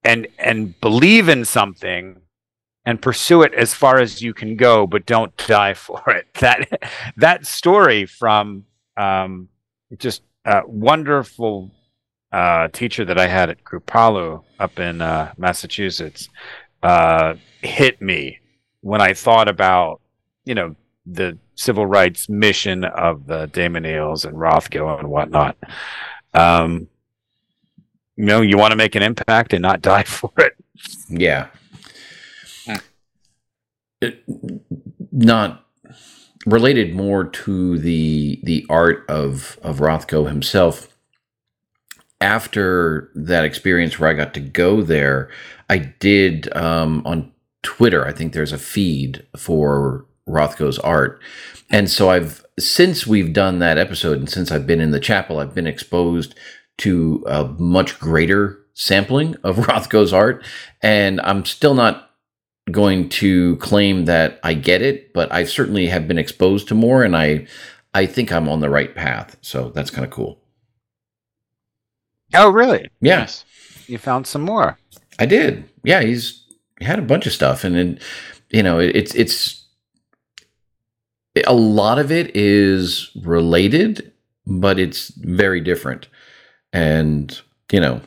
and 0.04 0.28
and 0.38 0.80
believe 0.82 1.30
in 1.30 1.46
something 1.46 2.22
and 2.86 3.02
pursue 3.02 3.42
it 3.44 3.54
as 3.54 3.74
far 3.74 4.00
as 4.00 4.22
you 4.22 4.34
can 4.34 4.56
go, 4.56 4.88
but 4.88 5.06
don't 5.06 5.36
die 5.38 5.74
for 5.86 6.02
it. 6.10 6.34
That 6.36 6.82
that 7.18 7.46
story 7.46 8.06
from 8.06 8.66
um, 8.98 9.50
just 9.98 10.24
a 10.46 10.62
wonderful 10.66 11.72
uh, 12.32 12.68
teacher 12.70 13.06
that 13.06 13.20
I 13.20 13.28
had 13.28 13.50
at 13.50 13.64
Kripalu 13.64 14.44
up 14.60 14.80
in 14.80 15.02
uh, 15.02 15.34
Massachusetts 15.38 16.30
uh, 16.84 17.36
hit 17.62 18.02
me 18.02 18.40
when 18.82 19.02
I 19.02 19.14
thought 19.14 19.48
about 19.48 20.02
you 20.46 20.56
know 20.56 20.76
the 21.06 21.38
civil 21.56 21.86
rights 21.86 22.30
mission 22.30 22.86
of 22.86 23.26
the 23.26 23.48
de 23.48 23.68
Menils 23.68 24.26
and 24.26 24.38
Rothko 24.38 25.00
and 25.00 25.10
whatnot. 25.10 25.58
Um, 26.34 26.88
you 28.16 28.26
know, 28.26 28.42
you 28.42 28.58
want 28.58 28.72
to 28.72 28.76
make 28.76 28.96
an 28.96 29.04
impact 29.04 29.54
and 29.54 29.62
not 29.62 29.82
die 29.82 30.04
for 30.08 30.32
it. 30.38 30.54
Yeah. 31.10 31.48
Not 35.12 35.66
related 36.46 36.96
more 36.96 37.26
to 37.26 37.78
the 37.78 38.40
the 38.44 38.66
art 38.70 39.06
of 39.10 39.60
of 39.62 39.80
Rothko 39.80 40.28
himself. 40.28 40.88
After 42.22 43.12
that 43.16 43.46
experience 43.46 43.98
where 43.98 44.10
I 44.10 44.14
got 44.14 44.34
to 44.34 44.42
go 44.42 44.82
there, 44.82 45.30
I 45.70 45.78
did 45.78 46.54
um, 46.56 47.02
on 47.06 47.32
Twitter. 47.64 48.06
I 48.06 48.12
think 48.12 48.34
there's 48.34 48.52
a 48.52 48.58
feed 48.58 49.26
for 49.38 50.06
Rothko's 50.28 50.80
art, 50.80 51.22
and 51.70 51.90
so 51.90 52.10
I've 52.10 52.46
since 52.60 53.08
we've 53.08 53.32
done 53.32 53.60
that 53.60 53.78
episode 53.78 54.18
and 54.18 54.30
since 54.30 54.52
I've 54.52 54.68
been 54.68 54.82
in 54.82 54.92
the 54.92 55.00
chapel, 55.00 55.40
I've 55.40 55.56
been 55.56 55.68
exposed 55.68 56.36
to 56.80 57.24
a 57.28 57.46
much 57.46 58.00
greater 58.00 58.60
sampling 58.74 59.36
of 59.44 59.56
Rothko's 59.68 60.14
art, 60.14 60.44
and 60.82 61.22
I'm 61.22 61.46
still 61.46 61.74
not 61.74 62.09
going 62.72 63.10
to 63.10 63.56
claim 63.58 64.06
that 64.06 64.40
I 64.44 64.54
get 64.54 64.82
it, 64.82 65.14
but 65.14 65.32
I 65.32 65.44
certainly 65.44 65.88
have 65.88 66.08
been 66.08 66.18
exposed 66.18 66.68
to 66.70 66.76
more, 66.76 67.04
and 67.04 67.16
I 67.16 67.48
I 67.94 68.06
think 68.06 68.32
I'm 68.32 68.48
on 68.50 68.60
the 68.60 68.70
right 68.70 68.94
path. 68.94 69.38
So 69.42 69.70
that's 69.70 69.92
kind 69.92 70.06
of 70.06 70.12
cool. 70.12 70.40
Oh, 72.34 72.50
really? 72.50 72.90
Yeah, 73.02 73.20
Nice. 73.20 73.46
You 73.88 73.98
found 73.98 74.28
some 74.28 74.44
more. 74.44 74.78
I 75.18 75.26
did. 75.26 75.68
Yeah, 75.84 76.02
he's 76.02 76.46
he 76.80 76.86
had 76.86 77.00
a 77.00 77.04
bunch 77.04 77.26
of 77.26 77.34
stuff, 77.34 77.64
and 77.64 77.76
then 77.76 78.00
you 78.50 78.62
know 78.62 78.80
it, 78.80 78.96
it's 78.96 79.16
it's 79.16 79.66
a 81.48 81.54
lot 81.54 81.98
of 82.00 82.12
it 82.12 82.36
is 82.36 83.10
related, 83.24 84.12
but 84.46 84.80
it's 84.80 85.10
very 85.10 85.60
different, 85.60 86.08
and 86.72 87.42
you 87.72 87.80
know 87.80 88.02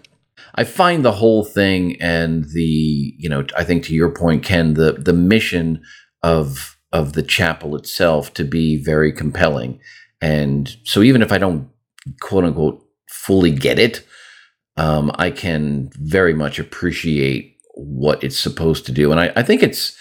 I 0.55 0.65
find 0.65 1.05
the 1.05 1.13
whole 1.13 1.45
thing 1.45 2.01
and 2.01 2.45
the 2.53 3.15
you 3.19 3.29
know 3.29 3.45
I 3.57 3.65
think 3.65 3.85
to 3.85 3.95
your 3.95 4.11
point, 4.11 4.43
Ken, 4.45 4.75
the 4.75 4.93
the 4.93 5.13
mission 5.13 5.83
of 6.23 6.77
of 6.93 7.15
the 7.15 7.23
chapel 7.23 7.75
itself 7.77 8.35
to 8.35 8.45
be 8.45 8.83
very 8.83 9.13
compelling, 9.13 9.81
and 10.21 10.75
so 10.85 11.03
even 11.03 11.23
if 11.23 11.33
I 11.33 11.39
don't 11.39 11.69
quote 12.21 12.45
unquote 12.45 12.85
fully 13.09 13.51
get 13.51 13.79
it, 13.79 14.07
um, 14.77 15.11
I 15.15 15.31
can 15.31 15.91
very 15.97 16.35
much 16.35 16.59
appreciate 16.59 17.57
what 17.75 18.23
it's 18.23 18.39
supposed 18.39 18.85
to 18.87 18.93
do, 18.93 19.11
and 19.11 19.21
I, 19.21 19.33
I 19.37 19.43
think 19.43 19.63
it's 19.63 19.97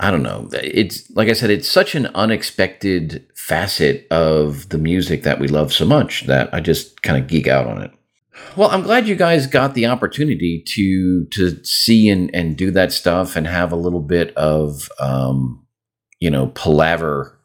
I 0.00 0.10
don't 0.10 0.22
know. 0.22 0.48
It's 0.52 1.10
like 1.10 1.28
I 1.28 1.34
said, 1.34 1.50
it's 1.50 1.68
such 1.68 1.94
an 1.94 2.06
unexpected 2.14 3.26
facet 3.36 4.06
of 4.10 4.70
the 4.70 4.78
music 4.78 5.22
that 5.24 5.38
we 5.38 5.46
love 5.46 5.72
so 5.72 5.84
much 5.84 6.26
that 6.26 6.52
I 6.54 6.60
just 6.60 7.02
kind 7.02 7.22
of 7.22 7.28
geek 7.28 7.46
out 7.46 7.66
on 7.66 7.82
it. 7.82 7.92
Well, 8.56 8.70
I'm 8.70 8.82
glad 8.82 9.08
you 9.08 9.16
guys 9.16 9.46
got 9.46 9.74
the 9.74 9.86
opportunity 9.86 10.62
to 10.68 11.26
to 11.26 11.64
see 11.64 12.08
and 12.08 12.34
and 12.34 12.56
do 12.56 12.70
that 12.72 12.92
stuff 12.92 13.36
and 13.36 13.46
have 13.46 13.72
a 13.72 13.76
little 13.76 14.00
bit 14.00 14.36
of 14.36 14.88
um, 14.98 15.64
you 16.20 16.30
know 16.30 16.48
palaver 16.48 17.38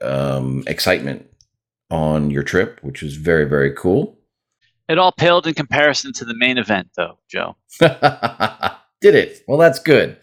um, 0.00 0.64
excitement 0.66 1.26
on 1.90 2.30
your 2.30 2.42
trip, 2.42 2.78
which 2.82 3.02
was 3.02 3.16
very 3.16 3.44
very 3.44 3.72
cool. 3.74 4.18
It 4.88 4.98
all 4.98 5.12
paled 5.12 5.46
in 5.46 5.54
comparison 5.54 6.12
to 6.14 6.24
the 6.24 6.34
main 6.34 6.58
event, 6.58 6.88
though, 6.96 7.18
Joe. 7.28 7.54
Did 7.80 9.14
it? 9.14 9.44
Well, 9.46 9.56
that's 9.58 9.78
good. 9.78 10.16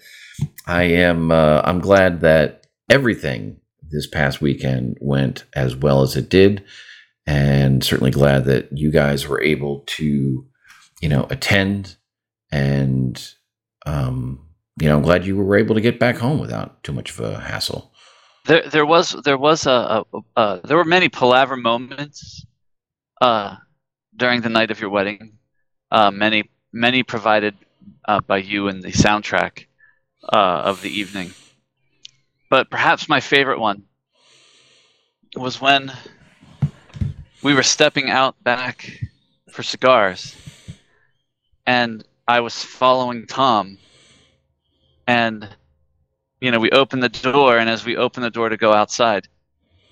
I 0.65 0.84
am. 0.84 1.31
Uh, 1.31 1.61
I'm 1.64 1.80
glad 1.80 2.19
that 2.22 2.68
everything 2.89 3.61
this 3.89 4.07
past 4.07 4.41
weekend 4.41 4.98
went 4.99 5.45
as 5.53 5.76
well 5.76 6.02
as 6.02 6.15
it 6.18 6.30
did 6.30 6.64
and 7.27 7.83
certainly 7.83 8.09
glad 8.09 8.45
that 8.45 8.75
you 8.75 8.89
guys 8.89 9.27
were 9.27 9.41
able 9.41 9.83
to, 9.87 10.47
you 11.01 11.09
know, 11.09 11.27
attend 11.29 11.97
and, 12.51 13.33
um, 13.85 14.47
you 14.79 14.87
know, 14.87 14.95
I'm 14.95 15.03
glad 15.03 15.25
you 15.25 15.35
were 15.35 15.57
able 15.57 15.75
to 15.75 15.81
get 15.81 15.99
back 15.99 16.15
home 16.15 16.39
without 16.39 16.81
too 16.83 16.93
much 16.93 17.11
of 17.11 17.19
a 17.19 17.39
hassle. 17.39 17.91
There, 18.45 18.67
there 18.69 18.85
was, 18.85 19.11
there 19.25 19.37
was 19.37 19.65
a, 19.65 20.05
a, 20.13 20.19
a 20.37 20.61
there 20.63 20.77
were 20.77 20.85
many 20.85 21.09
palaver 21.09 21.57
moments, 21.57 22.45
uh, 23.19 23.57
during 24.15 24.41
the 24.41 24.49
night 24.49 24.71
of 24.71 24.79
your 24.79 24.89
wedding. 24.89 25.37
Uh, 25.91 26.11
many, 26.11 26.49
many 26.71 27.03
provided 27.03 27.55
uh, 28.07 28.21
by 28.21 28.37
you 28.37 28.69
in 28.69 28.79
the 28.79 28.91
soundtrack 28.91 29.65
uh, 30.31 30.61
of 30.65 30.81
the 30.81 30.89
evening. 30.89 31.33
But 32.49 32.69
perhaps 32.69 33.09
my 33.09 33.19
favorite 33.19 33.59
one 33.59 33.83
was 35.35 35.59
when 35.59 35.91
we 37.43 37.53
were 37.53 37.64
stepping 37.64 38.09
out 38.09 38.41
back 38.43 38.91
for 39.51 39.64
cigars, 39.64 40.35
and 41.65 42.03
I 42.27 42.39
was 42.41 42.64
following 42.64 43.26
Tom, 43.27 43.77
and 45.05 45.47
you 46.41 46.51
know 46.51 46.59
we 46.59 46.72
opened 46.72 47.03
the 47.03 47.09
door, 47.09 47.57
and 47.57 47.69
as 47.69 47.85
we 47.85 47.95
opened 47.97 48.26
the 48.26 48.31
door 48.31 48.49
to 48.49 48.57
go 48.57 48.73
outside, 48.73 49.27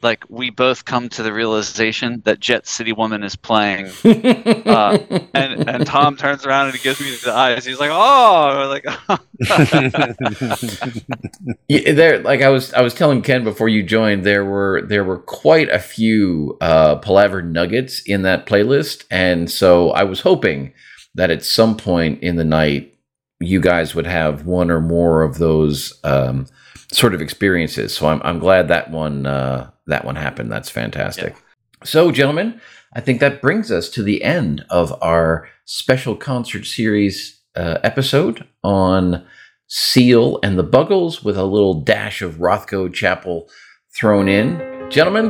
like 0.06 0.24
we 0.30 0.52
both 0.52 0.86
come 0.86 1.10
to 1.10 1.24
the 1.24 1.34
realization 1.34 2.22
that 2.26 2.40
Jet 2.40 2.68
City 2.68 2.94
Woman 2.94 3.24
is 3.24 3.36
playing, 3.36 3.88
uh, 4.06 5.00
and 5.34 5.68
and 5.68 5.86
Tom 5.86 6.16
turns 6.16 6.46
around 6.46 6.68
and 6.68 6.76
he 6.76 6.84
gives 6.84 7.02
me 7.02 7.10
the 7.24 7.34
eyes. 7.34 7.66
He's 7.66 7.80
like, 7.80 7.90
"Oh," 7.92 8.68
like, 8.70 8.86
yeah, 11.68 11.92
there, 11.92 12.20
like 12.20 12.44
I 12.44 12.50
was, 12.50 12.72
I 12.74 12.82
was 12.82 12.94
telling 12.94 13.24
Ken 13.24 13.44
before 13.44 13.68
you 13.68 13.82
joined, 13.82 14.24
there 14.24 14.46
were 14.46 14.84
there 14.84 15.04
were 15.04 15.18
quite 15.18 15.70
a 15.70 15.80
few 15.80 16.56
uh, 16.62 16.98
palaver 16.98 17.42
nuggets 17.42 18.04
in 18.06 18.22
that 18.22 18.46
playlist, 18.46 19.06
and 19.10 19.50
so 19.50 19.90
I 19.90 20.04
was 20.04 20.22
hoping 20.22 20.72
that 21.16 21.32
at 21.32 21.44
some 21.44 21.76
point 21.76 22.22
in 22.22 22.36
the 22.36 22.46
night, 22.46 22.94
you 23.40 23.60
guys 23.60 23.96
would 23.96 24.06
have 24.06 24.46
one 24.46 24.70
or 24.70 24.82
more 24.82 25.24
of 25.24 25.40
those 25.40 26.00
um, 26.04 26.46
sort 26.92 27.14
of 27.14 27.22
experiences. 27.22 27.94
So 27.94 28.08
I'm 28.08 28.22
I'm 28.24 28.40
glad 28.40 28.68
that 28.68 28.92
one 28.92 29.26
uh, 29.26 29.70
that 29.88 30.06
one 30.06 30.16
happened. 30.16 30.52
That's 30.52 30.70
fantastic. 30.70 31.36
So, 31.84 32.12
gentlemen, 32.12 32.60
I 32.94 33.02
think 33.02 33.20
that 33.20 33.42
brings 33.42 33.72
us 33.72 33.90
to 33.90 34.02
the 34.02 34.24
end 34.24 34.66
of 34.70 34.98
our 35.04 35.48
special 35.66 36.16
concert 36.16 36.66
series 36.66 37.42
uh, 37.56 37.78
episode 37.84 38.48
on 38.64 39.26
Seal 39.68 40.40
and 40.42 40.58
the 40.58 40.64
Buggles 40.64 41.24
with 41.24 41.38
a 41.38 41.46
little 41.46 41.82
dash 41.82 42.22
of 42.22 42.36
Rothko 42.36 42.92
Chapel 42.94 43.50
thrown 43.96 44.28
in. 44.28 44.90
Gentlemen, 44.90 45.30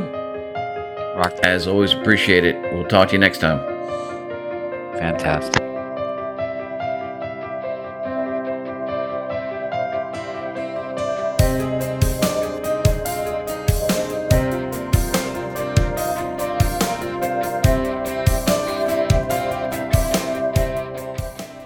Rock. 1.16 1.34
as 1.42 1.66
always, 1.66 1.92
appreciate 1.92 2.44
it. 2.44 2.56
We'll 2.72 2.86
talk 2.86 3.08
to 3.08 3.14
you 3.14 3.18
next 3.18 3.38
time. 3.38 3.58
Fantastic. 4.98 5.65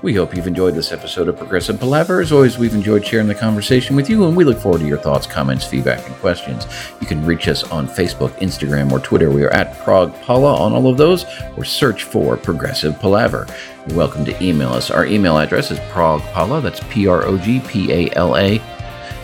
We 0.02 0.14
hope 0.14 0.34
you've 0.34 0.46
enjoyed 0.46 0.74
this 0.74 0.92
episode 0.92 1.28
of 1.28 1.36
Progressive 1.36 1.78
Palaver. 1.78 2.22
As 2.22 2.32
always, 2.32 2.56
we've 2.56 2.72
enjoyed 2.72 3.06
sharing 3.06 3.26
the 3.26 3.34
conversation 3.34 3.94
with 3.94 4.08
you, 4.08 4.24
and 4.24 4.34
we 4.34 4.44
look 4.44 4.56
forward 4.56 4.80
to 4.80 4.86
your 4.86 4.96
thoughts, 4.96 5.26
comments, 5.26 5.66
feedback, 5.66 6.06
and 6.06 6.16
questions. 6.16 6.66
You 7.02 7.06
can 7.06 7.22
reach 7.26 7.48
us 7.48 7.64
on 7.64 7.86
Facebook, 7.86 8.30
Instagram, 8.38 8.92
or 8.92 9.00
Twitter. 9.00 9.30
We 9.30 9.44
are 9.44 9.50
at 9.50 9.78
Prog 9.80 10.14
Pala 10.22 10.56
on 10.56 10.72
all 10.72 10.86
of 10.86 10.96
those, 10.96 11.26
or 11.58 11.66
search 11.66 12.04
for 12.04 12.38
Progressive 12.38 12.98
Palaver. 12.98 13.46
You're 13.86 13.98
welcome 13.98 14.24
to 14.24 14.42
email 14.42 14.70
us. 14.70 14.90
Our 14.90 15.04
email 15.04 15.36
address 15.36 15.70
is 15.70 15.78
progpala, 15.90 16.62
that's 16.62 16.80
P 16.88 17.06
R 17.06 17.26
O 17.26 17.36
G 17.36 17.60
P 17.60 17.92
A 17.92 18.10
L 18.16 18.38
A, 18.38 18.58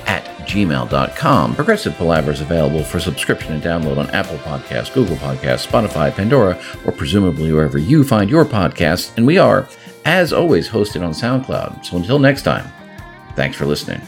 at 0.04 0.26
gmail.com. 0.46 1.54
Progressive 1.54 1.94
Palaver 1.94 2.32
is 2.32 2.42
available 2.42 2.84
for 2.84 3.00
subscription 3.00 3.54
and 3.54 3.62
download 3.62 3.96
on 3.96 4.10
Apple 4.10 4.36
Podcasts, 4.38 4.92
Google 4.92 5.16
Podcasts, 5.16 5.66
Spotify, 5.66 6.14
Pandora, 6.14 6.60
or 6.84 6.92
presumably 6.92 7.50
wherever 7.50 7.78
you 7.78 8.04
find 8.04 8.28
your 8.28 8.44
podcasts. 8.44 9.16
And 9.16 9.26
we 9.26 9.38
are, 9.38 9.66
as 10.06 10.32
always, 10.32 10.68
hosted 10.68 11.04
on 11.04 11.10
SoundCloud. 11.10 11.84
So 11.84 11.96
until 11.96 12.20
next 12.20 12.42
time, 12.42 12.64
thanks 13.34 13.56
for 13.56 13.66
listening. 13.66 14.00